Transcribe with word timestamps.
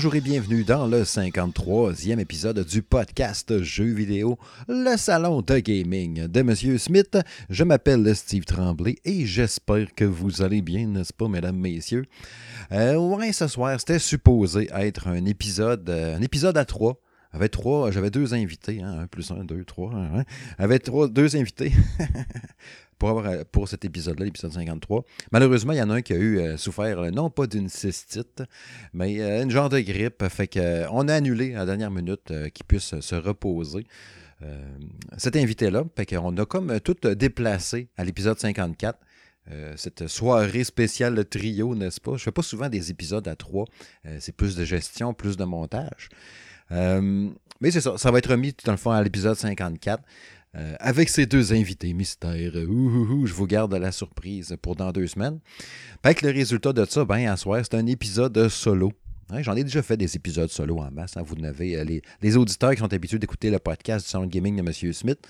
Bonjour 0.00 0.14
et 0.14 0.22
bienvenue 0.22 0.64
dans 0.64 0.86
le 0.86 1.02
53e 1.02 2.20
épisode 2.20 2.64
du 2.64 2.80
podcast 2.80 3.62
Jeux 3.62 3.92
vidéo, 3.92 4.38
le 4.66 4.96
salon 4.96 5.42
de 5.42 5.58
gaming 5.58 6.26
de 6.26 6.40
Monsieur 6.40 6.78
Smith. 6.78 7.18
Je 7.50 7.64
m'appelle 7.64 8.16
Steve 8.16 8.46
Tremblay 8.46 8.96
et 9.04 9.26
j'espère 9.26 9.94
que 9.94 10.06
vous 10.06 10.40
allez 10.40 10.62
bien, 10.62 10.86
n'est-ce 10.86 11.12
pas, 11.12 11.28
mesdames, 11.28 11.58
messieurs? 11.58 12.06
Euh, 12.72 12.96
ouais, 12.96 13.34
ce 13.34 13.46
soir, 13.46 13.78
c'était 13.78 13.98
supposé 13.98 14.70
être 14.72 15.06
un 15.06 15.26
épisode, 15.26 15.90
euh, 15.90 16.16
un 16.16 16.22
épisode 16.22 16.56
à 16.56 16.64
trois. 16.64 16.98
J'avais 17.34 17.50
trois, 17.50 17.90
j'avais 17.90 18.10
deux 18.10 18.32
invités, 18.32 18.80
hein, 18.80 19.00
un 19.00 19.06
plus 19.06 19.30
un, 19.30 19.44
deux, 19.44 19.66
trois. 19.66 19.92
Hein, 19.92 20.24
J'avais 20.58 20.78
trois, 20.78 21.08
deux 21.08 21.36
invités. 21.36 21.74
pour, 23.00 23.08
avoir, 23.08 23.44
pour 23.46 23.66
cet 23.66 23.84
épisode-là, 23.84 24.26
l'épisode 24.26 24.52
53. 24.52 25.04
Malheureusement, 25.32 25.72
il 25.72 25.78
y 25.78 25.82
en 25.82 25.90
a 25.90 25.94
un 25.94 26.02
qui 26.02 26.12
a 26.12 26.16
eu 26.16 26.38
euh, 26.38 26.56
souffert, 26.58 27.00
non 27.10 27.30
pas 27.30 27.46
d'une 27.46 27.70
cystite, 27.70 28.42
mais 28.92 29.20
euh, 29.20 29.42
une 29.42 29.50
genre 29.50 29.70
de 29.70 29.80
grippe. 29.80 30.22
Fait 30.28 30.46
que, 30.46 30.60
euh, 30.60 30.86
on 30.92 31.08
a 31.08 31.14
annulé 31.14 31.54
à 31.54 31.60
la 31.60 31.66
dernière 31.66 31.90
minute 31.90 32.32
qu'il 32.52 32.66
puisse 32.66 33.00
se 33.00 33.14
reposer. 33.16 33.86
cet 35.16 35.36
invité-là, 35.36 35.84
fait 35.96 36.06
qu'on 36.06 36.36
a 36.36 36.46
comme 36.46 36.78
tout 36.80 36.96
déplacé 37.14 37.88
à 37.96 38.04
l'épisode 38.04 38.38
54. 38.38 38.98
cette 39.76 40.06
soirée 40.06 40.64
spéciale 40.64 41.14
de 41.14 41.22
trio, 41.22 41.74
n'est-ce 41.74 42.00
pas? 42.00 42.16
Je 42.16 42.22
fais 42.22 42.32
pas 42.32 42.42
souvent 42.42 42.68
des 42.68 42.90
épisodes 42.90 43.26
à 43.26 43.34
trois. 43.34 43.64
c'est 44.18 44.36
plus 44.36 44.56
de 44.56 44.64
gestion, 44.64 45.14
plus 45.14 45.36
de 45.36 45.44
montage. 45.44 46.08
mais 46.70 47.70
c'est 47.70 47.80
ça, 47.80 47.96
ça 47.96 48.10
va 48.10 48.18
être 48.18 48.30
remis 48.30 48.54
dans 48.64 48.72
le 48.72 48.78
fond 48.78 48.90
à 48.90 49.02
l'épisode 49.02 49.36
54. 49.36 50.02
Euh, 50.56 50.74
avec 50.80 51.08
ces 51.08 51.26
deux 51.26 51.52
invités 51.52 51.92
mystères. 51.92 52.52
je 52.54 53.32
vous 53.32 53.46
garde 53.46 53.72
la 53.72 53.92
surprise 53.92 54.56
pour 54.60 54.74
dans 54.74 54.90
deux 54.90 55.06
semaines. 55.06 55.38
Fait 56.02 56.20
le 56.22 56.30
résultat 56.30 56.72
de 56.72 56.84
ça, 56.86 57.04
ben, 57.04 57.28
à 57.28 57.36
soir, 57.36 57.60
c'est 57.62 57.76
un 57.76 57.86
épisode 57.86 58.48
solo. 58.48 58.92
Hein, 59.30 59.42
j'en 59.42 59.54
ai 59.54 59.62
déjà 59.62 59.80
fait 59.80 59.96
des 59.96 60.16
épisodes 60.16 60.50
solo 60.50 60.78
en 60.78 60.90
masse. 60.90 61.16
Hein. 61.16 61.22
vous 61.24 61.36
n'avez 61.36 61.76
euh, 61.76 62.00
les, 62.20 62.36
auditeurs 62.36 62.72
qui 62.72 62.78
sont 62.78 62.92
habitués 62.92 63.20
d'écouter 63.20 63.50
le 63.50 63.60
podcast 63.60 64.06
du 64.06 64.10
Sound 64.10 64.28
Gaming 64.28 64.56
de 64.56 64.68
M. 64.68 64.92
Smith. 64.92 65.20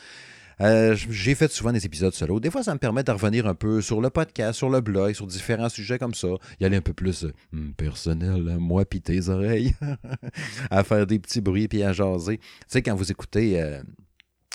Euh, 0.63 0.97
j'ai 1.11 1.35
fait 1.35 1.51
souvent 1.53 1.73
des 1.73 1.85
épisodes 1.85 2.15
solo. 2.15 2.41
Des 2.41 2.51
fois, 2.51 2.63
ça 2.63 2.73
me 2.73 2.79
permet 2.79 3.03
de 3.03 3.11
revenir 3.11 3.47
un 3.47 3.55
peu 3.55 3.83
sur 3.83 4.01
le 4.01 4.09
podcast, 4.09 4.57
sur 4.57 4.71
le 4.71 4.81
blog, 4.81 5.13
sur 5.13 5.27
différents 5.27 5.69
sujets 5.69 5.99
comme 5.99 6.15
ça. 6.15 6.29
Y 6.61 6.65
aller 6.65 6.79
un 6.79 6.83
peu 6.83 6.95
plus 6.95 7.27
hmm, 7.53 7.73
personnel, 7.73 8.49
hein, 8.51 8.57
moi 8.59 8.87
pis 8.87 9.03
tes 9.03 9.29
oreilles, 9.29 9.75
à 10.71 10.83
faire 10.83 11.07
des 11.07 11.19
petits 11.19 11.43
bruits 11.43 11.69
puis 11.69 11.83
à 11.83 11.93
jaser. 11.93 12.39
Tu 12.39 12.45
sais, 12.69 12.81
quand 12.83 12.95
vous 12.95 13.11
écoutez 13.11 13.81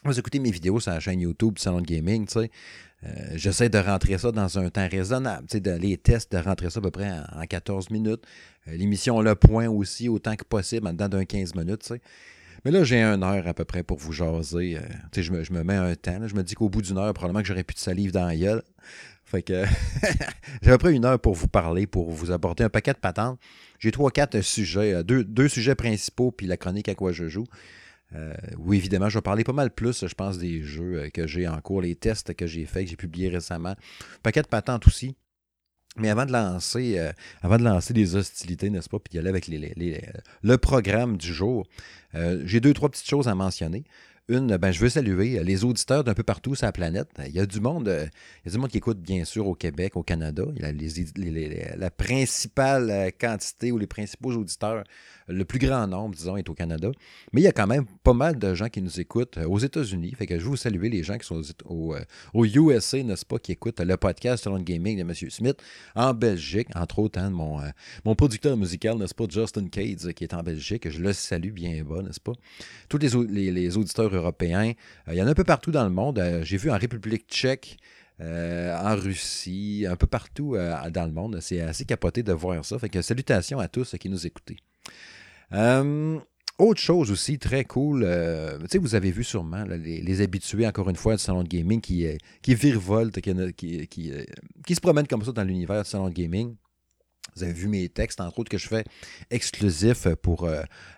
vous 0.09 0.19
écoutez 0.19 0.39
mes 0.39 0.51
vidéos 0.51 0.79
sur 0.79 0.91
la 0.91 0.99
chaîne 0.99 1.19
YouTube 1.19 1.57
Salon 1.57 1.81
de 1.81 1.85
Gaming, 1.85 2.27
euh, 2.37 2.47
j'essaie 3.33 3.69
de 3.69 3.77
rentrer 3.77 4.17
ça 4.17 4.31
dans 4.31 4.59
un 4.59 4.69
temps 4.69 4.87
raisonnable, 4.87 5.47
de, 5.47 5.71
les 5.71 5.97
tests, 5.97 6.31
de 6.31 6.37
rentrer 6.37 6.69
ça 6.69 6.79
à 6.79 6.81
peu 6.81 6.91
près 6.91 7.11
en, 7.11 7.45
14 7.45 7.89
minutes. 7.89 8.21
Euh, 8.67 8.75
l'émission 8.75 9.19
Le 9.21 9.35
Point 9.35 9.67
aussi, 9.67 10.07
autant 10.07 10.35
que 10.35 10.43
possible, 10.43 10.87
en 10.87 10.93
dedans 10.93 11.09
d'un 11.09 11.25
15 11.25 11.55
minutes, 11.55 11.83
tu. 11.83 12.01
Mais 12.63 12.71
là, 12.71 12.83
j'ai 12.83 13.01
une 13.01 13.23
heure 13.23 13.47
à 13.47 13.53
peu 13.53 13.65
près 13.65 13.83
pour 13.83 13.97
vous 13.97 14.11
jaser. 14.11 14.77
Euh, 14.77 15.21
je 15.21 15.31
me, 15.31 15.43
je 15.43 15.53
me, 15.53 15.63
mets 15.63 15.75
un 15.75 15.95
temps. 15.95 16.27
je 16.27 16.35
me 16.35 16.43
dis 16.43 16.55
qu'au 16.55 16.69
bout 16.69 16.81
d'une 16.81 16.97
heure, 16.97 17.13
probablement 17.13 17.41
que 17.41 17.47
j'aurais 17.47 17.63
plus 17.63 17.75
de 17.75 17.79
salive 17.79 18.11
dans 18.11 18.25
la 18.25 18.35
gueule. 18.35 18.63
Fait 19.23 19.41
que 19.41 19.65
j'ai 20.61 20.69
à 20.69 20.73
peu 20.73 20.77
près 20.77 20.93
une 20.93 21.05
heure 21.05 21.19
pour 21.19 21.33
vous 21.33 21.47
parler, 21.47 21.87
pour 21.87 22.11
vous 22.11 22.31
apporter 22.31 22.63
un 22.63 22.69
paquet 22.69 22.93
de 22.93 22.99
patentes. 22.99 23.39
J'ai 23.79 23.91
trois, 23.91 24.11
quatre 24.11 24.41
sujets, 24.41 25.03
deux, 25.03 25.23
deux 25.23 25.47
sujets 25.47 25.75
principaux, 25.75 26.31
puis 26.31 26.47
la 26.47 26.57
chronique 26.57 26.89
à 26.89 26.95
quoi 26.95 27.11
je 27.11 27.27
joue. 27.27 27.45
Euh, 28.13 28.33
oui, 28.57 28.77
évidemment, 28.77 29.09
je 29.09 29.17
vais 29.17 29.21
parler 29.21 29.43
pas 29.43 29.53
mal 29.53 29.71
plus, 29.71 30.05
je 30.07 30.13
pense, 30.13 30.37
des 30.37 30.61
jeux 30.61 31.03
euh, 31.03 31.09
que 31.09 31.27
j'ai 31.27 31.47
en 31.47 31.59
cours, 31.61 31.81
les 31.81 31.95
tests 31.95 32.33
que 32.33 32.45
j'ai 32.45 32.65
faits, 32.65 32.85
que 32.85 32.91
j'ai 32.91 32.95
publiés 32.95 33.29
récemment. 33.29 33.75
Paquet 34.23 34.41
de 34.41 34.47
patentes 34.47 34.87
aussi. 34.87 35.15
Mais 35.97 36.09
avant 36.09 36.25
de 36.25 36.33
lancer, 36.33 36.99
euh, 36.99 37.13
des 37.91 38.15
hostilités, 38.15 38.69
n'est-ce 38.69 38.89
pas, 38.89 38.99
puis 38.99 39.11
d'y 39.11 39.19
aller 39.19 39.29
avec 39.29 39.47
le 39.47 40.57
programme 40.57 41.15
du 41.15 41.33
jour, 41.33 41.65
j'ai 42.13 42.59
deux, 42.59 42.73
trois 42.73 42.89
petites 42.89 43.07
choses 43.07 43.29
à 43.29 43.35
mentionner. 43.35 43.85
Une, 44.27 44.57
ben, 44.57 44.71
je 44.71 44.79
veux 44.81 44.89
saluer 44.89 45.41
les 45.41 45.63
auditeurs 45.63 46.03
d'un 46.03 46.13
peu 46.15 46.23
partout 46.23 46.53
sur 46.53 46.65
la 46.65 46.73
planète. 46.73 47.09
Il 47.25 47.31
y 47.33 47.39
a 47.39 47.45
du 47.45 47.61
monde, 47.61 47.87
il 47.87 48.45
y 48.45 48.49
a 48.49 48.51
du 48.51 48.57
monde 48.57 48.71
qui 48.71 48.79
écoute, 48.79 48.99
bien 48.99 49.23
sûr, 49.23 49.47
au 49.47 49.55
Québec, 49.55 49.95
au 49.95 50.03
Canada. 50.03 50.43
Il 50.57 50.63
y 50.63 51.71
a 51.71 51.75
la 51.77 51.91
principale 51.91 53.13
quantité 53.17 53.71
ou 53.71 53.77
les 53.77 53.87
principaux 53.87 54.31
auditeurs 54.31 54.83
le 55.27 55.45
plus 55.45 55.59
grand 55.59 55.87
nombre, 55.87 56.15
disons, 56.15 56.37
est 56.37 56.47
au 56.49 56.53
Canada. 56.53 56.91
Mais 57.33 57.41
il 57.41 57.43
y 57.43 57.47
a 57.47 57.51
quand 57.51 57.67
même 57.67 57.85
pas 58.03 58.13
mal 58.13 58.37
de 58.37 58.53
gens 58.53 58.69
qui 58.69 58.81
nous 58.81 58.99
écoutent 58.99 59.37
euh, 59.37 59.47
aux 59.47 59.57
États-Unis. 59.57 60.13
Fait 60.15 60.27
que 60.27 60.39
je 60.39 60.45
vous 60.45 60.55
saluer 60.55 60.89
les 60.89 61.03
gens 61.03 61.17
qui 61.17 61.25
sont 61.25 61.41
au, 61.65 62.45
USA, 62.45 63.01
n'est-ce 63.01 63.25
pas, 63.25 63.39
qui 63.39 63.51
écoutent 63.51 63.79
le 63.79 63.97
podcast 63.97 64.43
Salon 64.43 64.59
Gaming 64.59 64.97
de 64.97 65.01
M. 65.01 65.13
Smith 65.29 65.61
en 65.95 66.13
Belgique, 66.13 66.67
entre 66.75 66.99
autres, 66.99 67.19
hein, 67.19 67.29
mon, 67.29 67.59
euh, 67.59 67.69
mon 68.03 68.15
producteur 68.15 68.55
musical, 68.55 68.97
n'est-ce 68.97 69.15
pas, 69.15 69.25
Justin 69.29 69.67
Cades, 69.67 70.13
qui 70.13 70.23
est 70.23 70.33
en 70.33 70.43
Belgique. 70.43 70.89
Je 70.89 71.01
le 71.01 71.13
salue 71.13 71.51
bien 71.51 71.83
bas, 71.83 72.01
n'est-ce 72.03 72.19
pas? 72.19 72.33
Tous 72.87 72.99
les, 72.99 73.77
auditeurs 73.77 74.13
européens, 74.13 74.73
euh, 75.07 75.13
il 75.13 75.17
y 75.17 75.21
en 75.21 75.27
a 75.27 75.31
un 75.31 75.35
peu 75.35 75.43
partout 75.43 75.71
dans 75.71 75.83
le 75.83 75.89
monde. 75.89 76.21
J'ai 76.43 76.57
vu 76.57 76.69
en 76.69 76.77
République 76.77 77.27
tchèque, 77.27 77.77
en 78.19 78.95
Russie, 78.95 79.85
un 79.89 79.95
peu 79.95 80.07
partout 80.07 80.55
dans 80.55 81.05
le 81.05 81.11
monde. 81.11 81.39
C'est 81.41 81.61
assez 81.61 81.85
capoté 81.85 82.23
de 82.23 82.31
voir 82.31 82.63
ça. 82.63 82.79
Fait 82.79 82.89
que 82.89 83.01
salutations 83.01 83.59
à 83.59 83.67
tous 83.67 83.95
qui 83.99 84.09
nous 84.09 84.25
écoutent. 84.25 84.53
Euh, 85.53 86.19
autre 86.57 86.79
chose 86.79 87.11
aussi 87.11 87.37
très 87.37 87.65
cool, 87.65 88.03
euh, 88.05 88.57
vous 88.79 88.95
avez 88.95 89.11
vu 89.11 89.23
sûrement 89.23 89.63
les, 89.65 90.21
habitués, 90.21 90.65
encore 90.65 90.89
une 90.89 90.95
fois, 90.95 91.15
du 91.15 91.21
salon 91.21 91.43
de 91.43 91.49
gaming 91.49 91.81
qui, 91.81 92.05
euh, 92.05 92.15
qui 92.41 92.55
virevoltent, 92.55 93.19
qui, 93.19 93.87
qui, 93.87 94.11
qui, 94.65 94.75
se 94.75 94.81
promènent 94.81 95.07
comme 95.07 95.23
ça 95.23 95.31
dans 95.31 95.43
l'univers 95.43 95.83
du 95.83 95.89
salon 95.89 96.09
de 96.09 96.13
gaming. 96.13 96.55
Vous 97.35 97.43
avez 97.43 97.53
vu 97.53 97.67
mes 97.67 97.89
textes, 97.89 98.21
entre 98.21 98.39
autres, 98.39 98.49
que 98.49 98.57
je 98.57 98.67
fais 98.67 98.85
exclusifs 99.29 100.07
pour 100.21 100.47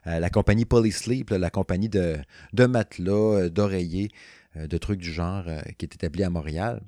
la 0.06 0.30
compagnie 0.30 0.66
Polysleep, 0.66 1.32
la 1.32 1.50
compagnie 1.50 1.90
de, 1.90 2.18
de 2.54 2.66
matelas, 2.66 3.50
d'oreillers, 3.50 4.10
de 4.56 4.78
trucs 4.78 5.00
du 5.00 5.12
genre 5.12 5.46
qui 5.78 5.86
est 5.86 5.96
établie 5.96 6.24
à 6.24 6.30
Montréal. 6.30 6.82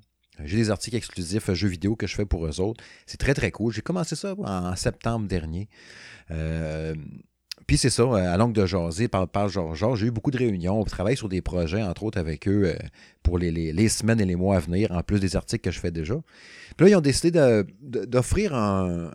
J'ai 0.43 0.57
des 0.57 0.69
articles 0.69 0.97
exclusifs 0.97 1.51
jeux 1.53 1.67
vidéo 1.67 1.95
que 1.95 2.05
je 2.05 2.15
fais 2.15 2.25
pour 2.25 2.45
eux 2.45 2.59
autres. 2.59 2.83
C'est 3.07 3.17
très, 3.17 3.33
très 3.33 3.49
cool. 3.49 3.73
J'ai 3.73 3.81
commencé 3.81 4.15
ça 4.15 4.35
en 4.37 4.75
septembre 4.75 5.27
dernier. 5.27 5.67
Puis 7.69 7.77
c'est 7.77 7.91
ça, 7.91 8.01
euh, 8.01 8.33
à 8.33 8.35
l'angle 8.35 8.53
de 8.53 8.65
jaser, 8.65 9.07
par, 9.07 9.27
par 9.27 9.47
Georges, 9.47 9.99
j'ai 9.99 10.07
eu 10.07 10.09
beaucoup 10.09 10.31
de 10.31 10.39
réunions. 10.39 10.81
On 10.81 10.85
travaille 10.85 11.15
sur 11.15 11.29
des 11.29 11.43
projets, 11.43 11.83
entre 11.83 12.01
autres, 12.01 12.17
avec 12.17 12.47
eux 12.47 12.63
euh, 12.65 12.73
pour 13.21 13.37
les, 13.37 13.89
semaines 13.89 14.19
et 14.19 14.25
les 14.25 14.35
mois 14.35 14.55
à 14.55 14.59
venir, 14.59 14.91
en 14.91 15.03
plus 15.03 15.19
des 15.19 15.35
articles 15.35 15.61
que 15.61 15.69
je 15.69 15.79
fais 15.79 15.91
déjà. 15.91 16.15
Puis 16.75 16.87
là, 16.87 16.89
ils 16.89 16.95
ont 16.95 17.01
décidé 17.01 17.29
d'offrir 17.79 18.55
un, 18.55 19.11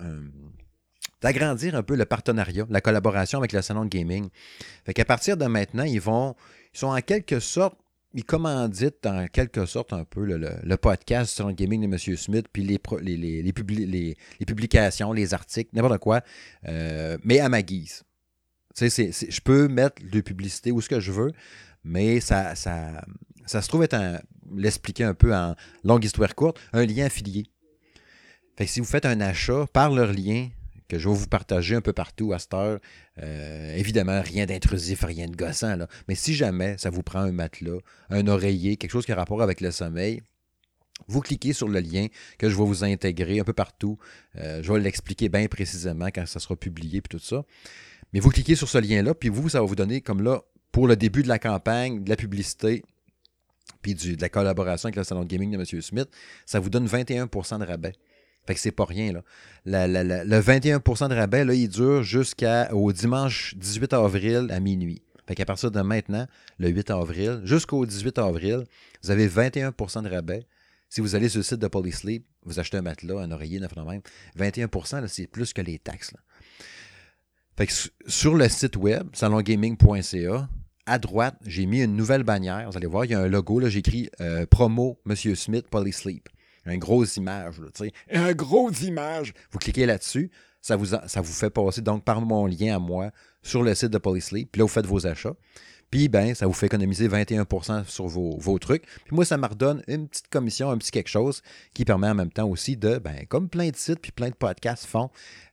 d'agrandir 1.20 1.74
un 1.74 1.82
peu 1.82 1.96
le 1.96 2.04
partenariat, 2.04 2.64
la 2.70 2.80
collaboration 2.80 3.40
avec 3.40 3.52
le 3.52 3.60
salon 3.60 3.86
de 3.86 3.88
gaming. 3.88 4.28
Fait 4.86 4.94
qu'à 4.94 5.04
partir 5.04 5.36
de 5.36 5.46
maintenant, 5.46 5.82
ils 5.82 6.00
vont, 6.00 6.36
ils 6.72 6.78
sont 6.78 6.86
en 6.86 7.00
quelque 7.00 7.40
sorte, 7.40 7.76
ils 8.12 8.24
commanditent 8.24 9.04
en 9.04 9.26
quelque 9.26 9.66
sorte 9.66 9.92
un 9.92 10.04
peu 10.04 10.24
le, 10.24 10.76
podcast 10.76 11.34
salon 11.34 11.50
de 11.50 11.56
gaming 11.56 11.80
de 11.80 11.86
M. 11.86 12.16
Smith, 12.16 12.46
puis 12.52 12.62
les, 12.62 12.80
les, 13.02 13.42
les, 13.42 14.46
publications, 14.46 15.12
les 15.12 15.34
articles, 15.34 15.70
n'importe 15.72 15.98
quoi, 15.98 16.20
euh, 16.68 17.18
mais 17.24 17.40
à 17.40 17.48
ma 17.48 17.60
guise 17.60 18.04
je 18.78 19.40
peux 19.40 19.68
mettre 19.68 20.02
de 20.02 20.20
publicité 20.20 20.72
où 20.72 20.80
ce 20.80 20.88
que 20.88 21.00
je 21.00 21.12
veux, 21.12 21.32
mais 21.84 22.20
ça, 22.20 22.54
ça, 22.54 23.04
ça 23.46 23.62
se 23.62 23.68
trouve 23.68 23.82
être 23.84 23.96
l'expliquer 24.54 25.04
un 25.04 25.14
peu 25.14 25.34
en 25.34 25.54
longue 25.84 26.04
histoire 26.04 26.34
courte, 26.34 26.58
un 26.72 26.84
lien 26.84 27.06
affilié. 27.06 27.46
Fait 28.56 28.66
que 28.66 28.70
si 28.70 28.80
vous 28.80 28.86
faites 28.86 29.06
un 29.06 29.20
achat 29.20 29.66
par 29.72 29.90
leur 29.90 30.12
lien, 30.12 30.48
que 30.88 30.98
je 30.98 31.08
vais 31.08 31.14
vous 31.14 31.26
partager 31.26 31.74
un 31.74 31.80
peu 31.80 31.92
partout 31.92 32.32
à 32.32 32.38
cette 32.38 32.54
heure, 32.54 32.78
euh, 33.22 33.74
évidemment, 33.74 34.20
rien 34.20 34.46
d'intrusif, 34.46 35.02
rien 35.02 35.26
de 35.26 35.36
gossant, 35.36 35.76
là. 35.76 35.88
mais 36.08 36.14
si 36.14 36.34
jamais 36.34 36.76
ça 36.78 36.90
vous 36.90 37.02
prend 37.02 37.20
un 37.20 37.32
matelas, 37.32 37.78
un 38.10 38.26
oreiller, 38.26 38.76
quelque 38.76 38.90
chose 38.90 39.06
qui 39.06 39.12
a 39.12 39.16
rapport 39.16 39.42
avec 39.42 39.60
le 39.60 39.70
sommeil, 39.70 40.22
vous 41.08 41.20
cliquez 41.20 41.52
sur 41.52 41.68
le 41.68 41.80
lien 41.80 42.06
que 42.38 42.48
je 42.48 42.56
vais 42.56 42.64
vous 42.64 42.84
intégrer 42.84 43.40
un 43.40 43.44
peu 43.44 43.52
partout. 43.52 43.98
Euh, 44.36 44.62
je 44.62 44.72
vais 44.72 44.80
l'expliquer 44.80 45.28
bien 45.28 45.46
précisément 45.48 46.06
quand 46.06 46.26
ça 46.26 46.38
sera 46.38 46.54
publié 46.56 46.98
et 46.98 47.02
tout 47.02 47.18
ça. 47.18 47.44
Mais 48.14 48.20
vous 48.20 48.30
cliquez 48.30 48.54
sur 48.54 48.68
ce 48.68 48.78
lien-là, 48.78 49.12
puis 49.12 49.28
vous, 49.28 49.48
ça 49.48 49.60
va 49.60 49.66
vous 49.66 49.74
donner 49.74 50.00
comme 50.00 50.22
là, 50.22 50.40
pour 50.70 50.86
le 50.86 50.94
début 50.94 51.24
de 51.24 51.28
la 51.28 51.40
campagne, 51.40 52.04
de 52.04 52.08
la 52.08 52.14
publicité, 52.14 52.84
puis 53.82 53.94
de 53.94 54.20
la 54.20 54.28
collaboration 54.28 54.86
avec 54.86 54.96
le 54.96 55.02
salon 55.02 55.24
de 55.24 55.26
gaming 55.26 55.50
de 55.50 55.56
M. 55.56 55.82
Smith, 55.82 56.08
ça 56.46 56.60
vous 56.60 56.70
donne 56.70 56.86
21% 56.86 57.58
de 57.58 57.64
rabais. 57.64 57.92
Fait 58.46 58.54
que 58.54 58.60
c'est 58.60 58.70
pas 58.70 58.84
rien. 58.84 59.12
Là. 59.64 59.86
le 59.88 60.40
21% 60.40 61.08
de 61.08 61.14
rabais, 61.14 61.44
là, 61.44 61.54
il 61.54 61.68
dure 61.68 62.04
jusqu'au 62.04 62.92
dimanche 62.92 63.56
18 63.56 63.92
avril 63.94 64.46
à 64.50 64.60
minuit. 64.60 65.02
Fait 65.26 65.34
qu'à 65.34 65.44
partir 65.44 65.72
de 65.72 65.80
maintenant, 65.80 66.28
le 66.58 66.68
8 66.68 66.90
avril, 66.90 67.40
jusqu'au 67.42 67.84
18 67.84 68.18
avril, 68.18 68.64
vous 69.02 69.10
avez 69.10 69.26
21% 69.26 70.02
de 70.02 70.08
rabais. 70.08 70.46
Si 70.88 71.00
vous 71.00 71.16
allez 71.16 71.28
sur 71.28 71.38
le 71.38 71.44
site 71.44 71.58
de 71.58 71.66
Polysleep, 71.66 72.24
vous 72.44 72.60
achetez 72.60 72.76
un 72.76 72.82
matelas, 72.82 73.22
un 73.22 73.32
oreiller, 73.32 73.60
un 73.60 73.68
phénomène, 73.68 74.02
21% 74.38 75.08
c'est 75.08 75.26
plus 75.26 75.52
que 75.52 75.62
les 75.62 75.80
taxes. 75.80 76.12
Fait 77.56 77.66
que 77.66 77.72
sur 78.06 78.34
le 78.34 78.48
site 78.48 78.76
web, 78.76 79.08
salongaming.ca, 79.12 80.48
à 80.86 80.98
droite, 80.98 81.36
j'ai 81.46 81.66
mis 81.66 81.82
une 81.82 81.96
nouvelle 81.96 82.24
bannière. 82.24 82.68
Vous 82.70 82.76
allez 82.76 82.86
voir, 82.86 83.04
il 83.04 83.12
y 83.12 83.14
a 83.14 83.20
un 83.20 83.28
logo. 83.28 83.60
Là, 83.60 83.68
j'ai 83.68 83.78
écrit 83.78 84.10
euh, 84.20 84.44
promo 84.46 84.98
Monsieur 85.04 85.34
Smith 85.34 85.68
Polysleep. 85.68 86.28
Une 86.66 86.78
grosse 86.78 87.16
image. 87.16 87.60
Là, 87.60 87.88
un 88.12 88.32
gros 88.32 88.70
image. 88.70 89.34
Vous 89.50 89.58
cliquez 89.58 89.86
là-dessus. 89.86 90.30
ça 90.60 90.76
vous, 90.76 90.86
ça 90.86 91.20
vous 91.20 91.32
fait 91.32 91.50
passer 91.50 91.80
donc 91.80 92.04
par 92.04 92.20
mon 92.20 92.46
lien 92.46 92.74
à 92.74 92.78
moi 92.78 93.10
sur 93.42 93.62
le 93.62 93.74
site 93.74 93.90
de 93.90 93.98
Polysleep. 93.98 94.50
Puis 94.50 94.58
là, 94.58 94.64
vous 94.64 94.72
faites 94.72 94.86
vos 94.86 95.06
achats. 95.06 95.34
Puis, 95.94 96.08
ben, 96.08 96.34
ça 96.34 96.48
vous 96.48 96.52
fait 96.52 96.66
économiser 96.66 97.06
21% 97.06 97.84
sur 97.84 98.08
vos, 98.08 98.58
trucs. 98.58 98.82
Puis 99.04 99.14
moi, 99.14 99.24
ça 99.24 99.38
me 99.38 99.46
redonne 99.46 99.80
une 99.86 100.08
petite 100.08 100.26
commission, 100.26 100.72
un 100.72 100.76
petit 100.76 100.90
quelque 100.90 101.08
chose 101.08 101.40
qui 101.72 101.84
permet 101.84 102.08
en 102.08 102.16
même 102.16 102.32
temps 102.32 102.48
aussi 102.48 102.76
de, 102.76 102.98
ben, 102.98 103.24
comme 103.28 103.48
plein 103.48 103.68
de 103.68 103.76
sites 103.76 104.00
puis 104.00 104.10
plein 104.10 104.30
de 104.30 104.34
podcasts 104.34 104.86
font, 104.86 105.08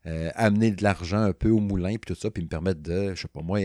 euh, 0.07 0.31
amener 0.33 0.71
de 0.71 0.81
l'argent 0.81 1.19
un 1.19 1.33
peu 1.33 1.51
au 1.51 1.59
moulin 1.59 1.91
puis 1.91 2.15
tout 2.15 2.19
ça, 2.19 2.31
puis 2.31 2.41
me 2.41 2.47
permettre 2.47 2.81
de, 2.81 3.13
je 3.13 3.21
sais 3.21 3.27
pas 3.27 3.41
moi, 3.43 3.59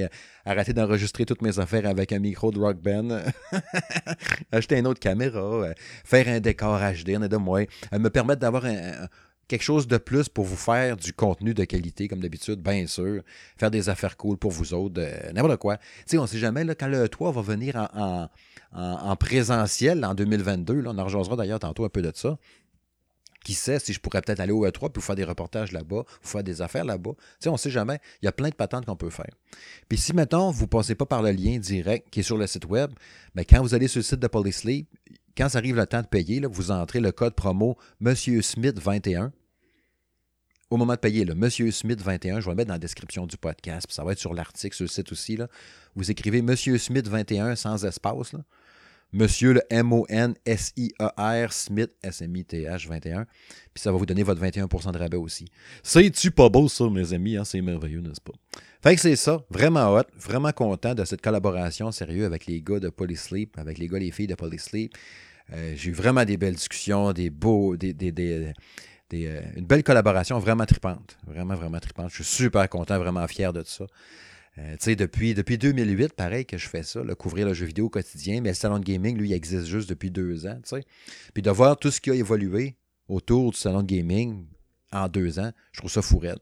arrêter 0.45 0.75
d'enregistrer 0.75 1.25
toutes 1.25 1.41
mes 1.41 1.59
affaires 1.59 1.87
avec 1.87 2.13
un 2.13 2.19
micro 2.19 2.51
de 2.51 2.59
Rock 2.59 2.77
Band, 2.83 3.23
acheter 4.53 4.77
une 4.77 4.87
autre 4.87 5.01
caméra, 5.01 5.41
euh, 5.41 5.73
faire 6.05 6.29
un 6.29 6.41
décor 6.41 6.79
HD, 6.79 7.17
en 7.17 7.27
de 7.27 7.37
moi, 7.39 7.61
euh, 7.95 7.99
me 7.99 8.11
permettre 8.11 8.41
d'avoir 8.41 8.67
un 8.67 9.09
quelque 9.49 9.63
chose 9.63 9.87
de 9.87 9.97
plus 9.97 10.29
pour 10.29 10.45
vous 10.45 10.57
faire 10.57 10.97
du 10.97 11.13
contenu 11.13 11.55
de 11.55 11.65
qualité, 11.65 12.09
comme 12.09 12.21
d'habitude, 12.21 12.61
bien 12.61 12.87
sûr. 12.87 13.23
Faire 13.57 13.71
des 13.71 13.89
affaires 13.89 14.17
cool 14.17 14.37
pour 14.37 14.51
vous 14.51 14.75
autres, 14.75 15.01
euh, 15.01 15.33
n'importe 15.33 15.59
quoi. 15.59 15.79
Tu 16.09 16.19
on 16.19 16.23
ne 16.23 16.27
sait 16.27 16.39
jamais, 16.39 16.65
quand 16.75 16.89
le 16.89 17.09
toit 17.09 17.31
va 17.31 17.43
venir 17.43 17.77
en, 17.95 18.29
en, 18.73 19.17
présentiel 19.17 20.05
en 20.05 20.15
2022, 20.15 20.81
là, 20.81 20.91
on 20.95 20.99
en 20.99 21.37
d'ailleurs 21.37 21.61
tantôt 21.61 21.85
un 21.85 21.89
peu 21.89 22.03
de 22.03 22.13
ça. 22.15 22.39
Qui 23.45 23.55
sait 23.55 23.79
si 23.79 23.93
je 23.93 24.01
pourrais 24.01 24.23
peut-être 24.23 24.41
aller 24.41 24.51
au 24.51 24.67
E3 24.67 24.91
puis 24.91 25.01
faire 25.01 25.15
des 25.15 25.23
reportages 25.23 25.71
là-bas, 25.71 26.03
vous 26.21 26.29
faire 26.29 26.43
des 26.43 26.63
affaires 26.63 26.85
là-bas. 26.85 27.13
Tu 27.41 27.49
on 27.49 27.53
ne 27.53 27.57
sait 27.57 27.71
jamais. 27.71 28.01
Il 28.21 28.25
y 28.25 28.29
a 28.29 28.33
plein 28.33 28.49
de 28.49 28.55
patentes 28.57 28.87
qu'on 28.87 28.97
peut 28.97 29.11
faire. 29.11 29.31
Puis 29.89 29.99
si, 29.99 30.13
mettons, 30.15 30.51
vous 30.51 30.63
ne 30.63 30.69
passez 30.69 30.97
pas 30.97 31.07
par 31.07 31.23
le 31.23 31.31
lien 31.31 31.57
direct 31.59 32.11
qui 32.11 32.21
est 32.21 32.25
sur 32.25 32.37
le 32.37 32.49
site 32.49 32.65
web, 32.65 32.91
bien, 33.37 33.45
quand 33.49 33.63
vous 33.63 33.73
allez 33.73 33.87
sur 33.87 34.01
le 34.01 34.03
site 34.03 34.19
de 34.19 34.27
Polysleep, 34.27 34.89
quand 35.37 35.49
ça 35.49 35.59
arrive 35.59 35.77
le 35.77 35.87
temps 35.87 36.03
de 36.03 36.07
payer, 36.07 36.41
vous 36.51 36.71
entrez 36.71 37.01
le 37.01 37.13
code 37.13 37.35
promo 37.35 37.77
Monsieur 38.01 38.41
Smith 38.43 38.79
21. 38.81 39.33
Au 40.71 40.77
moment 40.77 40.95
de 40.95 40.99
payer, 40.99 41.25
le 41.25 41.35
Monsieur 41.35 41.71
Smith 41.71 42.01
21, 42.01 42.41
je 42.41 42.47
vais 42.47 42.53
le 42.53 42.57
mettre 42.57 42.69
dans 42.69 42.75
la 42.75 42.79
description 42.79 43.27
du 43.27 43.37
podcast, 43.37 43.87
puis 43.87 43.95
ça 43.95 44.03
va 44.03 44.13
être 44.13 44.19
sur 44.19 44.35
l'article 44.35 44.75
sur 44.75 44.85
le 44.85 44.89
site 44.89 45.13
aussi. 45.13 45.37
Là. 45.37 45.49
Vous 45.95 46.11
écrivez 46.11 46.43
Monsieur 46.43 46.79
Smith 46.79 47.07
21 47.07 47.55
sans 47.55 47.85
espace. 47.85 48.35
Monsieur 49.13 49.53
le 49.53 49.63
M-O-N-S-I-E-R 49.71 51.53
Smith 51.53 51.93
S-M-I-T-H 52.03 52.89
21. 52.89 53.25
Puis 53.73 53.83
ça 53.83 53.93
va 53.93 53.99
vous 53.99 54.07
donner 54.07 54.25
votre 54.25 54.43
21% 54.43 54.93
de 54.93 54.99
rabais 54.99 55.17
aussi. 55.17 55.47
C'est-tu 55.83 56.33
pas 56.33 56.49
beau 56.49 56.69
ça, 56.69 56.89
mes 56.91 57.13
amis? 57.13 57.37
Hein? 57.37 57.45
C'est 57.45 57.61
merveilleux, 57.61 58.01
n'est-ce 58.01 58.21
pas? 58.21 58.33
Fait 58.87 58.95
que 58.95 59.01
c'est 59.01 59.17
ça. 59.17 59.45
Vraiment 59.51 59.93
hot. 59.93 60.05
Vraiment 60.17 60.53
content 60.53 60.95
de 60.95 61.05
cette 61.05 61.21
collaboration 61.21 61.91
sérieux 61.91 62.25
avec 62.25 62.47
les 62.47 62.63
gars 62.63 62.79
de 62.79 62.89
Polysleep, 62.89 63.59
avec 63.59 63.79
les 63.79 63.89
gars 63.89 63.99
les 63.99 64.13
filles 64.13 64.29
de 64.29 64.37
Polysleep. 64.37 64.95
Euh, 65.53 65.73
j'ai 65.75 65.91
eu 65.91 65.93
vraiment 65.93 66.25
des 66.25 66.37
belles 66.37 66.55
discussions, 66.55 67.13
des 67.13 67.29
beaux, 67.29 67.75
euh, 67.75 68.53
une 69.13 69.67
belle 69.67 69.83
collaboration 69.83 70.39
vraiment 70.39 70.67
tripante. 70.67 71.19
Vraiment, 71.27 71.57
vraiment 71.57 71.81
tripante. 71.81 72.11
Je 72.11 72.23
suis 72.23 72.45
super 72.45 72.69
content, 72.69 72.97
vraiment 73.01 73.27
fier 73.27 73.53
de 73.53 73.65
ça. 73.65 73.87
Euh, 74.59 74.77
depuis, 74.95 75.35
depuis 75.35 75.59
2008, 75.59 76.13
pareil 76.13 76.47
que 76.47 76.57
je 76.57 76.69
fais 76.69 76.85
ça, 76.85 77.03
couvrir 77.19 77.49
le 77.49 77.55
jeu 77.55 77.67
vidéo 77.67 77.87
au 77.87 77.91
quotidien, 77.91 78.41
mais 78.41 78.51
le 78.51 78.55
salon 78.55 78.79
de 78.79 78.85
gaming, 78.85 79.19
lui, 79.19 79.31
il 79.31 79.33
existe 79.33 79.67
juste 79.67 79.89
depuis 79.89 80.13
deux 80.13 80.47
ans. 80.47 80.61
Puis 81.35 81.43
de 81.43 81.51
voir 81.51 81.77
tout 81.77 81.91
ce 81.91 82.01
qui 82.01 82.13
a 82.13 82.15
évolué 82.15 82.77
autour 83.09 83.51
du 83.51 83.59
salon 83.59 83.83
de 83.83 83.89
gaming 83.89 84.47
en 84.93 85.09
deux 85.09 85.41
ans, 85.41 85.51
je 85.73 85.81
trouve 85.81 85.91
ça 85.91 86.03
fourette. 86.03 86.39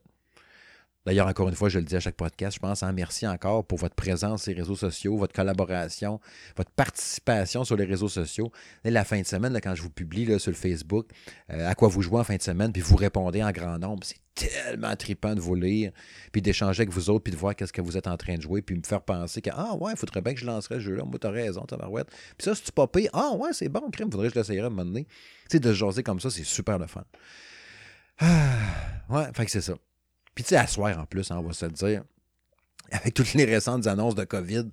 D'ailleurs, 1.06 1.26
encore 1.26 1.48
une 1.50 1.54
fois, 1.54 1.68
je 1.68 1.78
le 1.78 1.84
dis 1.84 1.96
à 1.96 2.00
chaque 2.00 2.16
podcast, 2.16 2.54
je 2.54 2.60
pense 2.60 2.82
en 2.82 2.92
merci 2.92 3.26
encore 3.26 3.66
pour 3.66 3.78
votre 3.78 3.94
présence 3.94 4.44
sur 4.44 4.52
les 4.52 4.60
réseaux 4.60 4.76
sociaux, 4.76 5.16
votre 5.18 5.34
collaboration, 5.34 6.18
votre 6.56 6.70
participation 6.70 7.64
sur 7.64 7.76
les 7.76 7.84
réseaux 7.84 8.08
sociaux. 8.08 8.50
la 8.84 9.04
fin 9.04 9.20
de 9.20 9.26
semaine, 9.26 9.58
quand 9.62 9.74
je 9.74 9.82
vous 9.82 9.90
publie 9.90 10.26
sur 10.38 10.50
le 10.50 10.56
Facebook, 10.56 11.08
euh, 11.50 11.68
à 11.68 11.74
quoi 11.74 11.88
vous 11.88 12.00
jouez 12.00 12.20
en 12.20 12.24
fin 12.24 12.36
de 12.36 12.42
semaine, 12.42 12.72
puis 12.72 12.80
vous 12.80 12.96
répondez 12.96 13.42
en 13.42 13.50
grand 13.50 13.78
nombre, 13.78 14.02
c'est 14.04 14.16
tellement 14.34 14.96
trippant 14.96 15.34
de 15.34 15.40
vous 15.40 15.54
lire, 15.54 15.92
puis 16.32 16.40
d'échanger 16.40 16.82
avec 16.82 16.90
vous 16.90 17.10
autres, 17.10 17.22
puis 17.22 17.32
de 17.32 17.36
voir 17.36 17.54
qu'est-ce 17.54 17.72
que 17.72 17.82
vous 17.82 17.98
êtes 17.98 18.06
en 18.06 18.16
train 18.16 18.36
de 18.36 18.42
jouer, 18.42 18.62
puis 18.62 18.74
me 18.74 18.82
faire 18.82 19.02
penser 19.02 19.42
que, 19.42 19.50
ah 19.52 19.74
ouais, 19.74 19.92
il 19.92 19.98
faudrait 19.98 20.22
bien 20.22 20.32
que 20.32 20.40
je 20.40 20.46
lancerais 20.46 20.76
ce 20.76 20.80
jeu-là. 20.80 21.04
Moi, 21.04 21.18
t'as 21.20 21.30
raison, 21.30 21.62
tabarouette. 21.66 22.08
Puis 22.38 22.46
ça, 22.46 22.54
si 22.54 22.62
tu 22.62 22.72
popé, 22.72 23.08
ah 23.12 23.32
ouais, 23.36 23.52
c'est 23.52 23.68
bon, 23.68 23.90
crime, 23.90 24.10
faudrait 24.10 24.28
que 24.28 24.34
je 24.34 24.38
l'essayerais 24.38 24.64
à 24.64 24.66
un 24.68 24.70
moment 24.70 24.86
donné. 24.86 25.04
Tu 25.04 25.10
sais, 25.52 25.60
de 25.60 25.72
jaser 25.72 26.02
comme 26.02 26.18
ça, 26.18 26.30
c'est 26.30 26.44
super 26.44 26.78
le 26.78 26.86
fun. 26.86 27.04
Ah, 28.18 28.58
ouais, 29.10 29.24
fait 29.34 29.44
que 29.44 29.50
c'est 29.50 29.60
ça. 29.60 29.74
Puis 30.34 30.44
tu 30.44 30.48
sais, 30.50 30.56
à 30.56 30.66
soir 30.66 30.98
en 30.98 31.06
plus, 31.06 31.31
hein, 31.31 31.36
on 31.38 31.42
va 31.42 31.52
se 31.52 31.64
le 31.66 31.72
dire, 31.72 32.02
avec 32.90 33.14
toutes 33.14 33.34
les 33.34 33.44
récentes 33.44 33.86
annonces 33.86 34.14
de 34.14 34.25
COVID, 34.25 34.66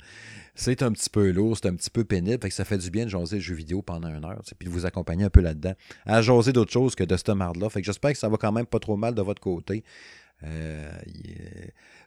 c'est 0.56 0.84
un 0.84 0.92
petit 0.92 1.10
peu 1.10 1.32
lourd, 1.32 1.58
c'est 1.58 1.68
un 1.68 1.76
petit 1.76 1.90
peu 1.90 2.04
pénible. 2.04 2.42
Fait 2.42 2.50
que 2.50 2.56
ça 2.56 2.66
fait 2.66 2.78
du 2.78 2.90
bien 2.90 3.06
de 3.06 3.10
jaser 3.10 3.38
le 3.38 3.42
jeu 3.42 3.56
vidéo 3.56 3.82
pendant 3.82 4.10
une 4.10 4.26
heure, 4.26 4.42
puis 4.60 4.68
de 4.68 4.74
vous 4.74 4.86
accompagner 4.86 5.24
un 5.24 5.30
peu 5.30 5.42
là-dedans. 5.42 5.74
À 6.06 6.22
jaser 6.22 6.54
d'autres 6.54 6.72
choses 6.72 6.96
que 6.96 7.04
de 7.04 7.16
ce 7.16 7.32
marde-là. 7.32 7.70
Fait 7.70 7.82
que 7.82 7.86
j'espère 7.86 8.12
que 8.12 8.18
ça 8.18 8.30
va 8.30 8.38
quand 8.38 8.52
même 8.52 8.66
pas 8.66 8.80
trop 8.80 8.98
mal 8.98 9.16
de 9.16 9.22
votre 9.22 9.42
côté. 9.42 9.84
Euh, 10.44 10.92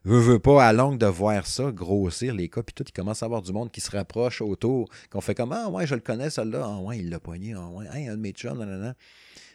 veut, 0.04 0.20
veut 0.20 0.38
pas 0.38 0.66
à 0.66 0.72
longue 0.72 0.98
de 0.98 1.06
voir 1.06 1.46
ça 1.46 1.70
grossir 1.70 2.34
les 2.34 2.48
cas, 2.48 2.62
puis 2.62 2.75
tout, 2.75 2.84
il 2.86 2.92
commence 2.92 3.22
à 3.22 3.26
avoir 3.26 3.42
du 3.42 3.52
monde 3.52 3.70
qui 3.70 3.81
se 3.81 3.90
rapproche 3.90 4.40
autour, 4.40 4.88
qu'on 5.10 5.20
fait 5.20 5.34
comme 5.34 5.52
Ah 5.52 5.69
ouais, 5.70 5.86
je 5.86 5.94
le 5.94 6.00
connais, 6.00 6.31
celle-là, 6.31 6.62
ah 6.64 6.78
ouais, 6.81 6.98
il 6.98 7.10
l'a 7.10 7.20
poigné, 7.20 7.54
ah 7.56 7.69
ouais, 7.69 7.86
un 7.88 8.16
de 8.16 8.20
mes 8.20 8.32
chums, 8.32 8.58
nanana. 8.58 8.94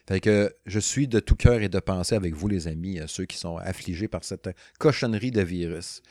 Fait 0.07 0.19
que 0.19 0.55
je 0.65 0.79
suis 0.79 1.07
de 1.07 1.19
tout 1.19 1.35
cœur 1.35 1.61
et 1.61 1.69
de 1.69 1.79
pensée 1.79 2.15
avec 2.15 2.33
vous, 2.33 2.47
les 2.47 2.67
amis, 2.67 2.99
euh, 2.99 3.05
ceux 3.07 3.25
qui 3.25 3.37
sont 3.37 3.57
affligés 3.57 4.07
par 4.07 4.23
cette 4.23 4.49
cochonnerie 4.79 5.31
de 5.31 5.41
virus. 5.41 6.01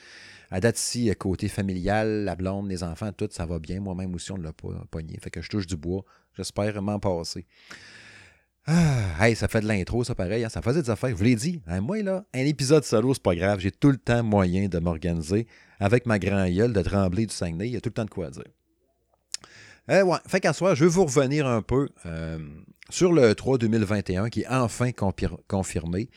À 0.50 0.61
date 0.61 0.79
ici, 0.79 1.12
côté 1.19 1.49
familial, 1.49 2.25
la 2.25 2.37
blonde, 2.37 2.69
les 2.69 2.82
enfants, 2.82 3.12
tout, 3.12 3.29
ça 3.31 3.44
va 3.44 3.59
bien. 3.59 3.81
Moi-même 3.81 4.15
aussi, 4.15 4.32
on 4.32 4.38
ne 4.38 4.44
l'a 4.44 4.53
pas 4.53 4.87
pogné. 4.91 5.19
Fait 5.20 5.31
que 5.31 5.43
je 5.43 5.50
touche 5.50 5.67
du 5.67 5.76
bois. 5.76 6.05
J'espère 6.37 6.81
m'en 6.81 6.99
passer. 6.99 7.44
Ah, 8.70 9.26
hey, 9.26 9.35
ça 9.35 9.49
fait 9.49 9.62
de 9.62 9.67
l'intro, 9.67 10.05
ça 10.05 10.15
pareil. 10.15 10.44
Hein. 10.44 10.50
Ça 10.50 10.61
faisait 10.61 10.82
des 10.82 10.91
affaires. 10.91 11.09
Je 11.09 11.15
vous 11.15 11.25
l'ai 11.25 11.37
dit. 11.37 11.62
Hein, 11.67 11.81
moi, 11.81 12.03
là, 12.03 12.26
un 12.35 12.44
épisode 12.44 12.85
solo, 12.85 13.15
c'est 13.15 13.23
pas 13.23 13.35
grave. 13.35 13.61
J'ai 13.61 13.70
tout 13.70 13.91
le 13.91 13.97
temps 13.97 14.23
moyen 14.23 14.69
de 14.69 14.79
m'organiser. 14.79 15.47
Avec 15.81 16.05
ma 16.05 16.19
grand 16.19 16.47
gueule 16.47 16.75
de 16.75 16.82
trembler 16.82 17.25
du 17.25 17.35
Saguenay, 17.35 17.69
il 17.69 17.73
y 17.73 17.76
a 17.79 17.81
tout 17.81 17.88
le 17.88 17.94
temps 17.94 18.05
de 18.05 18.11
quoi 18.11 18.29
dire. 18.29 18.43
Euh, 19.91 20.03
ouais, 20.03 20.19
fait 20.26 20.41
qu'à 20.41 20.53
soir, 20.53 20.75
je 20.75 20.85
vais 20.85 20.91
vous 20.91 21.06
revenir 21.06 21.47
un 21.47 21.62
peu 21.62 21.88
euh, 22.05 22.38
sur 22.91 23.11
le 23.11 23.35
3 23.35 23.56
2021 23.56 24.29
qui 24.29 24.43
est 24.43 24.49
enfin 24.49 24.91
confirmé 25.47 26.11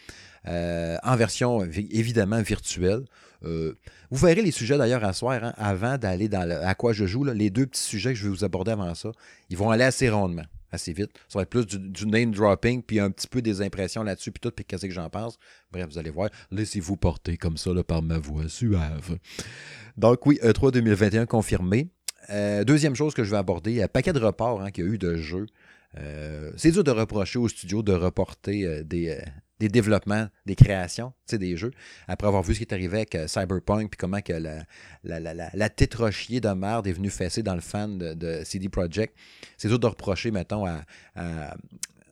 euh, 0.46 0.98
en 1.04 1.16
version 1.16 1.64
évidemment 1.64 2.42
virtuelle. 2.42 3.06
vous 3.42 3.78
verrez 4.12 4.42
les 4.42 4.52
sujets 4.52 4.78
d'ailleurs 4.78 5.06
à 5.06 5.14
soir, 5.14 5.42
hein, 5.42 5.54
avant 5.56 5.98
d'aller 5.98 6.28
dans 6.28 6.42
à 6.42 6.76
quoi 6.76 6.92
je 6.92 7.06
joue. 7.06 7.24
les 7.24 7.50
deux 7.50 7.66
petits 7.66 7.82
sujets 7.84 8.10
que 8.10 8.20
je 8.20 8.24
vais 8.24 8.30
vous 8.30 8.44
aborder 8.44 8.72
avant 8.72 8.94
ça, 8.94 9.12
ils 9.50 9.58
vont 9.58 9.70
aller 9.70 9.86
assez 9.86 10.10
rondement, 10.10 10.44
assez 10.72 10.94
vite. 10.94 11.12
Ça 11.28 11.40
va 11.40 11.44
être 11.44 11.50
plus 11.50 11.66
du, 11.66 12.06
name 12.06 12.32
dropping, 12.32 12.82
puis 12.82 13.00
un 13.00 13.12
petit 13.12 13.28
peu 13.28 13.42
des 13.42 13.62
impressions 13.62 14.04
là-dessus, 14.04 14.32
puis 14.32 14.40
tout, 14.40 14.52
puis 14.52 14.66
qu'est-ce 14.66 14.86
que 14.86 14.92
j'en 14.92 15.10
pense. 15.10 15.38
Bref, 15.72 15.88
vous 15.90 15.98
allez 15.98 16.10
voir. 16.10 16.30
Laissez-vous 16.52 16.98
porter 16.98 17.38
comme 17.38 17.58
ça 17.58 17.72
par 17.84 18.02
ma 18.02 18.18
voix 18.18 18.48
suave. 18.48 19.18
Donc 19.98 20.26
oui, 20.26 20.40
E3 20.44 20.72
2021 20.72 21.26
confirmé. 21.26 21.90
Euh, 22.30 22.64
deuxième 22.64 22.96
chose 22.96 23.14
que 23.14 23.24
je 23.24 23.32
vais 23.32 23.38
aborder, 23.38 23.82
un 23.82 23.88
paquet 23.88 24.14
de 24.14 24.20
reports 24.20 24.62
hein, 24.62 24.72
qu'il 24.72 24.86
y 24.86 24.88
a 24.88 24.92
eu 24.92 24.98
de 24.98 25.18
jeux. 25.18 25.48
Euh, 25.98 26.52
c'est 26.56 26.72
dur 26.72 26.84
de 26.84 26.92
reprocher 26.92 27.40
au 27.40 27.48
studio 27.48 27.84
de 27.84 27.94
reporter 27.94 28.64
euh, 28.64 28.84
des, 28.84 29.70
développements, 29.70 30.28
des 30.46 30.56
créations, 30.56 31.14
des 31.32 31.58
jeux, 31.58 31.72
après 32.08 32.28
avoir 32.28 32.44
vu 32.44 32.54
ce 32.54 32.60
qui 32.60 32.64
est 32.64 32.74
arrivé 32.74 32.98
avec 32.98 33.18
Cyberpunk, 33.28 33.92
puis 33.92 33.98
comment 33.98 34.22
que 34.22 34.34
la, 34.34 34.64
la, 35.04 35.20
la, 35.20 35.34
la, 35.34 35.70
de 35.70 36.54
merde 36.54 36.88
est 36.88 36.94
venue 36.94 37.10
fesser 37.10 37.44
dans 37.44 37.56
le 37.56 37.62
fan 37.62 37.98
de, 37.98 38.42
CD 38.44 38.70
Projekt. 38.70 39.16
C'est 39.58 39.68
dur 39.68 39.80
de 39.80 39.88
reprocher, 39.88 40.32
mettons, 40.32 40.66
à, 40.66 41.56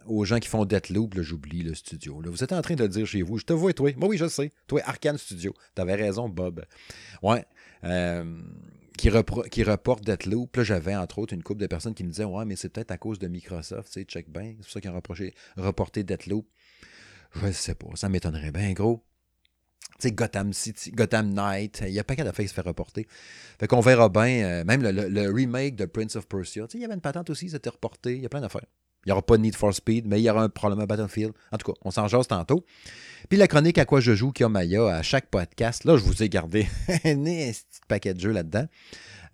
aux 0.06 0.26
gens 0.26 0.40
qui 0.40 0.48
font 0.48 0.66
Deathloop, 0.66 1.20
j'oublie 1.22 1.64
le 1.64 1.74
studio. 1.74 2.22
Vous 2.24 2.44
êtes 2.44 2.54
en 2.54 2.62
train 2.62 2.76
de 2.76 2.84
le 2.84 2.90
dire 2.90 3.08
chez 3.08 3.22
vous. 3.22 3.38
Je 3.38 3.46
te 3.46 3.54
vois, 3.54 3.74
toi. 3.74 3.92
Moi, 3.98 4.10
oui, 4.10 4.18
je 4.18 4.28
sais. 4.28 4.52
Toi, 4.68 4.82
Arkane 4.86 5.18
Studio. 5.18 5.54
T'avais 5.76 5.96
raison, 5.96 6.30
Bob. 6.30 6.66
Ouais 7.24 7.46
qui, 9.00 9.10
qui 9.50 9.64
reporte 9.64 10.04
Deathloop. 10.04 10.56
Là, 10.58 10.64
j'avais 10.64 10.96
entre 10.96 11.20
autres 11.20 11.34
une 11.34 11.44
couple 11.44 11.62
de 11.62 11.68
personnes 11.68 11.94
qui 11.94 12.04
me 12.04 12.10
disaient 12.10 12.26
Ouais, 12.26 12.46
mais 12.46 12.56
c'est 12.56 12.70
peut-être 12.70 12.92
à 12.92 12.98
cause 12.98 13.20
de 13.20 13.28
Microsoft, 13.28 13.88
tu 13.88 14.02
sais, 14.02 14.04
check 14.04 14.30
bien. 14.30 14.56
C'est 14.58 14.58
pour 14.58 14.70
ça 14.70 14.82
qu'ils 14.82 14.92
ont 14.92 15.64
reporté 15.64 16.04
Deathloop. 16.04 16.46
Je 17.36 17.52
sais 17.52 17.76
pas, 17.76 17.88
ça 17.96 18.10
m'étonnerait 18.10 18.52
bien 18.52 18.74
gros. 18.74 19.06
Tu 20.00 20.08
sais, 20.08 20.12
Gotham 20.12 20.54
City, 20.54 20.92
Gotham 20.92 21.34
Knight, 21.34 21.84
il 21.86 21.94
y 21.94 22.00
a 22.00 22.04
pas 22.04 22.16
qu'à 22.16 22.24
d'affaires 22.24 22.44
qui 22.44 22.50
se 22.50 22.54
fait 22.54 22.62
reporter. 22.62 23.06
Fait 23.60 23.68
qu'on 23.68 23.82
verra 23.82 24.10
bien, 24.10 24.44
euh, 24.44 24.64
même 24.64 24.82
le, 24.82 25.32
remake 25.32 25.76
de 25.76 25.86
Prince 25.86 26.16
of 26.16 26.28
Persia, 26.28 26.68
tu 26.68 26.74
sais, 26.74 26.78
il 26.78 26.82
y 26.82 26.86
avait 26.86 26.94
une 26.94 27.02
patente 27.02 27.30
aussi, 27.30 27.50
c'était 27.50 27.70
reporté, 27.70 28.16
il 28.16 28.22
y 28.22 28.26
a 28.26 28.30
plein 28.30 28.42
d'affaires. 28.42 28.66
Il 29.10 29.14
n'y 29.14 29.14
aura 29.14 29.24
pas 29.24 29.38
de 29.38 29.42
Need 29.42 29.56
for 29.56 29.74
Speed, 29.74 30.06
mais 30.06 30.22
il 30.22 30.24
y 30.24 30.30
aura 30.30 30.44
un, 30.44 30.50
probablement 30.50 30.86
Battlefield. 30.86 31.34
En 31.52 31.58
tout 31.58 31.72
cas, 31.72 31.80
on 31.84 31.90
s'en 31.90 32.08
jase 32.08 32.28
tantôt. 32.28 32.64
Puis 33.28 33.40
la 33.40 33.48
chronique 33.48 33.80
à 33.80 33.86
quoi 33.86 34.02
je 34.02 34.14
joue 34.14 34.32
qui 34.32 34.44
Maya 34.44 34.86
à 34.86 35.02
chaque 35.02 35.32
podcast, 35.32 35.84
là, 35.84 35.98
je 35.98 36.04
vous 36.04 36.22
ai 36.22 36.30
gardé 36.30 36.68
un 36.88 37.16
petit 37.16 37.64
paquet 37.88 38.14
de 38.14 38.20
jeux 38.20 38.30
là-dedans. 38.32 38.68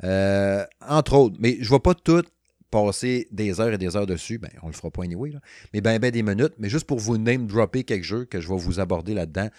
Euh, 0.06 0.64
entre 0.80 1.16
autres, 1.16 1.36
mais 1.40 1.58
je 1.60 1.66
ne 1.66 1.76
vais 1.76 1.80
pas 1.80 1.94
tout 1.94 2.24
passer 2.72 3.28
des 3.32 3.60
heures 3.60 3.74
et 3.74 3.78
des 3.78 3.98
heures 3.98 4.08
dessus. 4.08 4.38
Ben, 4.38 4.50
on 4.64 4.68
le 4.68 4.74
fera 4.74 4.92
pas 4.92 5.04
anyway, 5.04 5.32
là. 5.32 5.40
mais 5.74 5.82
ben, 5.82 6.00
ben 6.00 6.10
des 6.10 6.24
minutes. 6.24 6.54
Mais 6.58 6.70
juste 6.70 6.88
pour 6.88 7.00
vous 7.00 7.18
name 7.18 7.46
dropper 7.46 7.84
quelques 7.84 8.06
jeux 8.06 8.24
que 8.24 8.40
je 8.40 8.48
vais 8.48 8.58
vous 8.58 8.80
aborder 8.80 9.14
là-dedans 9.14 9.50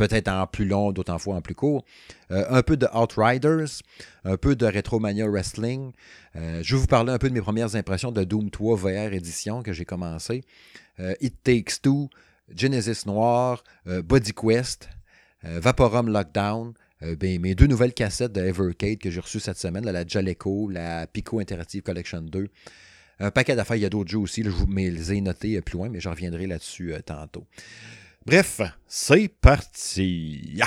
peut-être 0.00 0.28
en 0.28 0.46
plus 0.46 0.64
long, 0.64 0.92
d'autant 0.92 1.18
fois 1.18 1.34
en 1.34 1.42
plus 1.42 1.54
court. 1.54 1.84
Euh, 2.30 2.46
un 2.48 2.62
peu 2.62 2.78
de 2.78 2.86
Outriders, 2.94 3.82
un 4.24 4.38
peu 4.38 4.56
de 4.56 4.64
Retromania 4.64 5.28
Wrestling. 5.28 5.92
Euh, 6.36 6.62
je 6.62 6.74
vais 6.74 6.80
vous 6.80 6.86
parler 6.86 7.12
un 7.12 7.18
peu 7.18 7.28
de 7.28 7.34
mes 7.34 7.42
premières 7.42 7.76
impressions 7.76 8.10
de 8.10 8.24
Doom 8.24 8.50
3 8.50 8.76
VR 8.76 9.12
édition 9.12 9.62
que 9.62 9.72
j'ai 9.72 9.84
commencé. 9.84 10.42
It 11.22 11.42
Takes 11.42 11.80
Two, 11.82 12.10
Genesis 12.54 13.06
Noir, 13.06 13.64
Body 13.86 14.32
Quest, 14.34 14.90
Vaporum 15.42 16.10
Lockdown, 16.10 16.74
ben, 17.00 17.40
mes 17.40 17.54
deux 17.54 17.66
nouvelles 17.66 17.94
cassettes 17.94 18.32
de 18.32 18.42
Evercade 18.42 18.98
que 18.98 19.10
j'ai 19.10 19.20
reçues 19.20 19.40
cette 19.40 19.56
semaine, 19.56 19.86
la 19.86 20.06
Jaleco, 20.06 20.68
la 20.68 21.06
Pico 21.06 21.40
Interactive 21.40 21.80
Collection 21.80 22.20
2. 22.20 22.48
Un 23.20 23.30
paquet 23.30 23.56
d'affaires, 23.56 23.76
il 23.76 23.82
y 23.82 23.86
a 23.86 23.88
d'autres 23.88 24.10
jeux 24.10 24.18
aussi, 24.18 24.42
je 24.44 24.50
vous 24.50 24.66
les 24.66 25.14
ai 25.14 25.22
notés 25.22 25.58
plus 25.62 25.78
loin, 25.78 25.88
mais 25.88 26.00
je 26.00 26.10
reviendrai 26.10 26.46
là-dessus 26.46 26.92
tantôt. 27.06 27.46
Bref, 28.30 28.60
c'est 28.86 29.26
parti. 29.26 30.60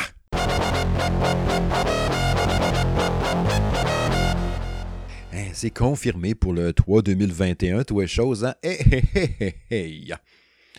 Hein, 5.32 5.48
c'est 5.54 5.70
confirmé 5.70 6.36
pour 6.36 6.52
le 6.52 6.74
3 6.74 7.04
2021, 7.04 7.86
tout 7.86 8.02
est 8.02 8.08
chose, 8.08 8.44
hein? 8.44 8.56
Tu 8.62 9.54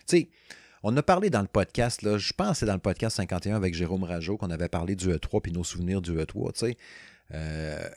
sais, 0.04 0.28
on 0.82 0.94
a 0.94 1.02
parlé 1.02 1.30
dans 1.30 1.40
le 1.40 1.46
podcast, 1.46 2.02
là, 2.02 2.18
je 2.18 2.34
pense 2.34 2.50
que 2.50 2.56
c'est 2.58 2.66
dans 2.66 2.74
le 2.74 2.80
podcast 2.80 3.16
51 3.16 3.56
avec 3.56 3.72
Jérôme 3.72 4.04
Rajo 4.04 4.36
qu'on 4.36 4.50
avait 4.50 4.68
parlé 4.68 4.94
du 4.94 5.08
E3 5.08 5.40
puis 5.40 5.52
nos 5.52 5.64
souvenirs 5.64 6.02
du 6.02 6.12
E3, 6.18 6.52
tu 6.52 6.66
sais. 6.66 6.76
Euh, 7.32 7.88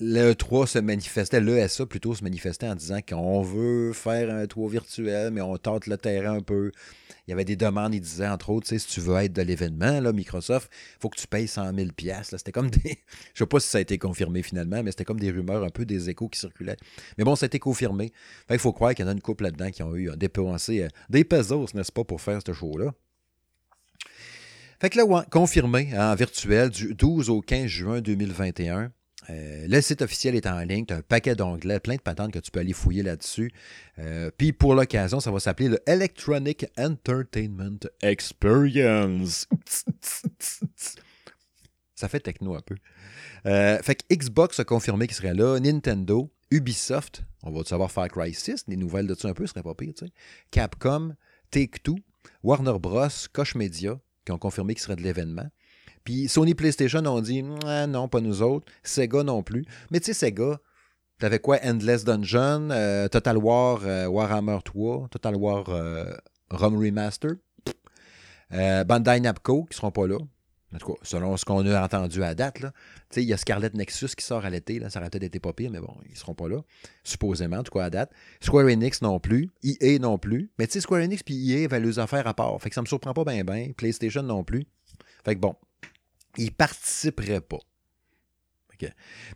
le 0.00 0.32
E3 0.32 0.66
se 0.66 0.78
manifestait, 0.78 1.40
l'ESA 1.40 1.84
plutôt 1.86 2.14
se 2.14 2.22
manifestait 2.22 2.68
en 2.68 2.76
disant 2.76 3.00
qu'on 3.06 3.42
veut 3.42 3.92
faire 3.92 4.32
un 4.32 4.46
tour 4.46 4.68
virtuel, 4.68 5.32
mais 5.32 5.40
on 5.40 5.56
tente 5.56 5.86
le 5.86 5.96
terrain 5.96 6.34
un 6.34 6.40
peu. 6.40 6.70
Il 7.26 7.32
y 7.32 7.34
avait 7.34 7.44
des 7.44 7.56
demandes, 7.56 7.94
il 7.94 8.00
disait 8.00 8.28
entre 8.28 8.50
autres, 8.50 8.68
si 8.68 8.86
tu 8.86 9.00
veux 9.00 9.16
être 9.16 9.32
de 9.32 9.42
l'événement, 9.42 10.00
Microsoft, 10.12 10.70
il 10.72 11.00
faut 11.00 11.08
que 11.08 11.18
tu 11.18 11.26
payes 11.26 11.48
100 11.48 11.74
000 11.74 11.88
C'était 12.22 12.52
comme 12.52 12.70
des. 12.70 12.98
Je 13.34 13.40
sais 13.40 13.46
pas 13.46 13.60
si 13.60 13.68
ça 13.68 13.78
a 13.78 13.80
été 13.80 13.98
confirmé 13.98 14.42
finalement, 14.42 14.82
mais 14.82 14.92
c'était 14.92 15.04
comme 15.04 15.20
des 15.20 15.30
rumeurs, 15.30 15.64
un 15.64 15.70
peu 15.70 15.84
des 15.84 16.08
échos 16.08 16.28
qui 16.28 16.38
circulaient. 16.38 16.76
Mais 17.18 17.24
bon, 17.24 17.34
ça 17.34 17.44
a 17.44 17.48
été 17.48 17.58
confirmé. 17.58 18.12
il 18.50 18.58
faut 18.58 18.72
croire 18.72 18.94
qu'il 18.94 19.04
y 19.04 19.08
en 19.08 19.10
a 19.10 19.14
une 19.14 19.20
couple 19.20 19.44
là-dedans 19.44 19.70
qui 19.70 19.82
ont 19.82 19.96
eu 19.96 20.10
dépensé 20.16 20.84
euh, 20.84 20.88
des 21.10 21.24
pesos, 21.24 21.74
n'est-ce 21.74 21.92
pas, 21.92 22.04
pour 22.04 22.20
faire 22.20 22.40
ce 22.46 22.52
show-là. 22.52 22.92
Fait 24.80 24.90
que 24.90 24.98
là, 24.98 25.26
confirmé 25.28 25.90
en 25.98 26.14
virtuel 26.14 26.70
du 26.70 26.94
12 26.94 27.30
au 27.30 27.40
15 27.40 27.66
juin 27.66 28.00
2021. 28.00 28.92
Euh, 29.30 29.66
le 29.68 29.80
site 29.80 30.02
officiel 30.02 30.34
est 30.34 30.46
en 30.46 30.60
ligne. 30.60 30.86
Tu 30.86 30.94
as 30.94 30.98
un 30.98 31.02
paquet 31.02 31.34
d'onglets, 31.34 31.80
plein 31.80 31.96
de 31.96 32.00
patentes 32.00 32.32
que 32.32 32.38
tu 32.38 32.50
peux 32.50 32.60
aller 32.60 32.72
fouiller 32.72 33.02
là-dessus. 33.02 33.52
Euh, 33.98 34.30
puis 34.36 34.52
pour 34.52 34.74
l'occasion, 34.74 35.20
ça 35.20 35.30
va 35.30 35.40
s'appeler 35.40 35.68
le 35.68 35.80
Electronic 35.86 36.66
Entertainment 36.78 37.78
Experience. 38.02 39.46
ça 41.94 42.08
fait 42.08 42.20
techno 42.20 42.54
un 42.54 42.60
peu. 42.60 42.76
Euh, 43.46 43.78
fait 43.82 43.96
que 43.96 44.14
Xbox 44.14 44.60
a 44.60 44.64
confirmé 44.64 45.06
qu'il 45.06 45.16
serait 45.16 45.34
là. 45.34 45.58
Nintendo, 45.58 46.30
Ubisoft, 46.50 47.24
on 47.42 47.50
va 47.50 47.64
savoir 47.64 47.90
faire 47.90 48.08
Crisis, 48.08 48.64
les 48.68 48.76
nouvelles 48.76 49.06
de 49.06 49.14
ça 49.14 49.28
un 49.28 49.34
peu, 49.34 49.46
ce 49.46 49.52
serait 49.52 49.62
pas 49.62 49.74
pire, 49.74 49.92
tu 49.96 50.06
sais. 50.06 50.12
Capcom, 50.50 51.14
Take-Two, 51.50 51.96
Warner 52.42 52.78
Bros, 52.78 53.08
Koch 53.32 53.54
Media, 53.54 53.98
qui 54.24 54.32
ont 54.32 54.38
confirmé 54.38 54.74
qu'il 54.74 54.82
serait 54.82 54.96
de 54.96 55.02
l'événement. 55.02 55.48
Puis 56.04 56.28
Sony 56.28 56.54
PlayStation 56.54 57.04
ont 57.06 57.20
dit 57.20 57.42
non, 57.42 58.08
pas 58.08 58.20
nous 58.20 58.42
autres. 58.42 58.66
Sega 58.82 59.22
non 59.22 59.42
plus. 59.42 59.64
Mais 59.90 60.00
tu 60.00 60.06
sais, 60.06 60.14
Sega, 60.14 60.60
t'avais 61.18 61.40
quoi? 61.40 61.58
Endless 61.62 62.04
Dungeon, 62.04 62.70
euh, 62.70 63.08
Total 63.08 63.36
War 63.36 63.80
euh, 63.84 64.06
Warhammer 64.06 64.58
3, 64.64 65.08
Total 65.08 65.36
War 65.36 65.68
euh, 65.68 66.12
Rum 66.50 66.78
Remaster, 66.78 67.32
Bandai 68.50 69.20
Namco 69.20 69.64
qui 69.64 69.76
seront 69.76 69.90
pas 69.90 70.06
là. 70.06 70.18
En 70.74 70.76
tout 70.76 70.92
cas, 70.92 70.98
selon 71.02 71.34
ce 71.38 71.46
qu'on 71.46 71.66
a 71.66 71.82
entendu 71.82 72.22
à 72.22 72.34
date, 72.34 72.62
il 73.16 73.22
y 73.22 73.32
a 73.32 73.38
Scarlet 73.38 73.70
Nexus 73.72 74.08
qui 74.08 74.22
sort 74.22 74.44
à 74.44 74.50
l'été, 74.50 74.82
ça 74.90 75.00
aurait 75.00 75.08
peut-être 75.08 75.24
été 75.24 75.40
pas 75.40 75.54
pire, 75.54 75.70
mais 75.70 75.80
bon, 75.80 75.94
ils 76.10 76.16
seront 76.16 76.34
pas 76.34 76.46
là, 76.46 76.58
supposément, 77.04 77.56
en 77.56 77.62
tout 77.62 77.72
cas 77.72 77.84
à 77.84 77.90
date. 77.90 78.10
Square 78.42 78.66
Enix 78.66 79.00
non 79.00 79.18
plus, 79.18 79.48
EA 79.64 79.98
non 79.98 80.18
plus, 80.18 80.50
mais 80.58 80.66
tu 80.66 80.74
sais, 80.74 80.82
Square 80.82 81.00
Enix 81.00 81.22
puis 81.22 81.50
EA 81.50 81.68
va 81.68 81.78
les 81.78 81.98
affaires 81.98 82.26
à 82.26 82.34
part, 82.34 82.60
fait 82.60 82.68
que 82.68 82.74
ça 82.74 82.82
me 82.82 82.86
surprend 82.86 83.14
pas 83.14 83.24
bien, 83.24 83.44
bien, 83.44 83.70
PlayStation 83.74 84.22
non 84.22 84.44
plus. 84.44 84.66
Fait 85.24 85.34
que 85.34 85.40
bon, 85.40 85.54
il 86.36 86.52
participerait 86.52 87.40
pas. 87.40 87.58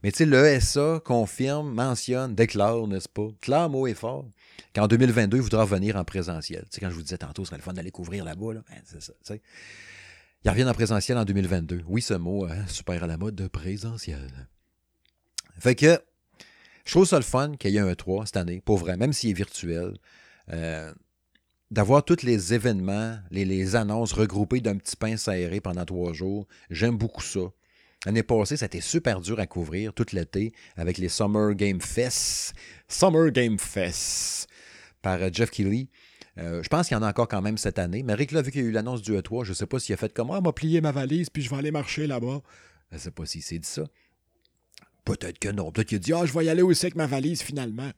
Mais 0.02 0.12
tu 0.12 0.18
sais, 0.18 0.26
l'ESA 0.26 1.00
confirme, 1.04 1.72
mentionne, 1.72 2.34
déclare, 2.34 2.86
n'est-ce 2.86 3.08
pas? 3.08 3.28
Clame 3.40 3.74
haut 3.74 3.86
et 3.86 3.94
fort 3.94 4.28
qu'en 4.74 4.86
2022, 4.86 5.38
il 5.38 5.42
voudra 5.42 5.62
revenir 5.62 5.96
en 5.96 6.04
présentiel. 6.04 6.62
Tu 6.62 6.68
sais, 6.72 6.80
quand 6.80 6.90
je 6.90 6.94
vous 6.94 7.02
disais 7.02 7.18
tantôt, 7.18 7.44
ce 7.44 7.48
serait 7.48 7.58
le 7.58 7.62
fun 7.62 7.72
d'aller 7.72 7.90
couvrir 7.90 8.24
là-bas, 8.24 8.54
là. 8.54 8.62
Ben, 8.68 8.80
c'est 8.84 8.98
tu 8.98 9.12
sais. 9.22 9.42
Il 10.44 10.50
revient 10.50 10.64
en 10.64 10.74
présentiel 10.74 11.18
en 11.18 11.24
2022. 11.24 11.82
Oui, 11.86 12.02
ce 12.02 12.14
mot, 12.14 12.46
hein, 12.46 12.66
super 12.66 13.04
à 13.04 13.06
la 13.06 13.16
mode 13.16 13.34
de 13.34 13.46
présentiel. 13.46 14.48
Fait 15.58 15.74
que, 15.74 16.00
je 16.84 16.90
trouve 16.90 17.06
ça 17.06 17.16
le 17.16 17.22
fun 17.22 17.56
qu'il 17.56 17.70
y 17.70 17.76
ait 17.76 17.80
un 17.80 17.94
3 17.94 18.26
cette 18.26 18.36
année, 18.36 18.60
pour 18.60 18.78
vrai, 18.78 18.96
même 18.96 19.12
s'il 19.12 19.30
est 19.30 19.34
virtuel. 19.34 19.96
Euh, 20.50 20.92
d'avoir 21.72 22.04
tous 22.04 22.22
les 22.22 22.52
événements, 22.52 23.16
les, 23.30 23.76
annonces 23.76 24.12
regroupées 24.12 24.60
d'un 24.60 24.76
petit 24.76 24.94
pain 24.94 25.16
serré 25.16 25.58
pendant 25.62 25.86
trois 25.86 26.12
jours. 26.12 26.46
J'aime 26.68 26.98
beaucoup 26.98 27.22
ça. 27.22 27.40
L'année 28.04 28.22
passée, 28.22 28.58
ça 28.58 28.66
a 28.66 28.66
été 28.66 28.82
super 28.82 29.22
dur 29.22 29.40
à 29.40 29.46
couvrir 29.46 29.94
tout 29.94 30.04
l'été 30.12 30.52
avec 30.76 30.98
les 30.98 31.08
Summer 31.08 31.54
Game 31.54 31.80
Fest. 31.80 32.52
Summer 32.88 33.30
Game 33.30 33.58
Fest 33.58 34.48
par 35.00 35.22
euh, 35.22 35.30
Jeff 35.32 35.50
Keighley. 35.50 35.88
Euh, 36.36 36.62
je 36.62 36.68
pense 36.68 36.88
qu'il 36.88 36.94
y 36.94 37.00
en 37.00 37.02
a 37.02 37.08
encore 37.08 37.28
quand 37.28 37.40
même 37.40 37.56
cette 37.56 37.78
année. 37.78 38.02
Mais 38.02 38.12
Rick, 38.12 38.32
là, 38.32 38.42
vu 38.42 38.50
qu'il 38.50 38.60
y 38.60 38.64
a 38.64 38.68
eu 38.68 38.72
l'annonce 38.72 39.00
du 39.00 39.12
E3, 39.12 39.44
je 39.44 39.50
ne 39.50 39.54
sais 39.54 39.66
pas 39.66 39.78
s'il 39.78 39.94
a 39.94 39.96
fait 39.96 40.12
comment, 40.12 40.34
ah, 40.34 40.40
m'a 40.42 40.52
plié 40.52 40.82
ma 40.82 40.92
valise, 40.92 41.30
puis 41.30 41.42
je 41.42 41.48
vais 41.48 41.56
aller 41.56 41.70
marcher 41.70 42.06
là-bas. 42.06 42.42
Je 42.90 42.96
ne 42.96 43.00
sais 43.00 43.10
pas 43.10 43.24
s'il 43.24 43.42
s'est 43.42 43.58
dit 43.58 43.68
ça. 43.68 43.84
Peut-être 45.06 45.38
que 45.38 45.48
non. 45.48 45.72
Peut-être 45.72 45.88
qu'il 45.88 45.96
a 45.96 46.00
dit 46.00 46.12
Ah, 46.12 46.26
je 46.26 46.34
vais 46.34 46.44
y 46.44 46.50
aller 46.50 46.62
aussi 46.62 46.84
avec 46.84 46.96
ma 46.96 47.06
valise 47.06 47.40
finalement 47.40 47.90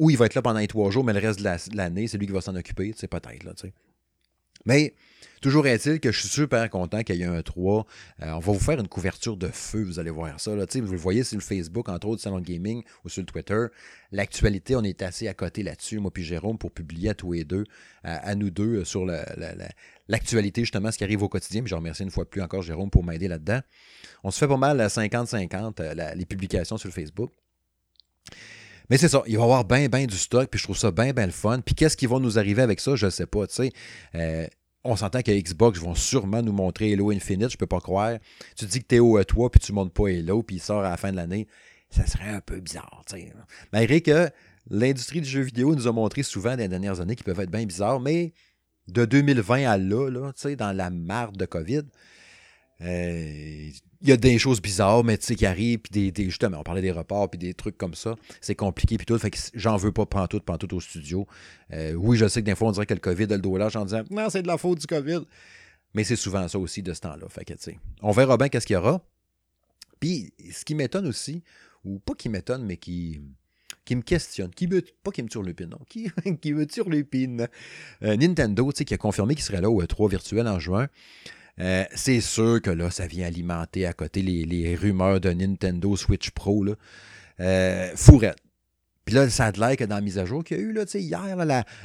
ou 0.00 0.10
il 0.10 0.16
va 0.16 0.26
être 0.26 0.34
là 0.34 0.42
pendant 0.42 0.58
les 0.58 0.66
trois 0.66 0.90
jours, 0.90 1.04
mais 1.04 1.12
le 1.12 1.20
reste 1.20 1.40
de 1.40 1.76
l'année, 1.76 2.08
c'est 2.08 2.18
lui 2.18 2.26
qui 2.26 2.32
va 2.32 2.40
s'en 2.40 2.56
occuper, 2.56 2.90
tu 2.92 2.98
sais, 2.98 3.06
peut-être, 3.06 3.44
là, 3.44 3.52
tu 3.54 3.68
sais. 3.68 3.72
Mais 4.66 4.94
toujours 5.40 5.66
est-il 5.66 6.00
que 6.00 6.12
je 6.12 6.20
suis 6.20 6.28
super 6.28 6.68
content 6.68 7.02
qu'il 7.02 7.16
y 7.16 7.22
ait 7.22 7.26
un 7.26 7.42
3. 7.42 7.86
Euh, 8.22 8.30
on 8.32 8.38
va 8.38 8.52
vous 8.52 8.58
faire 8.58 8.78
une 8.78 8.88
couverture 8.88 9.36
de 9.36 9.48
feu, 9.48 9.82
vous 9.82 9.98
allez 9.98 10.10
voir 10.10 10.38
ça. 10.38 10.54
Là. 10.54 10.66
Vous 10.74 10.92
le 10.92 10.98
voyez 10.98 11.24
sur 11.24 11.36
le 11.36 11.42
Facebook, 11.42 11.88
entre 11.88 12.08
autres 12.08 12.22
Salon 12.22 12.40
Gaming 12.40 12.82
ou 13.04 13.08
sur 13.08 13.22
le 13.22 13.26
Twitter. 13.26 13.66
L'actualité, 14.12 14.76
on 14.76 14.82
est 14.82 15.02
assez 15.02 15.28
à 15.28 15.34
côté 15.34 15.62
là-dessus, 15.62 15.98
moi 15.98 16.10
puis 16.10 16.24
Jérôme, 16.24 16.58
pour 16.58 16.72
publier 16.72 17.10
à 17.10 17.14
tous 17.14 17.32
les 17.32 17.44
deux, 17.44 17.64
à, 18.02 18.34
nous 18.34 18.50
deux, 18.50 18.84
sur 18.84 19.06
l'actualité, 20.08 20.62
justement, 20.62 20.90
ce 20.90 20.98
qui 20.98 21.04
arrive 21.04 21.22
au 21.22 21.28
quotidien. 21.28 21.62
je 21.64 21.74
remercie 21.74 22.02
une 22.02 22.10
fois 22.10 22.28
plus 22.28 22.42
encore 22.42 22.62
Jérôme 22.62 22.90
pour 22.90 23.04
m'aider 23.04 23.28
là-dedans. 23.28 23.60
On 24.24 24.30
se 24.30 24.38
fait 24.38 24.48
pas 24.48 24.58
mal 24.58 24.80
à 24.80 24.88
50-50 24.88 25.74
euh, 25.80 26.14
les 26.14 26.26
publications 26.26 26.76
sur 26.76 26.88
le 26.88 26.92
Facebook. 26.92 27.32
Mais 28.90 28.98
c'est 28.98 29.08
ça, 29.08 29.22
il 29.26 29.36
va 29.36 29.42
y 29.42 29.44
avoir 29.44 29.64
bien, 29.64 29.88
bien 29.88 30.04
du 30.04 30.16
stock, 30.16 30.48
puis 30.50 30.58
je 30.58 30.64
trouve 30.64 30.76
ça 30.76 30.90
bien, 30.90 31.12
bien 31.12 31.26
le 31.26 31.32
fun. 31.32 31.60
Puis 31.60 31.76
qu'est-ce 31.76 31.96
qui 31.96 32.06
va 32.06 32.18
nous 32.18 32.38
arriver 32.38 32.60
avec 32.60 32.80
ça, 32.80 32.96
je 32.96 33.06
ne 33.06 33.10
sais 33.10 33.26
pas, 33.26 33.46
tu 33.46 33.54
sais. 33.54 33.72
Euh, 34.16 34.46
on 34.82 34.96
s'entend 34.96 35.22
que 35.22 35.30
Xbox 35.30 35.78
vont 35.78 35.94
sûrement 35.94 36.42
nous 36.42 36.52
montrer 36.52 36.92
Halo 36.92 37.10
Infinite, 37.10 37.50
je 37.50 37.56
peux 37.56 37.66
pas 37.66 37.80
croire. 37.80 38.18
Tu 38.56 38.64
dis 38.64 38.80
que 38.80 38.86
tu 38.88 38.96
es 38.96 38.98
au 38.98 39.18
E3, 39.20 39.50
puis 39.50 39.60
tu 39.60 39.72
montes 39.72 39.92
pas 39.92 40.08
Halo, 40.08 40.42
puis 40.42 40.56
il 40.56 40.60
sort 40.60 40.80
à 40.80 40.90
la 40.90 40.96
fin 40.96 41.12
de 41.12 41.16
l'année. 41.16 41.46
Ça 41.90 42.06
serait 42.06 42.30
un 42.30 42.40
peu 42.40 42.58
bizarre, 42.60 43.02
tu 43.06 43.16
sais. 43.16 43.32
Malgré 43.72 44.00
que 44.00 44.28
l'industrie 44.68 45.20
du 45.20 45.28
jeu 45.28 45.42
vidéo 45.42 45.74
nous 45.74 45.86
a 45.86 45.92
montré 45.92 46.22
souvent 46.22 46.50
dans 46.50 46.58
les 46.58 46.68
dernières 46.68 47.00
années 47.00 47.14
qu'ils 47.14 47.24
peuvent 47.24 47.40
être 47.40 47.50
bien 47.50 47.66
bizarres, 47.66 48.00
mais 48.00 48.32
de 48.88 49.04
2020 49.04 49.70
à 49.70 49.78
là, 49.78 50.08
là 50.08 50.32
tu 50.32 50.42
sais, 50.42 50.56
dans 50.56 50.72
la 50.72 50.90
marde 50.90 51.36
de 51.36 51.46
COVID, 51.46 51.82
il 52.82 54.08
y 54.08 54.12
a 54.12 54.16
des 54.16 54.38
choses 54.38 54.62
bizarres, 54.62 55.04
mais 55.04 55.18
tu 55.18 55.26
sais, 55.26 55.34
qui 55.34 55.44
arrivent, 55.44 55.80
puis 55.80 56.10
des, 56.10 56.24
justement, 56.24 56.58
on 56.60 56.62
parlait 56.62 56.80
des 56.80 56.90
reports, 56.90 57.28
puis 57.30 57.38
des 57.38 57.52
trucs 57.52 57.76
comme 57.76 57.94
ça. 57.94 58.16
C'est 58.40 58.54
compliqué, 58.54 58.96
puis 58.96 59.06
tout. 59.06 59.18
Fait 59.18 59.30
que 59.30 59.38
j'en 59.54 59.76
veux 59.76 59.92
pas 59.92 60.06
pantoute, 60.06 60.44
pantoute 60.44 60.72
au 60.72 60.80
studio. 60.80 61.26
Euh, 61.72 61.92
oui, 61.94 62.16
je 62.16 62.26
sais 62.26 62.40
que 62.40 62.46
des 62.46 62.54
fois, 62.54 62.68
on 62.68 62.72
dirait 62.72 62.86
que 62.86 62.94
le 62.94 63.00
COVID 63.00 63.24
a 63.24 63.36
le 63.36 63.38
dos 63.38 63.56
large 63.56 63.76
en 63.76 63.84
disant 63.84 64.02
non, 64.10 64.30
c'est 64.30 64.42
de 64.42 64.46
la 64.46 64.56
faute 64.56 64.80
du 64.80 64.86
COVID. 64.86 65.20
Mais 65.92 66.04
c'est 66.04 66.16
souvent 66.16 66.46
ça 66.48 66.58
aussi 66.58 66.82
de 66.82 66.94
ce 66.94 67.00
temps-là. 67.00 67.28
Fait 67.28 67.44
que, 67.44 67.52
tu 67.54 67.58
sais, 67.60 67.78
on 68.00 68.12
verra 68.12 68.36
bien 68.36 68.48
qu'est-ce 68.48 68.66
qu'il 68.66 68.74
y 68.74 68.76
aura. 68.76 69.04
Puis, 69.98 70.32
ce 70.52 70.64
qui 70.64 70.74
m'étonne 70.74 71.06
aussi, 71.06 71.42
ou 71.84 71.98
pas 71.98 72.14
qui 72.14 72.28
m'étonne, 72.28 72.64
mais 72.64 72.76
qui, 72.76 73.20
qui 73.84 73.96
me 73.96 74.02
questionne, 74.02 74.50
qui 74.50 74.68
me, 74.68 74.82
pas 75.02 75.10
qui 75.10 75.22
me 75.22 75.28
turlupine, 75.28 75.70
non, 75.70 75.80
qui, 75.88 76.10
qui 76.40 76.54
me 76.54 76.64
turlupine. 76.66 77.48
Euh, 78.02 78.16
Nintendo, 78.16 78.72
tu 78.72 78.78
sais, 78.78 78.84
qui 78.84 78.94
a 78.94 78.98
confirmé 78.98 79.34
qu'il 79.34 79.44
serait 79.44 79.60
là 79.60 79.68
au 79.68 79.82
E3 79.82 80.08
virtuel 80.08 80.48
en 80.48 80.58
juin. 80.58 80.88
Euh, 81.60 81.84
c'est 81.94 82.20
sûr 82.20 82.60
que 82.62 82.70
là, 82.70 82.90
ça 82.90 83.06
vient 83.06 83.26
alimenter 83.26 83.86
à 83.86 83.92
côté 83.92 84.22
les, 84.22 84.74
rumeurs 84.74 85.20
de 85.20 85.30
Nintendo 85.30 85.94
Switch 85.96 86.30
Pro. 86.30 86.64
Là. 86.64 86.74
Euh, 87.40 87.90
fourette. 87.96 88.38
Puis 89.04 89.14
là, 89.14 89.28
ça 89.28 89.46
a 89.46 89.52
l'air 89.52 89.76
que 89.76 89.84
dans 89.84 89.96
la 89.96 90.00
mise 90.00 90.18
à 90.18 90.24
jour 90.24 90.44
qu'il 90.44 90.56
y 90.56 90.60
a 90.60 90.62
eu 90.62 90.72
là, 90.72 90.84
hier, 90.94 91.36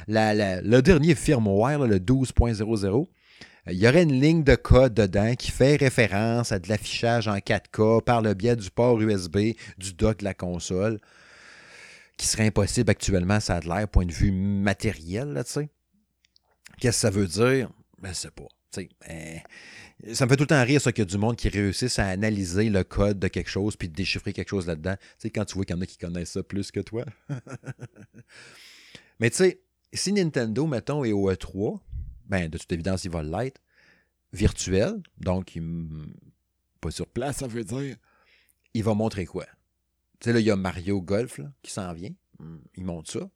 le 0.06 0.80
dernier 0.80 1.14
firmware, 1.14 1.86
le 1.86 1.98
12.00, 1.98 3.06
il 3.68 3.78
y 3.78 3.88
aurait 3.88 4.04
une 4.04 4.20
ligne 4.20 4.44
de 4.44 4.54
code 4.54 4.94
dedans 4.94 5.34
qui 5.34 5.50
fait 5.50 5.74
référence 5.76 6.52
à 6.52 6.60
de 6.60 6.68
l'affichage 6.68 7.26
en 7.26 7.36
4K 7.38 8.02
par 8.02 8.22
le 8.22 8.34
biais 8.34 8.54
du 8.54 8.70
port 8.70 9.00
USB 9.00 9.54
du 9.76 9.92
dock 9.92 10.18
de 10.18 10.24
la 10.24 10.34
console, 10.34 11.00
qui 12.16 12.26
serait 12.26 12.46
impossible 12.46 12.90
actuellement, 12.90 13.40
ça 13.40 13.56
a 13.56 13.60
l'air, 13.60 13.88
point 13.88 14.06
de 14.06 14.12
vue 14.12 14.30
matériel. 14.30 15.34
Qu'est-ce 15.34 15.68
que 16.80 16.92
ça 16.92 17.10
veut 17.10 17.26
dire? 17.26 17.70
Ben, 18.00 18.14
c'est 18.14 18.30
pas. 18.30 18.46
Ben, 19.00 19.40
ça 20.12 20.26
me 20.26 20.30
fait 20.30 20.36
tout 20.36 20.42
le 20.42 20.48
temps 20.48 20.62
rire, 20.62 20.80
ça, 20.80 20.92
qu'il 20.92 21.02
y 21.02 21.06
a 21.06 21.10
du 21.10 21.18
monde 21.18 21.36
qui 21.36 21.48
réussisse 21.48 21.98
à 21.98 22.06
analyser 22.06 22.68
le 22.68 22.84
code 22.84 23.18
de 23.18 23.28
quelque 23.28 23.50
chose 23.50 23.76
puis 23.76 23.88
de 23.88 23.94
déchiffrer 23.94 24.32
quelque 24.32 24.48
chose 24.48 24.66
là-dedans. 24.66 24.96
Tu 24.96 25.06
sais, 25.18 25.30
quand 25.30 25.44
tu 25.44 25.54
vois 25.54 25.64
qu'il 25.64 25.76
y 25.76 25.78
en 25.78 25.82
a 25.82 25.86
qui 25.86 25.98
connaissent 25.98 26.32
ça 26.32 26.42
plus 26.42 26.70
que 26.70 26.80
toi. 26.80 27.04
Mais 29.20 29.30
tu 29.30 29.36
sais, 29.36 29.60
si 29.92 30.12
Nintendo, 30.12 30.66
mettons, 30.66 31.04
est 31.04 31.12
au 31.12 31.30
E3, 31.30 31.80
ben, 32.26 32.48
de 32.48 32.58
toute 32.58 32.70
évidence, 32.72 33.04
il 33.04 33.10
va 33.10 33.22
l'être, 33.22 33.60
virtuel, 34.32 35.02
donc 35.18 35.58
pas 36.80 36.90
sur 36.90 37.06
place, 37.06 37.38
ça 37.38 37.46
veut 37.46 37.64
dire. 37.64 37.96
Il 38.74 38.84
va 38.84 38.92
montrer 38.94 39.24
quoi? 39.24 39.46
Tu 40.20 40.26
sais, 40.26 40.32
là, 40.32 40.40
il 40.40 40.46
y 40.46 40.50
a 40.50 40.56
Mario 40.56 41.00
Golf 41.00 41.40
qui 41.62 41.70
s'en 41.70 41.92
vient. 41.94 42.12
Il 42.76 42.84
montre 42.84 43.10
ça. 43.10 43.30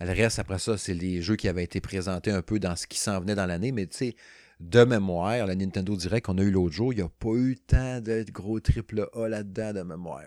Le 0.00 0.12
reste, 0.12 0.38
après 0.38 0.58
ça, 0.58 0.76
c'est 0.78 0.94
les 0.94 1.22
jeux 1.22 1.36
qui 1.36 1.48
avaient 1.48 1.64
été 1.64 1.80
présentés 1.80 2.30
un 2.30 2.42
peu 2.42 2.58
dans 2.58 2.74
ce 2.74 2.86
qui 2.86 2.98
s'en 2.98 3.20
venait 3.20 3.34
dans 3.34 3.46
l'année, 3.46 3.72
mais 3.72 3.86
tu 3.86 3.96
sais, 3.96 4.16
de 4.62 4.84
mémoire, 4.84 5.46
la 5.46 5.54
Nintendo 5.54 5.96
Direct 5.96 6.26
qu'on 6.26 6.38
a 6.38 6.42
eu 6.42 6.50
l'autre 6.50 6.74
jour, 6.74 6.92
il 6.92 6.96
n'y 6.96 7.02
a 7.02 7.08
pas 7.08 7.34
eu 7.34 7.56
tant 7.56 8.00
de 8.00 8.24
gros 8.30 8.60
triple 8.60 9.08
A 9.12 9.28
là-dedans 9.28 9.72
de 9.72 9.82
mémoire. 9.82 10.22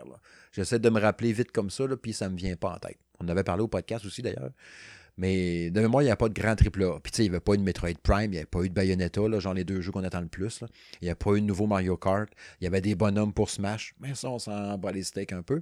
J'essaie 0.51 0.79
de 0.79 0.89
me 0.89 0.99
rappeler 0.99 1.31
vite 1.31 1.51
comme 1.51 1.69
ça, 1.69 1.87
là, 1.87 1.95
puis 1.95 2.11
ça 2.13 2.27
ne 2.27 2.33
me 2.33 2.37
vient 2.37 2.55
pas 2.55 2.73
en 2.73 2.77
tête. 2.77 2.99
On 3.19 3.27
avait 3.29 3.43
parlé 3.43 3.63
au 3.63 3.67
podcast 3.69 4.05
aussi 4.05 4.21
d'ailleurs. 4.21 4.51
Mais 5.17 5.69
de 5.71 5.79
mémoire, 5.79 6.03
il 6.03 6.07
n'y 6.07 6.11
a 6.11 6.17
pas 6.17 6.27
de 6.27 6.33
grand 6.33 6.53
triple 6.57 6.83
A. 6.83 6.99
Puis 6.99 7.13
tu 7.13 7.17
sais, 7.17 7.25
il 7.25 7.29
n'y 7.29 7.35
avait 7.35 7.39
pas 7.39 7.53
eu 7.53 7.57
de 7.57 7.63
Metroid 7.63 7.97
Prime, 8.03 8.25
il 8.25 8.31
n'y 8.31 8.37
avait 8.37 8.45
pas 8.45 8.61
eu 8.63 8.69
de 8.69 8.73
Bayonetta, 8.73 9.21
là, 9.29 9.39
genre 9.39 9.53
les 9.53 9.63
deux 9.63 9.79
jeux 9.79 9.93
qu'on 9.93 10.03
attend 10.03 10.19
le 10.19 10.27
plus. 10.27 10.63
Il 11.01 11.05
n'y 11.05 11.09
a 11.09 11.15
pas 11.15 11.31
eu 11.35 11.41
de 11.41 11.45
nouveau 11.45 11.67
Mario 11.67 11.95
Kart. 11.95 12.29
Il 12.59 12.65
y 12.65 12.67
avait 12.67 12.81
des 12.81 12.95
bonhommes 12.95 13.33
pour 13.33 13.49
Smash. 13.49 13.95
Mais 14.01 14.15
ça, 14.15 14.29
on 14.29 14.39
s'en 14.39 14.77
bat 14.77 14.91
les 14.91 15.03
steaks 15.03 15.31
un 15.31 15.43
peu. 15.43 15.61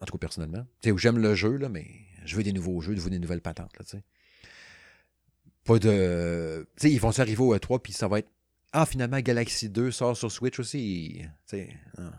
En 0.00 0.06
tout 0.06 0.12
cas, 0.14 0.18
personnellement. 0.18 0.66
Tu 0.82 0.90
sais, 0.90 0.98
j'aime 0.98 1.18
le 1.18 1.36
jeu, 1.36 1.56
là, 1.56 1.68
mais 1.68 1.86
je 2.24 2.34
veux 2.34 2.42
des 2.42 2.52
nouveaux 2.52 2.80
jeux, 2.80 2.96
je 2.96 3.00
veux 3.00 3.10
des 3.10 3.20
nouvelles 3.20 3.40
patentes. 3.40 3.72
Là. 3.78 4.00
Pas 5.66 5.78
de. 5.78 6.66
Tu 6.76 6.88
sais, 6.88 6.92
ils 6.92 7.00
vont 7.00 7.12
s'arriver 7.12 7.42
au 7.42 7.54
E3, 7.54 7.80
puis 7.80 7.92
ça 7.92 8.08
va 8.08 8.20
être. 8.20 8.28
Ah, 8.72 8.86
finalement, 8.86 9.20
Galaxy 9.20 9.68
2 9.68 9.90
sort 9.90 10.16
sur 10.16 10.30
Switch 10.30 10.58
aussi. 10.58 11.20
Tu 11.20 11.28
sais. 11.46 11.68
Ah. 11.98 12.12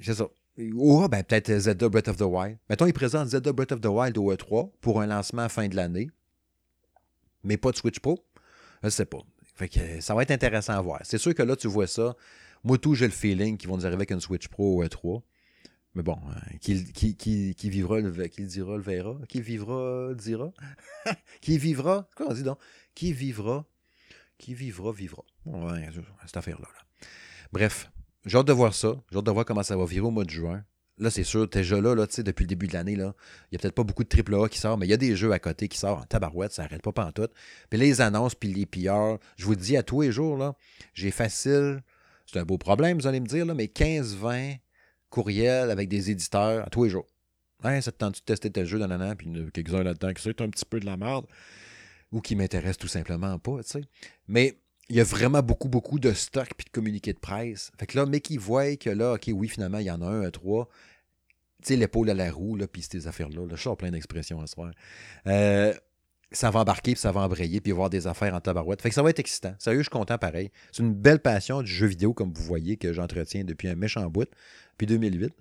C'est 0.00 0.14
ça. 0.14 0.28
Ou 0.58 1.08
ben, 1.08 1.22
peut-être 1.24 1.58
Zelda 1.58 1.88
Breath 1.88 2.08
of 2.08 2.16
the 2.16 2.22
Wild. 2.22 2.58
Mettons, 2.68 2.86
ils 2.86 2.92
présentent 2.92 3.28
Zelda 3.28 3.52
Breath 3.52 3.72
of 3.72 3.80
the 3.80 3.86
Wild 3.86 4.18
au 4.18 4.32
E3 4.34 4.70
pour 4.80 5.00
un 5.00 5.06
lancement 5.06 5.42
à 5.42 5.48
fin 5.48 5.66
de 5.68 5.76
l'année, 5.76 6.10
mais 7.42 7.56
pas 7.56 7.70
de 7.70 7.76
Switch 7.76 8.00
Pro. 8.00 8.18
Je 8.82 8.90
sais 8.90 9.06
pas. 9.06 9.20
Fait 9.54 9.68
que 9.68 10.00
ça 10.00 10.14
va 10.14 10.22
être 10.22 10.30
intéressant 10.30 10.74
à 10.74 10.80
voir. 10.80 11.00
C'est 11.04 11.18
sûr 11.18 11.34
que 11.34 11.42
là, 11.42 11.56
tu 11.56 11.68
vois 11.68 11.86
ça. 11.86 12.16
Moi, 12.64 12.78
tout, 12.78 12.94
j'ai 12.94 13.06
le 13.06 13.12
feeling 13.12 13.56
qu'ils 13.56 13.68
vont 13.68 13.76
nous 13.76 13.86
arriver 13.86 14.00
avec 14.00 14.10
une 14.10 14.20
Switch 14.20 14.48
Pro 14.48 14.82
au 14.82 14.84
E3. 14.84 15.22
Mais 15.94 16.02
bon, 16.02 16.18
euh, 16.28 16.56
qui, 16.60 16.84
qui, 16.92 17.54
qui, 17.54 17.70
vivra, 17.70 18.00
le, 18.00 18.26
qui 18.28 18.44
dira, 18.44 18.76
le 18.76 18.82
verra. 18.82 19.16
Qui 19.28 19.42
vivra, 19.42 20.14
dira. 20.14 20.52
qui 21.42 21.58
vivra, 21.58 22.08
quoi 22.16 22.26
on 22.30 22.34
dit 22.34 22.42
donc? 22.42 22.58
Qui 22.94 23.12
vivra, 23.12 23.66
qui 24.38 24.54
vivra, 24.54 24.92
vivra. 24.92 25.22
Ouais, 25.44 25.88
cette 26.24 26.36
affaire-là. 26.36 26.68
Là. 26.72 27.06
Bref, 27.52 27.90
j'ai 28.24 28.38
hâte 28.38 28.46
de 28.46 28.52
voir 28.52 28.74
ça. 28.74 28.94
J'ai 29.10 29.18
hâte 29.18 29.24
de 29.24 29.30
voir 29.30 29.44
comment 29.44 29.62
ça 29.62 29.76
va 29.76 29.84
virer 29.84 30.06
au 30.06 30.10
mois 30.10 30.24
de 30.24 30.30
juin. 30.30 30.64
Là, 30.98 31.10
c'est 31.10 31.24
sûr, 31.24 31.48
déjà 31.48 31.80
là, 31.80 31.94
là 31.94 32.06
depuis 32.06 32.44
le 32.44 32.48
début 32.48 32.68
de 32.68 32.74
l'année, 32.74 32.92
il 32.92 32.98
n'y 32.98 33.02
a 33.02 33.14
peut-être 33.58 33.74
pas 33.74 33.82
beaucoup 33.82 34.04
de 34.04 34.08
AAA 34.08 34.48
qui 34.48 34.58
sortent, 34.58 34.78
mais 34.78 34.86
il 34.86 34.90
y 34.90 34.94
a 34.94 34.98
des 34.98 35.16
jeux 35.16 35.32
à 35.32 35.38
côté 35.38 35.66
qui 35.66 35.78
sortent 35.78 36.02
en 36.02 36.06
tabarouette, 36.06 36.52
ça 36.52 36.62
n'arrête 36.62 36.82
pas 36.82 37.12
tout. 37.12 37.28
Puis 37.70 37.78
les 37.78 38.00
annonces, 38.00 38.34
puis 38.34 38.52
les 38.52 38.66
PR, 38.66 39.18
je 39.36 39.44
vous 39.44 39.56
dis 39.56 39.76
à 39.76 39.82
tous 39.82 40.02
les 40.02 40.12
jours, 40.12 40.36
là, 40.36 40.54
j'ai 40.94 41.10
facile, 41.10 41.82
c'est 42.26 42.38
un 42.38 42.44
beau 42.44 42.58
problème, 42.58 42.98
vous 42.98 43.06
allez 43.06 43.20
me 43.20 43.26
dire, 43.26 43.46
là, 43.46 43.54
mais 43.54 43.66
15-20 43.66 44.58
courriels 45.12 45.70
avec 45.70 45.88
des 45.88 46.10
éditeurs 46.10 46.66
à 46.66 46.70
tous 46.70 46.84
les 46.84 46.90
jours. 46.90 47.06
Hein, 47.62 47.80
ça 47.80 47.92
te 47.92 47.98
tente 47.98 48.16
de 48.16 48.20
tester 48.20 48.50
tel 48.50 48.66
jeu 48.66 48.78
dans 48.78 48.88
l'année, 48.88 49.14
puis 49.14 49.28
quelques-uns 49.52 49.84
là-dedans 49.84 50.12
qui 50.12 50.22
c'est 50.22 50.40
un 50.40 50.48
petit 50.48 50.64
peu 50.64 50.80
de 50.80 50.86
la 50.86 50.96
merde, 50.96 51.26
ou 52.10 52.20
qui 52.20 52.34
m'intéressent 52.34 52.78
tout 52.78 52.88
simplement 52.88 53.38
pas, 53.38 53.62
tu 53.62 53.70
sais. 53.70 53.82
Mais 54.26 54.58
il 54.88 54.96
y 54.96 55.00
a 55.00 55.04
vraiment 55.04 55.42
beaucoup, 55.42 55.68
beaucoup 55.68 56.00
de 56.00 56.12
stock 56.12 56.48
puis 56.56 56.64
de 56.64 56.70
communiqués 56.70 57.12
de 57.12 57.18
presse. 57.18 57.70
Fait 57.78 57.86
que 57.86 57.96
là, 57.96 58.06
mais 58.06 58.20
qui 58.20 58.36
voit 58.36 58.76
que 58.76 58.90
là, 58.90 59.14
OK, 59.14 59.30
oui, 59.32 59.48
finalement, 59.48 59.78
il 59.78 59.86
y 59.86 59.90
en 59.90 60.02
a 60.02 60.06
un, 60.06 60.22
un, 60.22 60.30
trois. 60.30 60.68
Tu 61.62 61.68
sais, 61.68 61.76
l'épaule 61.76 62.10
à 62.10 62.14
la 62.14 62.32
roue, 62.32 62.56
là, 62.56 62.66
puis 62.66 62.82
ces 62.82 63.06
affaires-là. 63.06 63.46
Là, 63.46 63.54
je 63.54 63.62
sors 63.62 63.76
plein 63.76 63.90
d'expressions 63.90 64.40
à 64.40 64.46
ce 64.46 64.54
soir. 64.54 64.72
Euh, 65.28 65.72
ça 66.32 66.50
va 66.50 66.60
embarquer, 66.60 66.92
puis 66.92 67.00
ça 67.00 67.12
va 67.12 67.20
embrayer, 67.20 67.60
puis 67.60 67.72
voir 67.72 67.90
des 67.90 68.06
affaires 68.06 68.34
en 68.34 68.40
tabarouette. 68.40 68.82
Fait 68.82 68.88
que 68.88 68.94
ça 68.94 69.02
va 69.02 69.10
être 69.10 69.18
excitant. 69.18 69.54
Sérieux, 69.58 69.80
je 69.80 69.84
suis 69.84 69.90
content 69.90 70.18
pareil. 70.18 70.50
C'est 70.72 70.82
une 70.82 70.94
belle 70.94 71.20
passion 71.20 71.62
du 71.62 71.70
jeu 71.72 71.86
vidéo, 71.86 72.14
comme 72.14 72.32
vous 72.32 72.44
voyez, 72.44 72.76
que 72.76 72.92
j'entretiens 72.92 73.44
depuis 73.44 73.68
un 73.68 73.74
méchant 73.74 74.08
bout, 74.08 74.28
depuis 74.72 74.86
2008. 74.86 75.32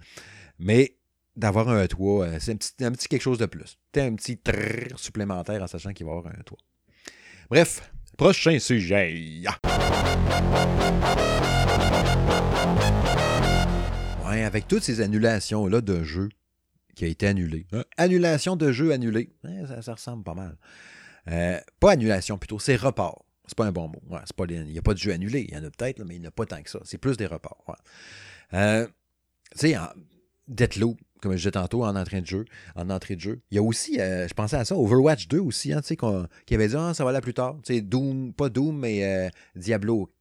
Mais 0.60 0.98
d'avoir 1.36 1.70
un 1.70 1.88
toit, 1.88 2.26
euh, 2.26 2.38
c'est 2.40 2.52
un 2.82 2.92
petit, 2.92 3.08
quelque 3.08 3.22
chose 3.22 3.38
de 3.38 3.46
plus. 3.46 3.78
un 3.96 4.16
petit 4.16 4.38
trrr 4.38 4.98
supplémentaire 4.98 5.62
en 5.64 5.68
sachant 5.68 5.94
qu'il 5.94 6.06
va 6.06 6.14
y 6.14 6.18
avoir 6.18 6.34
un 6.34 6.44
toit. 6.44 6.60
Bref, 7.50 7.92
Prochain 8.18 8.60
sujet. 8.60 9.42
Ouais, 14.28 14.44
avec 14.44 14.68
toutes 14.68 14.84
ces 14.84 15.02
annulations-là 15.02 15.82
de 15.82 16.04
jeux 16.04 16.30
qui 16.96 17.06
a 17.06 17.08
été 17.08 17.28
annulé. 17.28 17.66
Hein? 17.72 17.84
Annulation 17.98 18.56
de 18.56 18.72
jeux 18.72 18.92
annulés. 18.92 19.30
ça, 19.82 19.94
ressemble 19.94 20.24
pas 20.24 20.34
mal. 20.34 20.58
Euh, 21.30 21.60
pas 21.80 21.92
annulation 21.92 22.38
plutôt, 22.38 22.60
c'est 22.60 22.76
report. 22.76 23.26
C'est 23.48 23.58
pas 23.58 23.66
un 23.66 23.72
bon 23.72 23.90
mot. 23.90 24.02
il 24.50 24.64
n'y 24.64 24.78
a 24.78 24.82
pas 24.82 24.94
de 24.94 25.00
jeu 25.00 25.12
annulé. 25.12 25.46
Il 25.48 25.54
y 25.54 25.58
en 25.58 25.64
a 25.64 25.70
peut-être, 25.70 26.04
mais 26.04 26.16
il 26.16 26.22
n'y 26.22 26.28
en 26.28 26.30
a 26.30 26.32
pas 26.32 26.46
tant 26.46 26.62
que 26.62 26.70
ça. 26.70 26.80
C'est 26.84 26.98
plus 26.98 27.18
des 27.18 27.26
reports. 27.26 27.76
Euh, 28.54 28.88
tu 29.52 29.68
sais, 29.68 29.76
Deathloop, 30.48 30.98
comme 31.22 31.34
je 31.34 31.38
disais 31.38 31.52
tantôt, 31.52 31.84
en 31.84 31.96
entrée 31.96 32.22
de 32.22 32.28
jeu. 32.28 32.46
En 32.76 32.90
entrée 32.90 33.16
de 33.16 33.22
jeu. 33.22 33.42
Il 33.52 33.56
y 33.56 33.58
a 33.58 33.64
aussi, 33.64 34.00
euh, 34.00 34.28
je 34.28 34.34
pensais 34.34 34.56
à 34.56 34.66
ça, 34.66 34.76
Overwatch 34.76 35.28
2 35.28 35.40
aussi, 35.40 35.74
hein, 35.74 35.82
qui 36.46 36.56
avait 36.56 36.68
dit 36.70 36.76
ah, 36.78 36.94
ça 36.94 37.04
va 37.04 37.12
là 37.12 37.22
plus 37.22 37.34
tard. 37.34 37.58
Doom, 37.68 38.34
pas 38.34 38.50
Doom, 38.50 38.80
mais 38.80 39.30
Diablo 39.56 40.06
4. 40.06 40.21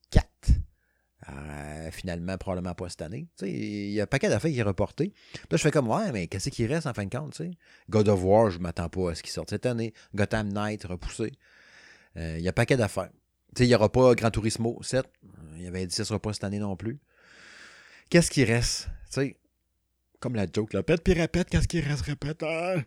Euh, 1.29 1.91
finalement, 1.91 2.39
probablement 2.39 2.75
pas 2.75 2.89
cette 2.89 3.03
année. 3.03 3.29
Il 3.43 3.91
y 3.91 4.01
a 4.01 4.05
un 4.05 4.07
paquet 4.07 4.29
d'affaires 4.29 4.51
qui 4.51 4.59
est 4.59 4.63
reporté. 4.63 5.13
Là, 5.51 5.57
je 5.59 5.63
fais 5.63 5.71
comme, 5.71 5.89
ouais, 5.89 6.13
mais 6.13 6.29
qu'est-ce 6.29 6.49
qui 6.49 6.67
reste 6.67 6.87
en 6.87 6.95
fin 6.95 7.05
de 7.05 7.15
compte? 7.15 7.35
sais? 7.35 7.51
God 7.91 8.09
of 8.09 8.23
War, 8.23 8.51
je 8.51 8.59
m'attends 8.59 8.89
pas 8.89 9.11
à 9.11 9.15
ce 9.15 9.23
qu'il 9.23 9.33
sorte 9.33 9.51
cette 9.51 9.67
année. 9.67 9.93
Gotham 10.15 10.49
Knight, 10.53 10.85
repoussé. 10.85 11.33
Il 12.17 12.41
y 12.41 12.49
a 12.49 12.51
un 12.51 12.53
paquet 12.53 12.77
d'affaires. 12.77 13.11
Il 13.59 13.67
n'y 13.67 13.75
aura 13.75 13.91
pas 13.91 14.15
Gran 14.15 14.31
Turismo 14.31 14.79
7. 14.83 15.05
Il 15.59 15.67
avait 15.67 15.87
dit 15.87 15.95
ce 15.95 16.03
ne 16.03 16.07
sera 16.07 16.19
pas 16.21 16.33
cette 16.33 16.45
année 16.45 16.59
non 16.59 16.77
plus. 16.77 17.01
Qu'est-ce 18.09 18.31
qui 18.31 18.45
reste? 18.45 18.89
comme 20.21 20.35
la 20.35 20.47
joke, 20.53 20.75
là. 20.75 20.83
Pète 20.83 21.03
puis 21.03 21.15
répète, 21.15 21.49
qu'est-ce 21.49 21.67
qui 21.67 21.81
reste, 21.81 22.03
répète. 22.03 22.43
Hein? 22.43 22.85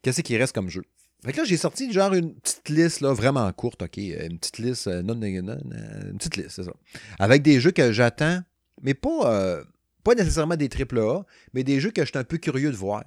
Qu'est-ce 0.00 0.22
qui 0.22 0.36
reste 0.36 0.54
comme 0.54 0.68
jeu? 0.70 0.84
Fait 1.24 1.32
que 1.32 1.38
là, 1.38 1.44
j'ai 1.44 1.56
sorti 1.56 1.92
genre 1.92 2.14
une 2.14 2.34
petite 2.34 2.68
liste 2.68 3.00
là, 3.00 3.12
vraiment 3.12 3.50
courte, 3.52 3.82
OK? 3.82 3.96
Une 3.96 4.38
petite 4.38 4.58
liste, 4.58 4.86
euh, 4.86 5.02
non, 5.02 5.16
non, 5.16 5.26
non, 5.42 5.58
euh, 5.72 6.10
une 6.10 6.18
petite 6.18 6.36
liste, 6.36 6.50
c'est 6.50 6.62
ça. 6.62 6.72
Avec 7.18 7.42
des 7.42 7.60
jeux 7.60 7.72
que 7.72 7.92
j'attends, 7.92 8.40
mais 8.82 8.94
pas, 8.94 9.32
euh, 9.34 9.64
pas 10.04 10.14
nécessairement 10.14 10.56
des 10.56 10.68
AAA, 10.68 11.24
mais 11.54 11.64
des 11.64 11.80
jeux 11.80 11.90
que 11.90 12.02
je 12.02 12.10
suis 12.10 12.18
un 12.18 12.24
peu 12.24 12.38
curieux 12.38 12.70
de 12.70 12.76
voir. 12.76 13.02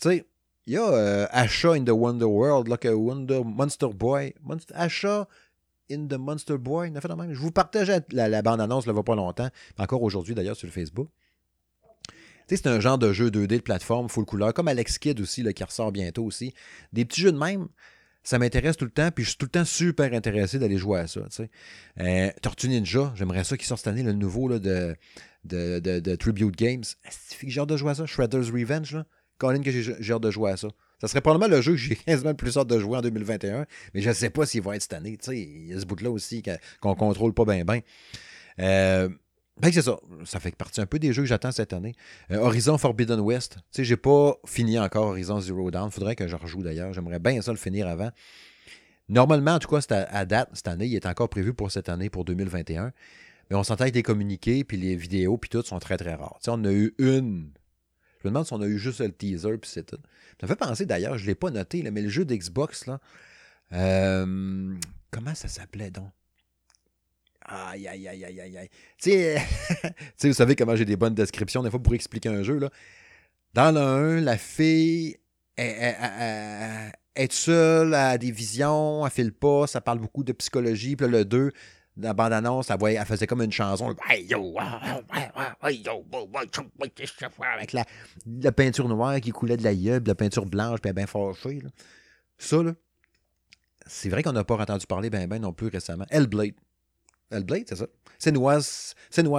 Tu 0.00 0.08
sais, 0.08 0.26
il 0.66 0.74
y 0.74 0.76
a 0.76 1.26
Asha 1.32 1.72
in 1.72 1.84
the 1.84 1.90
Wonder 1.90 2.24
World, 2.24 2.68
là, 2.68 2.76
que 2.76 2.88
Wonder, 2.88 3.42
Monster 3.44 3.88
Boy. 3.92 4.32
Asha 4.72 5.28
in 5.90 6.06
the 6.06 6.14
Monster 6.14 6.56
Boy, 6.56 6.92
fait 6.98 7.16
même. 7.16 7.34
Je 7.34 7.40
vous 7.40 7.50
partage 7.50 7.92
la, 8.12 8.28
la 8.28 8.42
bande-annonce, 8.42 8.86
ne 8.86 8.92
va 8.92 9.02
pas 9.02 9.16
longtemps, 9.16 9.50
encore 9.76 10.02
aujourd'hui 10.02 10.34
d'ailleurs 10.34 10.56
sur 10.56 10.66
le 10.66 10.72
Facebook 10.72 11.08
c'est 12.48 12.66
un 12.66 12.80
genre 12.80 12.98
de 12.98 13.12
jeu 13.12 13.30
2D 13.30 13.46
de 13.46 13.58
plateforme 13.58 14.08
full 14.08 14.24
couleur, 14.24 14.54
comme 14.54 14.68
Alex 14.68 14.98
Kidd 14.98 15.20
aussi, 15.20 15.44
qui 15.54 15.64
ressort 15.64 15.92
bientôt 15.92 16.24
aussi. 16.24 16.54
Des 16.92 17.04
petits 17.04 17.20
jeux 17.20 17.32
de 17.32 17.38
même, 17.38 17.68
ça 18.22 18.38
m'intéresse 18.38 18.76
tout 18.76 18.86
le 18.86 18.90
temps, 18.90 19.10
puis 19.10 19.24
je 19.24 19.30
suis 19.30 19.38
tout 19.38 19.46
le 19.46 19.50
temps 19.50 19.64
super 19.64 20.12
intéressé 20.12 20.58
d'aller 20.58 20.78
jouer 20.78 21.00
à 21.00 21.06
ça. 21.06 21.20
Euh, 22.00 22.30
Tortue 22.42 22.68
Ninja, 22.68 23.12
j'aimerais 23.14 23.44
ça 23.44 23.56
qui 23.56 23.66
sort 23.66 23.78
cette 23.78 23.88
année, 23.88 24.02
le 24.02 24.12
nouveau 24.12 24.48
là, 24.48 24.58
de, 24.58 24.96
de, 25.44 25.78
de, 25.78 26.16
Tribute 26.16 26.56
Games. 26.56 26.84
J'ai 27.46 27.60
hâte 27.60 27.68
de 27.68 27.76
jouer 27.76 27.90
à 27.90 27.94
ça? 27.94 28.06
Shredder's 28.06 28.50
Revenge, 28.50 28.94
là? 28.94 29.04
Colin, 29.38 29.60
que 29.62 29.70
j'ai 29.70 30.12
hâte 30.12 30.22
de 30.22 30.30
jouer 30.30 30.52
à 30.52 30.56
ça. 30.56 30.68
Ça 31.00 31.08
serait 31.08 31.20
probablement 31.20 31.54
le 31.54 31.60
jeu 31.60 31.72
que 31.72 31.78
j'ai 31.78 31.96
quasiment 32.06 32.30
le 32.30 32.36
plus 32.36 32.56
hâte 32.56 32.68
de 32.68 32.78
jouer 32.78 32.96
en 32.96 33.02
2021, 33.02 33.66
mais 33.92 34.00
je 34.00 34.08
ne 34.08 34.14
sais 34.14 34.30
pas 34.30 34.46
s'il 34.46 34.62
va 34.62 34.76
être 34.76 34.82
cette 34.82 34.94
année. 34.94 35.18
Il 35.28 35.66
y 35.66 35.74
a 35.74 35.80
ce 35.80 35.84
bout-là 35.84 36.10
aussi 36.10 36.42
qu'on 36.42 36.90
ne 36.90 36.94
contrôle 36.94 37.34
pas 37.34 37.44
bien, 37.44 37.64
bien. 37.64 37.80
Euh, 38.60 39.08
ben, 39.60 39.72
c'est 39.72 39.82
ça. 39.82 39.98
Ça 40.24 40.40
fait 40.40 40.54
partie 40.56 40.80
un 40.80 40.86
peu 40.86 40.98
des 40.98 41.12
jeux 41.12 41.22
que 41.22 41.28
j'attends 41.28 41.52
cette 41.52 41.72
année. 41.72 41.94
Euh, 42.32 42.38
Horizon 42.38 42.76
Forbidden 42.76 43.20
West. 43.20 43.54
Tu 43.54 43.60
sais, 43.70 43.84
j'ai 43.84 43.96
pas 43.96 44.36
fini 44.44 44.78
encore 44.78 45.06
Horizon 45.06 45.40
Zero 45.40 45.70
Dawn. 45.70 45.90
Faudrait 45.90 46.16
que 46.16 46.26
je 46.26 46.34
rejoue 46.34 46.62
d'ailleurs. 46.62 46.92
J'aimerais 46.92 47.20
bien 47.20 47.40
ça 47.40 47.52
le 47.52 47.58
finir 47.58 47.86
avant. 47.86 48.10
Normalement, 49.08 49.52
en 49.52 49.58
tout 49.60 49.68
cas, 49.68 49.80
à, 50.10 50.24
date, 50.24 50.50
cette 50.54 50.66
année, 50.66 50.86
il 50.86 50.94
est 50.94 51.06
encore 51.06 51.28
prévu 51.28 51.54
pour 51.54 51.70
cette 51.70 51.88
année, 51.88 52.10
pour 52.10 52.24
2021. 52.24 52.92
Mais 53.50 53.56
on 53.56 53.62
s'entend 53.62 53.82
avec 53.82 53.94
des 53.94 54.02
communiqués, 54.02 54.64
puis 54.64 54.76
les 54.76 54.96
vidéos, 54.96 55.36
puis 55.36 55.50
tout 55.50 55.62
sont 55.62 55.78
très, 55.78 55.98
très 55.98 56.14
rares. 56.14 56.38
Tu 56.40 56.46
sais, 56.46 56.50
on 56.52 56.64
a 56.64 56.72
eu 56.72 56.94
une. 56.98 57.50
Je 58.22 58.28
me 58.28 58.30
demande 58.30 58.46
si 58.46 58.54
on 58.54 58.60
a 58.62 58.66
eu 58.66 58.78
juste 58.78 59.00
le 59.00 59.12
teaser, 59.12 59.58
puis 59.58 59.70
c'est 59.70 59.84
tout. 59.84 59.98
Ça 60.40 60.46
me 60.46 60.48
fait 60.48 60.56
penser 60.56 60.86
d'ailleurs, 60.86 61.18
je 61.18 61.24
ne 61.24 61.28
l'ai 61.28 61.34
pas 61.34 61.50
noté, 61.50 61.88
mais 61.90 62.02
le 62.02 62.08
jeu 62.08 62.24
d'Xbox, 62.24 62.86
là. 62.86 62.98
Euh, 63.72 64.74
comment 65.10 65.34
ça 65.34 65.48
s'appelait 65.48 65.90
donc? 65.90 66.10
Aïe, 67.44 67.86
aïe, 67.86 68.08
aïe, 68.08 68.24
aïe, 68.24 68.40
aïe, 68.40 68.56
aïe. 68.58 68.68
Tu 68.98 69.10
sais, 69.10 70.28
vous 70.28 70.32
savez 70.32 70.56
comment 70.56 70.76
j'ai 70.76 70.84
des 70.84 70.96
bonnes 70.96 71.14
descriptions 71.14 71.62
des 71.62 71.70
fois 71.70 71.82
pour 71.82 71.94
expliquer 71.94 72.30
un 72.30 72.42
jeu. 72.42 72.58
Là. 72.58 72.70
Dans 73.52 73.74
le 73.74 73.80
1, 73.80 74.20
la 74.20 74.38
fille 74.38 75.16
est, 75.56 77.32
seule, 77.32 77.94
a 77.94 78.16
des 78.18 78.30
visions, 78.30 79.04
elle 79.04 79.12
file 79.12 79.32
pas, 79.32 79.66
ça 79.66 79.80
parle 79.80 79.98
beaucoup 79.98 80.24
de 80.24 80.32
psychologie. 80.32 80.96
Puis 80.96 81.06
là, 81.06 81.18
le 81.18 81.24
2, 81.24 81.52
dans 81.96 82.08
la 82.08 82.14
bande-annonce, 82.14 82.70
elle, 82.70 82.78
elle, 82.82 83.04
faisait 83.04 83.26
comme 83.26 83.42
une 83.42 83.52
chanson. 83.52 83.94
Avec 87.54 87.72
la, 87.72 87.84
la, 88.40 88.52
peinture 88.52 88.88
noire 88.88 89.20
qui 89.20 89.30
coulait 89.30 89.56
de 89.56 89.64
la 89.64 89.74
gueule, 89.74 90.02
la 90.06 90.14
peinture 90.14 90.46
blanche, 90.46 90.80
elle 90.84 90.94
bien 90.94 91.06
fâchée. 91.06 91.62
Ça, 92.38 92.62
là, 92.62 92.72
c'est 93.86 94.08
vrai 94.08 94.22
qu'on 94.22 94.32
n'a 94.32 94.44
pas 94.44 94.56
entendu 94.56 94.86
parler 94.86 95.10
ben 95.10 95.28
ben 95.28 95.40
non 95.40 95.52
plus 95.52 95.68
récemment. 95.68 96.06
Hellblade. 96.10 96.54
Hellblade, 97.30 97.64
c'est 97.68 97.76
ça? 97.76 97.86
C'est 98.18 98.32
Noise, 98.32 98.94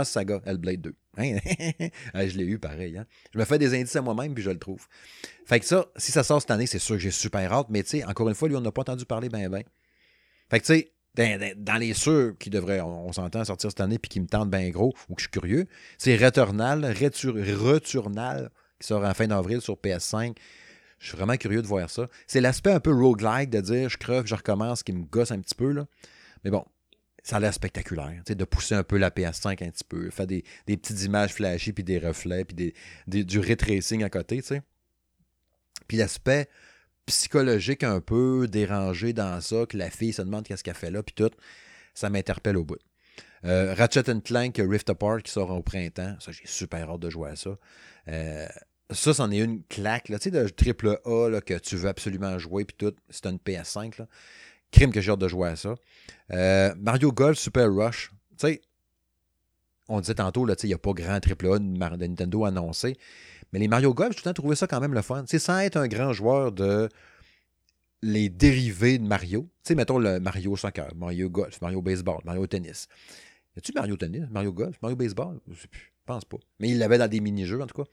Saga, 0.08 0.42
Hellblade 0.46 0.82
2. 0.82 0.96
Hein? 1.18 1.38
je 2.14 2.38
l'ai 2.38 2.46
eu 2.46 2.60
pareil. 2.60 2.98
Hein? 2.98 3.06
Je 3.34 3.40
me 3.40 3.46
fais 3.46 3.58
des 3.58 3.74
indices 3.74 3.96
à 3.96 4.02
moi-même 4.02 4.34
puis 4.34 4.44
je 4.44 4.52
le 4.52 4.60
trouve. 4.60 4.86
Fait 5.46 5.60
que 5.60 5.66
ça, 5.66 5.86
si 5.96 6.12
ça 6.12 6.24
sort 6.24 6.42
cette 6.42 6.52
année, 6.52 6.68
c'est 6.68 6.80
sûr 6.80 6.96
que 6.96 7.02
j'ai 7.02 7.12
super 7.12 7.52
hâte. 7.52 7.68
Mais 7.70 7.84
tu 7.84 7.90
sais, 7.90 8.04
encore 8.04 8.28
une 8.30 8.36
fois, 8.36 8.48
lui, 8.48 8.56
on 8.56 8.62
n'a 8.62 8.72
pas 8.72 8.82
entendu 8.82 9.06
parler 9.06 9.30
ben 9.30 9.50
ben. 9.50 9.64
Fait 10.50 10.60
que 10.60 10.66
tu 10.66 10.74
sais, 10.74 10.92
dans, 11.16 11.80
les 11.80 11.94
sûrs 11.94 12.38
qui 12.38 12.50
devraient, 12.50 12.82
on, 12.82 13.12
s'entend, 13.14 13.44
sortir 13.46 13.70
cette 13.70 13.82
année 13.82 14.00
puis 14.00 14.10
qui 14.10 14.20
me 14.20 14.28
tentent 14.28 14.50
bien 14.50 14.70
gros 14.70 14.94
ou 15.10 15.16
que 15.16 15.22
je 15.22 15.28
suis 15.28 15.32
curieux, 15.32 15.68
c'est 15.98 16.16
Returnal, 16.18 16.86
Returnal, 16.86 18.50
qui 18.80 18.88
sort 18.88 19.04
en 19.04 19.14
fin 19.14 19.28
d'avril 19.28 19.62
sur 19.62 19.76
PS5. 19.76 20.36
Je 21.00 21.08
suis 21.08 21.18
vraiment 21.18 21.38
curieux 21.38 21.62
de 21.62 21.68
voir 21.68 21.90
ça. 21.90 22.08
C'est 22.28 22.42
l'aspect 22.42 22.72
un 22.72 22.80
peu 22.80 22.94
roguelike 22.94 23.50
de 23.50 23.62
dire 23.62 23.90
je 23.90 23.98
creve, 23.98 24.26
je 24.26 24.36
recommence, 24.36 24.84
qui 24.84 24.94
me 24.94 25.04
gosse 25.06 25.32
un 25.32 25.40
petit 25.40 25.56
peu. 25.56 25.72
Là. 25.72 25.86
Mais 26.44 26.52
bon, 26.52 26.66
ça 27.26 27.38
a 27.38 27.40
l'air 27.40 27.54
spectaculaire. 27.54 28.22
De 28.28 28.46
pousser 28.46 28.76
un 28.76 28.84
peu 28.84 28.98
la 28.98 29.10
PS5 29.10 29.64
un 29.66 29.72
petit 29.72 29.84
peu, 29.84 30.12
faire 30.12 30.28
des, 30.28 30.44
petites 30.68 31.02
images 31.04 31.34
flashy, 31.34 31.74
puis 31.74 31.84
des 31.84 31.98
reflets, 31.98 32.46
puis 32.46 32.74
des, 33.08 33.24
du 33.24 33.40
ray 33.40 33.58
tracing 33.58 34.04
à 34.04 34.12
côté. 34.12 34.42
sais. 34.44 34.62
Puis 35.88 35.98
l'aspect 35.98 36.48
psychologique 37.08 37.84
un 37.84 38.00
peu 38.00 38.48
dérangé 38.48 39.12
dans 39.12 39.42
ça, 39.42 39.66
que 39.66 39.76
la 39.76 39.90
fille 39.90 40.14
se 40.14 40.22
demande 40.22 40.46
qu'est-ce 40.46 40.64
qu'elle 40.64 40.76
fait 40.76 40.92
là, 40.92 41.02
puis 41.02 41.16
tout, 41.16 41.32
ça 41.96 42.12
m'interpelle 42.12 42.58
au 42.58 42.64
bout. 42.64 42.80
Euh, 43.44 43.74
Ratchet 43.74 44.04
Clank 44.24 44.58
Rift 44.58 44.92
Apart 44.92 45.24
qui 45.24 45.32
sort 45.32 45.50
au 45.50 45.64
printemps, 45.64 46.16
ça 46.20 46.32
j'ai 46.32 46.46
super 46.46 46.92
hâte 46.92 47.00
de 47.00 47.10
jouer 47.10 47.32
à 47.32 47.36
ça. 47.36 47.58
Euh, 48.08 48.48
ça, 48.92 49.16
c'en 49.16 49.32
est 49.32 49.40
une 49.40 49.64
claque, 49.64 50.10
là, 50.10 50.20
tu 50.20 50.26
sais, 50.26 50.32
de 50.32 50.48
triple 50.48 51.00
A 51.06 51.30
là, 51.30 51.42
que 51.42 51.56
tu 51.56 51.76
veux 51.76 51.90
absolument 51.90 52.38
jouer, 52.38 52.66
puis 52.66 52.78
tout, 52.78 52.96
c'est 53.10 53.26
une 53.26 53.38
PS5. 53.38 54.00
Là. 54.00 54.08
Crime 54.76 54.92
que 54.92 55.00
j'ai 55.00 55.12
hâte 55.12 55.20
de 55.20 55.28
jouer 55.30 55.50
à 55.50 55.56
ça. 55.56 55.76
Euh, 56.32 56.76
Mario 56.78 57.14
Golf 57.14 57.38
Super 57.38 57.74
Rush, 57.74 58.12
tu 58.38 58.48
sais, 58.48 58.62
on 59.88 60.02
disait 60.02 60.16
tantôt, 60.16 60.46
il 60.48 60.68
n'y 60.68 60.74
a 60.74 60.78
pas 60.78 60.92
grand 60.92 61.20
triple 61.22 61.48
A 61.48 61.60
de 61.60 62.06
Nintendo 62.06 62.44
annoncé, 62.44 62.98
mais 63.54 63.60
les 63.60 63.70
Mario 63.70 63.94
Golf, 63.94 64.10
j'ai 64.10 64.16
tout 64.16 64.28
le 64.28 64.34
temps 64.34 64.42
trouvé 64.42 64.56
ça 64.58 64.68
quand 64.68 64.82
même 64.82 64.94
le 64.94 65.02
fun. 65.02 65.24
sais, 65.28 65.40
sans 65.40 65.60
être 65.60 65.78
un 65.78 65.88
grand 65.88 66.12
joueur 66.12 66.52
de 66.52 66.90
les 68.02 68.28
dérivés 68.28 68.98
de 68.98 69.08
Mario. 69.08 69.44
Tu 69.64 69.70
sais, 69.70 69.76
mettons 69.76 69.98
le 69.98 70.20
Mario 70.20 70.58
Soccer, 70.58 70.94
Mario 70.96 71.30
Golf, 71.30 71.62
Mario 71.62 71.82
Baseball, 71.82 72.20
Mario 72.26 72.46
Tennis. 72.48 72.90
Y 73.56 73.60
a-tu 73.60 73.72
Mario 73.74 73.96
Tennis, 73.96 74.26
Mario 74.30 74.52
Golf, 74.52 74.76
Mario 74.82 74.98
Baseball? 74.98 75.40
Je 75.48 75.62
sais 75.62 75.68
plus. 75.70 75.94
Je 76.02 76.14
pense 76.14 76.26
pas. 76.26 76.38
Mais 76.60 76.70
il 76.70 76.80
l'avait 76.80 76.98
dans 76.98 77.08
des 77.08 77.22
mini-jeux, 77.22 77.62
en 77.62 77.68
tout 77.68 77.82
cas. 77.82 77.90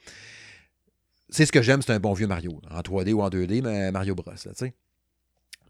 C'est 1.28 1.46
ce 1.46 1.52
que 1.52 1.62
j'aime, 1.62 1.80
c'est 1.80 1.92
un 1.92 2.00
bon 2.00 2.12
vieux 2.12 2.26
Mario. 2.26 2.60
En 2.70 2.80
3D 2.80 3.12
ou 3.12 3.22
en 3.22 3.30
2D, 3.30 3.62
mais 3.62 3.92
Mario 3.92 4.14
Bros. 4.14 4.32
Là, 4.32 4.52
sais. 4.54 4.74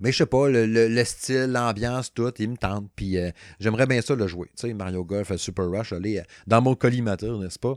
Mais 0.03 0.11
je 0.11 0.19
sais 0.19 0.27
pas, 0.27 0.49
le, 0.49 1.05
style, 1.05 1.47
l'ambiance, 1.53 2.12
tout, 2.12 2.33
il 2.41 2.51
me 2.51 2.57
tente. 2.57 2.91
Puis 2.97 3.17
euh, 3.19 3.31
j'aimerais 3.61 3.87
bien 3.87 4.01
ça 4.03 4.17
le 4.17 4.27
jouer. 4.27 4.49
Tu 4.57 4.67
sais, 4.67 4.75
Mario 4.75 5.05
Golf, 5.05 5.31
euh, 5.31 5.37
Super 5.37 5.71
Rush, 5.71 5.93
aller 5.93 6.19
euh, 6.19 6.23
dans 6.49 6.61
mon 6.61 6.75
collimateur, 6.75 7.38
n'est-ce 7.38 7.59
pas? 7.59 7.77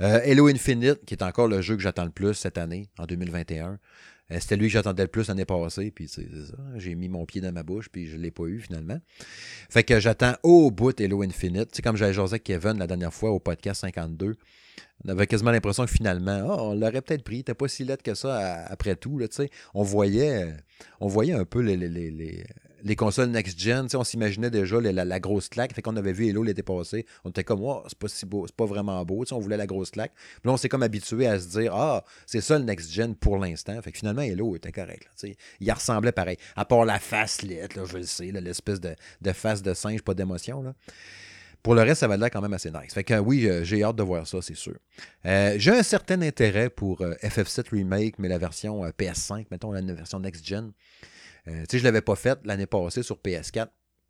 Halo 0.00 0.48
Infinite, 0.48 1.04
qui 1.06 1.14
est 1.14 1.22
encore 1.22 1.46
le 1.46 1.60
jeu 1.60 1.76
que 1.76 1.82
j'attends 1.82 2.04
le 2.04 2.10
plus 2.10 2.34
cette 2.34 2.58
année, 2.58 2.88
en 2.98 3.06
2021. 3.06 3.78
C'était 4.38 4.56
lui 4.56 4.68
que 4.68 4.72
j'attendais 4.72 5.02
le 5.02 5.08
plus 5.08 5.28
l'année 5.28 5.44
passée, 5.44 5.90
puis 5.90 6.06
c'est 6.06 6.22
ça. 6.22 6.56
J'ai 6.76 6.94
mis 6.94 7.08
mon 7.08 7.26
pied 7.26 7.40
dans 7.40 7.52
ma 7.52 7.62
bouche, 7.62 7.88
puis 7.88 8.06
je 8.06 8.16
ne 8.16 8.22
l'ai 8.22 8.30
pas 8.30 8.44
eu 8.44 8.60
finalement. 8.60 9.00
Fait 9.68 9.82
que 9.82 9.98
j'attends 9.98 10.34
au 10.42 10.70
bout 10.70 10.98
Halo 11.00 11.22
Infinite. 11.22 11.72
Tu 11.72 11.82
comme 11.82 11.96
j'avais 11.96 12.12
jasé 12.12 12.34
avec 12.34 12.44
Kevin 12.44 12.78
la 12.78 12.86
dernière 12.86 13.12
fois 13.12 13.30
au 13.30 13.40
podcast 13.40 13.80
52, 13.80 14.36
on 15.04 15.08
avait 15.08 15.26
quasiment 15.26 15.50
l'impression 15.50 15.84
que 15.84 15.90
finalement, 15.90 16.42
oh, 16.46 16.70
on 16.70 16.74
l'aurait 16.74 17.00
peut-être 17.00 17.24
pris. 17.24 17.42
T'es 17.42 17.54
pas 17.54 17.68
si 17.68 17.84
lettre 17.84 18.02
que 18.02 18.14
ça 18.14 18.64
après 18.66 18.96
tout. 18.96 19.18
Là, 19.18 19.26
on, 19.74 19.82
voyait, 19.82 20.54
on 21.00 21.08
voyait 21.08 21.32
un 21.32 21.44
peu 21.44 21.60
les, 21.60 22.44
consoles 22.96 23.30
next-gen. 23.30 23.86
On 23.94 24.04
s'imaginait 24.04 24.50
déjà 24.50 24.80
la, 24.80 25.20
grosse 25.20 25.48
claque. 25.48 25.74
Fait 25.74 25.82
qu'on 25.82 25.96
avait 25.96 26.12
vu 26.12 26.28
Halo 26.30 26.42
l'été 26.42 26.62
passé. 26.62 27.06
On 27.24 27.30
était 27.30 27.44
comme, 27.44 27.60
oh, 27.62 27.82
c'est 27.88 27.98
pas 27.98 28.08
si 28.08 28.26
beau, 28.26 28.46
c'est 28.46 28.56
pas 28.56 28.66
vraiment 28.66 29.04
beau. 29.04 29.24
on 29.30 29.38
voulait 29.38 29.56
la 29.56 29.66
grosse 29.66 29.90
claque. 29.90 30.12
Puis 30.14 30.42
là, 30.44 30.52
on 30.52 30.56
s'est 30.56 30.68
comme 30.68 30.82
habitué 30.82 31.26
à 31.26 31.38
se 31.38 31.48
dire, 31.48 31.74
ah, 31.74 32.04
c'est 32.26 32.40
ça 32.40 32.58
le 32.58 32.64
next-gen 32.64 33.14
pour 33.14 33.38
l'instant. 33.38 33.80
Fait 33.82 33.92
que 33.92 33.98
finalement, 33.98 34.22
Halo 34.22 34.56
était 34.56 34.72
correct. 34.72 35.08
Il 35.60 35.72
ressemblait 35.72 36.12
pareil. 36.12 36.36
À 36.56 36.64
part 36.64 36.84
la 36.84 36.98
face 36.98 37.42
lettre, 37.42 37.86
je 37.86 37.98
le 37.98 38.04
sais, 38.04 38.30
l'espèce 38.32 38.80
de, 38.80 38.94
face 39.32 39.62
de 39.62 39.74
singe, 39.74 40.02
pas 40.02 40.14
d'émotion. 40.14 40.74
Pour 41.62 41.74
le 41.74 41.82
reste, 41.82 42.00
ça 42.00 42.08
va 42.08 42.16
l'air 42.16 42.30
quand 42.30 42.40
même 42.40 42.54
assez 42.54 42.70
nice. 42.70 42.94
Fait 42.94 43.04
que 43.04 43.18
oui, 43.18 43.46
euh, 43.46 43.64
j'ai 43.64 43.82
hâte 43.82 43.96
de 43.96 44.02
voir 44.02 44.26
ça, 44.26 44.38
c'est 44.40 44.56
sûr. 44.56 44.76
Euh, 45.26 45.54
j'ai 45.58 45.72
un 45.72 45.82
certain 45.82 46.22
intérêt 46.22 46.70
pour 46.70 47.02
euh, 47.02 47.12
FF7 47.22 47.70
Remake, 47.70 48.18
mais 48.18 48.28
la 48.28 48.38
version 48.38 48.82
PS5, 48.98 49.46
mettons 49.50 49.70
la 49.70 49.82
version 49.82 50.20
next-gen. 50.20 50.72
Tu 51.46 51.52
sais, 51.68 51.78
je 51.78 51.84
l'avais 51.84 52.00
pas 52.00 52.16
faite 52.16 52.40
l'année 52.44 52.66
passée 52.66 53.02
sur 53.02 53.16
PS4. 53.16 53.68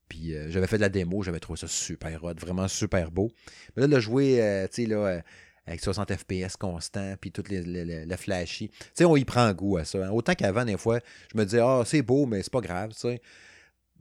Puis 0.08 0.34
j'avais 0.48 0.66
fait 0.66 0.76
de 0.76 0.82
la 0.82 0.88
démo, 0.88 1.22
j'avais 1.22 1.38
trouvé 1.38 1.56
ça 1.56 1.68
super 1.68 2.24
hot, 2.24 2.34
vraiment 2.34 2.66
super 2.66 3.12
beau. 3.12 3.30
Mais 3.76 3.82
là, 3.82 3.88
de 3.88 4.00
jouer, 4.00 4.66
tu 4.72 4.82
sais, 4.82 4.88
là 4.88 5.22
avec 5.66 5.80
60 5.80 6.12
FPS 6.12 6.56
constant, 6.56 7.14
puis 7.20 7.30
tout 7.30 7.44
les, 7.48 7.62
les, 7.62 8.16
flashy. 8.16 8.72
Tu 8.96 9.04
on 9.04 9.14
y 9.14 9.24
prend 9.24 9.52
goût 9.52 9.76
à 9.76 9.84
ça. 9.84 10.04
Hein. 10.04 10.10
Autant 10.10 10.34
qu'avant, 10.34 10.64
des 10.64 10.76
fois, 10.76 10.98
je 11.32 11.38
me 11.38 11.44
disais, 11.44 11.60
ah, 11.60 11.82
c'est 11.86 12.02
beau, 12.02 12.26
mais 12.26 12.42
c'est 12.42 12.52
pas 12.52 12.60
grave, 12.60 12.90
tu 12.92 12.98
sais 12.98 13.20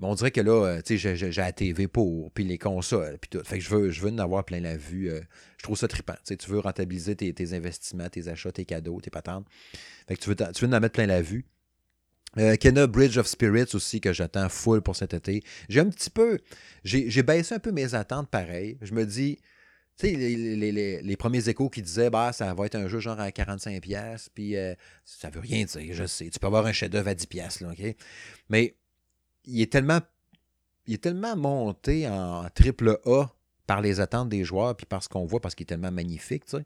on 0.07 0.15
dirait 0.15 0.31
que 0.31 0.41
là, 0.41 0.65
euh, 0.65 0.81
tu 0.81 0.97
sais, 0.97 1.15
j'ai 1.15 1.31
la 1.31 1.51
TV 1.51 1.87
pour, 1.87 2.31
puis 2.31 2.43
les 2.43 2.57
consoles, 2.57 3.17
puis 3.19 3.29
tout. 3.29 3.43
Fait 3.43 3.59
je 3.59 3.69
veux, 3.69 3.89
je 3.89 4.01
veux 4.01 4.11
en 4.11 4.17
avoir 4.17 4.45
plein 4.45 4.59
la 4.59 4.77
vue. 4.77 5.09
Euh, 5.09 5.19
je 5.57 5.63
trouve 5.63 5.77
ça 5.77 5.87
trippant. 5.87 6.15
Tu 6.25 6.37
veux 6.49 6.59
rentabiliser 6.59 7.15
tes, 7.15 7.53
investissements, 7.53 8.07
tes 8.09 8.27
achats, 8.27 8.51
tes 8.51 8.65
cadeaux, 8.65 9.01
tes 9.01 9.09
patentes. 9.09 9.45
Fait 10.07 10.15
tu 10.15 10.29
veux, 10.29 10.35
tu 10.35 10.65
veux 10.65 10.73
en 10.73 10.79
mettre 10.79 10.93
plein 10.93 11.05
la 11.05 11.21
vue. 11.21 11.45
Euh, 12.37 12.87
Bridge 12.87 13.17
of 13.17 13.27
Spirits 13.27 13.73
aussi, 13.73 14.01
que 14.01 14.13
j'attends 14.13 14.49
full 14.49 14.81
pour 14.81 14.95
cet 14.95 15.13
été. 15.13 15.43
J'ai 15.67 15.79
un 15.79 15.89
petit 15.89 16.09
peu. 16.09 16.39
J'ai 16.83 17.23
baissé 17.23 17.55
un 17.55 17.59
peu 17.59 17.71
mes 17.71 17.95
attentes 17.95 18.29
pareil. 18.29 18.77
Je 18.81 18.93
me 18.93 19.05
dis. 19.05 19.39
Tu 19.97 20.07
sais, 20.07 20.15
les, 20.15 21.17
premiers 21.17 21.49
échos 21.49 21.69
qui 21.69 21.81
disaient, 21.81 22.09
bah, 22.09 22.31
ça 22.31 22.53
va 22.53 22.65
être 22.67 22.75
un 22.75 22.87
jeu 22.87 23.01
genre 23.01 23.19
à 23.19 23.31
45$, 23.31 24.27
puis 24.33 24.55
ça 25.03 25.29
veut 25.29 25.41
rien 25.41 25.65
dire, 25.65 25.93
je 25.93 26.05
sais. 26.05 26.29
Tu 26.29 26.39
peux 26.39 26.47
avoir 26.47 26.65
un 26.65 26.71
chef-d'œuvre 26.71 27.09
à 27.09 27.15
10$, 27.15 27.63
là, 27.63 27.71
OK? 27.71 27.95
Mais 28.47 28.77
il 29.43 29.61
est 29.61 29.69
tellement 29.69 29.99
il 30.89 30.95
est 30.95 31.03
tellement 31.03 31.35
monté 31.35 32.07
en 32.09 32.49
triple 32.49 32.99
A 33.05 33.25
par 33.67 33.79
les 33.79 33.99
attentes 33.99 34.29
des 34.29 34.43
joueurs 34.43 34.75
puis 34.75 34.87
par 34.87 35.03
ce 35.03 35.07
qu'on 35.09 35.25
voit 35.25 35.39
parce 35.39 35.53
qu'il 35.53 35.65
est 35.65 35.67
tellement 35.67 35.91
magnifique, 35.91 36.45
tu 36.45 36.57
sais. 36.57 36.65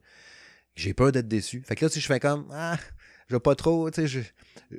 J'ai 0.76 0.94
peur 0.94 1.12
d'être 1.12 1.28
déçu. 1.28 1.62
Fait 1.62 1.76
que 1.76 1.86
là, 1.86 1.90
si 1.90 2.00
je 2.00 2.08
fais 2.08 2.22
comme 2.22 2.48
ah, 2.54 2.78
je 3.28 3.36
veux 3.36 3.40
pas 3.40 3.56
trop, 3.56 3.90
tu 3.90 4.02
sais, 4.02 4.08
je, 4.08 4.20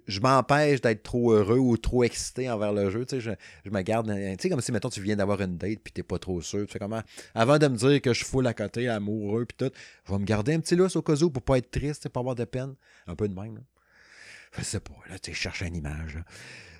je 0.07 0.21
m'empêche 0.21 0.81
d'être 0.81 1.03
trop 1.03 1.33
heureux 1.33 1.59
ou 1.59 1.77
trop 1.77 2.05
excité 2.05 2.51
envers 2.51 2.73
le 2.73 2.91
jeu, 2.91 3.05
tu 3.05 3.17
sais, 3.17 3.21
je, 3.21 3.31
je 3.65 3.71
me 3.71 3.83
garde, 3.83 4.09
tu 4.09 4.37
sais, 4.41 4.49
comme 4.49 4.61
si, 4.61 4.73
mettons, 4.73 4.91
tu 4.91 5.01
viens 5.01 5.17
d'avoir 5.17 5.41
une 5.41 5.57
date 5.57 5.81
puis 5.83 5.93
t'es 5.93 6.03
pas 6.03 6.19
trop 6.19 6.41
sûr, 6.41 6.67
tu 6.67 6.73
fais 6.73 6.79
comment, 6.79 7.03
avant 7.35 7.59
de 7.59 7.69
me 7.69 7.77
dire 7.77 8.01
que 8.01 8.13
je 8.13 8.25
fous 8.25 8.47
à 8.47 8.55
côté, 8.55 8.89
amoureux 8.89 9.45
puis 9.45 9.57
tout, 9.57 9.75
je 10.07 10.13
vais 10.13 10.19
me 10.19 10.25
garder 10.25 10.55
un 10.55 10.61
petit 10.61 10.77
lousse 10.77 10.97
au 10.97 11.03
cas 11.03 11.15
où 11.15 11.31
pour 11.31 11.43
pas 11.43 11.59
être 11.59 11.71
triste, 11.71 12.09
pas 12.09 12.21
avoir 12.21 12.35
de 12.35 12.45
peine, 12.45 12.75
un 13.07 13.15
peu 13.15 13.29
de 13.29 13.35
même, 13.35 13.57
là. 13.57 13.63
Je 14.57 14.63
sais 14.63 14.81
pas, 14.81 14.95
là, 15.11 15.19
tu 15.19 15.35
cherches 15.35 15.63
une 15.63 15.75
image, 15.75 16.15
là. 16.15 16.21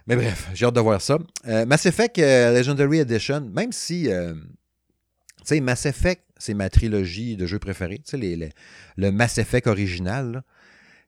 Mais 0.07 0.17
bref, 0.17 0.51
j'ai 0.53 0.67
hâte 0.67 0.75
de 0.75 0.81
voir 0.81 1.01
ça. 1.01 1.19
Euh, 1.47 1.65
Mass 1.65 1.87
Effect 1.87 2.19
euh, 2.19 2.53
Legendary 2.53 2.99
Edition, 2.99 3.41
même 3.41 3.73
si, 3.73 4.11
euh, 4.11 4.35
tu 4.35 5.45
sais, 5.45 5.61
Mass 5.61 5.87
Effect, 5.87 6.23
c'est 6.37 6.53
ma 6.53 6.69
trilogie 6.69 7.37
de 7.37 7.47
jeux 7.47 7.59
préférés. 7.59 8.01
Tu 8.07 8.19
sais, 8.19 8.53
le 8.97 9.11
Mass 9.13 9.39
Effect 9.39 9.67
original, 9.67 10.43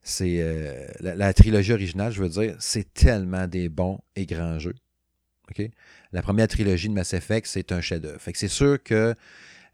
c'est 0.09 0.89
la, 1.01 1.35
trilogie 1.35 1.73
originale, 1.73 2.13
je 2.13 2.23
veux 2.23 2.29
dire, 2.29 2.57
c'est 2.61 2.95
tellement 2.95 3.49
des 3.49 3.69
bons 3.69 3.99
et 4.15 4.25
grands 4.25 4.59
jeux. 4.61 4.75
La 6.13 6.23
première 6.23 6.47
trilogie 6.47 6.89
de 6.89 6.95
Mass 6.95 7.13
Effect, 7.13 7.47
c'est 7.47 7.73
un 7.73 7.81
chef-d'œuvre. 7.81 8.21
C'est 8.35 8.49
sûr 8.49 8.81
que 8.83 9.15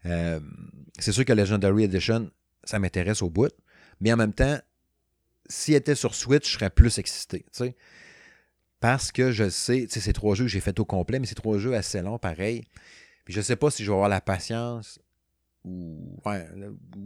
c'est 0.03 1.11
sûr 1.11 1.23
que 1.23 1.33
Legendary 1.33 1.83
Edition, 1.83 2.31
ça 2.63 2.79
m'intéresse 2.79 3.21
au 3.21 3.29
bout. 3.29 3.53
Mais 4.01 4.11
en 4.11 4.17
même 4.17 4.33
temps, 4.33 4.59
s'il 5.47 5.75
était 5.75 5.95
sur 5.95 6.15
Switch, 6.15 6.47
je 6.47 6.53
serais 6.53 6.69
plus 6.69 6.97
excité. 6.97 7.45
Parce 8.79 9.11
que 9.11 9.31
je 9.31 9.49
sais, 9.49 9.85
ces 9.87 10.13
trois 10.13 10.35
jeux 10.35 10.45
que 10.45 10.51
j'ai 10.51 10.59
fait 10.59 10.79
au 10.79 10.85
complet, 10.85 11.19
mais 11.19 11.27
ces 11.27 11.35
trois 11.35 11.57
jeux 11.59 11.75
assez 11.75 12.01
longs, 12.01 12.17
pareil. 12.17 12.63
Puis 13.25 13.33
je 13.33 13.41
sais 13.41 13.55
pas 13.55 13.71
si 13.71 13.83
je 13.83 13.89
vais 13.91 13.95
avoir 13.95 14.09
la 14.09 14.19
patience 14.19 14.99
ou, 15.65 16.19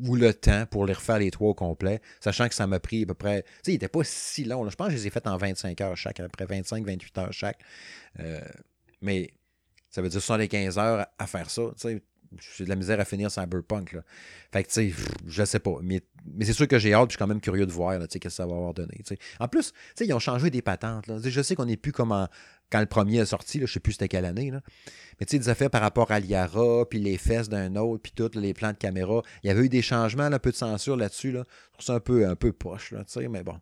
ou 0.07 0.15
le 0.15 0.33
temps 0.33 0.65
pour 0.65 0.85
les 0.85 0.93
refaire 0.93 1.19
les 1.19 1.31
trois 1.31 1.49
au 1.49 1.53
complet, 1.53 2.01
sachant 2.19 2.47
que 2.47 2.55
ça 2.55 2.67
m'a 2.67 2.79
pris 2.79 3.03
à 3.03 3.05
peu 3.05 3.13
près. 3.13 3.43
Tu 3.43 3.49
sais, 3.49 3.71
il 3.71 3.75
n'était 3.75 3.87
pas 3.87 4.03
si 4.03 4.43
long. 4.43 4.67
Je 4.69 4.75
pense 4.75 4.87
que 4.87 4.93
je 4.93 4.97
les 4.97 5.07
ai 5.07 5.09
fait 5.09 5.27
en 5.27 5.37
25 5.37 5.79
heures 5.81 5.97
chaque, 5.97 6.19
après 6.19 6.45
25-28 6.45 7.19
heures 7.19 7.33
chaque. 7.33 7.59
Euh, 8.19 8.41
mais 9.01 9.31
ça 9.89 10.01
veut 10.01 10.09
dire 10.09 10.21
75 10.21 10.77
heures 10.77 11.07
à 11.17 11.27
faire 11.27 11.49
ça. 11.49 11.63
Tu 11.75 11.81
sais, 11.81 12.03
j'ai 12.57 12.65
de 12.65 12.69
la 12.69 12.75
misère 12.75 12.99
à 12.99 13.05
finir 13.05 13.31
Cyberpunk. 13.31 13.93
Là. 13.93 14.01
Fait 14.51 14.63
que, 14.63 14.69
tu 14.69 14.91
sais, 14.91 14.93
je 15.25 15.43
sais 15.45 15.59
pas. 15.59 15.77
Mais, 15.81 16.01
mais 16.25 16.45
c'est 16.45 16.53
sûr 16.53 16.67
que 16.67 16.79
j'ai 16.79 16.93
hâte, 16.93 17.09
je 17.09 17.13
suis 17.13 17.17
quand 17.17 17.27
même 17.27 17.41
curieux 17.41 17.65
de 17.65 17.71
voir, 17.71 17.97
tu 17.99 18.05
sais, 18.09 18.19
qu'est-ce 18.19 18.33
que 18.33 18.43
ça 18.43 18.45
va 18.45 18.55
avoir 18.55 18.73
donné. 18.73 19.01
En 19.39 19.47
plus, 19.47 19.71
tu 19.71 19.77
sais, 19.95 20.07
ils 20.07 20.13
ont 20.13 20.19
changé 20.19 20.49
des 20.49 20.61
patentes. 20.61 21.05
Je 21.23 21.41
sais 21.41 21.55
qu'on 21.55 21.65
n'est 21.65 21.77
plus 21.77 21.91
comme 21.91 22.27
quand 22.69 22.79
le 22.79 22.85
premier 22.85 23.19
est 23.19 23.25
sorti, 23.27 23.59
là, 23.59 23.65
je 23.65 23.73
sais 23.73 23.79
plus 23.79 23.93
c'était 23.93 24.07
quelle 24.07 24.25
année. 24.25 24.51
Mais 24.51 25.25
tu 25.25 25.31
sais, 25.31 25.39
des 25.39 25.49
affaires 25.49 25.69
par 25.69 25.81
rapport 25.81 26.11
à 26.11 26.19
Liara, 26.19 26.85
puis 26.89 26.99
les 26.99 27.17
fesses 27.17 27.49
d'un 27.49 27.75
autre, 27.75 28.01
puis 28.01 28.11
tous 28.15 28.37
les 28.37 28.53
plans 28.53 28.71
de 28.71 28.77
caméra. 28.77 29.21
Il 29.43 29.47
y 29.47 29.49
avait 29.49 29.65
eu 29.65 29.69
des 29.69 29.81
changements, 29.81 30.23
un 30.23 30.39
peu 30.39 30.51
de 30.51 30.55
censure 30.55 30.97
là-dessus. 30.97 31.31
Là. 31.31 31.45
Je 31.49 31.73
trouve 31.73 31.85
ça 31.85 31.93
un 31.95 31.99
peu, 31.99 32.27
un 32.27 32.35
peu 32.35 32.51
poche, 32.51 32.93
mais 33.29 33.43
bon. 33.43 33.59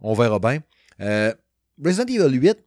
On 0.00 0.14
verra 0.14 0.38
bien. 0.38 0.60
Euh, 1.00 1.34
Resident 1.82 2.06
Evil 2.06 2.38
8, 2.38 2.58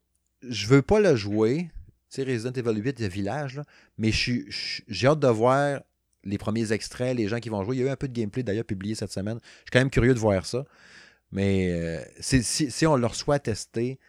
je 0.50 0.68
veux 0.68 0.82
pas 0.82 1.00
le 1.00 1.16
jouer. 1.16 1.70
Tu 2.10 2.22
sais, 2.22 2.24
Resident 2.24 2.52
Evil 2.52 2.82
8, 2.82 3.00
le 3.00 3.08
village, 3.08 3.62
mais 3.98 4.12
j'ai 4.12 5.08
hâte 5.08 5.20
de 5.20 5.28
voir 5.28 5.82
les 6.24 6.38
premiers 6.38 6.72
extraits, 6.72 7.16
les 7.16 7.28
gens 7.28 7.40
qui 7.40 7.50
vont 7.50 7.64
jouer. 7.64 7.78
Il 7.78 7.80
y 7.80 7.84
a 7.84 7.88
eu 7.88 7.90
un 7.90 7.96
peu 7.96 8.08
de 8.08 8.14
gameplay 8.14 8.44
d'ailleurs 8.44 8.66
publié 8.66 8.96
cette 8.96 9.12
semaine. 9.12 9.40
Je 9.42 9.48
suis 9.48 9.72
quand 9.72 9.80
même 9.80 9.90
curieux 9.90 10.14
de 10.14 10.20
voir 10.20 10.46
ça. 10.46 10.66
Mais 11.32 11.72
euh, 11.72 12.04
si, 12.20 12.86
on 12.86 12.98
le 12.98 13.08
reçoit 13.08 13.40
testé, 13.40 14.00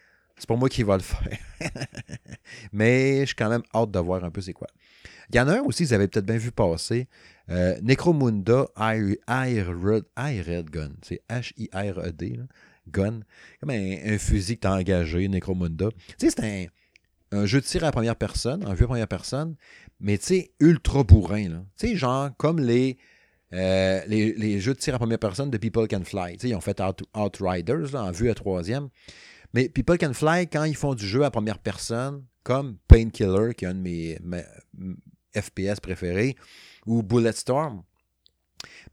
c'est 0.42 0.48
pour 0.48 0.58
moi 0.58 0.68
qui 0.68 0.82
va 0.82 0.96
le 0.96 1.04
faire. 1.04 1.38
Mais 2.72 3.20
je 3.20 3.26
suis 3.26 3.36
quand 3.36 3.48
même 3.48 3.62
hâte 3.72 3.92
de 3.92 3.98
voir 4.00 4.24
un 4.24 4.30
peu 4.32 4.40
c'est 4.40 4.52
quoi. 4.52 4.66
Il 5.30 5.36
y 5.36 5.40
en 5.40 5.46
a 5.46 5.58
un 5.58 5.60
aussi, 5.60 5.84
vous 5.84 5.92
avez 5.92 6.08
peut-être 6.08 6.26
bien 6.26 6.36
vu 6.36 6.50
passer. 6.50 7.06
Euh, 7.48 7.78
Necromunda 7.80 8.66
Red 8.76 10.70
Gun. 10.70 10.90
C'est 11.02 11.22
H-I-R-E-D. 11.30 12.40
Gun. 12.88 13.20
Comme 13.60 13.70
un, 13.70 14.18
fusil 14.18 14.56
que 14.56 14.62
tu 14.62 14.66
as 14.66 14.72
engagé, 14.72 15.28
Necromunda. 15.28 15.90
Tu 16.18 16.28
sais, 16.28 16.34
c'est 16.36 16.70
un, 17.30 17.46
jeu 17.46 17.60
de 17.60 17.64
tir 17.64 17.84
à 17.84 17.92
première 17.92 18.16
personne, 18.16 18.66
en 18.66 18.74
vue 18.74 18.82
à 18.82 18.88
première 18.88 19.06
personne, 19.06 19.54
mais 20.00 20.18
tu 20.18 20.24
sais, 20.24 20.50
ultra 20.58 21.04
bourrin. 21.04 21.64
Tu 21.78 21.86
sais, 21.86 21.96
genre 21.96 22.30
comme 22.36 22.58
les, 22.58 22.98
euh, 23.52 24.00
les, 24.08 24.58
jeux 24.58 24.74
de 24.74 24.78
tir 24.80 24.96
à 24.96 24.98
première 24.98 25.20
personne 25.20 25.50
de 25.50 25.56
People 25.56 25.86
Can 25.86 26.02
Fly. 26.02 26.36
ils 26.42 26.54
ont 26.56 26.60
fait 26.60 26.82
Outriders 27.16 27.94
en 27.94 28.10
vue 28.10 28.28
à 28.28 28.34
troisième. 28.34 28.88
Mais 29.54 29.68
People 29.68 29.98
Can 29.98 30.14
Fly, 30.14 30.48
quand 30.48 30.64
ils 30.64 30.76
font 30.76 30.94
du 30.94 31.06
jeu 31.06 31.24
à 31.24 31.30
première 31.30 31.58
personne, 31.58 32.24
comme 32.42 32.78
Painkiller, 32.88 33.54
qui 33.56 33.64
est 33.64 33.68
un 33.68 33.74
de 33.74 33.80
mes, 33.80 34.18
FPS 35.34 35.80
préférés, 35.80 36.36
ou 36.86 37.02
Bulletstorm, 37.02 37.82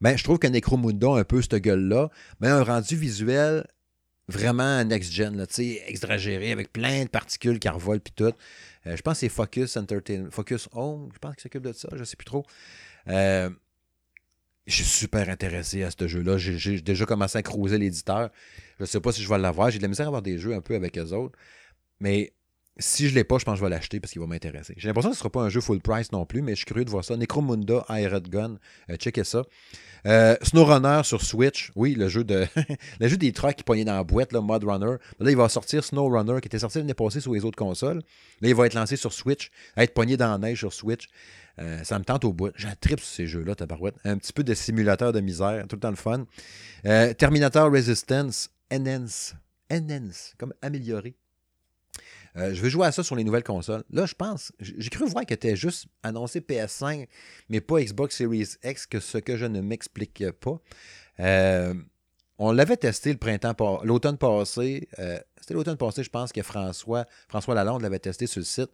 ben, 0.00 0.16
je 0.16 0.24
trouve 0.24 0.38
que 0.38 0.46
Necromunda 0.46 1.08
a 1.08 1.20
un 1.20 1.24
peu 1.24 1.42
cette 1.42 1.56
gueule-là, 1.56 2.10
mais 2.40 2.48
un 2.48 2.62
rendu 2.62 2.96
visuel 2.96 3.66
vraiment 4.28 4.84
next-gen, 4.84 5.44
exagéré, 5.86 6.52
avec 6.52 6.72
plein 6.72 7.04
de 7.04 7.08
particules 7.08 7.58
qui 7.58 7.68
revolent 7.68 8.00
puis 8.00 8.12
tout. 8.14 8.32
Euh, 8.86 8.96
je 8.96 9.02
pense 9.02 9.14
que 9.14 9.20
c'est 9.20 9.28
Focus 9.28 9.76
Entertainment, 9.76 10.30
Focus 10.30 10.68
Home, 10.72 11.10
je 11.12 11.18
pense 11.18 11.34
qu'il 11.34 11.42
s'occupe 11.42 11.62
de 11.62 11.72
ça, 11.72 11.88
je 11.92 11.98
ne 11.98 12.04
sais 12.04 12.16
plus 12.16 12.24
trop. 12.24 12.44
Euh, 13.08 13.50
je 14.66 14.76
suis 14.76 14.84
super 14.84 15.28
intéressé 15.28 15.82
à 15.82 15.90
ce 15.90 16.06
jeu-là. 16.06 16.38
J'ai 16.38 16.80
déjà 16.80 17.04
commencé 17.04 17.38
à 17.38 17.42
creuser 17.42 17.78
l'éditeur. 17.78 18.30
Je 18.80 18.84
ne 18.84 18.88
sais 18.88 19.00
pas 19.00 19.12
si 19.12 19.22
je 19.22 19.28
vais 19.28 19.36
l'avoir. 19.36 19.70
J'ai 19.70 19.76
de 19.76 19.82
la 19.82 19.88
misère 19.88 20.06
à 20.06 20.08
avoir 20.08 20.22
des 20.22 20.38
jeux 20.38 20.54
un 20.54 20.62
peu 20.62 20.74
avec 20.74 20.96
eux 20.96 21.12
autres. 21.12 21.38
Mais 22.00 22.32
si 22.78 23.06
je 23.06 23.10
ne 23.10 23.16
l'ai 23.16 23.24
pas, 23.24 23.36
je 23.36 23.44
pense 23.44 23.54
que 23.54 23.58
je 23.58 23.64
vais 23.64 23.68
l'acheter 23.68 24.00
parce 24.00 24.10
qu'il 24.10 24.22
va 24.22 24.26
m'intéresser. 24.26 24.72
J'ai 24.78 24.88
l'impression 24.88 25.10
que 25.10 25.16
ce 25.16 25.18
ne 25.18 25.24
sera 25.24 25.30
pas 25.30 25.42
un 25.42 25.50
jeu 25.50 25.60
full 25.60 25.82
price 25.82 26.12
non 26.12 26.24
plus, 26.24 26.40
mais 26.40 26.52
je 26.52 26.56
suis 26.56 26.64
curieux 26.64 26.86
de 26.86 26.90
voir 26.90 27.04
ça. 27.04 27.14
Necromunda 27.14 27.84
Iron 27.90 28.22
Gun. 28.26 28.56
Euh, 28.88 28.96
checkez 28.96 29.24
ça. 29.24 29.42
Euh, 30.06 30.34
SnowRunner 30.42 31.02
sur 31.04 31.20
Switch. 31.20 31.72
Oui, 31.76 31.94
le 31.94 32.08
jeu 32.08 32.24
de 32.24 32.46
le 33.00 33.08
jeu 33.08 33.18
des 33.18 33.32
trucks 33.32 33.56
qui 33.56 33.64
poignaient 33.64 33.84
dans 33.84 33.96
la 33.96 34.04
boîte, 34.04 34.32
là, 34.32 34.40
Mud 34.40 34.64
Runner. 34.64 34.96
Là, 35.18 35.30
il 35.30 35.36
va 35.36 35.50
sortir 35.50 35.84
SnowRunner 35.84 36.40
qui 36.40 36.48
était 36.48 36.58
sorti 36.58 36.78
l'année 36.78 36.94
passée 36.94 37.20
sur 37.20 37.34
les 37.34 37.44
autres 37.44 37.58
consoles. 37.58 37.98
Là, 38.40 38.48
il 38.48 38.54
va 38.54 38.64
être 38.64 38.72
lancé 38.72 38.96
sur 38.96 39.12
Switch, 39.12 39.50
être 39.76 39.92
pogné 39.92 40.16
dans 40.16 40.30
la 40.30 40.38
neige 40.38 40.60
sur 40.60 40.72
Switch. 40.72 41.06
Euh, 41.58 41.82
ça 41.84 41.98
me 41.98 42.04
tente 42.04 42.24
au 42.24 42.32
bout. 42.32 42.52
J'ai 42.56 42.68
un 42.68 42.74
trip 42.80 43.00
sur 43.00 43.08
ces 43.08 43.26
jeux-là, 43.26 43.54
tabarouette. 43.54 43.96
Un 44.04 44.16
petit 44.16 44.32
peu 44.32 44.42
de 44.42 44.54
simulateur 44.54 45.12
de 45.12 45.20
misère, 45.20 45.66
tout 45.68 45.76
le 45.76 45.80
temps 45.80 45.90
le 45.90 45.96
fun. 45.96 46.24
Euh, 46.86 47.12
Terminator 47.12 47.70
Resistance, 47.70 48.50
Enhance. 48.72 49.34
Enhance, 49.70 50.34
comme 50.38 50.54
amélioré. 50.62 51.14
Euh, 52.36 52.54
je 52.54 52.62
vais 52.62 52.70
jouer 52.70 52.86
à 52.86 52.92
ça 52.92 53.02
sur 53.02 53.16
les 53.16 53.24
nouvelles 53.24 53.44
consoles. 53.44 53.82
Là, 53.90 54.06
je 54.06 54.14
pense, 54.14 54.52
j'ai 54.60 54.88
cru 54.88 55.06
voir 55.06 55.26
qu'elle 55.26 55.36
était 55.36 55.56
juste 55.56 55.86
annoncé 56.02 56.40
PS5, 56.40 57.08
mais 57.48 57.60
pas 57.60 57.80
Xbox 57.80 58.16
Series 58.16 58.56
X, 58.62 58.86
que 58.86 59.00
ce 59.00 59.18
que 59.18 59.36
je 59.36 59.46
ne 59.46 59.60
m'explique 59.60 60.24
pas. 60.32 60.60
on 62.38 62.52
l'avait 62.52 62.76
testé 62.76 63.18
l'automne 63.82 64.18
passé. 64.18 64.88
C'était 65.40 65.54
l'automne 65.54 65.76
passé, 65.76 66.04
je 66.04 66.10
pense 66.10 66.32
que 66.32 66.42
François, 66.42 67.04
François 67.28 67.54
Lalonde 67.54 67.82
l'avait 67.82 67.98
testé 67.98 68.26
sur 68.26 68.40
le 68.40 68.44
site. 68.44 68.70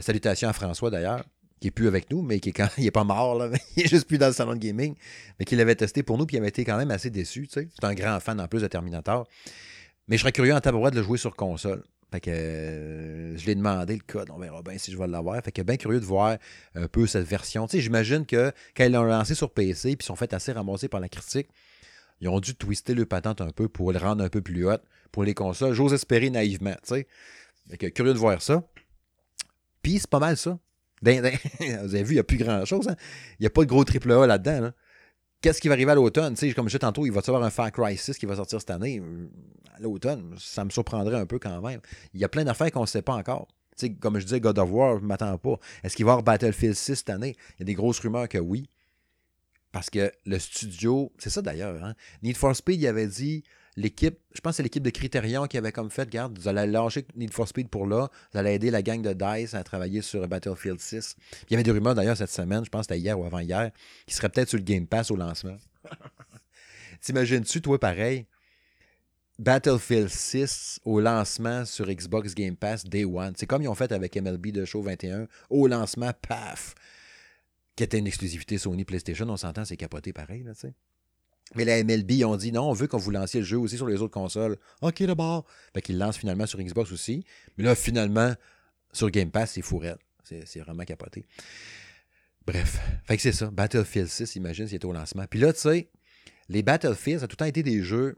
salutations 0.00 0.48
à 0.48 0.54
François 0.54 0.90
d'ailleurs 0.90 1.24
qui 1.60 1.68
est 1.68 1.70
plus 1.70 1.88
avec 1.88 2.10
nous, 2.10 2.22
mais 2.22 2.40
qui 2.40 2.48
est 2.48 2.52
quand 2.52 2.68
il 2.78 2.86
est 2.86 2.90
pas 2.90 3.04
mort, 3.04 3.36
là, 3.36 3.50
il 3.76 3.84
est 3.84 3.88
juste 3.88 4.08
plus 4.08 4.18
dans 4.18 4.28
le 4.28 4.32
salon 4.32 4.54
de 4.54 4.58
gaming, 4.58 4.94
mais 5.38 5.44
qui 5.44 5.56
l'avait 5.56 5.76
testé 5.76 6.02
pour 6.02 6.18
nous, 6.18 6.26
puis 6.26 6.36
il 6.36 6.40
avait 6.40 6.48
été 6.48 6.64
quand 6.64 6.76
même 6.76 6.90
assez 6.90 7.10
déçu. 7.10 7.48
C'est 7.50 7.68
un 7.82 7.94
grand 7.94 8.18
fan 8.20 8.40
en 8.40 8.48
plus 8.48 8.62
de 8.62 8.66
Terminator. 8.66 9.26
Mais 10.08 10.16
je 10.16 10.22
serais 10.22 10.32
curieux 10.32 10.54
en 10.54 10.60
tabouret 10.60 10.90
de 10.90 10.96
le 10.96 11.02
jouer 11.02 11.18
sur 11.18 11.36
console. 11.36 11.84
Fait 12.10 12.20
que 12.20 12.30
euh, 12.30 13.36
je 13.36 13.44
lui 13.44 13.52
ai 13.52 13.54
demandé 13.54 13.94
le 13.94 14.02
code, 14.04 14.30
on 14.30 14.38
verra 14.38 14.62
bien 14.62 14.76
si 14.76 14.90
je 14.90 14.98
vais 14.98 15.06
l'avoir. 15.06 15.40
Fait 15.44 15.52
que 15.52 15.62
bien 15.62 15.76
curieux 15.76 16.00
de 16.00 16.04
voir 16.04 16.38
un 16.74 16.88
peu 16.88 17.06
cette 17.06 17.26
version. 17.26 17.68
J'imagine 17.72 18.26
que 18.26 18.52
quand 18.76 18.84
ils 18.84 18.92
l'ont 18.92 19.04
lancé 19.04 19.36
sur 19.36 19.52
PC 19.52 19.94
puis 19.94 20.04
sont 20.04 20.16
fait 20.16 20.32
assez 20.34 20.50
ramasser 20.50 20.88
par 20.88 20.98
la 20.98 21.08
critique, 21.08 21.48
ils 22.20 22.28
ont 22.28 22.40
dû 22.40 22.54
twister 22.56 22.94
le 22.94 23.06
patente 23.06 23.40
un 23.40 23.50
peu 23.50 23.68
pour 23.68 23.92
le 23.92 23.98
rendre 23.98 24.24
un 24.24 24.28
peu 24.28 24.40
plus 24.40 24.66
haute 24.66 24.82
pour 25.12 25.22
les 25.22 25.34
consoles. 25.34 25.72
J'ose 25.72 25.92
espérer 25.92 26.30
naïvement, 26.30 26.74
tu 26.84 26.94
sais. 26.94 27.06
Que 27.78 27.86
curieux 27.86 28.12
de 28.12 28.18
voir 28.18 28.42
ça. 28.42 28.64
Puis 29.80 30.00
c'est 30.00 30.10
pas 30.10 30.18
mal 30.18 30.36
ça. 30.36 30.58
vous 31.02 31.94
avez 31.94 32.02
vu, 32.02 32.12
il 32.12 32.14
n'y 32.14 32.18
a 32.18 32.24
plus 32.24 32.36
grand-chose. 32.36 32.88
Hein. 32.88 32.96
Il 33.38 33.42
n'y 33.42 33.46
a 33.46 33.50
pas 33.50 33.62
de 33.62 33.68
gros 33.68 33.84
triple 33.84 34.12
A 34.12 34.26
là-dedans. 34.26 34.70
Qu'est-ce 35.40 35.60
qui 35.60 35.68
va 35.68 35.74
arriver 35.74 35.92
à 35.92 35.94
l'automne? 35.94 36.34
Comme 36.54 36.66
je 36.68 36.72
disais 36.72 36.78
tantôt, 36.80 37.06
il 37.06 37.12
va 37.12 37.22
y 37.26 37.30
avoir 37.30 37.42
un 37.42 37.50
Far 37.50 37.72
Cry 37.72 37.96
6 37.96 38.18
qui 38.18 38.26
va 38.26 38.36
sortir 38.36 38.60
cette 38.60 38.70
année. 38.70 39.02
À 39.74 39.80
l'automne, 39.80 40.34
ça 40.38 40.64
me 40.64 40.70
surprendrait 40.70 41.16
un 41.16 41.24
peu 41.24 41.38
quand 41.38 41.62
même. 41.62 41.80
Il 42.12 42.20
y 42.20 42.24
a 42.24 42.28
plein 42.28 42.44
d'affaires 42.44 42.70
qu'on 42.70 42.82
ne 42.82 42.86
sait 42.86 43.00
pas 43.00 43.14
encore. 43.14 43.48
comme 44.00 44.18
je 44.18 44.24
disais, 44.24 44.40
God 44.40 44.58
of 44.58 44.70
War, 44.70 44.98
je 44.98 45.02
ne 45.02 45.06
m'attends 45.06 45.38
pas. 45.38 45.58
Est-ce 45.82 45.96
qu'il 45.96 46.04
va 46.04 46.10
y 46.10 46.12
avoir 46.12 46.24
Battlefield 46.24 46.74
6 46.74 46.96
cette 46.96 47.10
année? 47.10 47.36
Il 47.56 47.60
y 47.60 47.62
a 47.62 47.64
des 47.64 47.74
grosses 47.74 48.00
rumeurs 48.00 48.28
que 48.28 48.36
oui. 48.36 48.68
Parce 49.72 49.88
que 49.88 50.12
le 50.26 50.38
studio, 50.38 51.10
c'est 51.18 51.30
ça 51.30 51.40
d'ailleurs, 51.40 51.82
hein? 51.82 51.94
Need 52.22 52.36
for 52.36 52.54
Speed, 52.54 52.80
il 52.80 52.86
avait 52.86 53.06
dit 53.06 53.44
l'équipe, 53.80 54.18
je 54.32 54.40
pense 54.40 54.52
que 54.52 54.56
c'est 54.58 54.62
l'équipe 54.62 54.82
de 54.82 54.90
Criterion 54.90 55.46
qui 55.46 55.58
avait 55.58 55.72
comme 55.72 55.90
fait, 55.90 56.02
regarde, 56.02 56.38
vous 56.38 56.48
allez 56.48 56.70
lâcher 56.70 57.06
Need 57.16 57.32
for 57.32 57.48
Speed 57.48 57.68
pour 57.68 57.86
là, 57.86 58.08
vous 58.32 58.38
allez 58.38 58.52
aider 58.52 58.70
la 58.70 58.82
gang 58.82 59.02
de 59.02 59.12
DICE 59.12 59.54
à 59.54 59.64
travailler 59.64 60.02
sur 60.02 60.26
Battlefield 60.28 60.80
6. 60.80 61.16
il 61.44 61.52
y 61.52 61.54
avait 61.54 61.62
des 61.62 61.70
rumeurs 61.70 61.94
d'ailleurs 61.94 62.16
cette 62.16 62.30
semaine, 62.30 62.64
je 62.64 62.70
pense 62.70 62.86
que 62.86 62.94
c'était 62.94 63.00
hier 63.00 63.18
ou 63.18 63.24
avant-hier, 63.24 63.70
qui 64.06 64.14
serait 64.14 64.28
peut-être 64.28 64.48
sur 64.48 64.58
le 64.58 64.64
Game 64.64 64.86
Pass 64.86 65.10
au 65.10 65.16
lancement. 65.16 65.56
T'imagines-tu, 67.00 67.62
toi, 67.62 67.80
pareil, 67.80 68.26
Battlefield 69.38 70.10
6 70.10 70.80
au 70.84 71.00
lancement 71.00 71.64
sur 71.64 71.86
Xbox 71.86 72.34
Game 72.34 72.56
Pass 72.56 72.84
Day 72.84 73.04
One? 73.04 73.32
C'est 73.36 73.46
comme 73.46 73.62
ils 73.62 73.68
ont 73.68 73.74
fait 73.74 73.90
avec 73.90 74.14
MLB 74.16 74.48
de 74.48 74.66
Show 74.66 74.82
21. 74.82 75.26
Au 75.48 75.66
lancement, 75.66 76.12
paf! 76.28 76.74
Qui 77.74 77.84
était 77.84 77.98
une 77.98 78.06
exclusivité 78.06 78.58
Sony 78.58 78.84
PlayStation. 78.84 79.26
On 79.30 79.38
s'entend, 79.38 79.64
c'est 79.64 79.78
capoté 79.78 80.12
pareil, 80.12 80.42
là, 80.42 80.52
tu 80.52 80.60
sais. 80.60 80.74
Mais 81.56 81.64
la 81.64 81.82
MLB, 81.82 82.10
ils 82.12 82.24
ont 82.24 82.36
dit 82.36 82.52
non, 82.52 82.70
on 82.70 82.72
veut 82.72 82.86
qu'on 82.86 82.98
vous 82.98 83.10
lanciez 83.10 83.40
le 83.40 83.46
jeu 83.46 83.58
aussi 83.58 83.76
sur 83.76 83.86
les 83.86 84.00
autres 84.00 84.12
consoles. 84.12 84.56
OK, 84.82 85.02
d'abord. 85.02 85.44
Fait 85.74 85.82
qu'ils 85.82 85.98
lancent 85.98 86.18
finalement 86.18 86.46
sur 86.46 86.60
Xbox 86.60 86.92
aussi. 86.92 87.24
Mais 87.58 87.64
là, 87.64 87.74
finalement, 87.74 88.34
sur 88.92 89.10
Game 89.10 89.30
Pass, 89.30 89.52
c'est 89.52 89.62
fourrette. 89.62 89.98
C'est 90.22 90.60
vraiment 90.60 90.84
capoté. 90.84 91.26
Bref. 92.46 92.78
Fait 93.04 93.16
que 93.16 93.22
c'est 93.22 93.32
ça. 93.32 93.50
Battlefield 93.50 94.08
6, 94.08 94.36
imagine 94.36 94.66
s'il 94.66 94.76
était 94.76 94.86
au 94.86 94.92
lancement. 94.92 95.24
Puis 95.28 95.40
là, 95.40 95.52
tu 95.52 95.60
sais, 95.60 95.88
les 96.48 96.62
Battlefield, 96.62 97.18
ça 97.18 97.24
a 97.24 97.28
tout 97.28 97.34
le 97.34 97.38
temps 97.38 97.44
été 97.46 97.62
des 97.62 97.82
jeux 97.82 98.16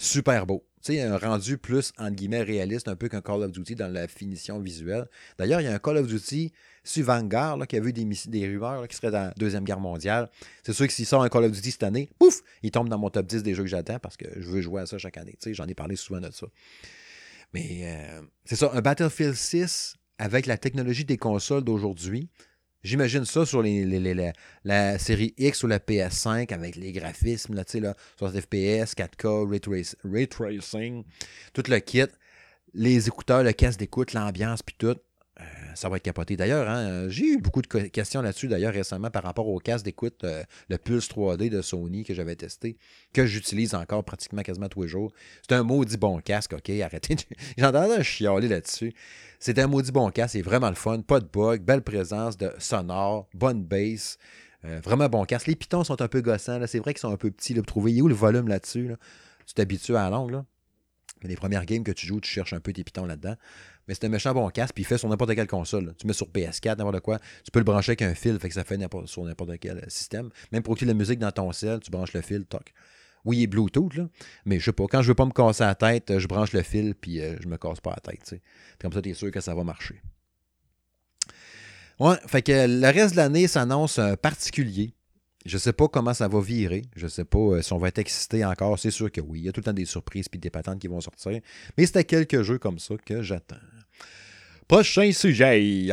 super 0.00 0.46
beaux. 0.46 0.64
Tu 0.82 0.94
sais, 0.94 1.02
un 1.02 1.18
rendu 1.18 1.58
plus, 1.58 1.92
entre 1.98 2.16
guillemets, 2.16 2.42
réaliste, 2.42 2.88
un 2.88 2.96
peu 2.96 3.08
qu'un 3.08 3.20
Call 3.20 3.42
of 3.42 3.52
Duty 3.52 3.74
dans 3.74 3.92
la 3.92 4.08
finition 4.08 4.58
visuelle. 4.58 5.06
D'ailleurs, 5.38 5.60
il 5.60 5.64
y 5.64 5.66
a 5.66 5.74
un 5.74 5.78
Call 5.78 5.98
of 5.98 6.06
Duty 6.06 6.52
sur 6.82 7.04
Vanguard 7.04 7.66
qui 7.66 7.76
a 7.76 7.80
vu 7.80 7.92
des, 7.92 8.06
des 8.28 8.46
rumeurs 8.46 8.88
qui 8.88 8.96
serait 8.96 9.10
dans 9.10 9.26
la 9.26 9.34
Deuxième 9.36 9.64
Guerre 9.64 9.78
mondiale. 9.78 10.30
C'est 10.64 10.72
sûr 10.72 10.86
que 10.86 10.92
s'il 10.92 11.04
sort 11.04 11.22
un 11.22 11.28
Call 11.28 11.44
of 11.44 11.52
Duty 11.52 11.72
cette 11.72 11.82
année, 11.82 12.08
pouf, 12.18 12.40
il 12.62 12.70
tombe 12.70 12.88
dans 12.88 12.98
mon 12.98 13.10
top 13.10 13.26
10 13.26 13.42
des 13.42 13.54
jeux 13.54 13.62
que 13.62 13.68
j'attends 13.68 13.98
parce 13.98 14.16
que 14.16 14.24
je 14.34 14.48
veux 14.48 14.62
jouer 14.62 14.80
à 14.80 14.86
ça 14.86 14.96
chaque 14.96 15.18
année. 15.18 15.32
Tu 15.32 15.50
sais, 15.50 15.54
j'en 15.54 15.66
ai 15.66 15.74
parlé 15.74 15.96
souvent 15.96 16.20
de 16.20 16.30
ça. 16.30 16.46
Mais 17.52 17.80
euh, 17.82 18.22
c'est 18.46 18.56
ça, 18.56 18.70
un 18.72 18.80
Battlefield 18.80 19.34
6 19.34 19.96
avec 20.18 20.46
la 20.46 20.56
technologie 20.56 21.04
des 21.04 21.18
consoles 21.18 21.64
d'aujourd'hui, 21.64 22.30
J'imagine 22.82 23.26
ça 23.26 23.44
sur 23.44 23.62
les, 23.62 24.32
la, 24.64 24.98
série 24.98 25.34
X 25.36 25.62
ou 25.62 25.66
la 25.66 25.78
PS5 25.78 26.52
avec 26.52 26.76
les 26.76 26.92
graphismes, 26.92 27.54
là, 27.54 27.64
là, 27.74 27.94
60 28.18 28.40
FPS, 28.40 28.94
4K, 28.94 29.92
Ray, 30.04 30.28
Tracing, 30.28 31.04
tout 31.52 31.62
le 31.68 31.78
kit, 31.80 32.06
les 32.72 33.06
écouteurs, 33.06 33.42
le 33.42 33.52
casque 33.52 33.78
d'écoute, 33.78 34.14
l'ambiance, 34.14 34.62
puis 34.62 34.76
tout. 34.78 34.96
Ça 35.74 35.88
va 35.88 35.96
être 35.96 36.02
capoté. 36.02 36.36
D'ailleurs, 36.36 36.68
hein, 36.68 37.08
j'ai 37.08 37.24
eu 37.24 37.38
beaucoup 37.38 37.62
de 37.62 37.66
questions 37.66 38.22
là-dessus, 38.22 38.48
d'ailleurs, 38.48 38.72
récemment, 38.72 39.10
par 39.10 39.22
rapport 39.22 39.48
au 39.48 39.58
casque 39.58 39.84
d'écoute, 39.84 40.24
euh, 40.24 40.42
le 40.68 40.78
Pulse 40.78 41.08
3D 41.08 41.48
de 41.48 41.62
Sony 41.62 42.04
que 42.04 42.14
j'avais 42.14 42.36
testé, 42.36 42.76
que 43.12 43.26
j'utilise 43.26 43.74
encore 43.74 44.04
pratiquement 44.04 44.42
quasiment 44.42 44.68
tous 44.68 44.82
les 44.82 44.88
jours. 44.88 45.12
C'est 45.46 45.54
un 45.54 45.62
maudit 45.62 45.96
bon 45.96 46.18
casque, 46.20 46.52
OK? 46.52 46.70
Arrêtez. 46.82 47.16
J'entendais 47.58 47.96
un 47.96 48.02
chialer 48.02 48.48
là-dessus. 48.48 48.92
C'est 49.38 49.58
un 49.58 49.66
maudit 49.66 49.92
bon 49.92 50.10
casque, 50.10 50.32
c'est 50.32 50.42
vraiment 50.42 50.68
le 50.68 50.74
fun, 50.74 51.00
pas 51.00 51.20
de 51.20 51.26
bug, 51.26 51.62
belle 51.62 51.82
présence 51.82 52.36
de 52.36 52.52
sonore, 52.58 53.28
bonne 53.34 53.64
bass. 53.64 54.18
Euh, 54.64 54.80
vraiment 54.84 55.08
bon 55.08 55.24
casque. 55.24 55.46
Les 55.46 55.56
pitons 55.56 55.84
sont 55.84 56.02
un 56.02 56.08
peu 56.08 56.20
gossants, 56.20 56.60
c'est 56.66 56.78
vrai 56.78 56.92
qu'ils 56.92 57.00
sont 57.00 57.12
un 57.12 57.16
peu 57.16 57.30
petits. 57.30 57.54
Là, 57.54 57.62
pour 57.62 57.66
trouver 57.66 58.00
où 58.02 58.08
le 58.08 58.14
volume 58.14 58.48
là-dessus. 58.48 58.90
Tu 59.46 59.54
t'habitues 59.54 59.96
à 59.96 60.04
la 60.04 60.10
langue. 60.10 60.30
Là? 60.30 60.44
Les 61.22 61.36
premières 61.36 61.66
games 61.66 61.84
que 61.84 61.92
tu 61.92 62.06
joues, 62.06 62.20
tu 62.20 62.30
cherches 62.30 62.52
un 62.52 62.60
peu 62.60 62.72
tes 62.72 62.82
pitons 62.82 63.04
là-dedans. 63.04 63.34
Mais 63.86 63.94
c'est 63.94 64.04
un 64.06 64.08
méchant 64.08 64.32
bon 64.32 64.48
casque, 64.48 64.74
puis 64.74 64.84
il 64.84 64.86
fait 64.86 64.98
sur 64.98 65.08
n'importe 65.08 65.34
quelle 65.34 65.46
console. 65.46 65.94
Tu 65.98 66.06
mets 66.06 66.12
sur 66.12 66.28
PS4, 66.28 66.78
n'importe 66.78 67.00
quoi. 67.00 67.18
Tu 67.44 67.50
peux 67.50 67.58
le 67.58 67.64
brancher 67.64 67.90
avec 67.90 68.02
un 68.02 68.14
fil, 68.14 68.38
fait 68.38 68.48
que 68.48 68.54
ça 68.54 68.64
fait 68.64 68.78
sur 69.06 69.24
n'importe 69.24 69.58
quel 69.58 69.84
système. 69.88 70.30
Même 70.52 70.62
pour 70.62 70.72
écouter 70.72 70.86
la 70.86 70.94
musique 70.94 71.18
dans 71.18 71.32
ton 71.32 71.52
cell, 71.52 71.80
tu 71.80 71.90
branches 71.90 72.12
le 72.12 72.22
fil, 72.22 72.44
toc. 72.46 72.72
Oui, 73.26 73.38
il 73.38 73.42
est 73.42 73.46
Bluetooth, 73.48 73.94
là, 73.96 74.08
mais 74.46 74.58
je 74.58 74.64
sais 74.64 74.72
pas. 74.72 74.86
Quand 74.90 75.02
je 75.02 75.08
veux 75.08 75.14
pas 75.14 75.26
me 75.26 75.32
casser 75.32 75.64
la 75.64 75.74
tête, 75.74 76.18
je 76.18 76.26
branche 76.26 76.52
le 76.52 76.62
fil, 76.62 76.94
puis 76.94 77.18
je 77.18 77.48
me 77.48 77.58
casse 77.58 77.80
pas 77.80 77.90
la 77.90 78.12
tête. 78.12 78.40
Comme 78.80 78.92
ça, 78.92 79.02
tu 79.02 79.10
es 79.10 79.14
sûr 79.14 79.30
que 79.30 79.40
ça 79.40 79.54
va 79.54 79.62
marcher. 79.62 80.00
Ouais, 81.98 82.16
fait 82.26 82.40
que 82.40 82.66
le 82.66 82.86
reste 82.86 83.12
de 83.12 83.16
l'année 83.18 83.46
s'annonce 83.46 84.00
particulier. 84.22 84.94
Je 85.46 85.56
sais 85.56 85.72
pas 85.72 85.88
comment 85.88 86.12
ça 86.12 86.28
va 86.28 86.38
virer. 86.40 86.82
Je 86.94 87.06
sais 87.06 87.24
pas 87.24 87.62
si 87.62 87.72
on 87.72 87.78
va 87.78 87.88
être 87.88 87.98
excité 87.98 88.44
encore. 88.44 88.78
C'est 88.78 88.90
sûr 88.90 89.10
que 89.10 89.22
oui. 89.22 89.40
Il 89.40 89.44
y 89.46 89.48
a 89.48 89.52
tout 89.52 89.60
le 89.60 89.64
temps 89.64 89.72
des 89.72 89.86
surprises 89.86 90.28
puis 90.28 90.38
des 90.38 90.50
patentes 90.50 90.78
qui 90.78 90.86
vont 90.86 91.00
sortir. 91.00 91.40
Mais 91.78 91.86
c'était 91.86 92.04
quelques 92.04 92.42
jeux 92.42 92.58
comme 92.58 92.78
ça 92.78 92.94
que 93.04 93.22
j'attends. 93.22 93.56
Prochain 94.68 95.10
sujet. 95.12 95.88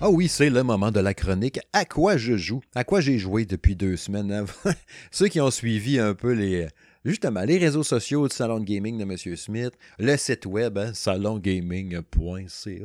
Ah 0.00 0.10
oui, 0.10 0.26
c'est 0.26 0.50
le 0.50 0.64
moment 0.64 0.90
de 0.90 1.00
la 1.00 1.14
chronique. 1.14 1.60
À 1.72 1.84
quoi 1.84 2.16
je 2.16 2.36
joue? 2.36 2.60
À 2.74 2.82
quoi 2.82 3.00
j'ai 3.00 3.18
joué 3.18 3.46
depuis 3.46 3.76
deux 3.76 3.96
semaines? 3.96 4.44
Ceux 5.12 5.28
qui 5.28 5.40
ont 5.40 5.52
suivi 5.52 6.00
un 6.00 6.14
peu 6.14 6.32
les, 6.32 6.66
justement 7.04 7.42
les 7.42 7.58
réseaux 7.58 7.82
sociaux 7.82 8.28
du 8.28 8.34
Salon 8.34 8.60
de 8.60 8.64
Gaming 8.64 8.98
de 8.98 9.02
M. 9.02 9.36
Smith, 9.36 9.72
le 9.98 10.16
site 10.16 10.46
web, 10.46 10.78
hein, 10.78 10.92
salongaming.ca, 10.94 12.84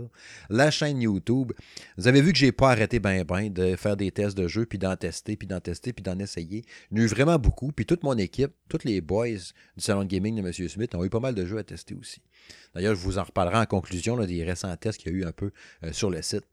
la 0.50 0.72
chaîne 0.72 1.02
YouTube. 1.02 1.52
Vous 1.98 2.08
avez 2.08 2.22
vu 2.22 2.32
que 2.32 2.38
j'ai 2.38 2.52
pas 2.52 2.72
arrêté 2.72 3.00
ben 3.00 3.24
ben 3.24 3.52
de 3.52 3.76
faire 3.76 3.98
des 3.98 4.12
tests 4.12 4.38
de 4.38 4.48
jeux, 4.48 4.66
puis 4.66 4.78
d'en 4.78 4.96
tester, 4.96 5.36
puis 5.36 5.48
d'en 5.48 5.60
tester, 5.60 5.94
puis 5.94 6.04
d'en 6.04 6.20
essayer. 6.20 6.64
J'en 6.92 7.02
ai 7.02 7.04
eu 7.04 7.08
vraiment 7.08 7.40
beaucoup, 7.40 7.72
puis 7.72 7.86
toute 7.86 8.04
mon 8.04 8.18
équipe, 8.18 8.52
tous 8.68 8.84
les 8.84 9.02
boys 9.02 9.28
du 9.28 9.84
Salon 9.84 10.04
de 10.04 10.10
Gaming 10.10 10.36
de 10.36 10.42
M. 10.42 10.70
Smith 10.70 10.96
ont 10.96 11.04
eu 11.04 11.10
pas 11.10 11.20
mal 11.20 11.36
de 11.36 11.46
jeux 11.46 11.58
à 11.58 11.64
tester 11.64 11.96
aussi. 11.96 12.22
D'ailleurs, 12.74 12.96
je 12.96 13.02
vous 13.02 13.18
en 13.18 13.24
reparlerai 13.24 13.58
en 13.58 13.66
conclusion 13.66 14.18
des 14.18 14.44
récents 14.44 14.76
tests 14.78 15.00
qu'il 15.00 15.12
y 15.12 15.16
a 15.16 15.18
eu 15.18 15.26
un 15.26 15.32
peu 15.32 15.52
euh, 15.84 15.92
sur 15.94 16.10
le 16.10 16.22
site. 16.22 16.46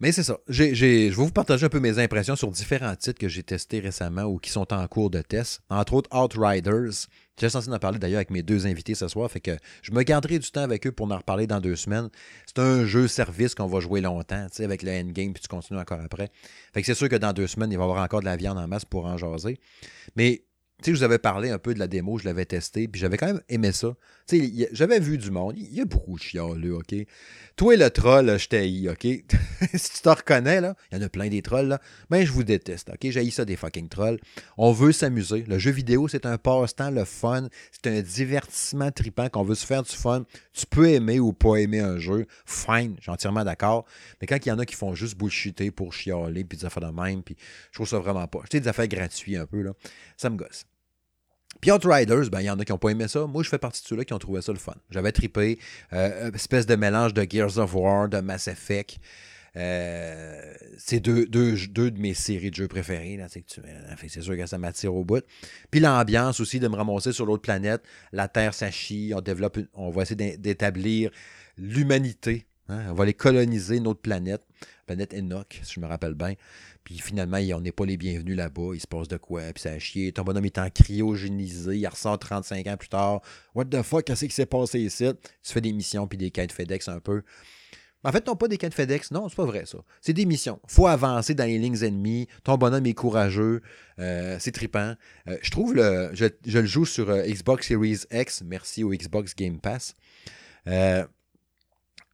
Mais 0.00 0.12
c'est 0.12 0.22
ça. 0.22 0.38
je 0.48 0.64
vais 0.64 1.10
vous 1.10 1.30
partager 1.30 1.66
un 1.66 1.68
peu 1.68 1.78
mes 1.78 1.98
impressions 1.98 2.34
sur 2.34 2.50
différents 2.50 2.96
titres 2.96 3.18
que 3.18 3.28
j'ai 3.28 3.42
testés 3.42 3.80
récemment 3.80 4.22
ou 4.22 4.38
qui 4.38 4.50
sont 4.50 4.72
en 4.72 4.86
cours 4.88 5.10
de 5.10 5.20
test. 5.20 5.60
Entre 5.68 5.92
autres, 5.92 6.08
Outriders. 6.16 7.06
J'ai 7.38 7.48
censé 7.48 7.70
en 7.70 7.78
parler 7.78 7.98
d'ailleurs 7.98 8.18
avec 8.18 8.30
mes 8.30 8.42
deux 8.42 8.66
invités 8.66 8.94
ce 8.94 9.08
soir. 9.08 9.30
Fait 9.30 9.40
que 9.40 9.56
je 9.82 9.92
me 9.92 10.02
garderai 10.02 10.38
du 10.38 10.50
temps 10.50 10.62
avec 10.62 10.86
eux 10.86 10.92
pour 10.92 11.10
en 11.10 11.16
reparler 11.16 11.46
dans 11.46 11.60
deux 11.60 11.76
semaines. 11.76 12.08
C'est 12.46 12.58
un 12.58 12.84
jeu 12.86 13.08
service 13.08 13.54
qu'on 13.54 13.66
va 13.66 13.80
jouer 13.80 14.00
longtemps, 14.00 14.46
avec 14.58 14.82
le 14.82 14.90
endgame, 14.90 15.32
puis 15.32 15.42
tu 15.42 15.48
continues 15.48 15.80
encore 15.80 16.00
après. 16.00 16.30
Fait 16.72 16.80
que 16.80 16.86
c'est 16.86 16.94
sûr 16.94 17.08
que 17.08 17.16
dans 17.16 17.32
deux 17.32 17.46
semaines, 17.46 17.72
il 17.72 17.76
va 17.78 17.84
y 17.84 17.88
avoir 17.88 18.02
encore 18.02 18.20
de 18.20 18.26
la 18.26 18.36
viande 18.36 18.58
en 18.58 18.68
masse 18.68 18.84
pour 18.84 19.06
en 19.06 19.16
jaser. 19.16 19.58
Mais 20.16 20.44
tu 20.82 20.90
sais, 20.90 20.94
je 20.94 20.98
vous 20.98 21.02
avais 21.04 21.18
parlé 21.18 21.50
un 21.50 21.58
peu 21.58 21.74
de 21.74 21.78
la 21.78 21.86
démo, 21.86 22.18
je 22.18 22.24
l'avais 22.24 22.44
testé, 22.44 22.88
puis 22.88 23.00
j'avais 23.00 23.16
quand 23.16 23.26
même 23.26 23.40
aimé 23.48 23.72
ça. 23.72 23.94
Tu 24.26 24.38
sais, 24.38 24.68
j'avais 24.72 25.00
vu 25.00 25.18
du 25.18 25.30
monde. 25.30 25.54
Il 25.56 25.74
y 25.74 25.80
a 25.80 25.84
beaucoup 25.84 26.18
de 26.18 26.36
là, 26.36 26.76
OK? 26.76 26.94
Toi, 27.56 27.76
le 27.76 27.90
troll, 27.90 28.38
je 28.38 28.48
t'haïs, 28.48 28.88
OK? 28.88 29.02
si 29.74 29.92
tu 29.92 30.00
te 30.00 30.08
reconnais, 30.08 30.60
là, 30.60 30.74
il 30.90 30.98
y 30.98 31.00
en 31.02 31.04
a 31.04 31.08
plein 31.08 31.28
des 31.28 31.42
trolls, 31.42 31.68
là. 31.68 31.80
Ben, 32.08 32.24
je 32.24 32.32
vous 32.32 32.44
déteste, 32.44 32.90
OK? 32.90 33.10
J'haïs 33.10 33.30
ça 33.30 33.44
des 33.44 33.56
fucking 33.56 33.88
trolls. 33.88 34.18
On 34.56 34.72
veut 34.72 34.92
s'amuser. 34.92 35.44
Le 35.46 35.58
jeu 35.58 35.70
vidéo, 35.70 36.08
c'est 36.08 36.24
un 36.26 36.38
passe-temps, 36.38 36.90
le 36.90 37.04
fun. 37.04 37.48
C'est 37.72 37.90
un 37.90 38.00
divertissement 38.00 38.90
tripant 38.90 39.28
qu'on 39.28 39.42
veut 39.42 39.54
se 39.54 39.66
faire 39.66 39.82
du 39.82 39.92
fun. 39.92 40.24
Tu 40.52 40.66
peux 40.66 40.88
aimer 40.88 41.20
ou 41.20 41.32
pas 41.32 41.56
aimer 41.56 41.80
un 41.80 41.98
jeu. 41.98 42.26
Fine, 42.46 42.96
j'ai 43.00 43.10
entièrement 43.10 43.44
d'accord. 43.44 43.84
Mais 44.20 44.26
quand 44.26 44.38
il 44.44 44.48
y 44.48 44.52
en 44.52 44.58
a 44.58 44.64
qui 44.64 44.76
font 44.76 44.94
juste 44.94 45.18
bullshiter 45.18 45.70
pour 45.70 45.92
chialer, 45.92 46.44
puis 46.44 46.56
des 46.56 46.64
affaires 46.64 46.90
de 46.90 47.00
même, 47.00 47.22
puis 47.22 47.36
je 47.70 47.76
trouve 47.76 47.88
ça 47.88 47.98
vraiment 47.98 48.26
pas. 48.26 48.40
J'étais 48.44 48.60
des 48.60 48.68
affaires 48.68 48.88
gratuites 48.88 49.36
un 49.36 49.46
peu, 49.46 49.62
là. 49.62 49.72
Ça 50.16 50.30
me 50.30 50.36
gosse. 50.36 50.64
Puis 51.60 51.70
Outriders, 51.70 52.30
ben, 52.30 52.40
il 52.40 52.46
y 52.46 52.50
en 52.50 52.58
a 52.58 52.64
qui 52.64 52.72
n'ont 52.72 52.78
pas 52.78 52.90
aimé 52.90 53.06
ça. 53.08 53.26
Moi, 53.26 53.42
je 53.42 53.48
fais 53.48 53.58
partie 53.58 53.82
de 53.82 53.88
ceux-là 53.88 54.04
qui 54.04 54.14
ont 54.14 54.18
trouvé 54.18 54.40
ça 54.40 54.52
le 54.52 54.58
fun. 54.58 54.74
J'avais 54.90 55.12
trippé. 55.12 55.58
Euh, 55.92 56.30
espèce 56.32 56.66
de 56.66 56.76
mélange 56.76 57.12
de 57.12 57.26
Gears 57.28 57.58
of 57.58 57.74
War, 57.74 58.08
de 58.08 58.20
Mass 58.20 58.48
Effect. 58.48 58.98
Euh, 59.56 60.54
c'est 60.78 61.00
deux, 61.00 61.26
de 61.26 61.98
mes 61.98 62.14
séries 62.14 62.50
de 62.50 62.54
jeux 62.54 62.68
préférées. 62.68 63.18
C'est 63.28 64.22
sûr 64.22 64.36
que 64.36 64.46
ça 64.46 64.58
m'attire 64.58 64.94
au 64.94 65.04
bout. 65.04 65.24
Puis 65.70 65.80
l'ambiance 65.80 66.40
aussi 66.40 66.60
de 66.60 66.68
me 66.68 66.76
ramasser 66.76 67.12
sur 67.12 67.26
l'autre 67.26 67.42
planète. 67.42 67.82
La 68.12 68.28
Terre 68.28 68.54
s'achie. 68.54 69.12
On 69.14 69.20
développe, 69.20 69.58
on 69.74 69.90
va 69.90 70.02
essayer 70.02 70.36
d'établir 70.38 71.10
l'humanité. 71.58 72.46
Hein. 72.68 72.86
On 72.90 72.94
va 72.94 73.02
aller 73.02 73.14
coloniser 73.14 73.80
notre 73.80 74.00
planète. 74.00 74.42
Planète 74.90 75.14
Enoch, 75.14 75.60
si 75.62 75.74
je 75.74 75.78
me 75.78 75.86
rappelle 75.86 76.14
bien. 76.14 76.34
Puis 76.82 76.98
finalement, 76.98 77.38
on 77.54 77.60
n'est 77.60 77.70
pas 77.70 77.86
les 77.86 77.96
bienvenus 77.96 78.36
là-bas. 78.36 78.72
Il 78.74 78.80
se 78.80 78.88
passe 78.88 79.06
de 79.06 79.18
quoi? 79.18 79.42
Puis 79.54 79.62
ça 79.62 79.70
a 79.70 79.78
chier. 79.78 80.10
Ton 80.10 80.24
bonhomme 80.24 80.46
est 80.46 80.58
en 80.58 80.68
cryogénisé. 80.68 81.76
Il 81.76 81.86
ressort 81.86 82.18
35 82.18 82.66
ans 82.66 82.76
plus 82.76 82.88
tard. 82.88 83.20
What 83.54 83.66
the 83.66 83.82
fuck? 83.82 84.04
Qu'est-ce 84.04 84.24
qui 84.24 84.34
s'est 84.34 84.46
passé 84.46 84.80
ici? 84.80 85.06
Tu 85.44 85.52
fais 85.52 85.60
des 85.60 85.72
missions 85.72 86.08
puis 86.08 86.18
des 86.18 86.32
quêtes 86.32 86.50
FedEx 86.50 86.88
un 86.88 86.98
peu. 86.98 87.22
En 88.02 88.10
fait, 88.10 88.26
non, 88.26 88.34
pas 88.34 88.48
des 88.48 88.58
quêtes 88.58 88.74
FedEx. 88.74 89.12
Non, 89.12 89.28
c'est 89.28 89.36
pas 89.36 89.44
vrai, 89.44 89.64
ça. 89.64 89.78
C'est 90.00 90.12
des 90.12 90.26
missions. 90.26 90.58
faut 90.66 90.88
avancer 90.88 91.34
dans 91.34 91.44
les 91.44 91.58
lignes 91.58 91.84
ennemies. 91.84 92.26
Ton 92.42 92.56
bonhomme 92.56 92.86
est 92.86 92.94
courageux. 92.94 93.62
Euh, 94.00 94.38
c'est 94.40 94.50
trippant. 94.50 94.96
Euh, 95.28 95.36
je 95.40 95.52
trouve 95.52 95.72
le. 95.72 96.10
Je, 96.14 96.26
le 96.58 96.66
joue 96.66 96.84
sur 96.84 97.10
euh, 97.10 97.22
Xbox 97.22 97.68
Series 97.68 98.00
X. 98.10 98.42
Merci 98.44 98.82
au 98.82 98.90
Xbox 98.90 99.36
Game 99.36 99.60
Pass. 99.60 99.94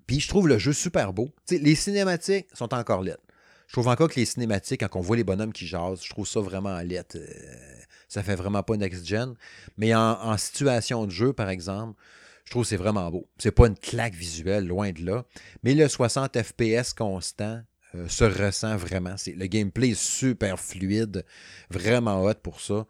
Puis 0.06 0.20
je 0.20 0.28
trouve 0.28 0.48
le 0.48 0.58
jeu 0.58 0.72
super 0.72 1.12
beau. 1.12 1.30
les 1.50 1.74
cinématiques 1.74 2.46
sont 2.52 2.72
encore 2.74 3.02
lettres. 3.02 3.22
Je 3.66 3.72
trouve 3.72 3.88
encore 3.88 4.08
que 4.08 4.20
les 4.20 4.26
cinématiques, 4.26 4.80
quand 4.80 4.98
on 4.98 5.02
voit 5.02 5.16
les 5.16 5.24
bonhommes 5.24 5.52
qui 5.52 5.66
jasent, 5.66 6.02
je 6.02 6.10
trouve 6.10 6.26
ça 6.26 6.40
vraiment 6.40 6.78
lettre. 6.80 7.16
Euh, 7.18 7.76
ça 8.08 8.22
fait 8.22 8.36
vraiment 8.36 8.62
pas 8.62 8.76
next-gen. 8.76 9.34
Mais 9.76 9.94
en, 9.94 10.36
situation 10.38 11.06
de 11.06 11.10
jeu, 11.10 11.32
par 11.32 11.50
exemple, 11.50 12.00
je 12.44 12.50
trouve 12.52 12.62
que 12.62 12.68
c'est 12.68 12.76
vraiment 12.76 13.10
beau. 13.10 13.28
C'est 13.38 13.50
pas 13.50 13.66
une 13.66 13.76
claque 13.76 14.14
visuelle, 14.14 14.66
loin 14.66 14.92
de 14.92 15.04
là. 15.04 15.24
Mais 15.64 15.74
le 15.74 15.88
60 15.88 16.40
FPS 16.40 16.92
constant 16.92 17.60
euh, 17.96 18.08
se 18.08 18.24
ressent 18.24 18.76
vraiment. 18.76 19.16
Le 19.26 19.46
gameplay 19.46 19.90
est 19.90 20.00
super 20.00 20.60
fluide, 20.60 21.24
vraiment 21.70 22.22
hot 22.22 22.34
pour 22.34 22.60
ça. 22.60 22.86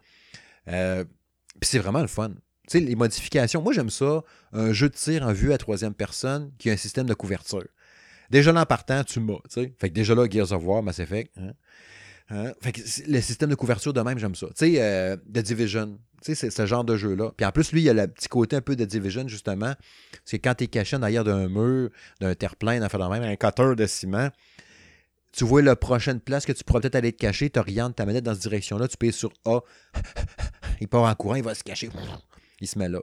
Euh, 0.67 1.03
puis 1.59 1.69
c'est 1.69 1.79
vraiment 1.79 2.01
le 2.01 2.07
fun. 2.07 2.33
Tu 2.67 2.79
sais, 2.79 2.79
les 2.79 2.95
modifications, 2.95 3.61
moi 3.61 3.73
j'aime 3.73 3.89
ça, 3.89 4.23
un 4.51 4.73
jeu 4.73 4.89
de 4.89 4.93
tir 4.93 5.25
en 5.25 5.31
vue 5.31 5.53
à 5.53 5.57
troisième 5.57 5.93
personne 5.93 6.51
qui 6.57 6.69
a 6.69 6.73
un 6.73 6.77
système 6.77 7.07
de 7.07 7.13
couverture. 7.13 7.63
Déjà 8.29 8.51
là, 8.51 8.61
en 8.61 8.65
partant, 8.65 9.03
tu 9.03 9.19
m'as. 9.21 9.39
Fait 9.49 9.69
que 9.69 9.87
déjà 9.87 10.13
là, 10.13 10.27
Gears 10.29 10.51
of 10.51 10.63
War, 10.65 10.83
Mass 10.83 10.99
Effect. 10.99 11.31
Hein? 11.37 11.53
Hein? 12.29 12.51
Fait 12.61 12.73
que 12.73 12.81
le 13.07 13.21
système 13.21 13.49
de 13.49 13.55
couverture 13.55 13.93
de 13.93 14.01
même, 14.01 14.19
j'aime 14.19 14.35
ça. 14.35 14.47
Tu 14.47 14.53
sais, 14.55 14.81
euh, 14.81 15.15
The 15.15 15.39
Division, 15.39 15.97
tu 16.21 16.33
sais, 16.33 16.35
c'est 16.35 16.49
ce 16.49 16.65
genre 16.65 16.83
de 16.83 16.97
jeu-là. 16.97 17.31
Puis 17.37 17.45
en 17.45 17.51
plus, 17.51 17.71
lui, 17.71 17.81
il 17.81 17.85
y 17.85 17.89
a 17.89 17.93
le 17.93 18.07
petit 18.07 18.27
côté 18.27 18.57
un 18.57 18.61
peu 18.61 18.75
de 18.75 18.83
Division, 18.83 19.27
justement. 19.27 19.73
C'est 20.25 20.39
quand 20.39 20.55
tu 20.55 20.65
es 20.65 20.67
caché 20.67 20.97
derrière 20.97 21.23
d'un 21.23 21.47
mur, 21.47 21.89
d'un 22.19 22.35
terre-plein, 22.35 22.79
d'un 22.79 23.09
même, 23.09 23.23
un 23.23 23.35
cutter 23.37 23.75
de 23.75 23.85
ciment, 23.85 24.29
tu 25.31 25.45
vois 25.45 25.61
la 25.61 25.75
prochaine 25.75 26.19
place 26.19 26.45
que 26.45 26.51
tu 26.51 26.63
pourrais 26.63 26.81
peut-être 26.81 26.95
aller 26.95 27.13
te 27.13 27.19
cacher, 27.19 27.49
tu 27.49 27.59
orientes 27.59 27.95
ta 27.95 28.05
manette 28.05 28.23
dans 28.23 28.33
cette 28.33 28.41
direction-là, 28.41 28.87
tu 28.87 28.97
payes 28.97 29.13
sur 29.13 29.31
A, 29.45 29.59
il 30.81 30.87
part 30.87 31.03
en 31.03 31.15
courant, 31.15 31.35
il 31.35 31.43
va 31.43 31.53
se 31.53 31.63
cacher, 31.63 31.89
il 32.59 32.67
se 32.67 32.77
met 32.77 32.89
là. 32.89 32.99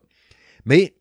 Mais 0.64 0.95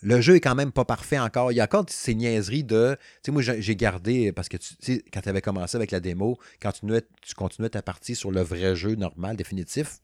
le 0.00 0.20
jeu 0.20 0.36
est 0.36 0.40
quand 0.40 0.54
même 0.54 0.72
pas 0.72 0.84
parfait 0.84 1.18
encore. 1.18 1.50
Il 1.52 1.56
y 1.56 1.60
a 1.60 1.64
encore 1.64 1.86
ces 1.88 2.14
niaiseries 2.14 2.64
de. 2.64 2.96
Tu 3.16 3.20
sais, 3.26 3.32
moi, 3.32 3.42
j'ai 3.42 3.76
gardé, 3.76 4.32
parce 4.32 4.48
que 4.48 4.56
tu 4.56 4.74
sais, 4.80 5.04
quand 5.12 5.20
tu 5.20 5.28
avais 5.28 5.40
commencé 5.40 5.76
avec 5.76 5.90
la 5.90 6.00
démo, 6.00 6.38
quand 6.60 6.72
tu, 6.72 6.86
tu 7.22 7.34
continuais 7.34 7.70
ta 7.70 7.82
partie 7.82 8.14
sur 8.14 8.30
le 8.30 8.40
vrai 8.42 8.76
jeu 8.76 8.94
normal, 8.94 9.36
définitif, 9.36 9.98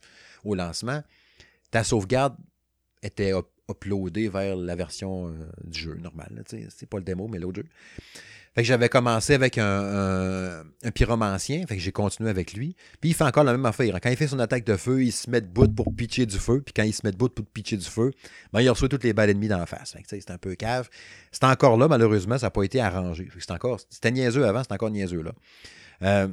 au 0.45 0.55
lancement, 0.55 1.03
ta 1.71 1.85
sauvegarde 1.85 2.37
était 3.03 3.33
uploadée 3.71 4.29
vers 4.29 4.57
la 4.57 4.75
version 4.75 5.29
euh, 5.29 5.33
du 5.65 5.79
jeu 5.79 5.95
normal. 5.95 6.45
C'est 6.69 6.89
pas 6.89 6.99
le 6.99 7.05
démo, 7.05 7.29
mais 7.29 7.39
l'autre 7.39 7.63
jeu. 7.63 7.67
Fait 8.55 8.63
que 8.63 8.69
j'avais 8.69 8.89
commencé 8.89 9.35
avec 9.35 9.59
un, 9.59 10.63
un, 10.85 10.91
pyromancien, 10.93 11.67
fait 11.67 11.75
que 11.75 11.83
j'ai 11.83 11.91
continué 11.91 12.31
avec 12.31 12.53
lui. 12.53 12.77
Puis 13.01 13.11
il 13.11 13.15
fait 13.15 13.25
encore 13.25 13.43
la 13.43 13.51
même 13.51 13.67
affaire. 13.67 13.99
Quand 14.01 14.11
il 14.11 14.17
fait 14.17 14.29
son 14.29 14.39
attaque 14.39 14.65
de 14.65 14.77
feu, 14.77 15.03
il 15.03 15.11
se 15.11 15.29
met 15.29 15.41
debout 15.41 15.67
pour 15.67 15.93
pitcher 15.93 16.25
du 16.25 16.39
feu. 16.39 16.63
Puis 16.65 16.73
quand 16.73 16.85
il 16.85 16.93
se 16.93 17.01
met 17.03 17.11
debout 17.11 17.29
pour 17.29 17.45
pitcher 17.47 17.77
du 17.77 17.85
feu, 17.85 18.13
ben, 18.53 18.61
il 18.61 18.71
reçoit 18.71 18.89
toutes 18.89 19.03
les 19.03 19.13
balles 19.13 19.31
ennemies 19.31 19.49
dans 19.49 19.59
la 19.59 19.67
face. 19.67 19.97
C'est 20.07 20.31
un 20.31 20.39
peu 20.39 20.55
cave. 20.55 20.89
C'est 21.33 21.43
encore 21.43 21.77
là, 21.77 21.89
malheureusement, 21.89 22.39
ça 22.39 22.47
n'a 22.47 22.51
pas 22.53 22.63
été 22.63 22.81
arrangé. 22.81 23.29
C'est 23.41 23.51
encore, 23.51 23.81
c'était 23.91 24.13
niaiseux 24.13 24.47
avant, 24.47 24.63
c'est 24.63 24.73
encore 24.73 24.91
niaiseux 24.91 25.23
là. 25.23 25.33
Euh, 26.03 26.29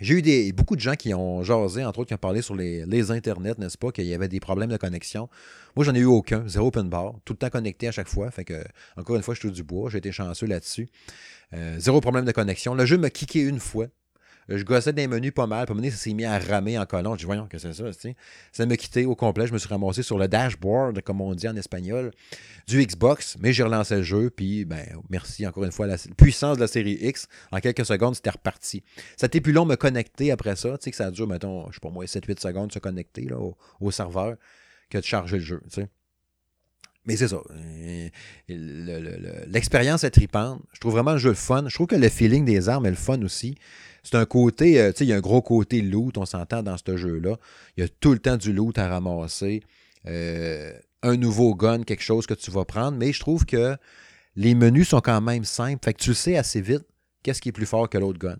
j'ai 0.00 0.48
eu 0.48 0.52
beaucoup 0.52 0.76
de 0.76 0.80
gens 0.80 0.94
qui 0.94 1.12
ont 1.14 1.42
jasé, 1.42 1.84
entre 1.84 2.00
autres, 2.00 2.08
qui 2.08 2.14
ont 2.14 2.18
parlé 2.18 2.42
sur 2.42 2.54
les, 2.54 2.86
les 2.86 3.10
internets, 3.10 3.58
n'est-ce 3.58 3.78
pas, 3.78 3.92
qu'il 3.92 4.06
y 4.06 4.14
avait 4.14 4.28
des 4.28 4.40
problèmes 4.40 4.70
de 4.70 4.76
connexion. 4.76 5.28
Moi, 5.76 5.84
j'en 5.84 5.94
ai 5.94 6.00
eu 6.00 6.04
aucun, 6.04 6.46
zéro 6.48 6.68
open 6.68 6.88
bar, 6.88 7.14
tout 7.24 7.34
le 7.34 7.38
temps 7.38 7.50
connecté 7.50 7.88
à 7.88 7.92
chaque 7.92 8.08
fois. 8.08 8.30
Fait 8.30 8.44
que, 8.44 8.64
encore 8.96 9.16
une 9.16 9.22
fois, 9.22 9.34
je 9.34 9.40
suis 9.40 9.50
du 9.50 9.62
bois, 9.62 9.90
j'ai 9.90 9.98
été 9.98 10.10
chanceux 10.10 10.46
là-dessus. 10.46 10.88
Euh, 11.52 11.78
zéro 11.78 12.00
problème 12.00 12.24
de 12.24 12.32
connexion. 12.32 12.74
Le 12.74 12.86
jeu 12.86 12.96
m'a 12.96 13.10
kické 13.10 13.40
une 13.40 13.60
fois. 13.60 13.86
Je 14.50 14.64
gossais 14.64 14.92
des 14.92 15.06
menus 15.06 15.32
pas 15.32 15.46
mal. 15.46 15.66
Puis 15.66 15.86
à 15.86 15.90
ça 15.90 15.96
s'est 15.96 16.12
mis 16.12 16.24
à 16.24 16.38
ramer 16.38 16.76
en 16.76 16.84
collant. 16.84 17.14
Je 17.14 17.20
dis, 17.20 17.24
voyons, 17.24 17.46
que 17.46 17.56
c'est 17.58 17.72
ça, 17.72 17.84
Ça 18.52 18.66
m'a 18.66 18.76
quitté 18.76 19.06
au 19.06 19.14
complet. 19.14 19.46
Je 19.46 19.52
me 19.52 19.58
suis 19.58 19.68
ramassé 19.68 20.02
sur 20.02 20.18
le 20.18 20.26
dashboard, 20.26 21.00
comme 21.02 21.20
on 21.20 21.34
dit 21.34 21.48
en 21.48 21.56
espagnol, 21.56 22.10
du 22.66 22.84
Xbox. 22.84 23.36
Mais 23.40 23.52
j'ai 23.52 23.62
relancé 23.62 23.96
le 23.96 24.02
jeu. 24.02 24.30
Puis, 24.30 24.64
ben, 24.64 24.84
merci 25.08 25.46
encore 25.46 25.64
une 25.64 25.72
fois 25.72 25.86
à 25.86 25.90
la 25.90 25.96
puissance 26.16 26.56
de 26.56 26.62
la 26.62 26.66
série 26.66 26.98
X. 27.00 27.28
En 27.52 27.60
quelques 27.60 27.86
secondes, 27.86 28.16
c'était 28.16 28.30
reparti. 28.30 28.82
Ça 29.16 29.26
été 29.26 29.40
plus 29.40 29.52
long 29.52 29.64
de 29.64 29.70
me 29.70 29.76
connecter 29.76 30.32
après 30.32 30.56
ça. 30.56 30.76
Tu 30.78 30.84
sais, 30.84 30.90
que 30.90 30.96
ça 30.96 31.10
dure, 31.12 31.28
mettons, 31.28 31.68
je 31.68 31.74
sais 31.74 31.80
pas 31.80 31.90
moi, 31.90 32.04
7-8 32.04 32.40
secondes 32.40 32.68
de 32.68 32.72
se 32.72 32.80
connecter 32.80 33.28
au, 33.80 33.90
serveur 33.90 34.36
que 34.88 34.98
de 34.98 35.04
charger 35.04 35.38
le 35.38 35.44
jeu, 35.44 35.62
tu. 35.72 35.82
Mais 37.06 37.16
c'est 37.16 37.28
ça. 37.28 37.40
L'expérience 39.46 40.04
est 40.04 40.10
tripante. 40.10 40.62
Je 40.74 40.80
trouve 40.80 40.92
vraiment 40.92 41.12
le 41.12 41.18
jeu 41.18 41.30
le 41.30 41.34
fun. 41.34 41.64
Je 41.66 41.74
trouve 41.74 41.86
que 41.86 41.96
le 41.96 42.08
feeling 42.08 42.44
des 42.44 42.68
armes 42.68 42.86
est 42.86 42.90
le 42.90 42.96
fun 42.96 43.22
aussi. 43.22 43.56
C'est 44.02 44.16
un 44.16 44.24
côté, 44.24 44.74
tu 44.92 44.98
sais, 44.98 45.04
il 45.04 45.08
y 45.08 45.12
a 45.12 45.16
un 45.16 45.20
gros 45.20 45.42
côté 45.42 45.82
loot, 45.82 46.16
on 46.18 46.26
s'entend 46.26 46.62
dans 46.62 46.76
ce 46.76 46.96
jeu-là. 46.96 47.36
Il 47.76 47.82
y 47.82 47.84
a 47.84 47.88
tout 47.88 48.12
le 48.12 48.18
temps 48.18 48.36
du 48.36 48.52
loot 48.52 48.76
à 48.78 48.88
ramasser. 48.88 49.62
un 50.06 51.16
nouveau 51.16 51.54
gun, 51.54 51.82
quelque 51.82 52.02
chose 52.02 52.26
que 52.26 52.34
tu 52.34 52.50
vas 52.50 52.64
prendre. 52.64 52.96
Mais 52.96 53.12
je 53.12 53.20
trouve 53.20 53.44
que 53.46 53.76
les 54.36 54.54
menus 54.54 54.88
sont 54.88 55.00
quand 55.00 55.20
même 55.20 55.44
simples. 55.44 55.84
Fait 55.84 55.94
que 55.94 56.02
tu 56.02 56.14
sais 56.14 56.36
assez 56.36 56.60
vite 56.60 56.84
qu'est-ce 57.22 57.40
qui 57.40 57.50
est 57.50 57.52
plus 57.52 57.66
fort 57.66 57.88
que 57.88 57.98
l'autre 57.98 58.18
gun. 58.18 58.36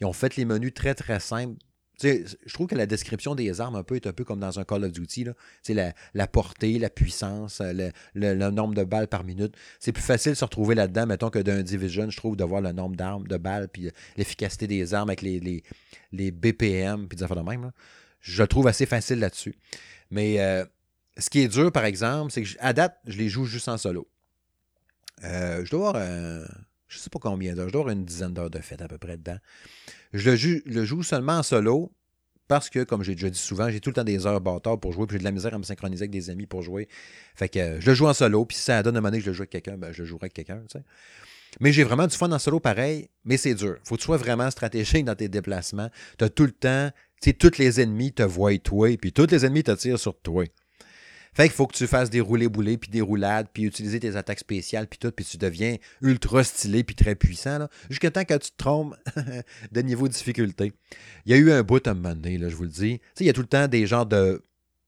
Ils 0.00 0.06
ont 0.06 0.12
fait 0.12 0.36
les 0.36 0.44
menus 0.44 0.74
très, 0.74 0.94
très 0.94 1.20
simples. 1.20 1.56
Je 2.02 2.52
trouve 2.52 2.66
que 2.66 2.74
la 2.74 2.86
description 2.86 3.34
des 3.34 3.60
armes 3.60 3.76
un 3.76 3.82
peu 3.82 3.96
est 3.96 4.06
un 4.06 4.12
peu 4.12 4.24
comme 4.24 4.40
dans 4.40 4.58
un 4.58 4.64
Call 4.64 4.84
of 4.84 4.92
Duty. 4.92 5.24
Là. 5.24 5.32
La, 5.68 5.92
la 6.14 6.26
portée, 6.26 6.78
la 6.78 6.90
puissance, 6.90 7.60
euh, 7.60 7.90
le, 8.14 8.50
nombre 8.50 8.74
de 8.74 8.84
balles 8.84 9.08
par 9.08 9.24
minute. 9.24 9.54
C'est 9.80 9.92
plus 9.92 10.02
facile 10.02 10.32
de 10.32 10.36
se 10.36 10.44
retrouver 10.44 10.74
là-dedans, 10.74 11.06
mettons, 11.06 11.30
que 11.30 11.38
d'un 11.38 11.62
Division, 11.62 12.10
je 12.10 12.16
trouve, 12.16 12.36
de 12.36 12.44
voir 12.44 12.60
le 12.60 12.72
nombre 12.72 12.96
d'armes, 12.96 13.26
de 13.26 13.36
balles, 13.36 13.68
puis 13.68 13.90
l'efficacité 14.16 14.66
des 14.66 14.94
armes 14.94 15.10
avec 15.10 15.22
les, 15.22 15.62
les, 16.12 16.30
BPM, 16.30 17.08
puis 17.08 17.16
des 17.16 17.22
affaires 17.22 17.36
de 17.36 17.48
même. 17.48 17.70
Je 18.20 18.42
le 18.42 18.48
trouve 18.48 18.66
assez 18.66 18.86
facile 18.86 19.18
là-dessus. 19.18 19.54
Mais 20.10 20.40
euh, 20.40 20.64
ce 21.18 21.30
qui 21.30 21.40
est 21.40 21.48
dur, 21.48 21.72
par 21.72 21.84
exemple, 21.84 22.32
c'est 22.32 22.42
que 22.42 22.48
à 22.60 22.72
date, 22.72 22.98
je 23.06 23.18
les 23.18 23.28
joue 23.28 23.44
juste 23.44 23.68
en 23.68 23.78
solo. 23.78 24.08
Euh, 25.24 25.64
je 25.64 25.70
dois 25.70 25.88
avoir, 25.88 26.02
euh, 26.04 26.44
je 26.92 26.98
sais 26.98 27.10
pas 27.10 27.18
combien 27.18 27.54
d'heures, 27.54 27.68
je 27.68 27.72
dois 27.72 27.82
avoir 27.82 27.96
une 27.96 28.04
dizaine 28.04 28.34
d'heures 28.34 28.50
de 28.50 28.58
fête 28.58 28.82
à 28.82 28.88
peu 28.88 28.98
près 28.98 29.16
dedans. 29.16 29.38
Je 30.12 30.30
le, 30.30 30.84
joue, 30.84 31.02
seulement 31.02 31.38
en 31.38 31.42
solo 31.42 31.90
parce 32.48 32.68
que, 32.68 32.84
comme 32.84 33.02
j'ai 33.02 33.14
déjà 33.14 33.30
dit 33.30 33.38
souvent, 33.38 33.70
j'ai 33.70 33.80
tout 33.80 33.88
le 33.90 33.94
temps 33.94 34.04
des 34.04 34.26
heures 34.26 34.40
bâtard 34.40 34.78
pour 34.78 34.92
jouer, 34.92 35.06
puis 35.06 35.14
j'ai 35.14 35.20
de 35.20 35.24
la 35.24 35.30
misère 35.30 35.54
à 35.54 35.58
me 35.58 35.62
synchroniser 35.62 36.02
avec 36.02 36.10
des 36.10 36.28
amis 36.28 36.46
pour 36.46 36.60
jouer. 36.60 36.88
Fait 37.34 37.48
que 37.48 37.58
euh, 37.58 37.80
je 37.80 37.90
le 37.90 37.94
joue 37.94 38.06
en 38.06 38.12
solo, 38.12 38.44
puis 38.44 38.58
si 38.58 38.64
ça 38.64 38.82
donne 38.82 38.96
un 38.96 39.00
moment 39.00 39.16
que 39.16 39.22
je 39.22 39.26
le 39.26 39.32
joue 39.32 39.42
avec 39.42 39.50
quelqu'un, 39.50 39.78
ben, 39.78 39.90
je 39.92 40.02
le 40.02 40.08
jouerai 40.08 40.24
avec 40.24 40.34
quelqu'un, 40.34 40.62
Mais 41.60 41.72
j'ai 41.72 41.82
vraiment 41.82 42.06
du 42.06 42.14
fun 42.14 42.30
en 42.30 42.38
solo 42.38 42.60
pareil, 42.60 43.08
mais 43.24 43.38
c'est 43.38 43.54
dur. 43.54 43.78
Faut 43.84 43.94
que 43.94 44.00
tu 44.00 44.04
sois 44.04 44.18
vraiment 44.18 44.50
stratégique 44.50 45.06
dans 45.06 45.14
tes 45.14 45.28
déplacements. 45.28 45.88
Tu 46.18 46.24
as 46.24 46.28
tout 46.28 46.44
le 46.44 46.52
temps, 46.52 46.90
tu 47.22 47.30
sais, 47.30 47.32
tous 47.32 47.56
les 47.56 47.80
ennemis 47.80 48.12
te 48.12 48.22
voient 48.22 48.58
toi, 48.58 48.94
puis 48.98 49.12
tous 49.12 49.28
les 49.30 49.46
ennemis 49.46 49.62
te 49.62 49.72
tirent 49.72 49.98
sur 49.98 50.20
toi. 50.20 50.44
Fait 51.34 51.44
qu'il 51.44 51.52
faut 51.52 51.66
que 51.66 51.74
tu 51.74 51.86
fasses 51.86 52.10
des 52.10 52.20
roulés-boulés, 52.20 52.76
puis 52.76 52.90
des 52.90 53.00
roulades, 53.00 53.48
puis 53.52 53.64
utiliser 53.64 53.98
tes 53.98 54.16
attaques 54.16 54.40
spéciales, 54.40 54.86
puis 54.86 54.98
tout, 54.98 55.10
puis 55.10 55.24
tu 55.24 55.38
deviens 55.38 55.76
ultra 56.02 56.44
stylé, 56.44 56.84
puis 56.84 56.94
très 56.94 57.14
puissant, 57.14 57.68
jusqu'à 57.88 58.10
temps 58.10 58.24
que 58.24 58.34
tu 58.34 58.50
te 58.50 58.56
trompes 58.56 58.94
de 59.72 59.80
niveau 59.80 60.08
de 60.08 60.12
difficulté. 60.12 60.72
Il 61.24 61.32
y 61.32 61.34
a 61.34 61.38
eu 61.38 61.50
un 61.50 61.62
bout 61.62 61.86
à 61.86 61.92
un 61.92 61.94
moment 61.94 62.14
donné, 62.14 62.36
là, 62.36 62.50
je 62.50 62.56
vous 62.56 62.64
le 62.64 62.68
dis. 62.68 62.98
Tu 62.98 63.04
sais, 63.14 63.24
il 63.24 63.26
y 63.26 63.30
a 63.30 63.32
tout 63.32 63.40
le 63.40 63.46
temps 63.46 63.66
des 63.66 63.86
genres 63.86 64.06
de 64.06 64.42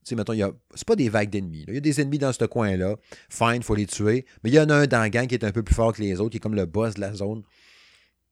tu 0.04 0.10
sais, 0.10 0.16
mettons, 0.16 0.34
il 0.34 0.40
y 0.40 0.42
a, 0.42 0.52
c'est 0.74 0.86
pas 0.86 0.96
des 0.96 1.08
vagues 1.08 1.30
d'ennemis. 1.30 1.64
Il 1.66 1.74
y 1.74 1.76
a 1.78 1.80
des 1.80 2.02
ennemis 2.02 2.18
dans 2.18 2.30
ce 2.30 2.44
coin-là. 2.44 2.96
Fine, 3.30 3.56
il 3.56 3.62
faut 3.62 3.74
les 3.74 3.86
tuer. 3.86 4.26
Mais 4.42 4.50
il 4.50 4.54
y 4.54 4.60
en 4.60 4.68
a 4.68 4.74
un 4.74 4.86
dans 4.86 5.00
la 5.00 5.08
gang 5.08 5.26
qui 5.26 5.34
est 5.34 5.44
un 5.44 5.50
peu 5.50 5.62
plus 5.62 5.74
fort 5.74 5.94
que 5.94 6.02
les 6.02 6.20
autres, 6.20 6.28
qui 6.28 6.36
est 6.36 6.40
comme 6.40 6.54
le 6.54 6.66
boss 6.66 6.92
de 6.92 7.00
la 7.00 7.14
zone. 7.14 7.42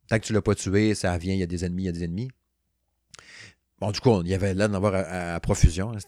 Tant 0.06 0.18
que 0.18 0.24
tu 0.26 0.34
l'as 0.34 0.42
pas 0.42 0.54
tué, 0.54 0.94
ça 0.94 1.16
vient, 1.16 1.32
il 1.32 1.40
y 1.40 1.42
a 1.42 1.46
des 1.46 1.64
ennemis, 1.64 1.84
il 1.84 1.86
y 1.86 1.88
a 1.88 1.92
des 1.92 2.04
ennemis. 2.04 2.28
Bon, 3.80 3.90
du 3.90 4.00
coup, 4.00 4.20
il 4.22 4.28
y 4.28 4.34
avait 4.34 4.52
là 4.52 4.68
d'en 4.68 4.74
avoir 4.74 4.94
à, 4.94 5.40
profusion, 5.40 5.92
hein, 5.92 5.98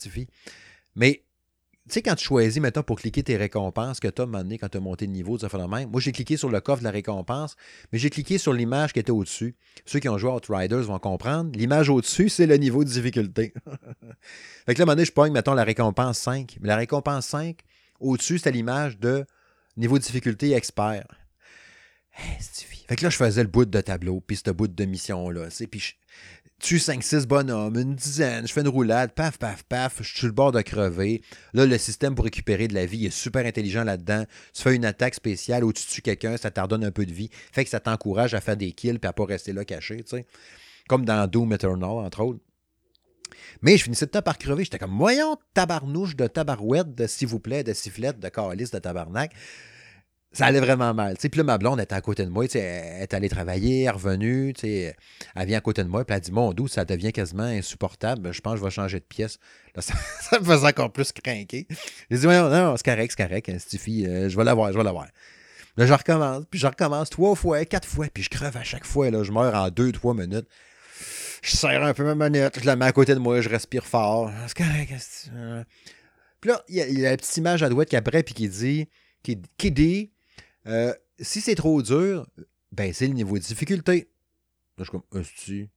Mais 0.96 1.12
tu 1.14 1.23
sais, 1.92 2.02
quand 2.02 2.14
tu 2.14 2.24
choisis, 2.24 2.60
maintenant 2.60 2.82
pour 2.82 2.98
cliquer 2.98 3.22
tes 3.22 3.36
récompenses 3.36 4.00
que 4.00 4.08
tu 4.08 4.22
as 4.22 4.26
donné 4.26 4.58
quand 4.58 4.68
tu 4.68 4.78
as 4.78 4.80
monté 4.80 5.06
de 5.06 5.12
niveau, 5.12 5.38
ça 5.38 5.48
fait 5.48 5.58
le 5.58 5.68
même. 5.68 5.90
Moi, 5.90 6.00
j'ai 6.00 6.12
cliqué 6.12 6.36
sur 6.36 6.48
le 6.48 6.60
coffre 6.60 6.80
de 6.80 6.84
la 6.84 6.90
récompense, 6.90 7.56
mais 7.92 7.98
j'ai 7.98 8.10
cliqué 8.10 8.38
sur 8.38 8.52
l'image 8.52 8.92
qui 8.92 9.00
était 9.00 9.10
au-dessus. 9.10 9.54
Ceux 9.84 9.98
qui 9.98 10.08
ont 10.08 10.16
joué 10.16 10.30
à 10.30 10.36
Outriders 10.36 10.82
vont 10.82 10.98
comprendre. 10.98 11.50
L'image 11.54 11.90
au-dessus, 11.90 12.28
c'est 12.30 12.46
le 12.46 12.56
niveau 12.56 12.84
de 12.84 12.88
difficulté. 12.88 13.52
fait 14.66 14.74
que 14.74 14.78
là, 14.78 14.80
à 14.80 14.82
un 14.82 14.86
moment 14.86 14.92
donné, 14.92 15.04
je 15.04 15.12
pogne, 15.12 15.32
mettons, 15.32 15.54
la 15.54 15.64
récompense 15.64 16.18
5. 16.18 16.56
Mais 16.60 16.68
la 16.68 16.76
récompense 16.76 17.26
5, 17.26 17.58
au-dessus, 18.00 18.38
c'était 18.38 18.52
l'image 18.52 18.98
de 18.98 19.26
niveau 19.76 19.98
de 19.98 20.04
difficulté 20.04 20.52
expert. 20.52 21.06
fait 22.12 22.96
que 22.96 23.04
là, 23.04 23.10
je 23.10 23.16
faisais 23.16 23.42
le 23.42 23.48
bout 23.48 23.66
de 23.66 23.80
tableau, 23.80 24.20
puis 24.20 24.36
ce 24.36 24.50
bout 24.50 24.68
de 24.68 24.84
mission-là. 24.84 25.48
Puis 25.70 25.96
tue 26.64 26.78
5-6 26.78 27.26
bonhommes, 27.26 27.76
une 27.76 27.94
dizaine, 27.94 28.48
je 28.48 28.52
fais 28.52 28.62
une 28.62 28.68
roulade, 28.68 29.12
paf, 29.12 29.36
paf, 29.36 29.64
paf, 29.64 29.98
je 30.00 30.16
suis 30.16 30.26
le 30.26 30.32
bord 30.32 30.50
de 30.50 30.62
crever. 30.62 31.20
Là, 31.52 31.66
le 31.66 31.76
système 31.76 32.14
pour 32.14 32.24
récupérer 32.24 32.68
de 32.68 32.74
la 32.74 32.86
vie 32.86 33.04
est 33.04 33.10
super 33.10 33.44
intelligent 33.44 33.84
là-dedans. 33.84 34.24
Tu 34.54 34.62
fais 34.62 34.74
une 34.74 34.86
attaque 34.86 35.14
spéciale 35.14 35.62
où 35.62 35.74
tu 35.74 35.84
tues 35.84 36.00
quelqu'un, 36.00 36.38
ça 36.38 36.50
t'en 36.50 36.66
donne 36.66 36.82
un 36.82 36.90
peu 36.90 37.04
de 37.04 37.12
vie. 37.12 37.28
Fait 37.52 37.64
que 37.64 37.70
ça 37.70 37.80
t'encourage 37.80 38.32
à 38.32 38.40
faire 38.40 38.56
des 38.56 38.72
kills 38.72 38.98
et 39.02 39.06
à 39.06 39.12
pas 39.12 39.26
rester 39.26 39.52
là 39.52 39.66
caché, 39.66 39.98
tu 39.98 40.16
sais. 40.16 40.26
Comme 40.88 41.04
dans 41.04 41.26
Doom 41.26 41.52
Eternal, 41.52 41.90
entre 41.90 42.22
autres. 42.22 42.40
Mais 43.60 43.76
je 43.76 43.82
finissais 43.82 44.06
de 44.06 44.12
temps 44.12 44.22
par 44.22 44.38
crever. 44.38 44.64
J'étais 44.64 44.78
comme, 44.78 44.96
voyons, 44.96 45.36
tabarnouche 45.52 46.16
de 46.16 46.26
tabarouette, 46.26 47.06
s'il 47.08 47.28
vous 47.28 47.40
plaît, 47.40 47.62
de 47.62 47.74
sifflette, 47.74 48.18
de 48.18 48.28
calice, 48.30 48.70
de 48.70 48.78
tabarnak 48.78 49.32
ça 50.34 50.46
allait 50.46 50.60
vraiment 50.60 50.92
mal. 50.92 51.16
Puis 51.16 51.30
là, 51.34 51.44
ma 51.44 51.58
blonde 51.58 51.80
était 51.80 51.94
à 51.94 52.00
côté 52.00 52.24
de 52.24 52.30
moi. 52.30 52.44
Elle 52.52 53.02
est 53.02 53.14
allée 53.14 53.28
travailler, 53.28 53.82
elle 53.82 53.86
est 53.86 53.90
revenue. 53.90 54.52
Elle 54.62 55.46
vient 55.46 55.58
à 55.58 55.60
côté 55.60 55.84
de 55.84 55.88
moi. 55.88 56.04
Puis 56.04 56.14
elle 56.14 56.20
dit 56.20 56.32
Mon 56.32 56.52
doux, 56.52 56.66
ça 56.68 56.84
devient 56.84 57.12
quasiment 57.12 57.44
insupportable. 57.44 58.32
Je 58.32 58.40
pense 58.40 58.54
que 58.54 58.58
je 58.58 58.64
vais 58.64 58.70
changer 58.70 58.98
de 58.98 59.04
pièce. 59.04 59.38
Là, 59.76 59.82
ça, 59.82 59.94
me 60.40 60.44
faisait 60.44 60.66
encore 60.66 60.92
plus 60.92 61.12
craquer. 61.12 61.68
J'ai 62.10 62.18
dit 62.18 62.26
Non, 62.26 62.50
non, 62.50 62.76
c'est 62.76 62.84
correct, 62.84 63.14
c'est 63.16 63.26
correct. 63.26 63.58
Stiffy, 63.60 64.06
euh, 64.06 64.28
je 64.28 64.36
vais 64.36 64.44
l'avoir, 64.44 64.72
je 64.72 64.76
vais 64.76 64.84
l'avoir. 64.84 65.06
Là, 65.76 65.86
je 65.86 65.92
recommence. 65.92 66.44
Puis 66.50 66.58
je 66.58 66.66
recommence 66.66 67.10
trois 67.10 67.36
fois, 67.36 67.64
quatre 67.64 67.88
fois. 67.88 68.06
Puis 68.12 68.24
je 68.24 68.30
creve 68.30 68.56
à 68.56 68.64
chaque 68.64 68.84
fois. 68.84 69.10
Là, 69.10 69.22
je 69.22 69.30
meurs 69.30 69.54
en 69.54 69.68
deux, 69.70 69.92
trois 69.92 70.14
minutes. 70.14 70.48
Je 71.42 71.56
serre 71.56 71.84
un 71.84 71.94
peu 71.94 72.04
ma 72.04 72.16
manette. 72.16 72.58
Je 72.60 72.66
la 72.66 72.74
mets 72.74 72.86
à 72.86 72.92
côté 72.92 73.14
de 73.14 73.20
moi. 73.20 73.40
Je 73.40 73.48
respire 73.48 73.86
fort. 73.86 74.32
C'est 74.48 74.56
correct. 74.56 75.30
Puis 76.40 76.50
là, 76.50 76.62
il 76.68 76.76
y, 76.76 77.06
a 77.06 77.10
la 77.10 77.16
petite 77.16 77.36
image 77.36 77.62
à 77.62 77.68
droite 77.68 77.88
qui 77.88 77.96
après, 77.96 78.22
puis 78.22 78.34
qui 78.34 78.48
dit 78.48 78.88
qui, 79.22 79.40
qui 79.56 79.72
dit 79.72 80.13
euh, 80.66 80.94
si 81.20 81.40
c'est 81.40 81.54
trop 81.54 81.82
dur, 81.82 82.26
ben 82.72 82.92
c'est 82.92 83.06
le 83.06 83.14
niveau 83.14 83.38
de 83.38 83.42
difficulté. 83.42 84.10
Je 84.78 84.84
suis 84.84 84.90
comme, 84.90 85.02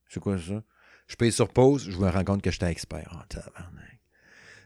c'est 0.09 0.19
quoi 0.19 0.37
ça? 0.37 0.63
Je 1.07 1.15
paye 1.15 1.31
sur 1.31 1.49
pause, 1.49 1.89
je 1.89 1.97
me 1.97 2.09
rends 2.09 2.23
compte 2.23 2.41
que 2.41 2.51
j'étais 2.51 2.69
expert. 2.69 3.09
en 3.13 3.25
tabarnak. 3.27 3.99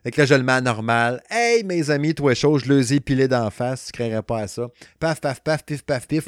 Fait 0.04 0.10
que 0.10 0.22
là, 0.22 0.26
je 0.26 0.34
le 0.34 0.42
mets 0.42 0.62
normal. 0.62 1.22
Hey, 1.30 1.64
mes 1.64 1.92
amis, 1.92 2.16
toi 2.16 2.34
chaud, 2.34 2.58
je 2.58 2.66
le 2.66 2.92
ai 2.92 3.00
pilé 3.00 3.28
d'en 3.28 3.52
face, 3.52 3.86
tu 3.88 3.92
créerais 3.92 4.24
pas 4.24 4.40
à 4.40 4.48
ça. 4.48 4.68
Paf, 5.00 5.22
paf, 5.22 5.42
paf, 5.44 5.64
pif, 5.64 5.84
paf, 5.84 6.08
pif. 6.08 6.26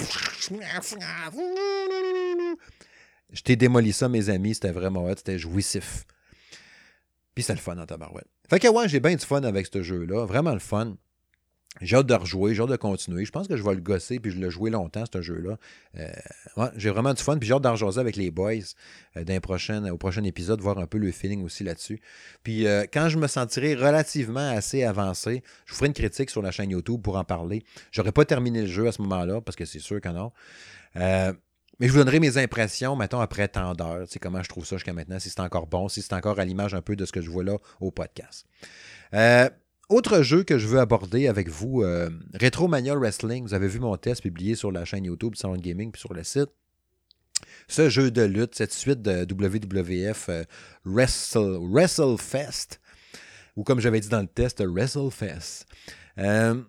Je 3.32 3.42
t'ai 3.42 3.56
démoli 3.56 3.92
ça, 3.92 4.08
mes 4.08 4.30
amis, 4.30 4.54
c'était 4.54 4.72
vraiment 4.72 5.06
hot, 5.06 5.16
c'était 5.18 5.40
jouissif. 5.40 6.06
Puis 7.34 7.44
c'était 7.44 7.56
le 7.56 7.60
fun 7.60 7.78
en 7.80 7.86
tabarouette. 7.88 8.28
Fait 8.48 8.60
que 8.60 8.68
ouais, 8.68 8.88
j'ai 8.88 9.00
bien 9.00 9.16
du 9.16 9.26
fun 9.26 9.42
avec 9.42 9.68
ce 9.74 9.82
jeu-là, 9.82 10.26
vraiment 10.26 10.54
le 10.54 10.60
fun. 10.60 10.96
J'ai 11.82 11.96
hâte 11.96 12.06
de 12.06 12.14
rejouer, 12.14 12.54
j'ai 12.54 12.62
hâte 12.62 12.70
de 12.70 12.76
continuer. 12.76 13.26
Je 13.26 13.32
pense 13.32 13.48
que 13.48 13.58
je 13.58 13.64
vais 13.64 13.74
le 13.74 13.82
gosser 13.82 14.20
puis 14.20 14.32
je 14.32 14.38
l'ai 14.38 14.52
joué 14.52 14.70
longtemps, 14.70 15.04
ce 15.12 15.22
jeu-là. 15.22 15.58
Euh, 15.98 16.12
j'ai 16.76 16.92
vraiment 16.92 17.14
du 17.14 17.22
fun. 17.22 17.38
Puis 17.38 17.48
j'ai 17.48 17.54
hâte 17.54 17.64
d'en 17.64 17.98
avec 17.98 18.16
les 18.16 18.30
boys 18.30 18.54
euh, 19.18 19.40
prochain, 19.40 19.90
au 19.92 19.98
prochain 19.98 20.24
épisode, 20.24 20.62
voir 20.62 20.78
un 20.78 20.86
peu 20.86 21.00
le 21.00 21.12
feeling 21.12 21.44
aussi 21.44 21.64
là-dessus. 21.64 22.00
Puis 22.44 22.68
euh, 22.68 22.86
quand 22.92 23.10
je 23.10 23.18
me 23.18 23.28
sentirai 23.28 23.74
relativement 23.74 24.50
assez 24.52 24.84
avancé, 24.84 25.44
je 25.66 25.72
vous 25.72 25.78
ferai 25.78 25.88
une 25.88 25.94
critique 25.94 26.30
sur 26.30 26.42
la 26.42 26.52
chaîne 26.52 26.70
YouTube 26.70 27.02
pour 27.02 27.18
en 27.18 27.24
parler. 27.24 27.64
J'aurais 27.92 28.12
pas 28.12 28.26
terminé 28.26 28.62
le 28.62 28.68
jeu 28.68 28.88
à 28.88 28.92
ce 28.92 29.02
moment-là, 29.02 29.42
parce 29.42 29.56
que 29.56 29.66
c'est 29.66 29.80
sûr 29.80 30.00
que 30.00 30.10
non. 30.10 30.32
mais 30.96 31.34
je 31.82 31.92
vous 31.92 31.98
donnerai 31.98 32.20
mes 32.20 32.38
impressions, 32.38 32.96
mettons, 32.96 33.20
après 33.20 33.48
tant 33.48 33.74
d'heures. 33.74 34.08
Tu 34.08 34.20
comment 34.20 34.44
je 34.44 34.50
trouve 34.50 34.66
ça 34.66 34.78
jusqu'à 34.78 34.94
maintenant, 34.94 35.20
si 35.20 35.32
c'est 35.32 35.40
encore 35.40 35.66
bon, 35.66 35.90
si 35.90 36.04
c'est 36.04 36.14
encore 36.14 36.40
à 36.40 36.46
l'image 36.46 36.76
un 36.76 36.82
peu 36.82 36.96
de 36.96 37.06
ce 37.06 37.12
que 37.12 37.22
je 37.22 37.32
vois 37.32 37.44
là 37.44 37.58
au 37.82 37.90
podcast. 37.90 38.46
Euh, 39.14 39.50
autre 39.90 40.22
jeu 40.22 40.44
que 40.44 40.58
je 40.58 40.68
veux 40.68 40.80
aborder 40.80 41.28
avec 41.28 41.50
vous, 41.50 41.82
euh, 41.82 42.10
Retro 42.40 42.68
Mania 42.68 42.96
Wrestling. 42.96 43.44
Vous 43.44 43.54
avez 43.54 43.68
vu 43.68 43.80
mon 43.80 43.96
test 43.98 44.22
publié 44.22 44.56
sur 44.56 44.72
la 44.72 44.86
chaîne 44.86 45.06
YouTube 45.06 45.36
Sound 45.36 45.62
Gaming 45.62 45.92
puis 45.92 46.00
sur 46.00 46.14
le 46.14 46.24
site. 46.24 46.50
Ce 47.68 47.90
jeu 47.90 48.12
de 48.12 48.22
lutte, 48.22 48.56
cette 48.56 48.74
suite 48.74 49.02
de 49.02 49.26
WWF 49.30 50.30
euh, 50.30 50.44
Wrestle, 50.86 51.58
WrestleFest, 51.62 52.80
ou 53.56 53.64
comme 53.64 53.80
j'avais 53.80 54.00
dit 54.00 54.10
dans 54.10 54.22
le 54.22 54.28
test, 54.28 54.62
WrestleFest. 54.62 55.66
Euh, 56.18 56.62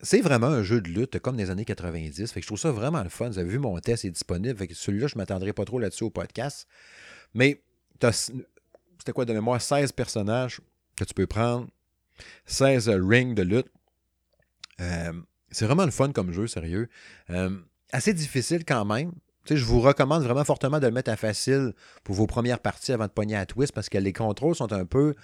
c'est 0.00 0.20
vraiment 0.20 0.46
un 0.46 0.62
jeu 0.62 0.80
de 0.80 0.88
lutte 0.88 1.18
comme 1.18 1.36
des 1.36 1.50
années 1.50 1.64
90. 1.64 2.32
Fait 2.32 2.40
que 2.40 2.44
je 2.44 2.46
trouve 2.46 2.58
ça 2.58 2.70
vraiment 2.70 3.02
le 3.02 3.08
fun. 3.08 3.28
Vous 3.30 3.38
avez 3.38 3.48
vu 3.48 3.58
mon 3.58 3.78
test 3.80 4.04
est 4.04 4.10
disponible. 4.10 4.64
celui-là, 4.72 5.08
je 5.08 5.16
ne 5.16 5.18
m'attendrai 5.18 5.52
pas 5.52 5.64
trop 5.64 5.78
là-dessus 5.78 6.04
au 6.04 6.10
podcast. 6.10 6.68
Mais 7.34 7.62
c'était 8.00 9.12
quoi 9.12 9.24
de 9.24 9.32
mémoire? 9.32 9.60
16 9.60 9.90
personnages 9.92 10.60
que 10.96 11.04
tu 11.04 11.14
peux 11.14 11.26
prendre 11.26 11.66
16 12.46 12.88
rings 12.88 13.34
de 13.34 13.42
lutte. 13.42 13.68
Euh, 14.80 15.12
c'est 15.50 15.66
vraiment 15.66 15.84
le 15.84 15.90
fun 15.90 16.12
comme 16.12 16.32
jeu, 16.32 16.46
sérieux. 16.46 16.88
Euh, 17.30 17.50
assez 17.92 18.12
difficile 18.12 18.64
quand 18.64 18.84
même. 18.84 19.12
je 19.48 19.64
vous 19.64 19.80
recommande 19.80 20.22
vraiment 20.22 20.44
fortement 20.44 20.78
de 20.78 20.86
le 20.86 20.92
mettre 20.92 21.10
à 21.10 21.16
facile 21.16 21.72
pour 22.04 22.14
vos 22.14 22.26
premières 22.26 22.60
parties 22.60 22.92
avant 22.92 23.06
de 23.06 23.12
pogner 23.12 23.36
à 23.36 23.46
twist 23.46 23.72
parce 23.72 23.88
que 23.88 23.98
les 23.98 24.12
contrôles 24.12 24.54
sont 24.54 24.72
un 24.72 24.84
peu 24.84 25.14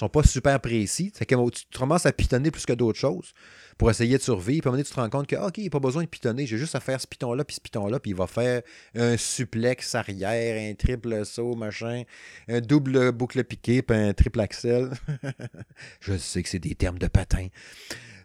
sont 0.00 0.08
pas 0.08 0.22
super 0.22 0.60
précis. 0.60 1.12
C'est 1.14 1.26
que 1.26 1.50
tu 1.50 1.78
commences 1.78 2.06
à 2.06 2.12
pitonner 2.12 2.50
plus 2.50 2.66
que 2.66 2.72
d'autres 2.72 2.98
choses 2.98 3.32
pour 3.78 3.90
essayer 3.90 4.16
de 4.18 4.22
survivre. 4.22 4.62
Puis 4.62 4.68
à 4.68 4.70
un 4.70 4.72
moment 4.72 4.84
tu 4.84 4.92
te 4.92 5.00
rends 5.00 5.08
compte 5.10 5.26
que, 5.26 5.36
OK, 5.36 5.58
il 5.58 5.62
n'y 5.62 5.66
a 5.68 5.70
pas 5.70 5.78
besoin 5.78 6.02
de 6.02 6.08
pitonner. 6.08 6.46
J'ai 6.46 6.58
juste 6.58 6.74
à 6.74 6.80
faire 6.80 7.00
ce 7.00 7.06
piton-là, 7.06 7.44
puis 7.44 7.56
ce 7.56 7.60
piton-là, 7.60 8.00
puis 8.00 8.10
il 8.10 8.16
va 8.16 8.26
faire 8.26 8.62
un 8.94 9.16
suplex 9.16 9.94
arrière, 9.94 10.70
un 10.70 10.74
triple 10.74 11.24
saut, 11.24 11.54
machin, 11.54 12.02
un 12.48 12.60
double 12.60 13.12
boucle 13.12 13.42
piqué, 13.44 13.82
puis 13.82 13.96
un 13.96 14.12
triple 14.12 14.40
axel. 14.40 14.90
Je 16.00 16.16
sais 16.16 16.42
que 16.42 16.48
c'est 16.48 16.58
des 16.58 16.74
termes 16.74 16.98
de 16.98 17.08
patin. 17.08 17.46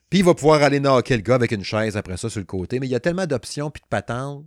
Puis 0.09 0.19
il 0.19 0.25
va 0.25 0.33
pouvoir 0.33 0.61
aller 0.63 0.79
knocker 0.79 1.17
le 1.17 1.23
gars 1.23 1.35
avec 1.35 1.51
une 1.51 1.63
chaise 1.63 1.97
après 1.97 2.17
ça 2.17 2.29
sur 2.29 2.39
le 2.39 2.45
côté. 2.45 2.79
Mais 2.79 2.87
il 2.87 2.91
y 2.91 2.95
a 2.95 2.99
tellement 2.99 3.25
d'options 3.25 3.71
puis 3.71 3.81
de 3.81 3.87
patentes, 3.87 4.45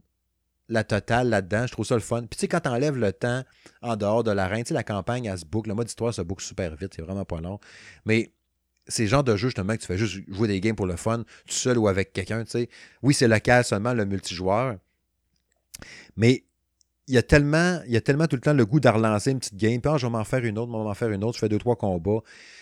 la 0.69 0.85
totale 0.85 1.29
là-dedans. 1.29 1.67
Je 1.67 1.73
trouve 1.73 1.87
ça 1.87 1.95
le 1.95 2.01
fun. 2.01 2.21
Puis 2.21 2.37
tu 2.37 2.39
sais, 2.41 2.49
quand 2.49 2.61
t'enlèves 2.61 2.97
le 2.97 3.13
temps 3.13 3.45
en 3.83 3.97
dehors 3.97 4.25
de 4.25 4.31
l'arène, 4.31 4.65
tu 4.65 4.69
sais, 4.69 4.75
la 4.75 4.85
campagne, 4.85 5.27
elle 5.27 5.39
se 5.39 5.45
boucle. 5.45 5.69
Le 5.69 5.75
mode 5.75 5.89
histoire 5.89 6.13
se 6.13 6.23
boucle 6.23 6.45
super 6.45 6.75
vite. 6.77 6.93
C'est 6.95 7.03
vraiment 7.03 7.25
pas 7.25 7.41
long. 7.41 7.59
Mais 8.05 8.33
c'est 8.87 9.05
le 9.05 9.09
genre 9.09 9.25
de 9.25 9.37
jeu, 9.37 9.49
justement, 9.49 9.75
que 9.75 9.81
tu 9.81 9.87
fais 9.87 9.99
juste 9.99 10.21
jouer 10.29 10.49
des 10.49 10.61
games 10.61 10.77
pour 10.77 10.87
le 10.87 10.97
fun, 10.97 11.19
tout 11.19 11.55
seul 11.55 11.79
ou 11.79 11.89
avec 11.89 12.13
quelqu'un, 12.13 12.45
tu 12.45 12.51
sais. 12.51 12.69
Oui, 13.03 13.15
c'est 13.15 13.29
local 13.29 13.65
seulement, 13.65 13.93
le 13.93 14.07
multijoueur. 14.07 14.77
Mais 16.17 16.45
il 17.07 17.15
y 17.15 17.19
a 17.19 17.23
tellement, 17.23 17.81
il 17.87 17.93
y 17.93 17.97
a 17.97 18.01
tellement 18.01 18.27
tout 18.27 18.37
le 18.37 18.43
temps 18.43 18.53
le 18.53 18.67
goût 18.67 18.81
de 18.81 18.89
relancer 18.89 19.31
une 19.31 19.39
petite 19.39 19.57
game. 19.57 19.81
Puis, 19.81 19.91
ah, 19.93 19.97
je 19.97 20.07
m'en 20.07 20.25
faire 20.25 20.45
une 20.45 20.59
autre, 20.59 20.73
je 20.73 20.77
vais 20.77 20.85
m'en 20.85 20.95
faire 20.95 21.11
une 21.11 21.25
autre. 21.25 21.35
Je 21.35 21.41
fais 21.41 21.49
deux, 21.49 21.59
trois 21.59 21.77
combats. 21.77 22.21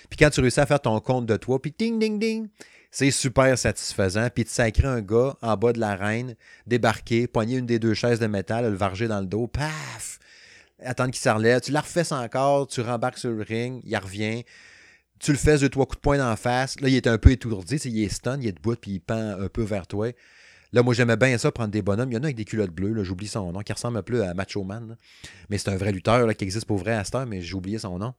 Puis 0.09 0.17
quand 0.17 0.31
tu 0.31 0.41
réussis 0.41 0.61
à 0.61 0.67
faire 0.67 0.81
ton 0.81 1.01
compte 1.01 1.27
de 1.27 1.37
toi, 1.37 1.61
puis 1.61 1.75
ding, 1.77 1.99
ding, 1.99 2.19
ding, 2.19 2.49
c'est 2.97 3.11
super 3.11 3.59
satisfaisant. 3.59 4.31
Puis 4.35 4.45
de 4.45 4.49
sacrer 4.49 4.87
un 4.87 5.03
gars 5.03 5.37
en 5.43 5.55
bas 5.59 5.75
de 5.75 5.79
l'arène, 5.79 6.35
débarquer, 6.67 7.27
poigner 7.27 7.59
une 7.59 7.67
des 7.67 7.79
deux 7.79 7.93
chaises 7.93 8.21
de 8.21 8.27
métal, 8.27 8.65
le 8.65 8.75
varger 8.75 9.07
dans 9.07 9.21
le 9.21 9.27
dos, 9.27 9.49
paf! 9.49 10.19
Attendre 10.83 11.11
qu'il 11.11 11.21
s'enlève. 11.21 11.61
Tu 11.61 11.73
la 11.73 11.83
refais 11.83 12.11
encore, 12.15 12.67
tu 12.69 12.81
rembarques 12.81 13.19
sur 13.19 13.33
le 13.33 13.43
ring, 13.43 13.83
il 13.85 13.95
revient. 13.99 14.45
Tu 15.21 15.31
le 15.31 15.37
fais 15.37 15.59
deux, 15.59 15.69
trois 15.69 15.85
coups 15.85 15.99
de 15.99 16.01
poing 16.01 16.33
en 16.33 16.37
face. 16.37 16.81
Là, 16.81 16.89
il 16.89 16.95
est 16.95 17.07
un 17.07 17.19
peu 17.19 17.33
étourdi, 17.33 17.77
il 17.77 18.03
est 18.03 18.09
stun, 18.09 18.41
il 18.41 18.49
est 18.49 18.53
debout, 18.53 18.77
puis 18.77 18.93
il 18.93 19.01
pend 19.01 19.41
un 19.41 19.49
peu 19.49 19.63
vers 19.63 19.87
toi. 19.87 20.11
Là, 20.73 20.83
moi, 20.83 20.95
j'aimais 20.95 21.19
bien 21.19 21.37
ça, 21.37 21.53
prendre 21.53 21.71
des 21.71 21.83
bonhommes. 21.83 22.11
Il 22.11 22.15
y 22.15 22.19
en 22.19 22.23
a 22.23 22.27
avec 22.27 22.37
des 22.37 22.47
culottes 22.47 22.71
bleues, 22.71 23.05
j'oublie 23.05 23.29
son 23.29 23.53
nom, 23.53 23.61
qui 23.61 23.75
ressemble 23.75 23.99
un 23.99 24.03
peu 24.03 24.25
à 24.25 24.33
Macho 24.33 24.65
Man. 24.65 24.97
Mais 25.51 25.59
c'est 25.59 25.69
un 25.69 25.77
vrai 25.77 25.93
lutteur 25.93 26.35
qui 26.35 26.45
existe 26.45 26.65
pour 26.65 26.79
vrai 26.79 26.95
à 26.95 27.27
mais 27.27 27.43
j'ai 27.43 27.55
oublié 27.55 27.79
son 27.79 27.99
nom. 27.99 28.15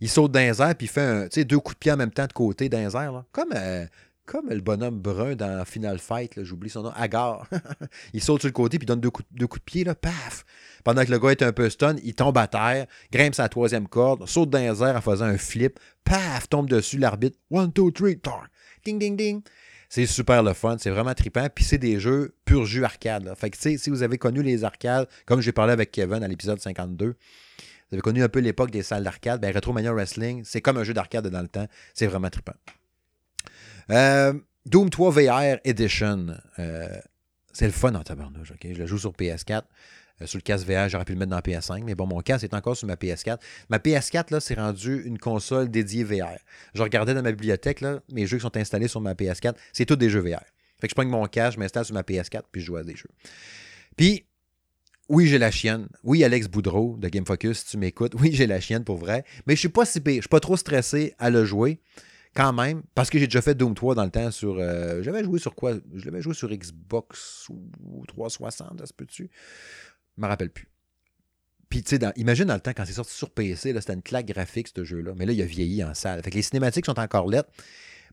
Il 0.00 0.08
saute 0.08 0.32
dans 0.32 0.40
les 0.40 0.74
puis 0.74 0.86
il 0.86 0.88
fait 0.88 1.44
deux 1.44 1.58
coups 1.58 1.76
de 1.76 1.78
pied 1.78 1.92
en 1.92 1.96
même 1.96 2.10
temps 2.10 2.26
de 2.26 2.32
côté 2.32 2.68
dans 2.68 2.78
les. 2.78 3.20
Comme, 3.32 3.52
euh, 3.54 3.86
comme 4.26 4.48
le 4.48 4.60
bonhomme 4.60 4.98
brun 4.98 5.36
dans 5.36 5.64
Final 5.64 5.98
Fight, 5.98 6.42
j'oublie 6.42 6.70
son 6.70 6.82
nom, 6.82 6.92
Agar. 6.96 7.46
il 8.12 8.22
saute 8.22 8.40
sur 8.40 8.48
le 8.48 8.52
côté, 8.52 8.78
puis 8.78 8.86
donne 8.86 9.00
deux 9.00 9.10
coups, 9.10 9.28
deux 9.32 9.46
coups 9.46 9.60
de 9.60 9.64
pied, 9.64 9.84
paf! 9.84 10.44
Pendant 10.82 11.04
que 11.04 11.10
le 11.10 11.18
gars 11.18 11.30
est 11.30 11.42
un 11.42 11.52
peu 11.52 11.68
stun, 11.68 11.96
il 12.02 12.14
tombe 12.14 12.36
à 12.38 12.46
terre, 12.46 12.86
grimpe 13.12 13.34
sa 13.34 13.48
troisième 13.48 13.88
corde, 13.88 14.26
saute 14.26 14.50
dans 14.50 14.58
les 14.58 14.82
en 14.82 15.00
faisant 15.00 15.26
un 15.26 15.38
flip, 15.38 15.78
paf! 16.04 16.48
Tombe 16.48 16.68
dessus 16.68 16.98
l'arbitre. 16.98 17.38
One, 17.50 17.72
two, 17.72 17.90
three, 17.90 18.18
ding, 18.84 18.98
ding, 18.98 19.16
ding. 19.16 19.42
C'est 19.88 20.06
super 20.06 20.42
le 20.42 20.54
fun, 20.54 20.76
c'est 20.78 20.90
vraiment 20.90 21.14
trippant. 21.14 21.46
Puis 21.54 21.64
c'est 21.64 21.78
des 21.78 22.00
jeux 22.00 22.34
pur 22.44 22.64
jus 22.64 22.84
arcade. 22.84 23.32
Fait 23.36 23.50
que, 23.50 23.56
si 23.56 23.90
vous 23.90 24.02
avez 24.02 24.18
connu 24.18 24.42
les 24.42 24.64
arcades, 24.64 25.06
comme 25.24 25.40
j'ai 25.40 25.52
parlé 25.52 25.72
avec 25.72 25.92
Kevin 25.92 26.24
à 26.24 26.26
l'épisode 26.28 26.58
52, 26.58 27.14
vous 27.90 27.96
avez 27.96 28.02
connu 28.02 28.22
un 28.22 28.28
peu 28.28 28.40
l'époque 28.40 28.70
des 28.70 28.82
salles 28.82 29.04
d'arcade, 29.04 29.40
ben 29.40 29.54
Retromania 29.54 29.92
Wrestling, 29.92 30.42
c'est 30.44 30.60
comme 30.60 30.78
un 30.78 30.84
jeu 30.84 30.94
d'arcade 30.94 31.26
dans 31.28 31.42
le 31.42 31.48
temps. 31.48 31.66
C'est 31.92 32.06
vraiment 32.06 32.30
trippant. 32.30 32.54
Euh, 33.90 34.32
Doom 34.66 34.90
3 34.90 35.10
VR 35.10 35.58
Edition. 35.64 36.36
Euh, 36.58 36.88
c'est 37.52 37.66
le 37.66 37.72
fun 37.72 37.94
en 37.94 38.02
tabarnouche, 38.02 38.52
OK? 38.52 38.66
Je 38.72 38.78
le 38.78 38.86
joue 38.86 38.98
sur 38.98 39.12
PS4. 39.12 39.62
Euh, 40.22 40.26
sur 40.26 40.38
le 40.38 40.42
casque 40.42 40.66
VR, 40.66 40.88
j'aurais 40.88 41.04
pu 41.04 41.12
le 41.12 41.18
mettre 41.18 41.30
dans 41.30 41.38
PS5, 41.40 41.82
mais 41.84 41.94
bon, 41.94 42.06
mon 42.06 42.20
casque 42.20 42.44
est 42.44 42.54
encore 42.54 42.76
sur 42.76 42.86
ma 42.86 42.94
PS4. 42.94 43.38
Ma 43.68 43.78
PS4, 43.78 44.32
là, 44.32 44.40
c'est 44.40 44.54
rendu 44.54 45.02
une 45.04 45.18
console 45.18 45.70
dédiée 45.70 46.04
VR. 46.04 46.38
Je 46.74 46.82
regardais 46.82 47.14
dans 47.14 47.22
ma 47.22 47.32
bibliothèque, 47.32 47.80
là, 47.80 48.00
mes 48.12 48.26
jeux 48.26 48.38
qui 48.38 48.42
sont 48.42 48.56
installés 48.56 48.88
sur 48.88 49.00
ma 49.00 49.14
PS4, 49.14 49.54
c'est 49.72 49.86
tous 49.86 49.96
des 49.96 50.10
jeux 50.10 50.20
VR. 50.20 50.42
Fait 50.80 50.86
que 50.86 50.90
je 50.90 50.94
prends 50.94 51.04
mon 51.04 51.26
casque, 51.26 51.54
je 51.54 51.60
m'installe 51.60 51.84
sur 51.84 51.94
ma 51.94 52.02
PS4, 52.02 52.42
puis 52.50 52.60
je 52.60 52.66
joue 52.66 52.76
à 52.76 52.84
des 52.84 52.96
jeux. 52.96 53.10
Puis, 53.96 54.26
oui, 55.08 55.26
j'ai 55.26 55.38
la 55.38 55.50
chienne. 55.50 55.88
Oui, 56.02 56.24
Alex 56.24 56.48
Boudreau 56.48 56.96
de 56.98 57.08
Game 57.08 57.26
Focus, 57.26 57.64
tu 57.64 57.76
m'écoutes. 57.76 58.14
Oui, 58.20 58.30
j'ai 58.32 58.46
la 58.46 58.60
chienne 58.60 58.84
pour 58.84 58.96
vrai. 58.96 59.24
Mais 59.46 59.54
je 59.54 59.60
suis 59.60 59.68
pas 59.68 59.84
si 59.84 60.00
Je 60.04 60.12
suis 60.12 60.28
pas 60.28 60.40
trop 60.40 60.56
stressé 60.56 61.14
à 61.18 61.30
le 61.30 61.44
jouer 61.44 61.80
quand 62.34 62.52
même, 62.52 62.82
parce 62.94 63.10
que 63.10 63.18
j'ai 63.18 63.26
déjà 63.26 63.42
fait 63.42 63.54
Doom 63.54 63.74
3 63.74 63.94
dans 63.94 64.04
le 64.04 64.10
temps 64.10 64.30
sur. 64.30 64.56
Euh, 64.58 65.02
j'avais 65.02 65.22
joué 65.22 65.38
sur 65.38 65.54
quoi? 65.54 65.74
Je 65.94 66.04
l'avais 66.04 66.20
joué 66.20 66.34
sur 66.34 66.50
Xbox 66.50 67.48
ou 67.48 68.04
360, 68.08 68.80
ça 68.80 68.86
se 68.86 68.92
peut-tu? 68.92 69.30
Je 70.16 70.22
me 70.22 70.26
rappelle 70.26 70.50
plus. 70.50 70.68
Puis, 71.68 71.82
tu 71.82 71.96
sais, 71.96 72.12
imagine 72.16 72.46
dans 72.46 72.54
le 72.54 72.60
temps, 72.60 72.72
quand 72.76 72.84
c'est 72.84 72.92
sorti 72.92 73.14
sur 73.14 73.30
PC, 73.30 73.74
c'était 73.80 73.94
une 73.94 74.02
claque 74.02 74.26
graphique, 74.26 74.68
ce 74.74 74.84
jeu-là. 74.84 75.12
Mais 75.16 75.26
là, 75.26 75.32
il 75.32 75.42
a 75.42 75.46
vieilli 75.46 75.82
en 75.82 75.94
salle. 75.94 76.22
Fait 76.22 76.30
les 76.30 76.42
cinématiques 76.42 76.86
sont 76.86 76.98
encore 76.98 77.28
lettres. 77.28 77.50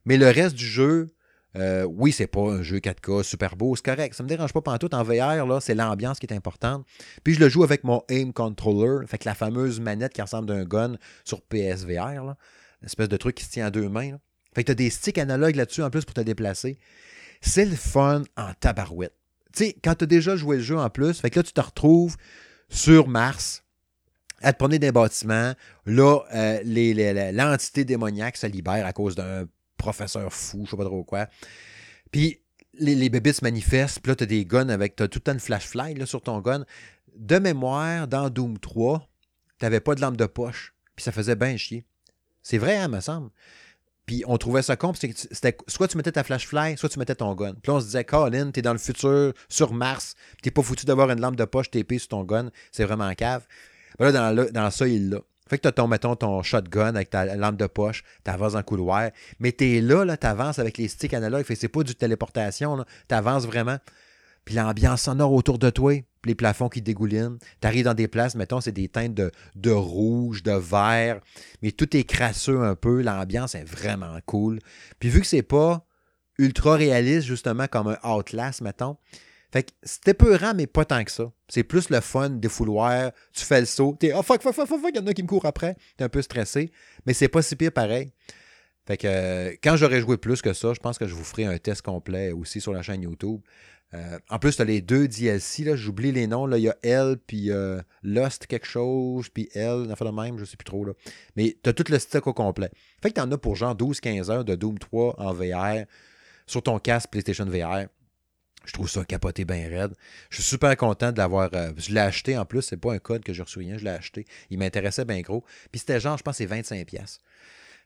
Mais 0.06 0.18
le 0.18 0.28
reste 0.30 0.56
du 0.56 0.66
jeu, 0.66 1.08
euh, 1.56 1.84
oui, 1.84 2.12
c'est 2.12 2.28
pas 2.28 2.42
un 2.42 2.62
jeu 2.62 2.78
4K 2.78 3.24
super 3.24 3.56
beau, 3.56 3.76
c'est 3.76 3.86
correct. 3.86 4.16
Ça 4.16 4.24
me 4.24 4.30
dérange 4.30 4.54
pas 4.54 4.78
tout 4.78 4.94
En 4.96 5.04
VR, 5.04 5.46
là, 5.46 5.60
c'est 5.60 5.76
l'ambiance 5.76 6.20
qui 6.20 6.26
est 6.26 6.34
importante. 6.34 6.86
Puis 7.24 7.34
je 7.34 7.40
le 7.40 7.50
joue 7.50 7.64
avec 7.64 7.84
mon 7.84 8.04
aim 8.10 8.32
controller, 8.32 9.06
fait 9.08 9.18
que 9.18 9.26
la 9.26 9.36
fameuse 9.36 9.80
manette 9.80 10.14
qui 10.14 10.22
ressemble 10.22 10.48
d'un 10.48 10.64
gun 10.64 10.96
sur 11.26 11.42
PSVR, 11.42 12.24
là, 12.24 12.38
espèce 12.84 13.10
de 13.10 13.18
truc 13.18 13.36
qui 13.36 13.44
se 13.44 13.52
tient 13.52 13.66
à 13.66 13.72
deux 13.72 13.90
mains. 13.90 14.18
Fait 14.54 14.64
que 14.64 14.68
tu 14.68 14.72
as 14.72 14.76
des 14.76 14.90
sticks 14.90 15.18
analogues 15.18 15.56
là-dessus 15.56 15.84
en 15.84 15.90
plus 15.90 16.06
pour 16.06 16.14
te 16.14 16.22
déplacer. 16.22 16.78
C'est 17.42 17.66
le 17.66 17.76
fun 17.76 18.24
en 18.38 18.54
tabarouette 18.60 19.16
tu 19.54 19.66
sais, 19.66 19.76
quand 19.84 19.96
tu 19.96 20.04
as 20.04 20.08
déjà 20.08 20.36
joué 20.36 20.58
le 20.58 20.64
jeu 20.64 20.78
en 20.78 20.90
plus, 20.90 21.20
fait 21.20 21.30
que 21.30 21.40
là, 21.40 21.44
tu 21.44 21.54
te 21.54 21.62
retrouves 21.62 22.16
sur 22.70 23.08
Mars 23.08 23.64
à 24.42 24.54
te 24.54 24.58
promener 24.58 24.80
des 24.80 24.92
bâtiments. 24.92 25.54
Là, 25.86 26.20
euh, 26.34 27.32
l'entité 27.34 27.86
démoniaque 27.86 28.38
se 28.38 28.48
libère 28.48 28.86
à 28.86 28.94
cause 28.94 29.16
d'un 29.16 29.46
professeur 29.82 30.32
fou, 30.32 30.64
je 30.66 30.72
sais 30.72 30.78
pas 30.78 30.86
trop 30.86 31.04
quoi. 31.04 31.28
Puis 32.12 32.40
les, 32.74 33.10
bébés 33.10 33.34
se 33.34 33.44
manifestent, 33.44 34.00
puis 34.00 34.12
là, 34.12 34.16
tu 34.16 34.24
as 34.24 34.28
des 34.28 34.46
guns 34.46 34.70
avec. 34.70 34.96
Tu 34.96 35.04
as 35.04 35.08
tout 35.08 35.20
le 35.20 35.24
temps 35.24 35.34
une 35.34 35.40
flashlight 35.40 35.98
là, 35.98 36.06
sur 36.06 36.22
ton 36.22 36.40
gun. 36.40 36.66
De 37.16 37.40
mémoire, 37.40 38.08
dans 38.08 38.30
Doom 38.30 38.58
3, 38.58 39.08
tu 39.60 39.66
n'avais 39.66 39.80
pas 39.80 39.96
de 39.96 40.02
lampe 40.02 40.18
de 40.18 40.26
poche, 40.26 40.74
puis 40.96 41.04
ça 41.04 41.12
faisait 41.12 41.36
bien 41.36 41.58
chier. 41.58 41.86
C'est 42.42 42.58
vrai, 42.58 42.78
hein, 42.78 42.88
me 42.88 43.02
semble. 43.02 43.30
Puis 44.06 44.24
on 44.28 44.38
trouvait 44.38 44.62
ça 44.62 44.76
con, 44.76 44.94
c'était 44.94 45.56
soit 45.68 45.88
tu 45.88 45.98
mettais 45.98 46.12
ta 46.12 46.24
flashlight, 46.24 46.78
soit 46.78 46.90
tu 46.90 47.00
mettais 47.00 47.16
ton 47.16 47.34
gun. 47.36 47.54
Puis 47.54 47.72
là, 47.72 47.76
on 47.76 47.80
se 47.80 47.86
disait, 47.86 48.04
Colin, 48.04 48.52
t'es 48.52 48.62
dans 48.62 48.74
le 48.74 48.80
futur, 48.80 49.34
sur 49.48 49.74
Mars, 49.74 50.16
t'es 50.42 50.52
pas 50.52 50.64
foutu 50.64 50.86
d'avoir 50.86 51.10
une 51.12 51.22
lampe 51.22 51.36
de 51.36 51.46
poche 51.46 51.70
TP 51.70 52.00
sur 52.00 52.10
ton 52.10 52.24
gun, 52.24 52.50
c'est 52.72 52.86
vraiment 52.86 53.14
cave. 53.14 53.46
Ben 54.00 54.12
là, 54.12 54.34
dans, 54.34 54.52
dans 54.52 54.72
ça, 54.72 54.88
il 54.88 55.10
l'a. 55.10 55.20
Fait 55.52 55.58
que 55.58 55.64
tu 55.64 55.68
as 55.68 55.74
ton, 55.74 55.90
mettons, 55.90 56.16
ton 56.16 56.42
shotgun 56.44 56.96
avec 56.96 57.10
ta 57.10 57.36
lampe 57.36 57.58
de 57.58 57.68
poche, 57.68 58.06
t'avances 58.24 58.54
dans 58.54 58.60
le 58.60 58.64
couloir, 58.64 59.10
mais 59.42 59.52
t'es 59.52 59.82
là, 59.82 60.06
là, 60.06 60.16
t'avances 60.16 60.60
avec 60.60 60.78
les 60.78 60.88
sticks 60.88 61.14
analogues, 61.14 61.44
fait 61.44 61.56
c'est 61.56 61.68
pas 61.68 61.84
du 61.84 61.94
téléportation, 61.94 62.86
t'avances 63.10 63.46
vraiment. 63.46 63.78
Puis 64.46 64.56
l'ambiance 64.56 65.02
sonore 65.02 65.34
autour 65.34 65.60
de 65.60 65.70
toi, 65.70 66.02
les 66.24 66.36
plafonds 66.36 66.70
qui 66.70 66.82
dégoulinent. 66.82 67.38
Tu 67.60 67.68
arrives 67.68 67.84
dans 67.84 67.94
des 67.94 68.08
places, 68.08 68.36
mettons, 68.36 68.62
c'est 68.62 68.72
des 68.72 68.88
teintes 68.88 69.14
de, 69.14 69.30
de, 69.56 69.72
rouge, 69.72 70.42
de 70.42 70.54
vert, 70.54 71.20
mais 71.62 71.74
tout 71.74 71.98
est 71.98 72.06
crasseux 72.06 72.62
un 72.62 72.76
peu. 72.76 73.02
L'ambiance 73.02 73.54
est 73.54 73.66
vraiment 73.66 74.18
cool. 74.26 74.60
Puis 75.00 75.10
vu 75.10 75.20
que 75.20 75.28
c'est 75.28 75.44
pas 75.44 75.86
ultra 76.38 76.78
réaliste, 76.78 77.28
justement, 77.28 77.68
comme 77.68 77.90
un 77.90 78.10
Outlast, 78.10 78.62
mettons, 78.62 78.96
fait 79.52 79.64
que 79.64 79.72
c'était 79.84 80.14
peurant, 80.14 80.54
mais 80.56 80.66
pas 80.66 80.86
tant 80.86 81.04
que 81.04 81.12
ça. 81.12 81.32
C'est 81.50 81.64
plus 81.64 81.90
le 81.90 82.00
fun 82.00 82.30
des 82.30 82.48
fouloirs. 82.48 83.12
Tu 83.34 83.44
fais 83.44 83.60
le 83.60 83.66
saut. 83.66 83.98
T'es 84.00 84.14
oh 84.14 84.22
fuck, 84.22 84.42
fuck, 84.42 84.56
fuck, 84.56 84.68
fuck, 84.68 84.80
il 84.94 84.96
y 84.96 85.00
en 85.00 85.08
a 85.08 85.14
qui 85.14 85.24
me 85.24 85.28
courent 85.28 85.46
après. 85.46 85.76
T'es 85.98 86.06
un 86.06 86.10
peu 86.10 86.22
stressé. 86.22 86.72
Mais 87.06 87.14
c'est 87.14 87.28
pas 87.28 87.42
si 87.42 87.58
pire 87.58 87.74
pareil. 87.74 88.14
Fait 88.88 88.98
que 88.98 89.08
euh, 89.08 89.56
quand 89.62 89.76
j'aurais 89.76 90.00
joué 90.00 90.18
plus 90.18 90.42
que 90.42 90.54
ça, 90.54 90.74
je 90.74 90.80
pense 90.80 90.98
que 90.98 91.06
je 91.06 91.14
vous 91.14 91.24
ferai 91.24 91.46
un 91.46 91.58
test 91.58 91.82
complet 91.82 92.32
aussi 92.32 92.62
sur 92.62 92.72
la 92.72 92.82
chaîne 92.82 93.02
YouTube. 93.02 93.42
Euh, 93.94 94.18
en 94.30 94.40
plus, 94.40 94.56
tu 94.56 94.62
as 94.62 94.66
les 94.66 94.80
deux 94.80 95.10
DLC, 95.10 95.66
là, 95.66 95.76
j'oublie 95.76 96.14
les 96.14 96.28
noms. 96.28 96.46
Là. 96.46 96.58
Il 96.58 96.64
y 96.64 96.70
a 96.70 96.78
Elle, 96.82 97.18
puis 97.18 97.52
euh, 97.52 97.82
Lost 98.04 98.48
quelque 98.48 98.66
chose, 98.66 99.28
puis 99.28 99.50
Elle, 99.54 99.86
on 99.88 99.90
a 99.90 99.96
le 100.00 100.12
même, 100.14 100.40
je 100.40 100.46
sais 100.46 100.56
plus 100.56 100.64
trop. 100.64 100.86
Là. 100.86 100.94
Mais 101.36 101.58
tu 101.62 101.70
as 101.70 101.74
tout 101.74 101.84
le 101.90 102.00
stock 102.00 102.26
au 102.28 102.34
complet. 102.34 102.72
Fait 103.04 103.10
que 103.10 103.16
tu 103.16 103.22
en 103.22 103.30
as 103.32 103.38
pour 103.38 103.58
genre 103.58 103.76
12-15 103.76 104.32
heures 104.32 104.46
de 104.46 104.56
Doom 104.56 104.80
3 104.80 105.20
en 105.20 105.34
VR 105.34 105.86
sur 106.48 106.64
ton 106.64 106.80
casque 106.80 107.10
PlayStation 107.12 107.46
VR. 107.46 107.88
Je 108.66 108.74
trouve 108.74 108.90
ça 108.90 109.04
capoté 109.04 109.44
bien 109.44 109.68
raide. 109.68 109.94
Je 110.30 110.36
suis 110.36 110.44
super 110.44 110.76
content 110.78 111.12
de 111.12 111.18
l'avoir. 111.18 111.50
Euh, 111.54 111.72
je 111.78 111.94
l'ai 111.94 112.00
acheté 112.00 112.38
en 112.38 112.46
plus, 112.46 112.62
c'est 112.62 112.78
pas 112.78 112.94
un 112.94 113.00
code 113.00 113.24
que 113.24 113.32
reçu 113.32 113.60
rien, 113.60 113.78
je 113.78 113.84
l'ai 113.84 113.92
acheté. 113.92 114.26
Il 114.50 114.60
m'intéressait 114.60 115.06
bien 115.06 115.22
gros. 115.22 115.44
Puis 115.72 115.80
c'était 115.80 116.00
genre, 116.00 116.18
je 116.18 116.24
pense, 116.24 116.38
c'est 116.38 116.46
25$. 116.46 117.20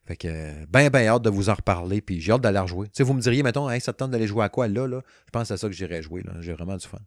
Fait 0.06 0.18
que, 0.18 0.66
ben, 0.66 0.90
ben 0.90 1.08
hâte 1.08 1.24
de 1.24 1.30
vous 1.30 1.50
en 1.50 1.56
reparler, 1.56 2.02
puis 2.02 2.22
j'ai 2.22 2.32
hâte 2.32 2.42
d'aller 2.42 2.60
rejouer. 2.60 2.88
Tu 2.90 3.04
vous 3.04 3.14
me 3.14 3.22
diriez, 3.22 3.42
mettons, 3.42 3.70
hey, 3.70 3.82
ça 3.82 3.94
te 3.94 3.98
tente 3.98 4.12
d'aller 4.12 4.28
jouer 4.28 4.44
à 4.44 4.50
quoi 4.50 4.68
là, 4.68 4.86
là? 4.86 5.02
Je 5.26 5.32
pense 5.32 5.50
à 5.50 5.58
ça 5.58 5.68
que 5.68 5.74
j'irai 5.74 6.04
jouer. 6.04 6.24
J'ai 6.42 6.54
vraiment 6.54 6.76
du 6.76 6.86
fun. 6.86 7.00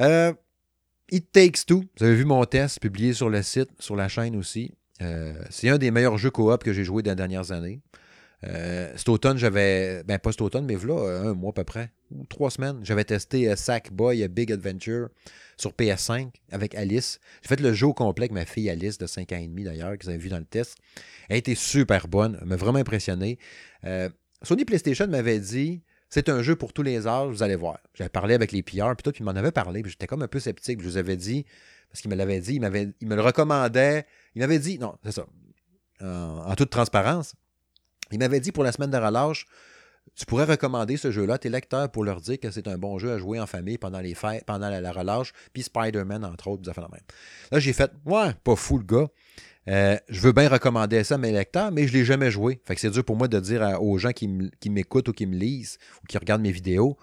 Euh, 0.00 0.32
It 1.10 1.32
Takes 1.32 1.66
Two. 1.66 1.84
Vous 1.98 2.04
avez 2.04 2.14
vu 2.14 2.24
mon 2.24 2.44
test 2.44 2.80
publié 2.80 3.14
sur 3.14 3.30
le 3.30 3.42
site, 3.42 3.70
sur 3.80 3.96
la 3.96 4.08
chaîne 4.08 4.36
aussi. 4.36 4.74
C'est 5.50 5.68
un 5.68 5.78
des 5.78 5.90
meilleurs 5.90 6.18
jeux 6.18 6.30
coop 6.30 6.62
que 6.62 6.72
j'ai 6.72 6.84
joué 6.84 7.02
dans 7.02 7.12
les 7.12 7.16
dernières 7.16 7.50
années. 7.50 7.80
Cet 8.42 9.08
automne, 9.08 9.38
j'avais. 9.38 10.04
Ben, 10.04 10.18
pas 10.18 10.30
cet 10.32 10.42
automne, 10.42 10.66
mais 10.66 10.74
voilà, 10.74 11.20
un 11.20 11.34
mois 11.34 11.50
à 11.50 11.54
peu 11.54 11.64
près, 11.64 11.90
ou 12.10 12.24
trois 12.26 12.50
semaines, 12.50 12.80
j'avais 12.82 13.04
testé 13.04 13.54
Sackboy 13.54 14.22
A 14.22 14.28
Big 14.28 14.52
Adventure 14.52 15.08
sur 15.56 15.72
PS5 15.72 16.30
avec 16.52 16.74
Alice. 16.74 17.20
J'ai 17.42 17.48
fait 17.48 17.60
le 17.60 17.72
jeu 17.72 17.86
au 17.86 17.94
complet 17.94 18.24
avec 18.24 18.32
ma 18.32 18.46
fille 18.46 18.70
Alice 18.70 18.98
de 18.98 19.06
5 19.06 19.32
ans 19.32 19.36
et 19.36 19.48
demi 19.48 19.64
d'ailleurs, 19.64 19.96
que 19.98 20.04
vous 20.04 20.10
avez 20.10 20.18
vu 20.18 20.28
dans 20.28 20.38
le 20.38 20.44
test. 20.44 20.76
Elle 21.28 21.38
était 21.38 21.54
super 21.54 22.08
bonne, 22.08 22.38
elle 22.40 22.48
m'a 22.48 22.56
vraiment 22.56 22.78
impressionné. 22.78 23.38
Euh, 23.84 24.08
Sony 24.42 24.64
PlayStation 24.64 25.06
m'avait 25.08 25.40
dit 25.40 25.82
c'est 26.10 26.28
un 26.28 26.42
jeu 26.42 26.56
pour 26.56 26.72
tous 26.72 26.82
les 26.82 27.06
âges, 27.06 27.30
vous 27.30 27.42
allez 27.42 27.56
voir. 27.56 27.78
J'avais 27.94 28.08
parlé 28.08 28.34
avec 28.34 28.52
les 28.52 28.62
PR, 28.62 28.94
puis 28.96 29.02
tout, 29.04 29.12
puis 29.12 29.24
m'en 29.24 29.32
avait 29.32 29.52
parlé, 29.52 29.82
puis 29.82 29.90
j'étais 29.90 30.06
comme 30.06 30.22
un 30.22 30.28
peu 30.28 30.40
sceptique. 30.40 30.80
Je 30.80 30.88
vous 30.88 30.96
avais 30.96 31.16
dit, 31.16 31.44
parce 31.90 32.00
qu'il 32.00 32.10
me 32.10 32.16
l'avait 32.16 32.40
dit, 32.40 32.54
il, 32.54 32.60
m'avait, 32.60 32.88
il 33.00 33.08
me 33.08 33.14
le 33.14 33.20
recommandait. 33.20 34.06
Il 34.34 34.40
m'avait 34.40 34.58
dit, 34.58 34.78
non, 34.78 34.96
c'est 35.04 35.12
ça, 35.12 35.26
en, 36.00 36.54
toute 36.54 36.70
transparence, 36.70 37.34
il 38.10 38.18
m'avait 38.18 38.40
dit 38.40 38.52
pour 38.52 38.64
la 38.64 38.72
semaine 38.72 38.90
de 38.90 38.96
relâche, 38.96 39.46
tu 40.14 40.26
pourrais 40.26 40.44
recommander 40.44 40.96
ce 40.96 41.10
jeu-là 41.10 41.34
à 41.34 41.38
tes 41.38 41.48
lecteurs 41.48 41.90
pour 41.90 42.04
leur 42.04 42.20
dire 42.20 42.38
que 42.38 42.50
c'est 42.50 42.68
un 42.68 42.78
bon 42.78 42.98
jeu 42.98 43.12
à 43.12 43.18
jouer 43.18 43.40
en 43.40 43.46
famille 43.46 43.78
pendant 43.78 44.00
les 44.00 44.14
fêtes, 44.14 44.44
pendant 44.44 44.68
la, 44.68 44.92
relâche, 44.92 45.32
puis 45.52 45.62
Spider-Man, 45.62 46.24
entre 46.24 46.48
autres, 46.48 46.68
avez 46.68 46.80
la 46.80 46.88
même. 46.88 47.00
Là, 47.50 47.58
j'ai 47.58 47.72
fait, 47.72 47.90
ouais, 48.06 48.34
pas 48.44 48.56
fou 48.56 48.78
le 48.78 48.84
gars. 48.84 49.08
Euh, 49.68 49.98
je 50.08 50.20
veux 50.20 50.32
bien 50.32 50.48
recommander 50.48 51.04
ça 51.04 51.16
à 51.16 51.18
mes 51.18 51.32
lecteurs, 51.32 51.70
mais 51.70 51.86
je 51.86 51.92
ne 51.92 51.98
l'ai 51.98 52.04
jamais 52.04 52.30
joué. 52.30 52.60
Fait 52.64 52.74
que 52.74 52.80
c'est 52.80 52.90
dur 52.90 53.04
pour 53.04 53.16
moi 53.16 53.28
de 53.28 53.38
dire 53.38 53.82
aux 53.82 53.98
gens 53.98 54.12
qui 54.12 54.28
m'écoutent 54.70 55.08
ou 55.08 55.12
qui 55.12 55.26
me 55.26 55.36
lisent 55.36 55.78
ou 56.02 56.06
qui 56.06 56.16
regardent 56.16 56.42
mes 56.42 56.52
vidéos, 56.52 56.96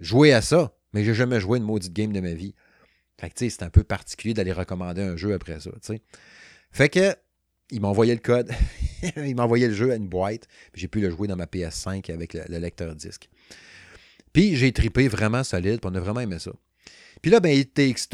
jouez 0.00 0.32
à 0.32 0.40
ça, 0.40 0.72
mais 0.92 1.04
j'ai 1.04 1.14
jamais 1.14 1.40
joué 1.40 1.58
une 1.58 1.64
maudite 1.64 1.92
game 1.92 2.12
de 2.12 2.20
ma 2.20 2.32
vie. 2.32 2.54
Fait 3.20 3.30
que, 3.30 3.48
c'est 3.48 3.62
un 3.62 3.70
peu 3.70 3.82
particulier 3.82 4.34
d'aller 4.34 4.52
recommander 4.52 5.02
un 5.02 5.16
jeu 5.16 5.34
après 5.34 5.60
ça. 5.60 5.70
Fait 6.70 6.88
que, 6.88 7.14
il 7.70 7.80
m'a 7.80 7.88
envoyé 7.88 8.14
le 8.14 8.20
code, 8.20 8.50
il 9.16 9.34
m'a 9.34 9.44
envoyé 9.44 9.68
le 9.68 9.74
jeu 9.74 9.92
à 9.92 9.96
une 9.96 10.08
boîte, 10.08 10.46
j'ai 10.74 10.88
pu 10.88 11.00
le 11.00 11.10
jouer 11.10 11.28
dans 11.28 11.36
ma 11.36 11.46
PS5 11.46 12.12
avec 12.12 12.34
le, 12.34 12.58
lecteur 12.58 12.94
disque. 12.94 13.28
Puis 14.32 14.56
j'ai 14.56 14.72
tripé 14.72 15.08
vraiment 15.08 15.44
solide, 15.44 15.80
puis 15.80 15.90
on 15.90 15.94
a 15.94 16.00
vraiment 16.00 16.20
aimé 16.20 16.38
ça. 16.38 16.52
Puis 17.22 17.30
là, 17.30 17.40
ben, 17.40 17.56
It 17.56 17.74
Takes 17.74 18.08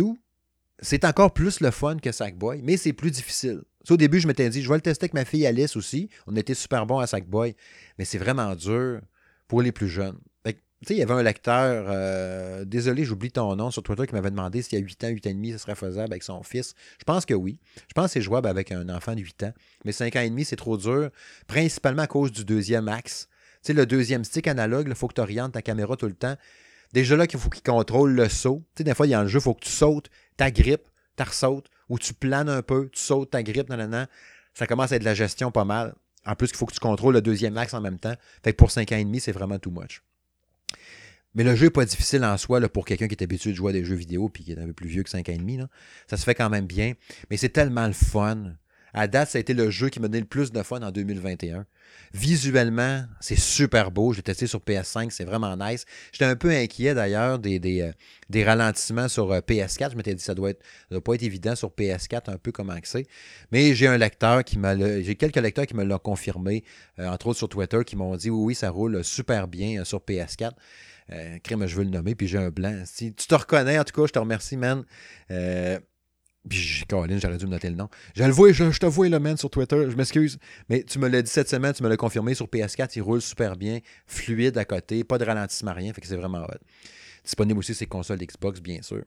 c'est 0.83 1.05
encore 1.05 1.33
plus 1.33 1.61
le 1.61 1.71
fun 1.71 1.97
que 1.99 2.11
Sackboy, 2.11 2.61
mais 2.63 2.77
c'est 2.77 2.93
plus 2.93 3.13
difficile. 3.13 3.63
au 3.89 3.97
début, 3.97 4.19
je 4.19 4.27
m'étais 4.27 4.51
dit, 4.51 4.63
je 4.63 4.69
vais 4.69 4.75
le 4.75 4.81
tester 4.81 5.05
avec 5.05 5.15
ma 5.15 5.25
fille 5.25 5.47
Alice 5.47 5.77
aussi. 5.77 6.09
On 6.27 6.35
était 6.35 6.55
super 6.55 6.87
bon 6.87 6.99
à 6.99 7.07
Sackboy, 7.07 7.55
mais 7.99 8.05
c'est 8.05 8.19
vraiment 8.19 8.55
dur 8.57 9.01
pour 9.47 9.63
les 9.63 9.71
plus 9.71 9.89
jeunes. 9.89 10.19
Sais, 10.85 10.95
il 10.95 10.99
y 10.99 11.03
avait 11.03 11.15
un 11.15 11.23
lecteur, 11.23 11.85
euh, 11.89 12.65
désolé, 12.65 13.05
j'oublie 13.05 13.31
ton 13.31 13.55
nom, 13.55 13.71
sur 13.71 13.85
Twitter, 13.85 14.05
qui 14.05 14.15
m'avait 14.15 14.33
demandé 14.33 14.63
s'il 14.63 14.81
y 14.81 14.83
a 14.83 14.85
8 14.85 15.05
ans, 15.05 15.09
8 15.09 15.27
ans 15.29 15.31
et 15.31 15.35
demi, 15.35 15.53
ce 15.53 15.59
serait 15.59 15.77
faisable 15.77 16.13
avec 16.13 16.25
son 16.25 16.43
fils. 16.43 16.75
Je 16.99 17.05
pense 17.05 17.25
que 17.25 17.35
oui. 17.35 17.61
Je 17.77 17.95
pense 17.95 18.07
que 18.07 18.13
c'est 18.15 18.21
jouable 18.21 18.49
avec 18.49 18.73
un 18.73 18.89
enfant 18.89 19.15
de 19.15 19.21
8 19.21 19.45
ans. 19.45 19.53
Mais 19.85 19.93
5 19.93 20.17
ans 20.17 20.21
et 20.21 20.31
demi, 20.31 20.45
c'est 20.45 20.57
trop 20.57 20.77
dur, 20.77 21.11
principalement 21.47 22.03
à 22.03 22.09
cause 22.09 22.33
du 22.33 22.45
deuxième 22.45 22.89
axe. 22.89 23.29
Tu 23.65 23.73
le 23.75 23.87
deuxième 23.87 24.25
stick 24.25 24.49
analogue, 24.49 24.87
il 24.89 24.95
faut 24.97 25.07
que 25.07 25.15
tu 25.15 25.21
orientes 25.21 25.53
ta 25.53 25.63
caméra 25.63 25.97
tout 25.97 26.07
le 26.07 26.15
temps. 26.15 26.35
Déjà 26.93 27.17
là, 27.17 27.27
il 27.33 27.39
faut 27.39 27.49
qu'il 27.49 27.63
contrôle 27.63 28.13
le 28.13 28.29
saut. 28.29 28.65
Tu 28.75 28.81
sais, 28.81 28.85
des 28.85 28.95
fois, 28.95 29.07
il 29.07 29.11
y 29.11 29.15
a 29.15 29.21
un 29.21 29.29
jeu, 29.29 29.39
il 29.39 29.43
faut 29.43 29.55
que 29.55 29.65
tu 29.65 29.71
sautes, 29.71 30.11
ta 30.37 30.51
grippe, 30.51 30.89
tu 31.17 31.23
ressautes, 31.23 31.69
ou 31.89 31.99
tu 32.01 32.13
planes 32.13 32.49
un 32.49 32.63
peu, 32.63 32.89
tu 32.93 33.01
sautes, 33.01 33.31
ta 33.31 33.45
grippe, 33.45 33.69
nanana. 33.69 34.09
Ça 34.53 34.67
commence 34.67 34.91
à 34.91 34.97
être 34.97 35.03
de 35.03 35.07
la 35.07 35.15
gestion 35.15 35.53
pas 35.53 35.65
mal. 35.65 35.95
En 36.27 36.35
plus, 36.35 36.51
il 36.51 36.57
faut 36.57 36.67
que 36.67 36.75
tu 36.75 36.81
contrôles 36.81 37.15
le 37.15 37.23
deuxième 37.23 37.57
axe 37.57 37.73
en 37.73 37.81
même 37.81 38.01
temps. 38.01 38.15
Fait 38.43 38.53
que 38.53 38.57
pour 38.57 38.73
5 38.73 38.91
ans 38.91 38.97
et 38.97 39.05
demi, 39.05 39.21
c'est 39.21 39.33
vraiment 39.33 39.61
too 39.61 39.71
much. 39.71 40.03
Mais 41.35 41.45
le 41.45 41.55
jeu 41.57 41.67
n'est 41.67 41.71
pas 41.71 41.85
difficile 41.85 42.25
en 42.25 42.37
soi 42.37 42.61
pour 42.69 42.85
quelqu'un 42.85 43.09
qui 43.09 43.15
est 43.15 43.23
habitué 43.23 43.51
de 43.51 43.57
jouer 43.57 43.71
à 43.71 43.73
des 43.73 43.85
jeux 43.85 43.95
vidéo 43.95 44.29
puis 44.29 44.45
qui 44.45 44.53
est 44.53 44.59
un 44.59 44.67
peu 44.67 44.73
plus 44.73 44.89
vieux 44.89 45.03
que 45.03 45.11
5 45.11 45.29
ans 45.29 45.33
et 45.33 45.39
demi. 45.39 45.59
Ça 46.09 46.17
se 46.17 46.25
fait 46.25 46.35
quand 46.35 46.51
même 46.51 46.67
bien. 46.67 46.93
Mais 47.31 47.37
c'est 47.37 47.49
tellement 47.49 47.87
le 47.87 47.95
fun. 47.95 48.53
À 48.95 49.09
date, 49.09 49.31
ça 49.31 49.39
a 49.39 49.41
été 49.41 49.55
le 49.55 49.71
jeu 49.71 49.89
qui 49.89 50.01
m'a 50.01 50.09
donné 50.09 50.21
le 50.21 50.27
plus 50.27 50.53
de 50.53 50.63
fun 50.63 50.83
en 50.83 50.91
2021. 50.91 51.65
Visuellement, 52.13 53.05
c'est 53.21 53.39
super 53.39 53.91
beau. 53.91 54.13
Je 54.13 54.19
l'ai 54.19 54.23
testé 54.23 54.47
sur 54.47 54.61
PS5, 54.61 55.09
c'est 55.11 55.25
vraiment 55.25 55.57
nice. 55.57 55.87
J'étais 56.13 56.27
un 56.27 56.37
peu 56.37 56.51
inquiet 56.51 56.95
d'ailleurs 56.95 57.39
des, 57.39 57.81
euh, 57.81 58.45
ralentissements 58.45 59.09
sur 59.09 59.33
euh, 59.33 59.41
PS4. 59.41 59.93
Je 59.93 59.97
m'étais 59.97 60.15
dit 60.15 60.23
ça 60.23 60.35
doit 60.35 60.51
être 60.51 60.63
doit 60.91 61.03
pas 61.03 61.15
être 61.15 61.23
évident 61.23 61.57
sur 61.57 61.71
PS4, 61.71 62.31
un 62.31 62.37
peu 62.37 62.53
comment 62.53 62.77
c'est. 62.83 63.07
Mais 63.51 63.75
j'ai 63.75 63.87
un 63.87 63.97
lecteur 63.97 64.45
qui 64.45 64.59
m'a 64.59 64.77
j'ai 64.77 65.17
quelques 65.17 65.37
lecteurs 65.37 65.67
qui 65.67 65.75
me 65.75 65.85
l'ont 65.85 65.99
confirmé, 65.99 66.63
euh, 66.99 67.09
entre 67.09 67.29
autres 67.29 67.39
sur 67.39 67.49
Twitter, 67.49 67.79
qui 67.87 67.97
m'ont 67.97 68.15
dit 68.17 68.29
oui, 68.29 68.45
oui, 68.45 68.55
ça 68.55 68.69
roule 68.69 69.03
super 69.03 69.49
bien 69.49 69.85
sur 69.85 70.01
PS4. 70.01 70.53
Euh, 71.13 71.39
je 71.67 71.77
veux 71.77 71.85
le 71.85 71.91
nommer, 71.91 72.15
puis 72.15 72.27
j'ai 72.27 72.39
un 72.39 72.51
blanc. 72.51 72.83
Si 72.87 73.13
tu 73.15 73.27
te 73.27 73.35
reconnais, 73.35 73.79
en 73.79 73.85
tout 73.85 73.93
cas, 73.93 74.07
je 74.07 74.13
te 74.13 74.19
remercie, 74.19 74.57
man. 74.57 74.85
Euh, 75.31 75.79
puis, 76.49 76.83
Caroline, 76.89 77.21
j'aurais 77.21 77.37
dû 77.37 77.47
me 77.47 77.53
noter 77.53 77.71
le 77.71 77.77
nom. 77.77 77.89
Je, 78.17 78.25
le 78.25 78.31
vois, 78.31 78.53
je, 78.53 78.79
te 78.79 78.87
vois, 78.87 79.09
le 79.09 79.19
man, 79.21 79.37
sur 79.37 79.51
Twitter. 79.51 79.91
Je 79.91 79.97
m'excuse. 79.97 80.39
Mais 80.69 80.83
tu 80.83 80.99
me 80.99 81.09
l'as 81.09 81.23
dit 81.23 81.31
cette 81.31 81.49
semaine, 81.49 81.73
tu 81.73 81.83
me 81.83 81.89
l'as 81.89 81.97
confirmé 81.97 82.35
sur 82.35 82.47
PS4. 82.47 82.93
Il 82.97 83.03
roule 83.03 83.23
super 83.23 83.57
bien, 83.57 83.79
fluide 84.07 84.59
à 84.59 84.65
côté, 84.65 85.05
pas 85.05 85.19
de 85.19 85.25
ralentissement, 85.25 85.73
rien. 85.73 85.93
Fait 85.93 86.01
que 86.01 86.07
c'est 86.07 86.17
vraiment 86.17 86.43
hot. 86.43 86.59
Disponible 87.25 87.59
aussi 87.59 87.75
sur 87.75 87.89
consoles 87.89 88.19
Xbox, 88.19 88.61
bien 88.61 88.83
sûr. 88.83 89.05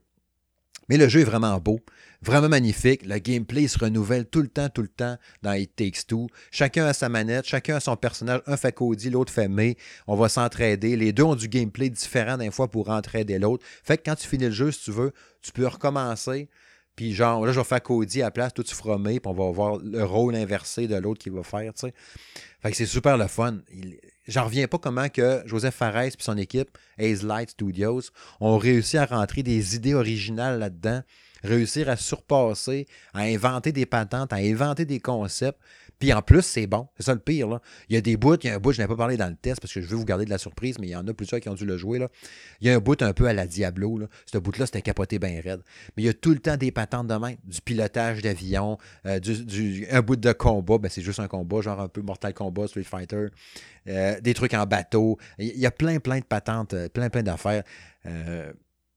Mais 0.87 0.97
le 0.97 1.07
jeu 1.07 1.21
est 1.21 1.25
vraiment 1.25 1.57
beau, 1.59 1.79
vraiment 2.21 2.49
magnifique. 2.49 3.05
Le 3.05 3.17
gameplay 3.17 3.67
se 3.67 3.79
renouvelle 3.79 4.25
tout 4.25 4.41
le 4.41 4.47
temps, 4.47 4.69
tout 4.69 4.83
le 4.83 4.87
temps 4.87 5.17
dans 5.41 5.53
It 5.53 5.75
Takes 5.75 6.05
Two. 6.07 6.27
Chacun 6.51 6.85
a 6.85 6.93
sa 6.93 7.09
manette, 7.09 7.45
chacun 7.45 7.77
a 7.77 7.79
son 7.79 7.95
personnage. 7.95 8.41
Un 8.45 8.55
fait 8.55 8.71
Cody, 8.71 9.09
l'autre 9.09 9.33
fait 9.33 9.47
May. 9.47 9.77
On 10.05 10.15
va 10.15 10.29
s'entraider. 10.29 10.95
Les 10.95 11.11
deux 11.11 11.23
ont 11.23 11.35
du 11.35 11.47
gameplay 11.47 11.89
différent 11.89 12.37
d'un 12.37 12.51
fois 12.51 12.69
pour 12.69 12.89
entraider 12.89 13.39
l'autre. 13.39 13.65
Fait 13.83 13.97
que 13.97 14.03
quand 14.05 14.15
tu 14.15 14.27
finis 14.27 14.45
le 14.45 14.51
jeu, 14.51 14.71
si 14.71 14.83
tu 14.83 14.91
veux, 14.91 15.11
tu 15.41 15.51
peux 15.51 15.65
recommencer. 15.65 16.49
Puis 16.95 17.13
genre, 17.13 17.45
là, 17.45 17.51
je 17.51 17.59
vais 17.59 17.65
faire 17.65 17.83
Cody 17.83 18.21
à 18.21 18.25
la 18.25 18.31
place, 18.31 18.53
toi 18.53 18.63
tu 18.63 18.73
feras 18.73 18.97
May, 18.97 19.19
puis 19.19 19.29
on 19.29 19.33
va 19.33 19.51
voir 19.51 19.77
le 19.83 20.03
rôle 20.03 20.35
inversé 20.35 20.87
de 20.87 20.95
l'autre 20.95 21.21
qui 21.21 21.29
va 21.29 21.43
faire, 21.43 21.73
tu 21.73 21.87
sais. 21.87 21.93
Fait 22.61 22.71
que 22.71 22.77
c'est 22.77 22.85
super 22.85 23.17
le 23.17 23.27
fun. 23.27 23.59
J'en 24.27 24.45
reviens 24.45 24.67
pas 24.67 24.79
comment 24.79 25.07
que 25.07 25.43
Joseph 25.45 25.75
Fares 25.75 26.01
et 26.01 26.11
son 26.17 26.37
équipe, 26.37 26.77
Ace 26.97 27.21
Light 27.21 27.51
Studios, 27.51 28.01
ont 28.39 28.57
réussi 28.57 28.97
à 28.97 29.05
rentrer 29.05 29.43
des 29.43 29.75
idées 29.75 29.93
originales 29.93 30.57
là-dedans, 30.59 31.01
réussir 31.45 31.89
à 31.89 31.95
surpasser, 31.95 32.87
à 33.13 33.21
inventer 33.21 33.71
des 33.71 33.85
patentes, 33.85 34.33
à 34.33 34.37
inventer 34.37 34.85
des 34.85 34.99
concepts. 34.99 35.59
Puis 35.99 36.11
en 36.11 36.21
plus, 36.21 36.41
c'est 36.41 36.67
bon. 36.67 36.87
C'est 36.97 37.03
ça 37.03 37.13
le 37.13 37.19
pire. 37.19 37.47
Là. 37.47 37.61
Il 37.89 37.95
y 37.95 37.97
a 37.97 38.01
des 38.01 38.17
bouts, 38.17 38.35
il 38.43 38.47
y 38.47 38.49
a 38.49 38.55
un 38.55 38.59
bout, 38.59 38.73
je 38.73 38.81
n'ai 38.81 38.87
pas 38.87 38.95
parlé 38.95 39.17
dans 39.17 39.29
le 39.29 39.35
test 39.35 39.61
parce 39.61 39.73
que 39.73 39.81
je 39.81 39.87
veux 39.87 39.95
vous 39.95 40.05
garder 40.05 40.25
de 40.25 40.29
la 40.29 40.37
surprise, 40.37 40.77
mais 40.79 40.87
il 40.87 40.91
y 40.91 40.95
en 40.95 41.07
a 41.07 41.13
plusieurs 41.13 41.39
qui 41.39 41.47
ont 41.47 41.53
dû 41.53 41.65
le 41.65 41.77
jouer. 41.77 41.99
Là. 41.99 42.09
Il 42.59 42.67
y 42.67 42.69
a 42.69 42.75
un 42.75 42.79
bout 42.79 43.01
un 43.01 43.13
peu 43.13 43.27
à 43.27 43.33
la 43.33 43.47
Diablo. 43.47 43.97
Là. 43.99 44.07
Ce 44.25 44.37
bout-là, 44.37 44.65
c'était 44.65 44.81
capoté 44.81 45.19
bien 45.19 45.39
raide. 45.41 45.61
Mais 45.95 46.03
il 46.03 46.05
y 46.05 46.09
a 46.09 46.13
tout 46.13 46.31
le 46.31 46.39
temps 46.39 46.57
des 46.57 46.71
patentes 46.71 47.07
de 47.07 47.15
main, 47.15 47.35
du 47.45 47.61
pilotage 47.61 48.21
d'avion, 48.21 48.77
euh, 49.05 49.19
du, 49.19 49.87
un 49.89 50.01
bout 50.01 50.17
de 50.17 50.33
combat. 50.33 50.77
Ben, 50.77 50.89
c'est 50.89 51.01
juste 51.01 51.19
un 51.19 51.27
combat, 51.27 51.61
genre 51.61 51.79
un 51.79 51.87
peu 51.87 52.01
Mortal 52.01 52.33
Kombat, 52.33 52.67
Street 52.67 52.83
Fighter. 52.83 53.27
Euh, 53.87 54.19
des 54.19 54.33
trucs 54.33 54.53
en 54.53 54.65
bateau. 54.65 55.17
Il 55.37 55.57
y 55.57 55.65
a 55.65 55.71
plein, 55.71 55.99
plein 55.99 56.19
de 56.19 56.25
patentes, 56.25 56.73
euh, 56.73 56.89
plein, 56.89 57.09
plein 57.09 57.23
d'affaires 57.23 57.63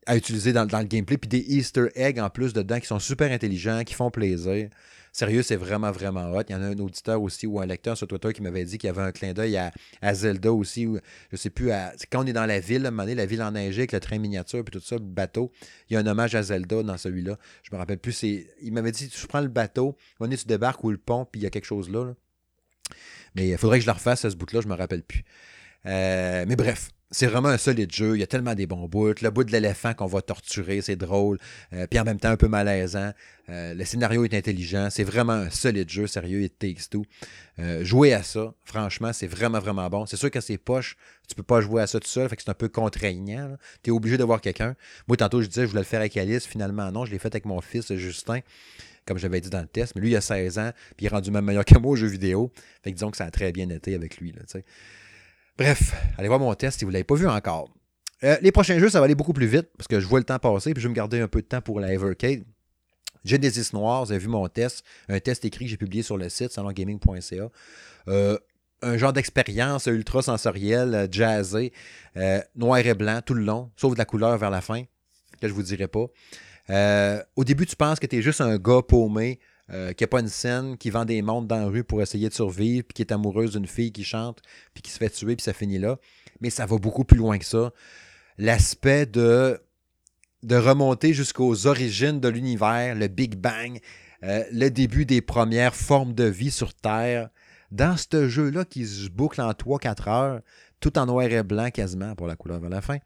à 0.09 0.17
utiliser 0.17 0.53
dans, 0.55 0.65
le 0.65 0.85
gameplay. 0.85 1.19
Puis 1.19 1.29
des 1.29 1.45
Easter 1.57 1.89
eggs 1.95 2.19
en 2.19 2.31
plus 2.31 2.53
dedans 2.53 2.81
qui 2.81 2.87
sont 2.87 2.99
super 2.99 3.31
intelligents, 3.31 3.85
qui 3.85 3.95
font 3.95 4.11
plaisir. 4.11 4.71
Sérieux, 5.13 5.43
c'est 5.43 5.57
vraiment, 5.57 5.91
vraiment 5.91 6.33
hot. 6.33 6.43
Il 6.49 6.53
y 6.53 6.55
en 6.55 6.63
a 6.63 6.67
un 6.67 6.79
auditeur 6.79 7.21
aussi 7.21 7.47
ou 7.47 7.61
un 7.61 7.67
lecteur 7.67 7.97
sur 7.97 8.07
Twitter 8.09 8.33
qui 8.33 8.41
m'avait 8.41 8.65
dit 8.65 8.79
qu'il 8.79 8.89
y 8.89 8.91
avait 8.91 9.03
un 9.03 9.13
clin 9.13 9.35
d'œil 9.35 9.59
à, 10.01 10.15
Zelda 10.15 10.53
aussi. 10.53 10.87
Où, 10.87 10.99
je 11.31 11.37
sais 11.37 11.51
plus, 11.51 11.71
quand 12.11 12.25
on 12.25 12.27
est 12.27 12.33
dans 12.33 12.47
la 12.47 12.59
ville, 12.59 12.87
à 12.87 12.89
un 12.89 12.91
moment 12.91 13.03
donné, 13.03 13.17
la 13.17 13.27
ville 13.27 13.43
enneigée 13.43 13.83
avec 13.83 13.93
le 13.93 14.01
train 14.01 14.19
miniature 14.19 14.65
puis 14.65 14.79
tout 14.79 14.85
ça, 14.85 14.97
le 14.97 15.03
bateau, 15.03 15.53
il 15.91 15.95
y 15.95 15.97
a 15.97 16.01
un 16.01 16.07
hommage 16.07 16.35
à 16.35 16.43
Zelda 16.43 16.83
dans 16.83 16.97
celui-là. 16.97 17.37
Je 17.63 17.75
me 17.75 17.79
rappelle 17.79 17.99
plus. 17.99 18.23
Il 18.23 18.73
m'avait 18.73 18.93
dit 18.93 19.09
tu 19.09 19.27
prends 19.27 19.41
le 19.41 19.49
bateau, 19.49 19.97
on 20.21 20.29
tu 20.29 20.47
débarques 20.47 20.83
ou 20.85 20.91
le 20.91 20.99
pont, 20.99 21.27
puis 21.31 21.43
il 21.43 21.45
y 21.45 21.47
a 21.47 21.51
quelque 21.51 21.67
chose 21.67 21.91
là. 21.91 22.15
Mais 23.35 23.49
il 23.49 23.59
faudrait 23.59 23.79
que 23.79 23.83
je 23.83 23.91
le 23.91 23.93
refasse 23.93 24.25
à 24.25 24.31
ce 24.31 24.37
bout-là, 24.37 24.63
je 24.63 24.69
me 24.69 24.75
rappelle 24.75 25.03
plus. 25.03 25.25
Euh, 25.87 26.45
mais 26.49 26.57
bref, 26.57 26.91
c'est 27.11 27.27
vraiment 27.27 27.49
un 27.49 27.59
solide 27.59 27.93
jeu. 27.93 28.17
Il 28.17 28.21
y 28.21 28.23
a 28.23 28.27
tellement 28.27 28.55
des 28.55 28.67
bons 28.67 28.87
bouts. 28.87 29.15
Le 29.23 29.31
bout 29.31 29.45
de 29.45 29.53
l'éléphant 29.53 29.95
qu'on 29.95 30.07
va 30.07 30.21
torturer, 30.21 30.81
c'est 30.83 30.97
drôle. 30.97 31.39
Euh, 31.73 31.87
puis 31.87 31.99
en 31.99 32.05
même 32.05 32.21
temps, 32.21 32.29
un 32.29 32.37
peu 32.37 32.49
malaisant. 32.49 33.13
Euh, 33.49 33.73
le 33.73 33.85
scénario 33.85 34.25
est 34.25 34.35
intelligent. 34.35 34.89
C'est 34.91 35.05
vraiment 35.05 35.33
un 35.33 35.51
solide 35.51 35.89
jeu, 35.89 36.07
sérieux. 36.07 36.43
It 36.43 36.59
takes 36.59 36.91
two. 36.91 37.05
Euh, 37.59 37.83
jouer 37.83 38.13
à 38.13 38.23
ça, 38.23 38.53
franchement, 38.65 39.13
c'est 39.13 39.27
vraiment, 39.27 39.59
vraiment 39.59 39.89
bon. 39.89 40.05
C'est 40.05 40.19
sûr 40.19 40.31
que 40.31 40.41
c'est 40.41 40.59
poche. 40.59 40.97
Tu 41.29 41.35
peux 41.35 41.43
pas 41.43 41.61
jouer 41.63 41.83
à 41.83 41.87
ça 41.87 41.99
tout 41.99 42.09
seul. 42.09 42.29
Fait 42.29 42.37
que 42.37 42.43
c'est 42.43 42.51
un 42.51 42.55
peu 42.55 42.69
contraignant. 42.69 43.57
Tu 43.83 43.91
es 43.91 43.93
obligé 43.93 44.19
de 44.19 44.25
voir 44.25 44.41
quelqu'un. 44.43 44.77
Moi, 45.07 45.17
tantôt, 45.17 45.41
je 45.41 45.47
disais, 45.47 45.63
je 45.63 45.69
voulais 45.69 45.81
le 45.81 45.87
faire 45.87 46.01
avec 46.01 46.17
Alice. 46.19 46.47
Finalement, 46.47 46.93
non. 46.93 47.07
Je 47.07 47.13
l'ai 47.13 47.19
fait 47.19 47.29
avec 47.29 47.47
mon 47.47 47.61
fils, 47.61 47.95
Justin 47.95 48.41
comme 49.07 49.17
j'avais 49.17 49.41
dit 49.41 49.49
dans 49.49 49.63
le 49.63 49.67
test. 49.67 49.95
Mais 49.95 50.03
lui, 50.03 50.11
il 50.11 50.17
a 50.17 50.21
16 50.21 50.59
ans, 50.59 50.71
puis 50.95 51.05
il 51.05 51.07
est 51.07 51.09
rendu 51.09 51.31
même 51.31 51.47
meilleur 51.47 51.65
que 51.65 51.79
moi 51.79 51.93
au 51.93 51.97
jeu 51.97 52.07
vidéo. 52.07 52.53
Fait 52.83 52.91
que 52.91 52.95
disons 52.95 53.11
que 53.11 53.17
ça 53.17 53.25
a 53.25 53.31
très 53.31 53.53
bien 53.53 53.71
été 53.71 53.95
avec 53.95 54.19
lui. 54.19 54.33
Là, 54.33 54.43
Bref, 55.59 55.93
allez 56.17 56.29
voir 56.29 56.39
mon 56.39 56.55
test 56.55 56.79
si 56.79 56.85
vous 56.85 56.93
ne 56.93 56.93
l'avez 56.93 57.05
pas 57.05 57.17
vu 57.17 57.27
encore. 57.27 57.69
Euh, 58.23 58.37
les 58.43 58.53
prochains 58.53 58.79
jeux, 58.79 58.91
ça 58.91 59.01
va 59.01 59.07
aller 59.07 59.17
beaucoup 59.17 59.33
plus 59.33 59.49
vite 59.49 59.69
parce 59.77 59.89
que 59.89 59.99
je 59.99 60.07
vois 60.07 60.21
le 60.21 60.25
temps 60.25 60.39
passer 60.39 60.73
puis 60.73 60.81
je 60.81 60.87
vais 60.87 60.91
me 60.93 60.95
garder 60.95 61.21
un 61.21 61.27
peu 61.27 61.43
de 61.43 61.47
temps 61.47 61.61
pour 61.61 61.81
la 61.81 61.93
Evercade. 61.93 62.45
Genesis 63.25 63.71
Noir, 63.73 64.05
vous 64.05 64.13
avez 64.13 64.21
vu 64.21 64.29
mon 64.29 64.47
test, 64.47 64.85
un 65.09 65.19
test 65.19 65.45
écrit 65.45 65.65
que 65.65 65.71
j'ai 65.73 65.77
publié 65.77 66.05
sur 66.05 66.17
le 66.17 66.29
site 66.29 66.53
salongaming.ca. 66.53 67.51
Euh, 68.07 68.39
un 68.83 68.97
genre 68.97 69.13
d'expérience 69.13 69.87
ultra 69.87 70.23
sensorielle, 70.23 70.95
euh, 70.95 71.09
jazzé, 71.11 71.73
noir 72.55 72.79
et 72.79 72.95
blanc 72.95 73.21
tout 73.27 73.35
le 73.35 73.43
long, 73.43 73.73
sauf 73.77 73.95
de 73.95 73.99
la 73.99 74.05
couleur 74.05 74.39
vers 74.39 74.51
la 74.51 74.61
fin, 74.61 74.85
que 75.41 75.49
je 75.49 75.53
vous 75.53 75.65
dirai 75.65 75.89
pas. 75.89 76.07
au 77.35 77.45
début, 77.45 77.67
tu 77.67 77.75
penses 77.75 77.99
que 77.99 78.07
tu 78.07 78.17
es 78.17 78.23
juste 78.23 78.41
un 78.41 78.59
gars 78.59 78.83
paumé 78.87 79.41
euh, 79.71 79.93
qui 79.93 80.03
n'a 80.03 80.09
pas 80.09 80.21
une 80.21 80.29
scène, 80.29 80.77
qui 80.79 80.91
vend 80.91 81.05
des 81.05 81.21
montres 81.23 81.47
dans 81.47 81.59
la 81.59 81.67
rue 81.67 81.85
pour 81.85 82.01
essayer 82.03 82.29
de 82.29 82.35
survivre, 82.35 82.87
puis 82.87 82.95
qui 82.95 83.03
est 83.03 83.13
amoureuse 83.13 83.53
d'une 83.53 83.67
fille 83.67 83.93
qui 83.93 84.05
chante, 84.05 84.41
puis 84.75 84.83
qui 84.83 84.91
se 84.91 84.99
fait 84.99 85.11
tuer, 85.11 85.37
puis 85.37 85.45
ça 85.45 85.53
finit 85.53 85.79
là. 85.79 85.99
Mais 86.41 86.51
ça 86.51 86.67
va 86.67 86.79
beaucoup 86.79 87.05
plus 87.05 87.19
loin 87.19 87.39
que 87.39 87.45
ça. 87.45 87.73
L'aspect 88.39 89.07
de, 89.07 89.61
de 90.43 90.57
remonter 90.57 91.13
jusqu'aux 91.13 91.67
origines 91.67 92.21
de 92.21 92.29
l'univers, 92.29 92.95
le 92.95 93.09
Big 93.09 93.37
Bang, 93.37 93.79
euh, 94.25 94.45
le 94.53 94.69
début 94.69 95.05
des 95.05 95.21
premières 95.21 95.75
formes 95.75 96.15
de 96.15 96.25
vie 96.25 96.51
sur 96.51 96.75
Terre, 96.75 97.29
dans 97.71 97.97
ce 97.97 98.29
jeu-là 98.29 98.65
qui 98.65 98.87
se 98.87 99.11
boucle 99.11 99.41
en 99.41 99.51
3-4 99.51 100.09
heures, 100.09 100.41
tout 100.81 100.99
en 100.99 101.07
noir 101.07 101.25
et 101.25 101.43
blanc 101.43 101.71
quasiment 101.71 102.15
pour 102.15 102.27
la 102.27 102.37
couleur 102.37 102.61
vers 102.61 102.71
la 102.71 102.81
fin 102.81 102.99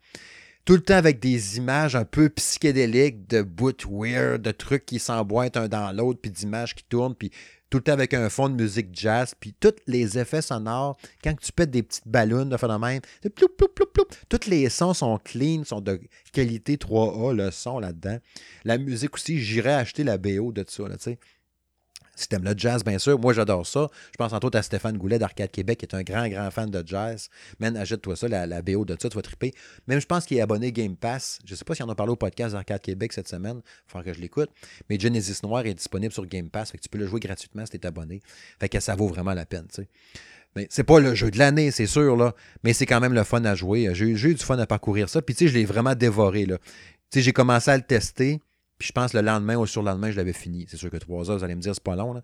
tout 0.65 0.73
le 0.73 0.81
temps 0.81 0.93
avec 0.95 1.19
des 1.19 1.57
images 1.57 1.95
un 1.95 2.05
peu 2.05 2.29
psychédéliques, 2.29 3.27
de 3.27 3.41
bouts 3.41 3.73
weird, 3.89 4.41
de 4.41 4.51
trucs 4.51 4.85
qui 4.85 4.99
s'emboîtent 4.99 5.57
un 5.57 5.67
dans 5.67 5.91
l'autre, 5.91 6.19
puis 6.21 6.31
d'images 6.31 6.73
qui 6.73 6.83
tournent, 6.85 7.15
puis 7.15 7.31
tout 7.69 7.79
le 7.79 7.83
temps 7.83 7.93
avec 7.93 8.13
un 8.13 8.29
fond 8.29 8.49
de 8.49 8.55
musique 8.55 8.89
jazz, 8.93 9.33
puis 9.37 9.53
tous 9.59 9.73
les 9.87 10.19
effets 10.19 10.43
sonores, 10.43 10.95
quand 11.23 11.33
tu 11.39 11.51
pètes 11.51 11.71
des 11.71 11.83
petites 11.83 12.07
ballons 12.07 12.45
de 12.45 12.55
phénomène, 12.55 13.01
ploup, 13.35 13.49
ploup, 13.57 13.67
ploup, 13.67 14.05
tous 14.29 14.47
les 14.47 14.69
sons 14.69 14.93
sont 14.93 15.17
clean, 15.17 15.63
sont 15.65 15.81
de 15.81 15.99
qualité 16.31 16.77
3A, 16.77 17.35
le 17.35 17.49
son 17.51 17.79
là-dedans. 17.79 18.19
La 18.63 18.77
musique 18.77 19.15
aussi, 19.15 19.39
j'irais 19.39 19.73
acheter 19.73 20.03
la 20.03 20.17
BO 20.17 20.51
de 20.51 20.63
ça, 20.67 20.83
tu 20.83 20.95
sais. 20.99 21.19
Si 22.15 22.27
t'aimes 22.27 22.43
le 22.43 22.53
jazz, 22.55 22.83
bien 22.83 22.99
sûr, 22.99 23.17
moi 23.19 23.33
j'adore 23.33 23.65
ça. 23.65 23.87
Je 24.11 24.17
pense 24.17 24.33
entre 24.33 24.45
autres 24.45 24.59
à 24.59 24.61
Stéphane 24.61 24.97
Goulet 24.97 25.17
d'Arcade 25.17 25.49
Québec, 25.49 25.79
qui 25.79 25.85
est 25.85 25.95
un 25.95 26.03
grand, 26.03 26.27
grand 26.27 26.51
fan 26.51 26.69
de 26.69 26.83
jazz. 26.85 27.29
Man, 27.59 27.75
achète-toi 27.75 28.15
ça, 28.15 28.27
la, 28.27 28.61
BO 28.61 28.85
de 28.85 28.95
ça, 28.99 29.09
tu 29.09 29.15
vas 29.15 29.21
triper. 29.21 29.51
Même 29.87 29.99
je 29.99 30.05
pense 30.05 30.25
qu'il 30.25 30.37
est 30.37 30.41
abonné 30.41 30.71
Game 30.71 30.95
Pass. 30.95 31.39
Je 31.45 31.55
sais 31.55 31.65
pas 31.65 31.73
s'il 31.73 31.85
en 31.85 31.89
a 31.89 31.95
parlé 31.95 32.11
au 32.11 32.15
podcast 32.15 32.53
d'Arcade 32.53 32.81
Québec 32.81 33.13
cette 33.13 33.27
semaine. 33.27 33.61
Il 33.65 33.91
faut 33.91 33.99
que 34.01 34.13
je 34.13 34.19
l'écoute. 34.19 34.49
Mais 34.89 34.99
Genesis 34.99 35.39
Noir 35.43 35.65
est 35.65 35.73
disponible 35.73 36.13
sur 36.13 36.25
Game 36.27 36.49
Pass. 36.49 36.71
Tu 36.71 36.89
peux 36.89 36.99
le 36.99 37.07
jouer 37.07 37.19
gratuitement 37.19 37.65
si 37.65 37.71
tu 37.71 37.77
es 37.77 37.85
abonné. 37.85 38.21
Fait 38.59 38.69
que 38.69 38.79
ça 38.79 38.95
vaut 38.95 39.07
vraiment 39.07 39.33
la 39.33 39.45
peine, 39.45 39.65
tu 39.73 39.81
sais. 39.81 39.87
Mais 40.55 40.67
c'est 40.69 40.83
pas 40.83 40.99
le 40.99 41.15
jeu 41.15 41.31
de 41.31 41.39
l'année, 41.39 41.71
c'est 41.71 41.87
sûr, 41.87 42.15
là. 42.15 42.35
Mais 42.63 42.73
c'est 42.73 42.85
quand 42.85 42.99
même 42.99 43.13
le 43.13 43.23
fun 43.23 43.43
à 43.43 43.55
jouer. 43.55 43.89
J'ai 43.93 44.11
eu 44.11 44.35
du 44.35 44.43
fun 44.43 44.59
à 44.59 44.67
parcourir 44.67 45.09
ça. 45.09 45.21
Puis 45.21 45.33
tu 45.33 45.47
je 45.47 45.53
l'ai 45.53 45.65
vraiment 45.65 45.95
dévoré, 45.95 46.45
là. 46.45 46.57
Tu 47.09 47.21
j'ai 47.21 47.33
commencé 47.33 47.71
à 47.71 47.77
le 47.77 47.83
tester 47.83 48.39
je 48.83 48.91
pense 48.91 49.13
le 49.13 49.21
lendemain 49.21 49.55
ou 49.55 49.63
le 49.63 49.81
lendemain, 49.81 50.11
je 50.11 50.17
l'avais 50.17 50.33
fini. 50.33 50.65
C'est 50.69 50.77
sûr 50.77 50.89
que 50.89 50.97
trois 50.97 51.29
heures, 51.31 51.37
vous 51.37 51.43
allez 51.43 51.55
me 51.55 51.61
dire, 51.61 51.73
c'est 51.73 51.83
pas 51.83 51.95
long. 51.95 52.21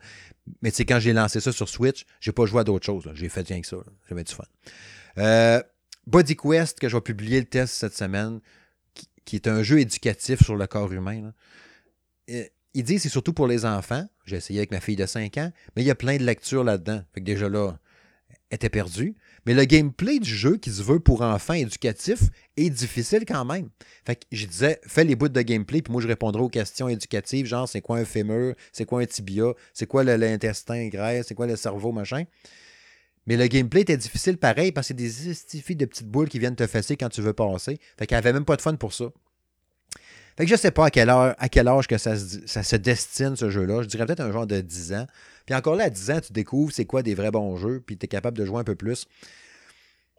Mais 0.62 0.72
c'est 0.72 0.86
quand 0.86 0.99
j'ai 0.99 1.14
lancé 1.14 1.39
ça 1.39 1.51
sur 1.51 1.70
Switch, 1.70 2.05
j'ai 2.20 2.34
pas 2.34 2.45
joué 2.45 2.62
à 2.62 2.64
d'autres 2.66 2.86
choses. 2.86 3.10
J'ai 3.14 3.30
fait 3.30 3.47
rien 3.47 3.62
que 3.62 3.68
ça. 3.68 3.78
J'avais 4.10 4.24
du 4.24 4.34
fun. 4.34 4.43
Euh, 5.18 5.62
Body 6.05 6.36
Quest, 6.36 6.80
que 6.80 6.89
je 6.89 6.97
vais 6.97 7.01
publier 7.01 7.39
le 7.39 7.45
test 7.45 7.76
cette 7.76 7.95
semaine, 7.95 8.41
qui, 9.26 9.36
est 9.36 9.47
un 9.47 9.64
jeu 9.64 9.80
éducatif 9.80 10.43
sur 10.43 10.55
le 10.55 10.68
corps 10.68 10.91
humain. 10.91 11.32
Euh, 12.30 12.43
il 12.74 12.84
dit 12.84 12.99
c'est 12.99 13.10
surtout 13.10 13.34
pour 13.34 13.47
les 13.47 13.66
enfants. 13.66 14.07
J'ai 14.26 14.38
essayé 14.38 14.60
avec 14.60 14.72
ma 14.72 14.82
fille 14.82 14.95
de 14.97 15.05
5 15.05 15.38
ans, 15.38 15.51
mais 15.76 15.84
il 15.84 15.86
y 15.86 15.91
a 15.91 15.95
plein 15.95 16.18
de 16.18 16.24
lectures 16.24 16.64
là-dedans. 16.64 17.01
Fait 17.14 17.22
que 17.22 17.26
déjà 17.26 17.47
là, 17.47 17.80
était 18.52 18.70
perdue. 18.70 19.16
Mais 19.45 19.54
le 19.54 19.66
gameplay 19.66 20.20
du 20.20 20.34
jeu 20.34 20.58
qui 20.58 20.72
se 20.72 20.82
veut 20.82 21.00
pour 21.00 21.22
enfants 21.22 21.54
éducatif 21.54 22.24
est 22.58 22.70
difficile 22.70 23.26
quand 23.28 23.45
même. 23.45 23.70
Fait 24.06 24.16
que 24.16 24.26
je 24.32 24.45
disais, 24.45 24.80
fais 24.86 25.04
les 25.04 25.16
bouts 25.16 25.30
de 25.30 25.41
gameplay, 25.41 25.82
puis 25.82 25.91
moi 25.91 26.02
je 26.02 26.08
répondrai 26.08 26.41
aux 26.41 26.50
questions 26.50 26.89
éducatives, 26.89 27.45
genre 27.45 27.68
c'est 27.68 27.82
quoi 27.82 27.97
un 27.97 28.06
fémur, 28.06 28.56
c'est 28.72 28.86
quoi 28.86 29.02
un 29.02 29.06
tibia, 29.06 29.54
c'est 29.74 29.86
quoi 29.86 30.04
l'intestin 30.04 30.88
grêle, 30.88 31.24
c'est 31.26 31.36
quoi 31.36 31.47
le 31.47 31.56
cerveau, 31.56 31.91
machin. 31.91 32.26
Mais 33.28 33.38
le 33.38 33.47
gameplay 33.47 33.82
était 33.82 33.97
difficile 33.97 34.38
pareil 34.38 34.72
parce 34.72 34.88
que 34.88 34.93
des 34.93 35.30
istifies 35.30 35.76
de 35.76 35.86
petites 35.86 36.08
boules 36.08 36.30
qui 36.30 36.39
viennent 36.39 36.56
te 36.56 36.66
fesser 36.66 36.97
quand 36.97 37.10
tu 37.10 37.22
veux 37.22 37.34
passer. 37.34 37.80
Fait 37.97 38.08
qu'elle 38.08 38.18
avait 38.18 38.34
même 38.34 38.45
pas 38.45 38.56
de 38.56 38.62
fun 38.62 38.76
pour 38.76 38.93
ça. 38.93 39.06
Fait 40.36 40.45
que 40.45 40.52
je 40.52 40.56
sais 40.56 40.72
pas 40.72 40.86
à 40.86 40.89
quelle 40.89 41.10
heure, 41.10 41.36
à 41.38 41.50
quel 41.50 41.68
âge 41.68 41.86
que 41.86 41.97
ça 41.97 42.18
se, 42.18 42.47
ça 42.47 42.64
se 42.64 42.78
destine 42.78 43.36
ce 43.36 43.50
jeu-là. 43.50 43.82
Je 43.82 43.88
dirais 43.88 44.06
peut-être 44.06 44.22
un 44.22 44.32
genre 44.32 44.47
de 44.47 44.62
10 44.62 44.93
ans. 44.93 45.06
Puis 45.50 45.58
encore 45.58 45.74
là, 45.74 45.86
à 45.86 45.89
10 45.89 46.12
ans, 46.12 46.20
tu 46.22 46.32
découvres 46.32 46.72
c'est 46.72 46.86
quoi 46.86 47.02
des 47.02 47.16
vrais 47.16 47.32
bons 47.32 47.58
jeux, 47.58 47.82
puis 47.84 47.97
tu 47.97 48.06
es 48.06 48.08
capable 48.08 48.38
de 48.38 48.45
jouer 48.45 48.60
un 48.60 48.64
peu 48.64 48.76
plus. 48.76 49.08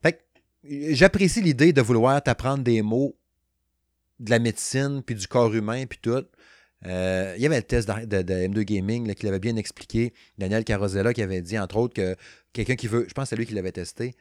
Fait 0.02 0.14
que 0.14 0.18
j'apprécie 0.92 1.40
l'idée 1.40 1.72
de 1.72 1.80
vouloir 1.80 2.20
t'apprendre 2.20 2.64
des 2.64 2.82
mots 2.82 3.16
de 4.18 4.28
la 4.28 4.40
médecine, 4.40 5.04
puis 5.06 5.14
du 5.14 5.28
corps 5.28 5.54
humain, 5.54 5.86
puis 5.86 6.00
tout. 6.02 6.24
Euh, 6.84 7.34
il 7.36 7.42
y 7.44 7.46
avait 7.46 7.58
le 7.58 7.62
test 7.62 7.88
de, 7.88 8.22
M2 8.22 8.62
Gaming 8.62 9.14
qui 9.14 9.24
l'avait 9.24 9.38
bien 9.38 9.54
expliqué. 9.54 10.12
Daniel 10.36 10.64
Carosella 10.64 11.14
qui 11.14 11.22
avait 11.22 11.42
dit, 11.42 11.56
entre 11.56 11.76
autres, 11.76 11.94
que 11.94 12.16
quelqu'un 12.52 12.74
qui 12.74 12.88
veut, 12.88 13.06
je 13.08 13.14
pense 13.14 13.26
que 13.26 13.28
c'est 13.28 13.36
lui 13.36 13.46
qui 13.46 13.54
l'avait 13.54 13.70
testé, 13.70 14.16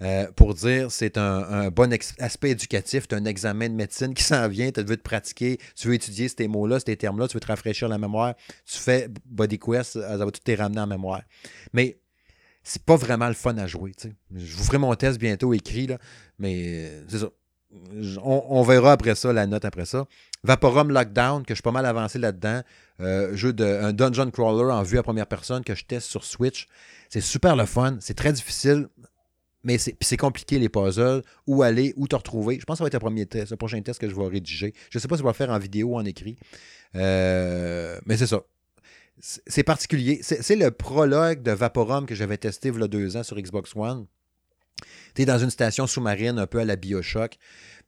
euh, 0.00 0.26
pour 0.32 0.54
dire 0.54 0.90
c'est 0.90 1.18
un, 1.18 1.70
bon 1.70 1.96
aspect 2.18 2.50
éducatif, 2.50 3.06
tu 3.08 3.14
as 3.14 3.18
un 3.18 3.24
examen 3.24 3.68
de 3.68 3.74
médecine 3.74 4.14
qui 4.14 4.22
s'en 4.22 4.48
vient, 4.48 4.70
tu 4.70 4.82
veux 4.82 4.96
te 4.96 5.02
pratiquer, 5.02 5.58
tu 5.76 5.88
veux 5.88 5.94
étudier 5.94 6.28
ces 6.28 6.48
mots-là, 6.48 6.78
ces 6.80 6.96
termes-là, 6.96 7.28
tu 7.28 7.34
veux 7.34 7.40
te 7.40 7.46
rafraîchir 7.46 7.88
la 7.88 7.98
mémoire, 7.98 8.34
tu 8.64 8.78
fais 8.78 9.08
Body 9.26 9.58
Quest, 9.58 10.00
ça 10.00 10.16
va 10.16 10.30
tout 10.30 10.40
te 10.42 10.52
ramener 10.56 10.80
en 10.80 10.86
mémoire. 10.86 11.22
Mais 11.72 11.98
c'est 12.62 12.82
pas 12.82 12.96
vraiment 12.96 13.28
le 13.28 13.34
fun 13.34 13.56
à 13.58 13.66
jouer. 13.66 13.92
Je 14.34 14.56
vous 14.56 14.64
ferai 14.64 14.78
mon 14.78 14.94
test 14.94 15.18
bientôt 15.18 15.52
écrit, 15.52 15.88
mais 16.38 16.90
c'est 17.08 17.18
ça. 17.18 17.28
On, 18.22 18.62
verra 18.62 18.92
après 18.92 19.14
ça, 19.14 19.32
la 19.32 19.46
note 19.46 19.64
après 19.64 19.86
ça. 19.86 20.04
Vaporum 20.44 20.90
Lockdown, 20.90 21.42
que 21.42 21.54
je 21.54 21.56
suis 21.56 21.62
pas 21.62 21.72
mal 21.72 21.86
avancé 21.86 22.18
là-dedans. 22.18 22.60
Euh, 23.00 23.34
jeu 23.34 23.54
de 23.54 23.64
un 23.64 23.94
dungeon 23.94 24.30
crawler 24.30 24.70
en 24.70 24.82
vue 24.82 24.98
à 24.98 25.02
première 25.02 25.26
personne 25.26 25.64
que 25.64 25.74
je 25.74 25.84
teste 25.84 26.06
sur 26.06 26.24
Switch. 26.24 26.68
C'est 27.08 27.22
super 27.22 27.56
le 27.56 27.64
fun. 27.64 27.96
C'est 28.00 28.14
très 28.14 28.32
difficile 28.32 28.88
mais 29.64 29.78
c'est 29.78 30.16
compliqué 30.16 30.58
les 30.58 30.68
puzzles, 30.68 31.22
où 31.46 31.62
aller, 31.62 31.94
où 31.96 32.08
te 32.08 32.16
retrouver. 32.16 32.58
Je 32.60 32.64
pense 32.64 32.74
que 32.74 32.78
ça 32.78 32.84
va 32.84 32.88
être 32.88 32.94
le 32.94 33.00
premier 33.00 33.26
test, 33.26 33.50
le 33.50 33.56
prochain 33.56 33.80
test 33.80 34.00
que 34.00 34.08
je 34.08 34.14
vais 34.14 34.26
rédiger. 34.26 34.74
Je 34.90 34.98
ne 34.98 35.00
sais 35.00 35.08
pas 35.08 35.16
si 35.16 35.20
je 35.20 35.24
vais 35.24 35.30
le 35.30 35.34
faire 35.34 35.50
en 35.50 35.58
vidéo 35.58 35.88
ou 35.88 35.96
en 35.96 36.04
écrit. 36.04 36.36
Euh, 36.96 37.98
mais 38.06 38.16
c'est 38.16 38.26
ça. 38.26 38.42
C'est 39.20 39.62
particulier. 39.62 40.20
C'est 40.22 40.56
le 40.56 40.70
prologue 40.70 41.42
de 41.42 41.52
Vaporum 41.52 42.06
que 42.06 42.14
j'avais 42.14 42.38
testé 42.38 42.70
il 42.70 42.80
y 42.80 42.82
a 42.82 42.88
deux 42.88 43.16
ans 43.16 43.22
sur 43.22 43.36
Xbox 43.36 43.72
One. 43.76 44.06
Tu 45.14 45.22
es 45.22 45.24
dans 45.26 45.38
une 45.38 45.50
station 45.50 45.86
sous-marine 45.86 46.38
un 46.38 46.46
peu 46.46 46.58
à 46.58 46.64
la 46.64 46.74
Bioshock, 46.74 47.36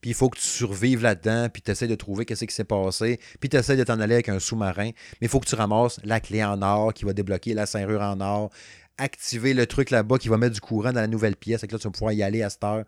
puis 0.00 0.10
il 0.10 0.14
faut 0.14 0.28
que 0.28 0.38
tu 0.38 0.44
survives 0.44 1.02
là-dedans, 1.02 1.48
puis 1.48 1.62
tu 1.62 1.70
essaies 1.70 1.88
de 1.88 1.94
trouver 1.94 2.24
qu'est-ce 2.24 2.44
qui 2.44 2.54
s'est 2.54 2.64
passé, 2.64 3.18
puis 3.40 3.48
tu 3.48 3.56
essaies 3.56 3.76
de 3.76 3.84
t'en 3.84 3.98
aller 4.00 4.14
avec 4.14 4.28
un 4.28 4.38
sous-marin, 4.38 4.90
mais 5.20 5.26
il 5.26 5.28
faut 5.28 5.40
que 5.40 5.46
tu 5.48 5.54
ramasses 5.54 5.98
la 6.04 6.20
clé 6.20 6.44
en 6.44 6.60
or 6.62 6.92
qui 6.92 7.04
va 7.04 7.12
débloquer 7.12 7.54
la 7.54 7.66
serrure 7.66 8.02
en 8.02 8.20
or, 8.20 8.50
activer 8.98 9.54
le 9.54 9.66
truc 9.66 9.90
là-bas 9.90 10.18
qui 10.18 10.28
va 10.28 10.38
mettre 10.38 10.54
du 10.54 10.60
courant 10.60 10.92
dans 10.92 11.00
la 11.00 11.06
nouvelle 11.06 11.36
pièce. 11.36 11.64
Et 11.64 11.66
là, 11.66 11.78
tu 11.78 11.84
vas 11.84 11.90
pouvoir 11.90 12.12
y 12.12 12.22
aller 12.22 12.42
à 12.42 12.50
cette 12.50 12.64
heure. 12.64 12.84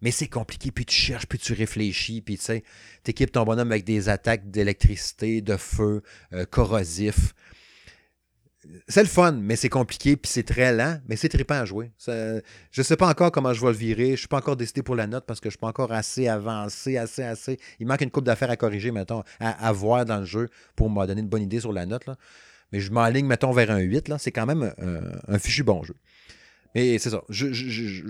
Mais 0.00 0.10
c'est 0.10 0.28
compliqué, 0.28 0.72
puis 0.72 0.84
tu 0.84 0.96
cherches, 0.96 1.26
puis 1.26 1.38
tu 1.38 1.52
réfléchis, 1.52 2.20
puis 2.22 2.36
tu 2.36 2.44
sais, 2.44 2.64
tu 3.04 3.12
équipes 3.12 3.30
ton 3.30 3.44
bonhomme 3.44 3.70
avec 3.70 3.84
des 3.84 4.08
attaques 4.08 4.50
d'électricité, 4.50 5.40
de 5.40 5.56
feu, 5.56 6.02
euh, 6.32 6.44
corrosif. 6.44 7.34
C'est 8.88 9.02
le 9.02 9.08
fun, 9.08 9.32
mais 9.32 9.56
c'est 9.56 9.68
compliqué, 9.68 10.16
puis 10.16 10.30
c'est 10.30 10.44
très 10.44 10.72
lent, 10.72 11.00
mais 11.08 11.16
c'est 11.16 11.28
trippant 11.28 11.54
à 11.54 11.64
jouer. 11.64 11.92
je 12.06 12.40
ne 12.76 12.82
sais 12.82 12.96
pas 12.96 13.08
encore 13.08 13.32
comment 13.32 13.52
je 13.52 13.60
vais 13.60 13.72
le 13.72 13.76
virer. 13.76 14.06
Je 14.06 14.10
ne 14.12 14.16
suis 14.16 14.28
pas 14.28 14.38
encore 14.38 14.56
décidé 14.56 14.82
pour 14.82 14.94
la 14.94 15.06
note 15.06 15.24
parce 15.26 15.40
que 15.40 15.44
je 15.44 15.48
ne 15.48 15.58
suis 15.58 15.60
pas 15.60 15.68
encore 15.68 15.92
assez 15.92 16.28
avancé, 16.28 16.96
assez, 16.96 17.22
assez. 17.22 17.58
Il 17.80 17.86
manque 17.86 18.02
une 18.02 18.10
coupe 18.10 18.24
d'affaires 18.24 18.50
à 18.50 18.56
corriger, 18.56 18.92
mettons, 18.92 19.24
à, 19.40 19.72
voir 19.72 20.04
dans 20.04 20.20
le 20.20 20.26
jeu 20.26 20.48
pour 20.76 20.90
me 20.90 21.06
donner 21.06 21.22
une 21.22 21.28
bonne 21.28 21.42
idée 21.42 21.60
sur 21.60 21.72
la 21.72 21.86
note. 21.86 22.04
Mais 22.72 22.80
je 22.80 22.90
m'enligne, 22.90 23.26
mettons, 23.26 23.52
vers 23.52 23.70
un 23.70 23.78
8. 23.78 24.08
Là. 24.08 24.18
C'est 24.18 24.32
quand 24.32 24.46
même 24.46 24.72
un, 25.28 25.38
fichu 25.38 25.62
bon 25.62 25.82
jeu. 25.82 25.94
Mais 26.74 26.98
c'est 26.98 27.10
ça. 27.10 27.22
Je, 27.28 27.52
je, 27.52 28.02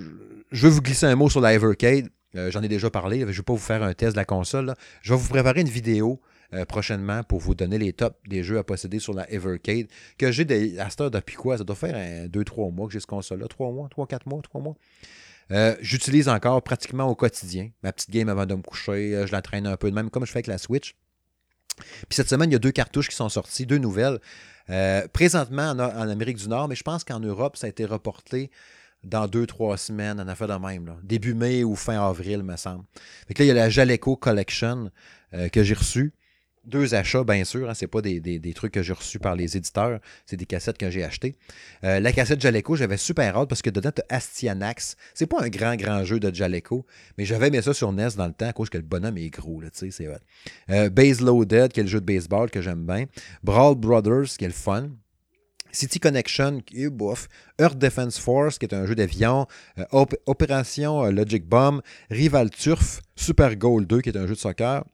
veux 0.52 0.68
vous 0.68 0.82
glisser 0.82 1.06
un 1.06 1.16
mot 1.16 1.28
sur 1.28 1.40
la 1.40 1.52
Evercade. 1.54 2.08
Euh, 2.34 2.50
j'en 2.50 2.62
ai 2.62 2.68
déjà 2.68 2.90
parlé. 2.90 3.20
Je 3.20 3.24
ne 3.26 3.32
vais 3.32 3.42
pas 3.42 3.52
vous 3.52 3.58
faire 3.58 3.82
un 3.82 3.92
test 3.92 4.12
de 4.12 4.16
la 4.16 4.24
console. 4.24 4.74
Je 5.02 5.12
vais 5.12 5.18
vous 5.18 5.28
préparer 5.28 5.60
une 5.60 5.68
vidéo 5.68 6.20
euh, 6.54 6.64
prochainement 6.64 7.22
pour 7.24 7.40
vous 7.40 7.54
donner 7.54 7.78
les 7.78 7.92
tops 7.92 8.16
des 8.28 8.42
jeux 8.42 8.58
à 8.58 8.64
posséder 8.64 8.98
sur 8.98 9.14
la 9.14 9.30
Evercade. 9.30 9.86
Que 10.16 10.32
j'ai 10.32 10.78
à 10.78 10.88
cette 10.90 11.00
heure 11.00 11.10
depuis 11.10 11.36
quoi? 11.36 11.58
Ça 11.58 11.64
doit 11.64 11.76
faire 11.76 12.28
2-3 12.28 12.72
mois 12.72 12.86
que 12.86 12.92
j'ai 12.92 13.00
ce 13.00 13.06
console-là. 13.06 13.48
3 13.48 13.72
mois, 13.72 13.88
3-4 13.88 14.20
mois, 14.26 14.40
3 14.42 14.60
mois. 14.60 14.76
Euh, 15.50 15.76
j'utilise 15.80 16.28
encore 16.28 16.62
pratiquement 16.62 17.04
au 17.04 17.14
quotidien. 17.14 17.70
Ma 17.82 17.92
petite 17.92 18.10
game 18.10 18.28
avant 18.28 18.46
de 18.46 18.54
me 18.54 18.62
coucher, 18.62 19.24
je 19.26 19.32
la 19.32 19.42
traîne 19.42 19.66
un 19.66 19.76
peu 19.76 19.90
de 19.90 19.94
même, 19.94 20.08
comme 20.08 20.24
je 20.24 20.30
fais 20.30 20.38
avec 20.38 20.46
la 20.46 20.58
Switch. 20.58 20.94
Puis 22.08 22.16
cette 22.16 22.28
semaine, 22.28 22.50
il 22.50 22.52
y 22.52 22.56
a 22.56 22.60
deux 22.60 22.72
cartouches 22.72 23.08
qui 23.08 23.16
sont 23.16 23.28
sorties, 23.28 23.66
deux 23.66 23.78
nouvelles. 23.78 24.18
Euh, 24.70 25.06
présentement 25.12 25.70
en, 25.70 26.08
Amérique 26.08 26.36
du 26.36 26.48
Nord, 26.48 26.68
mais 26.68 26.76
je 26.76 26.82
pense 26.84 27.04
qu'en 27.04 27.20
Europe, 27.20 27.56
ça 27.56 27.66
a 27.66 27.70
été 27.70 27.84
reporté 27.84 28.50
dans 29.02 29.26
deux, 29.26 29.46
trois 29.46 29.76
semaines, 29.76 30.20
en 30.20 30.28
affaire 30.28 30.46
de 30.46 30.54
même. 30.54 30.94
Début 31.02 31.34
mai 31.34 31.64
ou 31.64 31.74
fin 31.74 32.00
avril, 32.00 32.42
me 32.42 32.56
semble. 32.56 32.84
Fait 33.26 33.38
là, 33.40 33.44
il 33.44 33.48
y 33.48 33.50
a 33.50 33.54
la 33.54 33.68
Jaleco 33.68 34.16
Collection 34.16 34.90
euh, 35.34 35.48
que 35.48 35.64
j'ai 35.64 35.74
reçue 35.74 36.12
deux 36.64 36.94
achats, 36.94 37.24
bien 37.24 37.44
sûr. 37.44 37.68
Hein, 37.68 37.74
c'est 37.74 37.86
pas 37.86 38.00
des, 38.00 38.52
trucs 38.54 38.72
que 38.72 38.82
j'ai 38.82 38.92
reçus 38.92 39.18
par 39.18 39.34
les 39.34 39.56
éditeurs. 39.56 40.00
C'est 40.26 40.36
des 40.36 40.46
cassettes 40.46 40.78
que 40.78 40.90
j'ai 40.90 41.04
achetées. 41.04 41.34
Euh, 41.84 42.00
la 42.00 42.12
cassette 42.12 42.40
Jaleco, 42.40 42.76
j'avais 42.76 42.96
super 42.96 43.36
hâte 43.36 43.48
parce 43.48 43.62
que 43.62 43.70
dedans, 43.70 43.90
tu 43.94 44.02
as 44.08 44.16
Astyanax. 44.16 44.96
C'est 45.14 45.26
pas 45.26 45.42
un 45.42 45.48
grand, 45.48 45.76
grand 45.76 46.04
jeu 46.04 46.20
de 46.20 46.32
Jaleco, 46.34 46.86
mais 47.18 47.24
j'avais 47.24 47.50
mis 47.50 47.62
ça 47.62 47.74
sur 47.74 47.92
NES 47.92 48.10
dans 48.16 48.26
le 48.26 48.32
temps 48.32 48.48
à 48.48 48.52
cause 48.52 48.70
que 48.70 48.78
le 48.78 48.84
bonhomme 48.84 49.18
est 49.18 49.30
gros. 49.30 49.60
Là, 49.60 49.68
c'est 49.72 49.92
euh, 50.70 50.90
Base 50.90 51.20
Loaded, 51.20 51.72
qui 51.72 51.80
est 51.80 51.84
le 51.84 51.88
jeu 51.88 52.00
de 52.00 52.06
baseball 52.06 52.50
que 52.50 52.60
j'aime 52.60 52.86
bien. 52.86 53.06
Brawl 53.42 53.76
Brothers, 53.76 54.36
qui 54.38 54.44
est 54.44 54.48
le 54.48 54.54
fun. 54.54 54.90
City 55.74 55.98
Connection, 56.00 56.60
qui 56.60 56.84
est 56.84 56.90
bof. 56.90 57.28
Earth 57.58 57.78
Defense 57.78 58.18
Force, 58.18 58.58
qui 58.58 58.66
est 58.66 58.74
un 58.74 58.86
jeu 58.86 58.94
d'avion. 58.94 59.46
Euh, 59.78 60.04
Opération 60.26 61.04
Logic 61.10 61.46
Bomb. 61.46 61.80
Rival 62.10 62.50
Turf. 62.50 63.00
Super 63.16 63.56
Goal 63.56 63.86
2, 63.86 64.00
qui 64.02 64.10
est 64.10 64.16
un 64.16 64.26
jeu 64.26 64.34
de 64.34 64.38
soccer. 64.38 64.84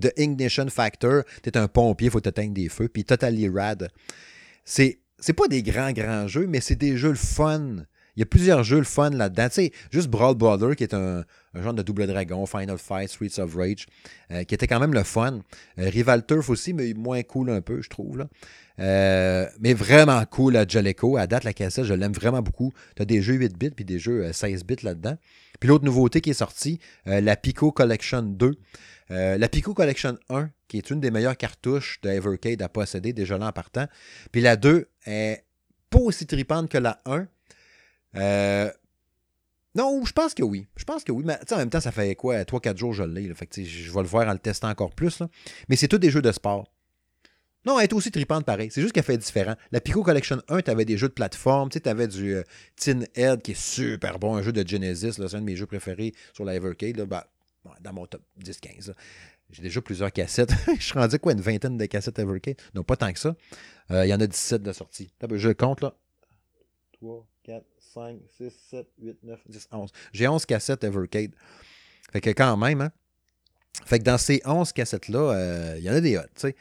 The 0.00 0.12
Ignition 0.16 0.68
Factor, 0.68 1.22
tu 1.42 1.50
es 1.50 1.56
un 1.56 1.68
pompier, 1.68 2.06
il 2.06 2.10
faut 2.10 2.20
t'éteindre 2.20 2.54
des 2.54 2.68
feux, 2.68 2.88
puis 2.88 3.04
Totally 3.04 3.48
Rad. 3.48 3.88
C'est, 4.64 4.98
c'est 5.18 5.32
pas 5.32 5.48
des 5.48 5.62
grands, 5.62 5.92
grands 5.92 6.26
jeux, 6.28 6.46
mais 6.46 6.60
c'est 6.60 6.76
des 6.76 6.96
jeux 6.96 7.10
le 7.10 7.14
fun. 7.14 7.84
Il 8.16 8.20
y 8.20 8.22
a 8.22 8.26
plusieurs 8.26 8.64
jeux 8.64 8.78
le 8.78 8.84
fun 8.84 9.10
là-dedans. 9.10 9.48
Tu 9.48 9.54
sais, 9.54 9.72
juste 9.90 10.08
Brawl 10.08 10.36
Brother, 10.36 10.74
qui 10.74 10.84
est 10.84 10.94
un, 10.94 11.24
genre 11.54 11.74
de 11.74 11.82
double 11.82 12.06
dragon, 12.06 12.46
Final 12.46 12.78
Fight, 12.78 13.10
Streets 13.10 13.38
of 13.38 13.54
Rage, 13.54 13.86
euh, 14.30 14.42
qui 14.44 14.54
était 14.54 14.66
quand 14.66 14.80
même 14.80 14.94
le 14.94 15.02
fun. 15.02 15.40
Euh, 15.78 15.90
Rival 15.90 16.24
Turf 16.24 16.48
aussi, 16.48 16.72
mais 16.72 16.94
moins 16.94 17.22
cool 17.22 17.50
un 17.50 17.60
peu, 17.60 17.82
je 17.82 17.90
trouve. 17.90 18.26
Euh, 18.78 19.46
mais 19.60 19.74
vraiment 19.74 20.24
cool 20.30 20.56
à 20.56 20.66
Jaleco. 20.66 21.18
À 21.18 21.26
date, 21.26 21.44
la 21.44 21.52
cassette, 21.52 21.84
je 21.84 21.92
l'aime 21.92 22.12
vraiment 22.12 22.40
beaucoup. 22.40 22.72
Tu 22.96 23.02
as 23.02 23.04
des 23.04 23.20
jeux 23.20 23.34
8 23.34 23.58
bits 23.58 23.70
puis 23.70 23.84
des 23.84 23.98
jeux 23.98 24.32
16 24.32 24.64
bits 24.64 24.76
là-dedans. 24.82 25.18
Puis 25.60 25.68
l'autre 25.68 25.84
nouveauté 25.84 26.20
qui 26.20 26.30
est 26.30 26.34
sortie, 26.34 26.78
la 27.04 27.36
Pico 27.36 27.72
Collection 27.72 28.22
2. 28.22 28.54
la 29.10 29.48
Pico 29.48 29.74
Collection 29.74 30.18
1, 30.28 30.50
qui 30.68 30.78
est 30.78 30.90
une 30.90 31.00
des 31.00 31.10
meilleures 31.10 31.36
cartouches 31.36 32.00
de 32.02 32.10
Evercade 32.10 32.62
à 32.62 32.68
posséder, 32.68 33.12
déjà 33.12 33.38
là 33.38 33.48
en 33.48 33.52
partant. 33.52 33.86
Puis 34.32 34.40
la 34.40 34.56
2 34.56 34.88
est 35.06 35.44
pas 35.90 35.98
aussi 35.98 36.26
tripante 36.26 36.68
que 36.68 36.78
la 36.78 37.00
1. 37.06 37.26
Euh, 38.16 38.70
non, 39.74 40.04
je 40.04 40.12
pense 40.12 40.34
que 40.34 40.42
oui. 40.42 40.66
Je 40.76 40.84
pense 40.84 41.04
que 41.04 41.12
oui. 41.12 41.22
Mais 41.26 41.36
en 41.52 41.56
même 41.56 41.70
temps, 41.70 41.80
ça 41.80 41.92
fait 41.92 42.14
quoi? 42.14 42.42
3-4 42.42 42.76
jours, 42.76 42.92
je 42.92 43.02
l'ai. 43.02 43.32
Fait 43.34 43.48
je 43.62 43.92
vais 43.92 44.00
le 44.00 44.08
voir 44.08 44.28
en 44.28 44.32
le 44.32 44.38
testant 44.38 44.70
encore 44.70 44.94
plus. 44.94 45.22
Mais 45.68 45.76
c'est 45.76 45.88
tous 45.88 45.98
des 45.98 46.10
jeux 46.10 46.22
de 46.22 46.32
sport. 46.32 46.72
Non, 47.66 47.80
elle 47.80 47.84
est 47.84 47.92
aussi 47.92 48.12
tripante 48.12 48.44
pareil. 48.44 48.70
C'est 48.70 48.80
juste 48.80 48.92
qu'elle 48.92 49.02
fait 49.02 49.18
différent. 49.18 49.56
La 49.72 49.80
Pico 49.80 50.04
Collection 50.04 50.40
1, 50.48 50.62
tu 50.62 50.70
avais 50.70 50.84
des 50.84 50.96
jeux 50.96 51.08
de 51.08 51.12
plateforme. 51.12 51.68
Tu 51.68 51.80
avais 51.84 52.06
du 52.06 52.36
euh, 52.36 52.42
Tin 52.76 53.00
Head 53.16 53.42
qui 53.42 53.50
est 53.50 53.60
super 53.60 54.20
bon, 54.20 54.36
un 54.36 54.42
jeu 54.42 54.52
de 54.52 54.66
Genesis. 54.66 55.14
C'est 55.14 55.34
un 55.34 55.40
de 55.40 55.44
mes 55.44 55.56
jeux 55.56 55.66
préférés 55.66 56.14
sur 56.32 56.44
la 56.44 56.54
Evercade. 56.54 57.00
Bah, 57.02 57.26
dans 57.80 57.92
mon 57.92 58.06
top 58.06 58.22
10-15. 58.40 58.92
J'ai 59.50 59.62
déjà 59.62 59.80
plusieurs 59.80 60.12
cassettes. 60.12 60.52
je 60.78 60.82
suis 60.82 60.98
rendu 60.98 61.18
quoi, 61.18 61.32
une 61.32 61.40
vingtaine 61.40 61.76
de 61.76 61.86
cassettes 61.86 62.20
Evercade? 62.20 62.56
Non, 62.74 62.84
pas 62.84 62.96
tant 62.96 63.12
que 63.12 63.18
ça. 63.18 63.34
Euh, 63.90 64.06
il 64.06 64.08
y 64.08 64.14
en 64.14 64.20
a 64.20 64.26
17 64.28 64.62
de 64.62 64.72
sortie. 64.72 65.12
Je 65.32 65.50
compte 65.50 65.80
là. 65.80 65.94
3, 66.92 67.26
4, 67.44 67.64
5, 67.94 68.16
6, 68.38 68.52
7, 68.70 68.86
8, 69.02 69.18
9, 69.24 69.40
10, 69.48 69.68
11. 69.72 69.90
J'ai 70.12 70.28
11 70.28 70.46
cassettes 70.46 70.84
Evercade. 70.84 71.32
Fait 72.12 72.20
que 72.20 72.30
quand 72.30 72.56
même, 72.56 72.80
hein. 72.80 72.92
Fait 73.84 73.98
que 73.98 74.04
dans 74.04 74.18
ces 74.18 74.40
11 74.44 74.72
cassettes-là, 74.72 75.18
euh, 75.18 75.74
il 75.78 75.84
y 75.84 75.90
en 75.90 75.94
a 75.94 76.00
des 76.00 76.16
hot, 76.16 76.22
tu 76.34 76.40
sais. 76.42 76.56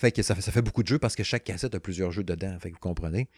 Fait 0.00 0.12
que 0.12 0.22
ça 0.22 0.34
fait, 0.34 0.62
beaucoup 0.62 0.82
de 0.82 0.88
jeux 0.88 0.98
parce 0.98 1.14
que 1.14 1.22
chaque 1.22 1.44
cassette 1.44 1.74
a 1.74 1.80
plusieurs 1.80 2.10
jeux 2.10 2.24
dedans. 2.24 2.56
Fait 2.58 2.70
que 2.70 2.74
vous 2.76 2.80
comprenez. 2.80 3.28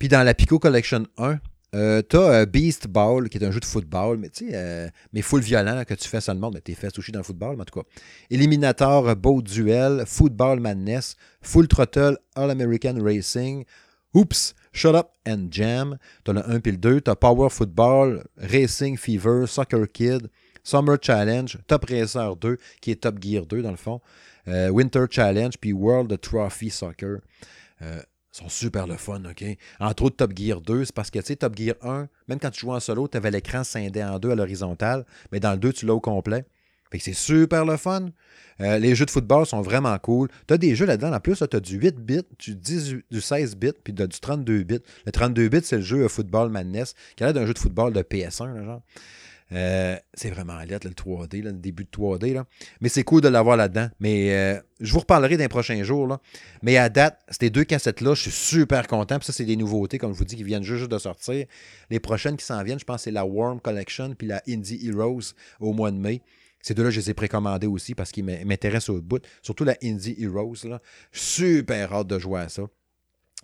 Puis 0.00 0.08
dans 0.08 0.24
la 0.24 0.34
Pico 0.34 0.58
Collection 0.58 1.06
1, 1.18 1.38
euh, 1.76 2.02
t'as 2.02 2.46
Beast 2.46 2.88
Ball, 2.88 3.28
qui 3.28 3.38
est 3.38 3.44
un 3.46 3.52
jeu 3.52 3.60
de 3.60 3.64
football, 3.64 4.18
mais 4.18 4.28
tu 4.28 4.48
sais, 4.48 4.56
euh, 4.56 4.88
mais 5.12 5.22
full 5.22 5.40
violent 5.40 5.84
que 5.84 5.94
tu 5.94 6.08
fais 6.08 6.20
seulement, 6.20 6.50
mais 6.50 6.60
t'es 6.60 6.74
fait 6.74 6.92
sushi 6.92 7.12
dans 7.12 7.20
le 7.20 7.24
football, 7.24 7.54
mais 7.54 7.62
en 7.62 7.64
tout 7.64 7.80
cas. 7.80 7.86
Eliminator, 8.28 9.14
Boat 9.14 9.42
Duel, 9.42 10.02
Football 10.04 10.58
Madness, 10.58 11.14
Full 11.42 11.68
Throttle, 11.68 12.18
All 12.34 12.50
American 12.50 12.96
Racing, 13.00 13.64
Oops, 14.12 14.54
Shut 14.72 14.96
Up 14.96 15.10
and 15.28 15.46
Jam. 15.52 15.96
T'as 16.24 16.32
le 16.32 16.50
1 16.50 16.58
puis 16.58 16.72
le 16.72 16.78
2. 16.78 17.02
T'as 17.02 17.14
Power 17.14 17.50
Football, 17.50 18.24
Racing 18.36 18.96
Fever, 18.96 19.44
Soccer 19.46 19.86
Kid, 19.92 20.28
Summer 20.64 20.98
Challenge, 21.00 21.56
Top 21.68 21.86
Racer 21.88 22.34
2, 22.36 22.58
qui 22.80 22.90
est 22.90 23.02
Top 23.02 23.22
Gear 23.22 23.46
2 23.46 23.62
dans 23.62 23.70
le 23.70 23.76
fond, 23.76 24.00
euh, 24.50 24.68
Winter 24.68 25.04
Challenge, 25.10 25.54
puis 25.60 25.72
World 25.72 26.20
Trophy 26.20 26.70
Soccer 26.70 27.18
sont 28.32 28.48
super 28.48 28.86
le 28.86 28.96
fun, 28.96 29.22
OK? 29.24 29.44
Entre 29.80 30.04
autres, 30.04 30.16
Top 30.16 30.36
Gear 30.36 30.60
2, 30.60 30.84
c'est 30.84 30.94
parce 30.94 31.10
que, 31.10 31.18
tu 31.18 31.26
sais, 31.26 31.36
Top 31.36 31.56
Gear 31.56 31.74
1, 31.82 32.08
même 32.28 32.38
quand 32.38 32.50
tu 32.50 32.60
jouais 32.60 32.74
en 32.74 32.80
solo, 32.80 33.08
tu 33.08 33.16
avais 33.16 33.30
l'écran 33.30 33.64
scindé 33.64 34.02
en 34.02 34.18
deux 34.18 34.30
à 34.30 34.34
l'horizontale, 34.34 35.04
mais 35.32 35.40
dans 35.40 35.52
le 35.52 35.58
2, 35.58 35.72
tu 35.72 35.86
l'as 35.86 35.94
au 35.94 36.00
complet. 36.00 36.44
Fait 36.90 36.98
que 36.98 37.04
c'est 37.04 37.12
super 37.12 37.64
le 37.64 37.76
fun. 37.76 38.08
Euh, 38.60 38.78
les 38.78 38.96
jeux 38.96 39.06
de 39.06 39.10
football 39.10 39.46
sont 39.46 39.62
vraiment 39.62 39.96
cool. 39.98 40.28
Tu 40.48 40.54
as 40.54 40.58
des 40.58 40.74
jeux 40.74 40.86
là-dedans. 40.86 41.12
En 41.12 41.20
plus, 41.20 41.36
tu 41.36 41.56
as 41.56 41.60
du 41.60 41.76
8 41.76 41.96
bits, 41.98 42.22
du, 42.38 42.56
18, 42.56 43.04
du 43.10 43.20
16 43.20 43.56
bits, 43.56 43.72
puis 43.84 43.92
du 43.92 44.08
32 44.08 44.64
bits. 44.64 44.80
Le 45.06 45.12
32 45.12 45.48
bits, 45.48 45.60
c'est 45.62 45.76
le 45.76 45.82
jeu 45.82 46.08
Football 46.08 46.50
Madness, 46.50 46.94
qui 47.16 47.22
a 47.22 47.26
l'air 47.26 47.34
d'un 47.34 47.46
jeu 47.46 47.54
de 47.54 47.58
football 47.58 47.92
de 47.92 48.02
PS1, 48.02 48.54
là, 48.54 48.64
genre. 48.64 48.82
Euh, 49.52 49.96
c'est 50.14 50.30
vraiment 50.30 50.58
lettre, 50.60 50.86
le 50.86 50.94
3D, 50.94 51.42
le 51.42 51.52
début 51.52 51.84
de 51.84 51.90
3D. 51.90 52.34
Là. 52.34 52.44
Mais 52.80 52.88
c'est 52.88 53.02
cool 53.02 53.20
de 53.20 53.28
l'avoir 53.28 53.56
là-dedans. 53.56 53.88
Mais 53.98 54.32
euh, 54.34 54.60
je 54.80 54.92
vous 54.92 55.00
reparlerai 55.00 55.36
dans 55.36 55.42
les 55.42 55.48
prochains 55.48 55.82
jours. 55.82 56.06
Là. 56.06 56.20
Mais 56.62 56.76
à 56.76 56.88
date, 56.88 57.20
ces 57.28 57.50
deux 57.50 57.64
cassettes-là, 57.64 58.14
je 58.14 58.22
suis 58.22 58.30
super 58.30 58.86
content. 58.86 59.18
Puis 59.18 59.26
ça, 59.26 59.32
c'est 59.32 59.44
des 59.44 59.56
nouveautés, 59.56 59.98
comme 59.98 60.12
je 60.12 60.18
vous 60.18 60.24
dis, 60.24 60.36
qui 60.36 60.44
viennent 60.44 60.62
juste 60.62 60.88
de 60.88 60.98
sortir. 60.98 61.46
Les 61.90 62.00
prochaines 62.00 62.36
qui 62.36 62.44
s'en 62.44 62.62
viennent, 62.62 62.78
je 62.78 62.84
pense, 62.84 63.02
c'est 63.02 63.10
la 63.10 63.24
Worm 63.24 63.60
Collection 63.60 64.14
puis 64.14 64.26
la 64.26 64.42
Indie 64.48 64.88
Heroes 64.88 65.34
au 65.58 65.72
mois 65.72 65.90
de 65.90 65.96
mai. 65.96 66.22
Ces 66.62 66.74
deux-là, 66.74 66.90
je 66.90 67.00
les 67.00 67.10
ai 67.10 67.14
précommandés 67.14 67.66
aussi 67.66 67.94
parce 67.94 68.12
qu'ils 68.12 68.24
m'intéressent 68.24 68.90
au 68.90 69.00
bout. 69.00 69.24
Surtout 69.42 69.64
la 69.64 69.76
Indie 69.82 70.14
Heroes. 70.18 70.64
Là. 70.64 70.80
Super 71.10 71.92
hâte 71.92 72.06
de 72.06 72.18
jouer 72.18 72.40
à 72.40 72.48
ça. 72.48 72.64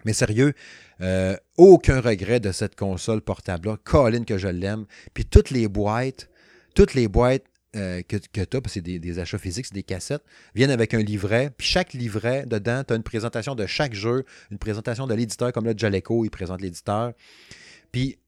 Mais 0.05 0.13
sérieux, 0.13 0.53
euh, 1.01 1.37
aucun 1.57 2.01
regret 2.01 2.41
de 2.41 2.53
cette 2.53 2.77
console 2.77 3.21
portable-là. 3.21 3.77
Colin 3.83 4.25
que 4.25 4.39
je 4.39 4.49
l'aime. 4.49 4.87
Puis 5.15 5.25
toutes 5.25 5.51
les 5.51 5.69
boîtes, 5.69 6.29
toutes 6.75 6.95
les 6.95 7.09
boîtes 7.09 7.45
euh, 7.75 8.03
que, 8.03 8.17
que 8.17 8.45
tu 8.45 8.57
as, 8.57 8.61
parce 8.61 8.75
que 8.75 8.81
c'est 8.81 8.99
des, 8.99 9.19
achats 9.19 9.39
physiques, 9.39 9.67
c'est 9.67 9.75
des 9.75 9.83
cassettes, 9.83 10.23
viennent 10.55 10.71
avec 10.71 10.95
un 10.95 11.01
livret. 11.01 11.51
Puis 11.57 11.67
chaque 11.67 11.93
livret, 11.93 12.47
dedans, 12.47 12.83
tu 12.87 12.93
as 12.93 12.97
une 12.97 13.03
présentation 13.03 13.55
de 13.55 13.67
chaque 13.67 13.95
jeu, 13.95 14.25
une 14.51 14.59
présentation 14.59 15.07
de 15.07 15.15
l'éditeur, 15.15 15.53
comme 15.53 15.65
là, 15.65 15.73
Jaleco, 15.77 16.25
il 16.25 16.31
présente 16.31 16.61
l'éditeur. 16.61 17.13
Puis 17.91 18.19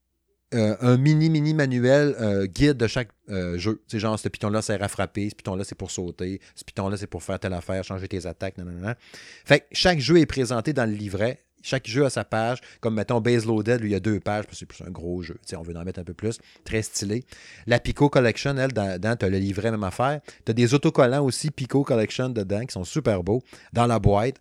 euh, 0.54 0.76
un 0.80 0.96
mini, 0.96 1.28
mini 1.28 1.52
manuel 1.52 2.48
guide 2.48 2.78
de 2.78 2.86
chaque 2.86 3.10
jeu. 3.28 3.82
C'est 3.86 3.98
genre, 3.98 4.18
ce 4.18 4.28
piton-là 4.28 4.62
sert 4.62 4.82
à 4.82 4.88
frapper, 4.88 5.28
ce 5.28 5.34
piton-là 5.34 5.64
c'est 5.64 5.74
pour 5.74 5.90
sauter, 5.90 6.40
ce 6.54 6.64
piton-là 6.64 6.96
c'est 6.96 7.06
pour 7.06 7.22
faire 7.22 7.38
telle 7.38 7.52
affaire, 7.52 7.84
changer 7.84 8.08
tes 8.08 8.24
attaques, 8.24 8.56
nanana. 8.56 8.96
Fait 9.44 9.60
que 9.60 9.64
chaque 9.72 10.00
jeu 10.00 10.18
est 10.18 10.26
présenté 10.26 10.72
dans 10.72 10.86
le 10.86 10.96
livret 10.96 11.44
chaque 11.62 11.86
jeu 11.86 12.04
a 12.04 12.11
sa 12.11 12.24
page. 12.24 12.59
Comme 12.80 12.94
mettons 12.94 13.20
Base 13.20 13.46
Loaded, 13.46 13.80
lui, 13.80 13.90
il 13.90 13.92
y 13.92 13.96
a 13.96 14.00
deux 14.00 14.20
pages, 14.20 14.44
parce 14.44 14.54
que 14.54 14.59
c'est 14.61 14.66
plus 14.66 14.84
un 14.86 14.90
gros 14.90 15.22
jeu. 15.22 15.38
on 15.56 15.62
veut 15.62 15.76
en 15.76 15.84
mettre 15.84 16.00
un 16.00 16.04
peu 16.04 16.14
plus. 16.14 16.38
Très 16.64 16.82
stylé. 16.82 17.24
La 17.66 17.80
Pico 17.80 18.09
Collection, 18.09 18.56
elle, 18.56 18.72
dedans, 18.72 19.16
tu 19.16 19.24
as 19.24 19.28
le 19.28 19.38
livret, 19.38 19.70
même 19.70 19.84
affaire. 19.84 20.20
Tu 20.44 20.50
as 20.50 20.54
des 20.54 20.74
autocollants 20.74 21.24
aussi 21.24 21.50
Pico 21.50 21.82
Collection 21.84 22.28
dedans 22.28 22.64
qui 22.64 22.72
sont 22.72 22.84
super 22.84 23.22
beaux 23.22 23.42
dans 23.72 23.86
la 23.86 23.98
boîte. 23.98 24.36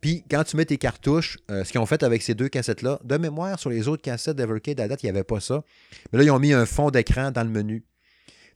Puis 0.00 0.24
quand 0.30 0.44
tu 0.44 0.56
mets 0.56 0.64
tes 0.64 0.76
cartouches, 0.76 1.38
euh, 1.50 1.64
ce 1.64 1.72
qu'ils 1.72 1.80
ont 1.80 1.86
fait 1.86 2.02
avec 2.02 2.22
ces 2.22 2.34
deux 2.34 2.48
cassettes-là, 2.48 3.00
de 3.02 3.16
mémoire, 3.16 3.58
sur 3.58 3.70
les 3.70 3.88
autres 3.88 4.02
cassettes 4.02 4.36
d'Evercade 4.36 4.80
à 4.80 4.88
date, 4.88 5.02
il 5.02 5.06
n'y 5.06 5.10
avait 5.10 5.24
pas 5.24 5.40
ça. 5.40 5.64
Mais 6.12 6.18
là, 6.18 6.24
ils 6.24 6.30
ont 6.30 6.38
mis 6.38 6.52
un 6.52 6.66
fond 6.66 6.90
d'écran 6.90 7.30
dans 7.30 7.42
le 7.42 7.50
menu. 7.50 7.84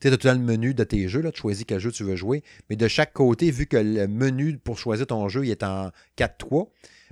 Tu 0.00 0.08
sais, 0.08 0.16
tu 0.16 0.28
as 0.28 0.34
le 0.34 0.40
menu 0.40 0.72
de 0.72 0.84
tes 0.84 1.08
jeux, 1.08 1.20
là, 1.20 1.30
tu 1.30 1.40
choisis 1.40 1.64
quel 1.66 1.78
jeu 1.78 1.92
tu 1.92 2.04
veux 2.04 2.16
jouer. 2.16 2.42
Mais 2.68 2.76
de 2.76 2.88
chaque 2.88 3.12
côté, 3.12 3.50
vu 3.50 3.66
que 3.66 3.76
le 3.76 4.06
menu 4.08 4.58
pour 4.58 4.78
choisir 4.78 5.06
ton 5.06 5.28
jeu 5.28 5.44
il 5.44 5.50
est 5.50 5.62
en 5.62 5.90
4-3, 6.16 6.68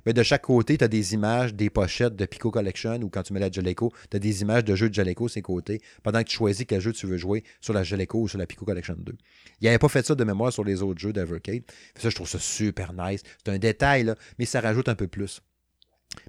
mais 0.09 0.13
de 0.13 0.23
chaque 0.23 0.41
côté, 0.41 0.75
tu 0.75 0.83
as 0.83 0.87
des 0.87 1.13
images, 1.13 1.53
des 1.53 1.69
pochettes 1.69 2.15
de 2.15 2.25
Pico 2.25 2.49
Collection 2.49 2.99
ou 3.03 3.09
quand 3.09 3.21
tu 3.21 3.31
mets 3.31 3.39
la 3.39 3.51
Jaleco, 3.51 3.93
tu 4.09 4.17
as 4.17 4.19
des 4.19 4.41
images 4.41 4.63
de 4.63 4.73
jeux 4.73 4.89
de 4.89 4.93
Jaleco 4.95 5.27
ces 5.27 5.43
côtés 5.43 5.83
pendant 6.01 6.23
que 6.23 6.29
tu 6.29 6.35
choisis 6.35 6.65
quel 6.67 6.81
jeu 6.81 6.91
tu 6.93 7.05
veux 7.05 7.17
jouer 7.17 7.43
sur 7.61 7.73
la 7.75 7.83
Jaleco 7.83 8.19
ou 8.19 8.27
sur 8.27 8.39
la 8.39 8.47
Pico 8.47 8.65
Collection 8.65 8.95
2. 8.97 9.13
Il 9.61 9.65
n'avait 9.65 9.77
pas 9.77 9.87
fait 9.87 10.03
ça 10.03 10.15
de 10.15 10.23
mémoire 10.23 10.51
sur 10.51 10.63
les 10.63 10.81
autres 10.81 10.99
jeux 10.99 11.13
d'Evercade. 11.13 11.61
Ça, 11.95 12.09
je 12.09 12.15
trouve 12.15 12.27
ça 12.27 12.39
super 12.39 12.91
nice. 12.91 13.21
C'est 13.37 13.51
un 13.51 13.59
détail, 13.59 14.11
mais 14.39 14.45
ça 14.45 14.61
rajoute 14.61 14.89
un 14.89 14.95
peu 14.95 15.05
plus. 15.05 15.41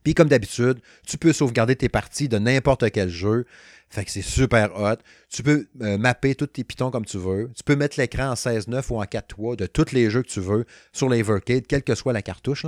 Puis 0.04 0.12
comme 0.12 0.28
d'habitude, 0.28 0.78
tu 1.06 1.16
peux 1.16 1.32
sauvegarder 1.32 1.74
tes 1.74 1.88
parties 1.88 2.28
de 2.28 2.38
n'importe 2.38 2.90
quel 2.90 3.08
jeu. 3.08 3.46
Fait 3.88 4.04
que 4.04 4.10
c'est 4.10 4.20
super 4.20 4.78
hot. 4.78 4.96
Tu 5.30 5.42
peux 5.42 5.68
euh, 5.80 5.96
mapper 5.96 6.34
tous 6.34 6.48
tes 6.48 6.64
pitons 6.64 6.90
comme 6.90 7.06
tu 7.06 7.16
veux. 7.16 7.50
Tu 7.56 7.64
peux 7.64 7.76
mettre 7.76 7.98
l'écran 7.98 8.28
en 8.28 8.34
16.9 8.34 8.84
ou 8.90 9.00
en 9.00 9.04
4.3 9.04 9.56
de 9.56 9.64
tous 9.64 9.92
les 9.92 10.10
jeux 10.10 10.22
que 10.22 10.28
tu 10.28 10.40
veux 10.40 10.66
sur 10.92 11.08
l'Evercade, 11.08 11.66
quelle 11.66 11.82
que 11.82 11.94
soit 11.94 12.12
la 12.12 12.20
cartouche. 12.20 12.66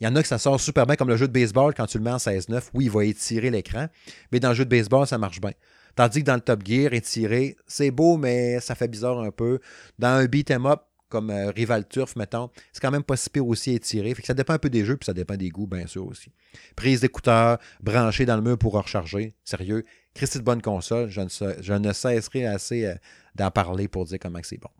Il 0.00 0.04
y 0.04 0.06
en 0.06 0.14
a 0.16 0.22
que 0.22 0.28
ça 0.28 0.38
sort 0.38 0.60
super 0.60 0.86
bien, 0.86 0.96
comme 0.96 1.08
le 1.08 1.16
jeu 1.16 1.26
de 1.26 1.32
baseball, 1.32 1.72
quand 1.74 1.86
tu 1.86 1.98
le 1.98 2.04
mets 2.04 2.10
en 2.10 2.18
16-9, 2.18 2.70
oui, 2.74 2.84
il 2.84 2.90
va 2.90 3.04
étirer 3.04 3.50
l'écran, 3.50 3.86
mais 4.30 4.40
dans 4.40 4.50
le 4.50 4.54
jeu 4.54 4.64
de 4.64 4.70
baseball, 4.70 5.06
ça 5.06 5.16
marche 5.16 5.40
bien. 5.40 5.52
Tandis 5.94 6.20
que 6.20 6.26
dans 6.26 6.34
le 6.34 6.42
Top 6.42 6.60
Gear, 6.66 6.92
étirer, 6.92 7.56
c'est 7.66 7.90
beau, 7.90 8.18
mais 8.18 8.60
ça 8.60 8.74
fait 8.74 8.88
bizarre 8.88 9.18
un 9.20 9.30
peu. 9.30 9.60
Dans 9.98 10.08
un 10.08 10.26
beat'em 10.26 10.66
up, 10.66 10.82
comme 11.08 11.30
euh, 11.30 11.50
Rival 11.50 11.86
Turf, 11.88 12.16
mettons, 12.16 12.50
c'est 12.72 12.80
quand 12.80 12.90
même 12.90 13.02
pas 13.02 13.16
si 13.16 13.30
pire 13.30 13.46
aussi 13.46 13.72
étiré. 13.72 14.14
Fait 14.14 14.22
que 14.22 14.26
ça 14.26 14.34
dépend 14.34 14.52
un 14.54 14.58
peu 14.58 14.68
des 14.68 14.84
jeux, 14.84 14.96
puis 14.96 15.06
ça 15.06 15.14
dépend 15.14 15.36
des 15.36 15.48
goûts, 15.48 15.66
bien 15.66 15.86
sûr 15.86 16.06
aussi. 16.06 16.32
Prise 16.74 17.00
d'écouteurs, 17.00 17.58
branché 17.80 18.26
dans 18.26 18.36
le 18.36 18.42
mur 18.42 18.58
pour 18.58 18.74
recharger. 18.74 19.34
Sérieux, 19.44 19.84
Christy 20.14 20.38
de 20.38 20.42
bonne 20.42 20.62
console, 20.62 21.08
je 21.08 21.20
ne, 21.20 21.28
je 21.62 21.72
ne 21.72 21.92
cesserai 21.92 22.46
assez 22.46 22.86
euh, 22.86 22.94
d'en 23.34 23.50
parler 23.50 23.88
pour 23.88 24.04
dire 24.04 24.18
comment 24.20 24.40
c'est 24.42 24.58
bon. 24.58 24.70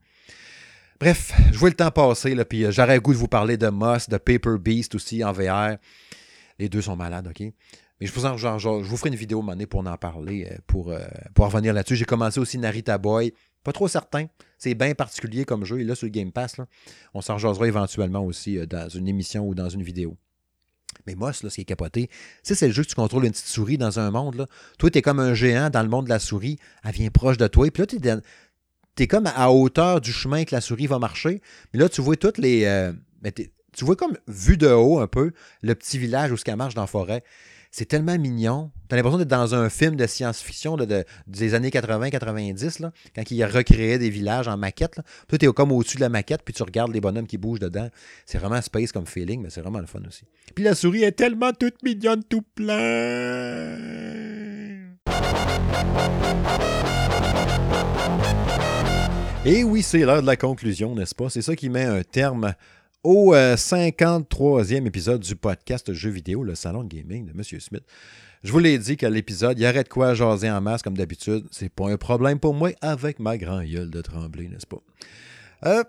Bref, 0.99 1.33
je 1.53 1.59
vois 1.59 1.69
le 1.69 1.75
temps 1.75 1.91
passer, 1.91 2.35
là, 2.35 2.47
puis 2.47 2.65
euh, 2.65 2.71
j'aurais 2.71 2.95
le 2.95 3.01
goût 3.01 3.13
de 3.13 3.19
vous 3.19 3.29
parler 3.29 3.59
de 3.59 3.69
Moss, 3.69 4.09
de 4.09 4.17
Paper 4.17 4.57
Beast 4.59 4.95
aussi 4.95 5.23
en 5.23 5.33
VR. 5.33 5.77
Les 6.59 6.71
deux 6.71 6.81
sont 6.81 6.97
malades, 6.97 7.27
OK? 7.29 7.41
Mais 8.01 8.07
je 8.07 8.13
vous, 8.13 8.25
en, 8.25 8.37
je 8.37 8.69
vous 8.69 8.97
ferai 8.97 9.11
une 9.11 9.17
vidéo 9.17 9.43
monnaie 9.43 9.67
pour 9.67 9.87
en 9.87 9.97
parler, 9.97 10.49
euh, 10.51 10.57
pour, 10.67 10.91
euh, 10.91 11.01
pour 11.35 11.47
revenir 11.47 11.75
là-dessus. 11.75 11.97
J'ai 11.97 12.05
commencé 12.07 12.41
aussi 12.41 12.57
Narita 12.57 12.97
Boy. 12.97 13.35
Pas 13.63 13.73
trop 13.73 13.89
certain. 13.89 14.27
C'est 14.59 14.75
bien 14.75 14.95
particulier 14.95 15.45
comme 15.45 15.65
jeu. 15.65 15.81
Et 15.81 15.85
là, 15.85 15.95
sur 15.95 16.09
Game 16.09 16.33
Pass, 16.33 16.57
là, 16.57 16.67
on 17.13 17.21
s'en 17.21 17.35
rejoindra 17.35 17.67
éventuellement 17.67 18.25
aussi 18.25 18.59
dans 18.67 18.89
une 18.89 19.09
émission 19.09 19.47
ou 19.47 19.55
dans 19.55 19.69
une 19.69 19.83
vidéo. 19.83 20.17
Mais 21.07 21.15
Moss, 21.15 21.43
là, 21.43 21.51
ce 21.51 21.57
qui 21.57 21.61
est 21.63 21.65
capoté, 21.65 22.11
c'est 22.43 22.61
le 22.67 22.73
jeu 22.73 22.83
que 22.83 22.89
tu 22.89 22.95
contrôles 22.95 23.25
une 23.25 23.33
petite 23.33 23.47
souris 23.47 23.79
dans 23.79 23.99
un 23.99 24.11
monde. 24.11 24.37
Là. 24.37 24.47
Toi, 24.79 24.91
tu 24.91 25.03
comme 25.03 25.21
un 25.21 25.35
géant 25.35 25.71
dans 25.71 25.83
le 25.83 25.89
monde 25.89 26.05
de 26.05 26.11
la 26.11 26.19
souris. 26.19 26.59
Elle 26.85 26.93
vient 26.93 27.11
proche 27.11 27.37
de 27.37 27.47
toi. 27.47 27.71
Puis 27.71 27.83
là, 27.83 27.87
tu 27.87 27.97
es, 27.97 28.17
tu 28.97 29.03
es 29.03 29.07
comme 29.07 29.27
à 29.27 29.51
hauteur 29.51 30.01
du 30.01 30.13
chemin 30.13 30.45
que 30.45 30.55
la 30.55 30.61
souris 30.61 30.87
va 30.87 30.99
marcher. 30.99 31.41
Mais 31.73 31.81
là, 31.81 31.89
tu 31.89 32.01
vois 32.01 32.17
toutes 32.17 32.39
les. 32.39 32.65
Euh, 32.65 32.93
tu 33.77 33.85
vois 33.85 33.97
comme 33.97 34.17
vu 34.27 34.57
de 34.57 34.69
haut 34.69 34.99
un 35.01 35.07
peu 35.07 35.33
le 35.63 35.75
petit 35.75 35.99
village 35.99 36.33
où 36.33 36.37
ce 36.37 36.45
qu'elle 36.45 36.57
marche 36.57 36.75
dans 36.75 36.83
la 36.83 36.87
forêt. 36.87 37.23
C'est 37.71 37.85
tellement 37.85 38.17
mignon. 38.19 38.71
Tu 38.89 38.95
as 38.95 38.97
l'impression 38.97 39.19
d'être 39.19 39.29
dans 39.29 39.55
un 39.55 39.69
film 39.69 39.97
de 39.97 40.07
science-fiction 40.07 40.79
de, 40.79 41.05
des 41.27 41.53
années 41.53 41.69
80-90, 41.69 42.91
quand 43.15 43.31
il 43.31 43.45
recréait 43.45 43.99
des 43.99 44.09
villages 44.09 44.49
en 44.49 44.57
maquette. 44.57 44.97
Là. 44.97 45.03
Es 45.31 45.47
comme 45.53 45.73
au-dessus 45.73 45.97
de 45.97 46.03
la 46.03 46.09
maquette, 46.09 46.41
puis 46.43 46.55
tu 46.55 46.63
regardes 46.63 46.95
les 46.95 47.03
bonhommes 47.03 47.27
qui 47.27 47.37
bougent 47.37 47.61
dedans. 47.61 47.91
C'est 48.25 48.39
vraiment 48.39 48.63
space 48.63 48.93
comme 48.93 49.07
feeling, 49.07 49.43
mais 49.43 49.51
c'est 49.51 49.61
vraiment 49.61 49.81
le 49.81 49.87
fun 49.87 50.01
aussi. 50.09 50.23
Puis 50.55 50.65
la 50.65 50.75
souris 50.75 51.03
est 51.03 51.13
tellement 51.13 51.53
toute 51.53 51.83
mignonne, 51.83 52.25
tout 52.25 52.45
plein. 52.55 52.77
Et 59.49 59.63
oui, 59.63 59.81
c'est 59.83 60.01
l'heure 60.01 60.23
de 60.23 60.27
la 60.27 60.37
conclusion, 60.37 60.97
n'est-ce 60.97 61.15
pas? 61.15 61.31
C'est 61.31 61.41
ça 61.41 61.55
qui 61.55 61.69
met 61.69 61.85
un 61.85 62.03
terme 62.03 62.55
au 63.05 63.33
53e 63.33 64.83
euh, 64.83 64.87
épisode 64.87 65.21
du 65.21 65.37
podcast 65.37 65.93
Jeux 65.93 66.11
vidéo, 66.11 66.43
le 66.43 66.57
salon 66.57 66.83
gaming 66.83 67.27
de 67.27 67.31
M. 67.31 67.61
Smith. 67.61 67.85
Je 68.43 68.51
vous 68.51 68.59
l'ai 68.59 68.77
dit 68.77 68.97
qu'à 68.97 69.09
l'épisode, 69.09 69.57
il 69.57 69.63
y 69.63 69.69
aurait 69.69 69.85
de 69.85 69.89
quoi 69.89 70.15
jaser 70.15 70.51
en 70.51 70.61
masse 70.61 70.83
comme 70.83 70.97
d'habitude. 70.97 71.47
C'est 71.53 71.69
pas 71.69 71.89
un 71.89 71.97
problème 71.97 72.41
pour 72.41 72.55
moi 72.55 72.71
avec 72.81 73.21
ma 73.21 73.39
grand 73.39 73.63
gueule 73.63 73.91
de 73.91 74.03
trembler, 74.03 74.49
n'est-ce 74.49 74.67
pas? 74.67 74.83
Euh, 75.65 75.85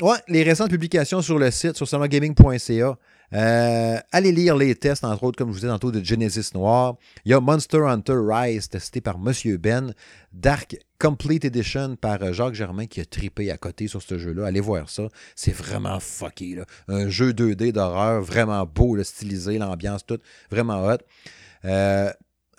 ouais, 0.00 0.18
les 0.28 0.44
récentes 0.44 0.70
publications 0.70 1.22
sur 1.22 1.40
le 1.40 1.50
site, 1.50 1.76
sur 1.76 1.88
salongaming.ca, 1.88 2.98
euh, 3.32 3.98
allez 4.12 4.32
lire 4.32 4.56
les 4.56 4.74
tests, 4.74 5.04
entre 5.04 5.24
autres, 5.24 5.38
comme 5.38 5.48
je 5.48 5.52
vous 5.52 5.60
disais 5.60 5.72
tantôt, 5.72 5.90
de 5.90 6.04
Genesis 6.04 6.50
Noir. 6.54 6.96
Il 7.24 7.30
y 7.30 7.34
a 7.34 7.40
Monster 7.40 7.78
Hunter 7.78 8.18
Rise, 8.18 8.68
testé 8.68 9.00
par 9.00 9.18
Monsieur 9.18 9.56
Ben. 9.56 9.94
Dark 10.32 10.76
Complete 10.98 11.44
Edition 11.44 11.96
par 11.96 12.22
euh, 12.22 12.32
Jacques 12.32 12.54
Germain, 12.54 12.86
qui 12.86 13.00
a 13.00 13.04
tripé 13.04 13.50
à 13.50 13.56
côté 13.56 13.88
sur 13.88 14.02
ce 14.02 14.18
jeu-là. 14.18 14.46
Allez 14.46 14.60
voir 14.60 14.88
ça. 14.88 15.08
C'est 15.34 15.54
vraiment 15.54 15.98
fucké. 16.00 16.54
Là. 16.54 16.64
Un 16.88 17.08
jeu 17.08 17.32
2D 17.32 17.72
d'horreur, 17.72 18.22
vraiment 18.22 18.64
beau, 18.66 19.02
stylisé, 19.02 19.58
l'ambiance, 19.58 20.04
tout. 20.06 20.18
Vraiment 20.50 20.86
hot. 20.86 20.98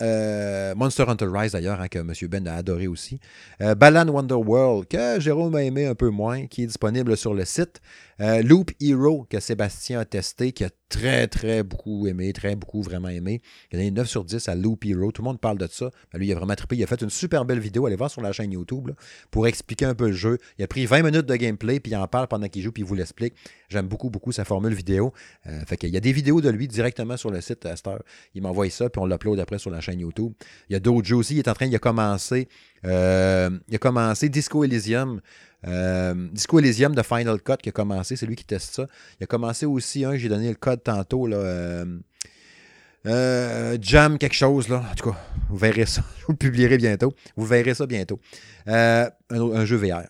Euh, 0.01 0.73
Monster 0.75 1.05
Hunter 1.07 1.27
Rise, 1.31 1.51
d'ailleurs, 1.51 1.79
hein, 1.79 1.87
que 1.87 1.99
M. 1.99 2.11
Ben 2.29 2.47
a 2.47 2.55
adoré 2.55 2.87
aussi. 2.87 3.19
Euh, 3.61 3.75
Balan 3.75 4.07
Wonderworld, 4.07 4.87
que 4.87 5.19
Jérôme 5.19 5.55
a 5.55 5.63
aimé 5.63 5.85
un 5.85 5.95
peu 5.95 6.09
moins, 6.09 6.47
qui 6.47 6.63
est 6.63 6.67
disponible 6.67 7.15
sur 7.15 7.33
le 7.33 7.45
site. 7.45 7.81
Euh, 8.23 8.41
Loop 8.41 8.71
Hero, 8.79 9.27
que 9.29 9.41
Sébastien 9.41 9.99
a 9.99 10.05
testé, 10.05 10.53
qui 10.53 10.63
a 10.63 10.69
très, 10.87 11.27
très 11.27 11.61
beaucoup 11.61 12.07
aimé, 12.07 12.31
très 12.31 12.55
beaucoup 12.55 12.81
vraiment 12.81 13.09
aimé. 13.09 13.41
Il 13.69 13.75
a 13.75 13.79
donné 13.79 13.91
9 13.91 14.07
sur 14.07 14.23
10 14.23 14.47
à 14.47 14.55
Loop 14.55 14.85
Hero. 14.85 15.11
Tout 15.11 15.21
le 15.21 15.25
monde 15.25 15.41
parle 15.41 15.57
de 15.57 15.67
ça. 15.69 15.89
Ben, 16.13 16.19
lui, 16.19 16.27
il 16.27 16.31
a 16.31 16.35
vraiment 16.35 16.55
trippé. 16.55 16.77
Il 16.77 16.83
a 16.83 16.87
fait 16.87 17.01
une 17.01 17.09
super 17.09 17.43
belle 17.43 17.59
vidéo. 17.59 17.85
Allez 17.85 17.97
voir 17.97 18.09
sur 18.09 18.21
la 18.21 18.31
chaîne 18.31 18.53
YouTube 18.53 18.91
pour 19.29 19.45
expliquer 19.45 19.85
un 19.85 19.95
peu 19.95 20.07
le 20.07 20.13
jeu. 20.13 20.37
Il 20.57 20.63
a 20.63 20.67
pris 20.67 20.85
20 20.85 21.03
minutes 21.03 21.25
de 21.25 21.35
gameplay, 21.35 21.81
puis 21.81 21.91
il 21.91 21.95
en 21.97 22.07
parle 22.07 22.27
pendant 22.29 22.47
qu'il 22.47 22.61
joue, 22.61 22.71
puis 22.71 22.83
il 22.83 22.85
vous 22.85 22.95
l'explique. 22.95 23.33
J'aime 23.67 23.87
beaucoup, 23.87 24.09
beaucoup 24.09 24.31
sa 24.31 24.45
formule 24.45 24.73
vidéo. 24.73 25.11
Euh, 25.47 25.59
fait 25.65 25.75
qu'il 25.75 25.89
y 25.89 25.97
a 25.97 25.99
des 25.99 26.13
vidéos 26.13 26.39
de 26.39 26.49
lui 26.49 26.69
directement 26.69 27.17
sur 27.17 27.29
le 27.29 27.41
site 27.41 27.65
à 27.65 27.73
Il 28.35 28.41
m'envoie 28.41 28.69
ça, 28.69 28.89
puis 28.89 29.01
on 29.01 29.05
l'upload 29.05 29.37
après 29.39 29.59
sur 29.59 29.69
la 29.69 29.81
chaîne 29.81 29.99
YouTube. 29.99 30.31
Il 30.69 30.73
y 30.73 30.75
a 30.77 30.79
d'autres 30.79 31.07
jeux 31.07 31.17
aussi. 31.17 31.33
Il 31.33 31.39
est 31.39 31.49
en 31.49 31.53
train, 31.53 31.65
il 31.65 31.75
a 31.75 31.79
commencé, 31.79 32.47
euh, 32.85 33.49
il 33.67 33.75
a 33.75 33.79
commencé 33.79 34.29
Disco 34.29 34.63
Elysium. 34.63 35.19
Euh, 35.67 36.13
Disco 36.31 36.59
Elysium 36.59 36.93
de 36.93 37.01
Final 37.01 37.41
Cut 37.41 37.57
qui 37.61 37.69
a 37.69 37.71
commencé, 37.71 38.15
c'est 38.15 38.25
lui 38.25 38.35
qui 38.35 38.45
teste 38.45 38.73
ça. 38.75 38.87
Il 39.19 39.23
a 39.23 39.27
commencé 39.27 39.65
aussi 39.65 40.05
un, 40.05 40.15
j'ai 40.15 40.29
donné 40.29 40.49
le 40.49 40.55
code 40.55 40.83
tantôt, 40.83 41.27
là, 41.27 41.37
euh, 41.37 41.85
euh, 43.05 43.77
Jam 43.81 44.17
quelque 44.17 44.35
chose, 44.35 44.69
là. 44.69 44.83
En 44.91 44.95
tout 44.95 45.11
cas, 45.11 45.17
vous 45.49 45.57
verrez 45.57 45.85
ça. 45.85 46.03
Je 46.19 46.25
vous 46.27 46.33
le 46.33 46.37
publierai 46.37 46.77
bientôt. 46.77 47.13
Vous 47.35 47.45
verrez 47.45 47.73
ça 47.73 47.85
bientôt. 47.85 48.19
un, 48.65 49.65
jeu 49.65 49.77
VR. 49.77 50.03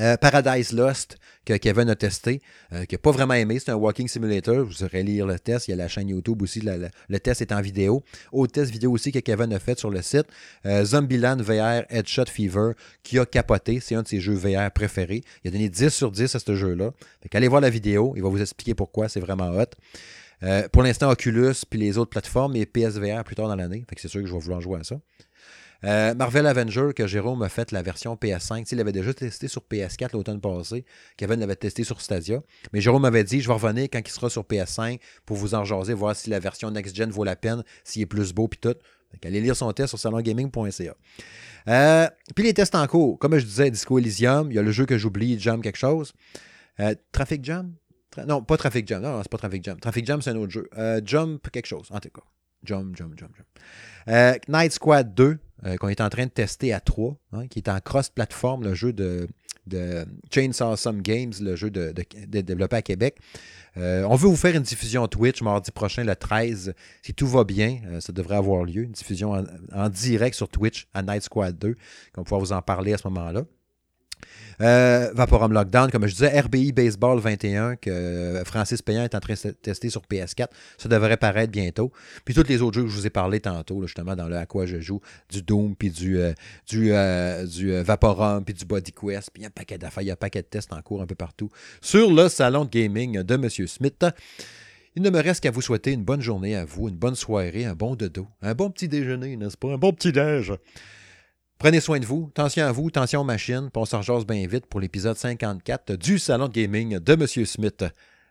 Euh, 0.00 0.16
Paradise 0.16 0.72
Lost, 0.72 1.18
que 1.44 1.54
Kevin 1.54 1.90
a 1.90 1.94
testé, 1.94 2.40
euh, 2.72 2.84
qu'il 2.86 2.96
n'a 2.96 3.00
pas 3.00 3.10
vraiment 3.10 3.34
aimé. 3.34 3.58
C'est 3.58 3.70
un 3.70 3.74
walking 3.74 4.08
simulator. 4.08 4.64
Vous 4.64 4.84
aurez 4.84 5.02
lire 5.02 5.26
le 5.26 5.38
test. 5.38 5.68
Il 5.68 5.72
y 5.72 5.74
a 5.74 5.76
la 5.76 5.88
chaîne 5.88 6.08
YouTube 6.08 6.40
aussi. 6.40 6.60
le 6.60 7.20
test 7.20 7.42
est 7.42 7.52
en 7.52 7.60
vidéo. 7.60 8.02
Autre 8.32 8.52
test 8.52 8.70
vidéo 8.70 8.90
aussi 8.92 9.12
que 9.12 9.18
Kevin 9.18 9.52
a 9.52 9.58
fait 9.58 9.78
sur 9.78 9.90
le 9.90 10.00
site. 10.00 10.26
Euh, 10.64 10.84
Zombieland 10.84 11.36
VR 11.36 11.84
Headshot 11.90 12.26
Fever, 12.26 12.72
qui 13.02 13.18
a 13.18 13.26
capoté. 13.26 13.80
C'est 13.80 13.94
un 13.94 14.02
de 14.02 14.08
ses 14.08 14.20
jeux 14.20 14.34
VR 14.34 14.70
préférés. 14.70 15.22
Il 15.44 15.48
a 15.48 15.50
donné 15.50 15.68
10 15.68 15.90
sur 15.90 16.10
10 16.10 16.34
à 16.34 16.38
ce 16.38 16.54
jeu-là. 16.54 16.92
Allez 17.34 17.48
voir 17.48 17.60
la 17.60 17.70
vidéo. 17.70 18.14
Il 18.16 18.22
va 18.22 18.28
vous 18.28 18.40
expliquer 18.40 18.74
pourquoi. 18.74 19.08
C'est 19.08 19.20
vraiment 19.20 19.50
hot. 19.50 19.66
pour 20.72 20.82
l'instant, 20.82 21.10
Oculus 21.10 21.54
puis 21.68 21.78
les 21.78 21.98
autres 21.98 22.10
plateformes 22.10 22.56
et 22.56 22.64
PSVR 22.64 23.24
plus 23.24 23.34
tard 23.34 23.48
dans 23.48 23.56
l'année. 23.56 23.84
c'est 23.96 24.08
sûr 24.08 24.22
que 24.22 24.26
je 24.26 24.32
vais 24.32 24.38
vouloir 24.38 24.60
jouer 24.60 24.80
à 24.80 24.84
ça. 24.84 24.96
Euh, 25.84 26.14
Marvel 26.14 26.46
Avenger, 26.46 26.90
que 26.94 27.06
Jérôme 27.06 27.42
a 27.42 27.48
fait 27.48 27.72
la 27.72 27.82
version 27.82 28.14
PS5. 28.14 28.68
Il 28.70 28.80
avait 28.80 28.92
déjà 28.92 29.12
testé 29.12 29.48
sur 29.48 29.62
PS4 29.70 30.12
l'automne 30.12 30.40
passé. 30.40 30.84
Kevin 31.16 31.40
l'avait 31.40 31.56
testé 31.56 31.84
sur 31.84 32.00
Stadia. 32.00 32.42
Mais 32.72 32.80
Jérôme 32.80 33.02
m'avait 33.02 33.24
dit 33.24 33.40
je 33.40 33.48
vais 33.48 33.54
revenir 33.54 33.88
quand 33.92 34.00
il 34.04 34.10
sera 34.10 34.30
sur 34.30 34.42
PS5 34.42 35.00
pour 35.26 35.36
vous 35.36 35.54
en 35.54 35.64
jaser, 35.64 35.94
voir 35.94 36.14
si 36.14 36.30
la 36.30 36.38
version 36.38 36.70
next-gen 36.70 37.10
vaut 37.10 37.24
la 37.24 37.36
peine, 37.36 37.64
s'il 37.84 38.02
est 38.02 38.06
plus 38.06 38.32
beau, 38.32 38.48
puis 38.48 38.60
tout. 38.60 38.74
allez 39.24 39.40
lire 39.40 39.56
son 39.56 39.72
test 39.72 39.88
sur 39.88 39.98
salongaming.ca. 39.98 40.94
Euh, 41.68 42.08
puis 42.34 42.44
les 42.44 42.54
tests 42.54 42.74
en 42.74 42.86
cours. 42.86 43.18
Comme 43.18 43.36
je 43.38 43.44
disais, 43.44 43.70
Disco 43.70 43.98
Elysium, 43.98 44.50
il 44.50 44.54
y 44.54 44.58
a 44.58 44.62
le 44.62 44.72
jeu 44.72 44.86
que 44.86 44.98
j'oublie, 44.98 45.38
Jam 45.38 45.62
quelque 45.62 45.78
chose. 45.78 46.12
Euh, 46.80 46.94
Traffic 47.10 47.44
Jam? 47.44 47.74
Non, 48.26 48.42
pas 48.42 48.56
Traffic 48.56 48.86
Jam. 48.86 49.02
Non, 49.02 49.20
c'est 49.22 49.30
pas 49.30 49.38
Traffic 49.38 49.64
Jam. 49.64 49.80
Traffic 49.80 50.06
Jam, 50.06 50.22
c'est 50.22 50.30
un 50.30 50.36
autre 50.36 50.52
jeu. 50.52 50.68
Jump 51.04 51.50
quelque 51.50 51.66
chose, 51.66 51.88
en 51.90 51.98
tout 51.98 52.10
cas. 52.10 52.22
Jump, 52.64 52.96
jump, 52.96 53.18
jump, 53.18 53.32
jump. 53.36 54.38
Night 54.48 54.72
Squad 54.72 55.14
2, 55.14 55.38
euh, 55.64 55.76
qu'on 55.76 55.88
est 55.88 56.00
en 56.00 56.08
train 56.08 56.24
de 56.24 56.30
tester 56.30 56.72
à 56.72 56.80
3, 56.80 57.16
hein, 57.32 57.46
qui 57.46 57.60
est 57.60 57.68
en 57.68 57.78
cross-platform, 57.80 58.64
le 58.64 58.74
jeu 58.74 58.92
de, 58.92 59.28
Chainsaw 60.30 60.76
Some 60.76 61.02
Games, 61.02 61.32
le 61.40 61.54
jeu 61.54 61.70
de, 61.70 61.94
développé 62.26 62.76
à 62.76 62.82
Québec. 62.82 63.16
Euh, 63.76 64.02
on 64.04 64.16
veut 64.16 64.28
vous 64.28 64.36
faire 64.36 64.56
une 64.56 64.62
diffusion 64.62 65.06
Twitch 65.06 65.40
mardi 65.40 65.70
prochain, 65.70 66.04
le 66.04 66.16
13. 66.16 66.74
Si 67.02 67.14
tout 67.14 67.28
va 67.28 67.44
bien, 67.44 67.80
euh, 67.86 68.00
ça 68.00 68.12
devrait 68.12 68.36
avoir 68.36 68.64
lieu. 68.64 68.82
Une 68.82 68.92
diffusion 68.92 69.32
en, 69.32 69.44
en, 69.72 69.88
direct 69.88 70.34
sur 70.34 70.48
Twitch 70.48 70.88
à 70.94 71.02
Night 71.02 71.22
Squad 71.22 71.56
2. 71.56 71.68
On 72.16 72.20
va 72.20 72.24
pouvoir 72.24 72.40
vous 72.40 72.52
en 72.52 72.60
parler 72.60 72.92
à 72.92 72.98
ce 72.98 73.06
moment-là. 73.08 73.44
Euh, 74.60 75.10
Vaporum 75.14 75.52
Lockdown, 75.52 75.90
comme 75.90 76.06
je 76.06 76.12
disais, 76.12 76.40
RBI 76.40 76.72
Baseball 76.72 77.18
21, 77.18 77.76
que 77.76 78.42
Francis 78.44 78.82
Payan 78.82 79.02
est 79.02 79.14
en 79.14 79.20
train 79.20 79.34
de 79.34 79.50
tester 79.50 79.90
sur 79.90 80.02
PS4. 80.02 80.48
Ça 80.78 80.88
devrait 80.88 81.16
paraître 81.16 81.50
bientôt. 81.50 81.92
Puis 82.24 82.34
tous 82.34 82.46
les 82.48 82.62
autres 82.62 82.76
jeux 82.76 82.84
que 82.84 82.88
je 82.88 82.94
vous 82.94 83.06
ai 83.06 83.10
parlé 83.10 83.40
tantôt, 83.40 83.82
justement, 83.82 84.14
dans 84.14 84.28
le 84.28 84.36
à 84.36 84.46
quoi 84.46 84.66
je 84.66 84.80
joue, 84.80 85.00
du 85.30 85.42
Doom, 85.42 85.74
puis 85.76 85.90
du, 85.90 86.18
euh, 86.18 86.32
du, 86.68 86.92
euh, 86.92 87.46
du 87.46 87.72
Vaporum, 87.82 88.44
puis 88.44 88.54
du 88.54 88.64
Body 88.64 88.92
Quest, 88.92 89.30
puis 89.32 89.42
il 89.42 89.46
un 89.46 89.50
paquet 89.50 89.78
d'affaires, 89.78 90.02
il 90.02 90.06
y 90.06 90.10
a 90.10 90.14
un 90.14 90.16
paquet 90.16 90.42
de 90.42 90.46
tests 90.46 90.72
en 90.72 90.80
cours 90.82 91.02
un 91.02 91.06
peu 91.06 91.14
partout 91.14 91.50
sur 91.80 92.12
le 92.12 92.28
salon 92.28 92.64
de 92.64 92.70
gaming 92.70 93.22
de 93.22 93.34
M. 93.34 93.48
Smith. 93.66 94.04
Il 94.94 95.02
ne 95.02 95.10
me 95.10 95.22
reste 95.22 95.42
qu'à 95.42 95.50
vous 95.50 95.62
souhaiter 95.62 95.92
une 95.92 96.04
bonne 96.04 96.20
journée 96.20 96.54
à 96.54 96.64
vous, 96.64 96.88
une 96.88 96.96
bonne 96.96 97.14
soirée, 97.14 97.64
un 97.64 97.74
bon 97.74 97.96
dodo, 97.96 98.28
un 98.42 98.54
bon 98.54 98.70
petit 98.70 98.88
déjeuner, 98.88 99.36
n'est-ce 99.36 99.56
pas? 99.56 99.72
Un 99.72 99.78
bon 99.78 99.92
petit 99.92 100.12
déj. 100.12 100.52
Prenez 101.62 101.78
soin 101.78 102.00
de 102.00 102.06
vous, 102.06 102.26
attention 102.28 102.66
à 102.66 102.72
vous, 102.72 102.88
attention 102.88 103.20
aux 103.20 103.24
machines, 103.24 103.70
puis 103.72 103.80
on 103.80 103.84
bien 104.24 104.44
vite 104.48 104.66
pour 104.66 104.80
l'épisode 104.80 105.16
54 105.16 105.94
du 105.94 106.18
Salon 106.18 106.48
de 106.48 106.52
Gaming 106.52 106.98
de 106.98 107.12
M. 107.12 107.24
Smith. 107.46 107.84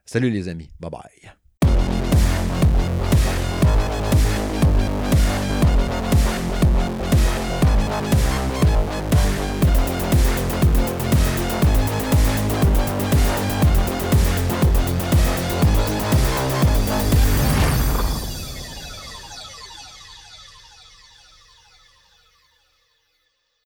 Salut 0.05 0.29
les 0.29 0.49
amis, 0.49 0.69
bye 0.81 0.91
bye. 0.91 1.31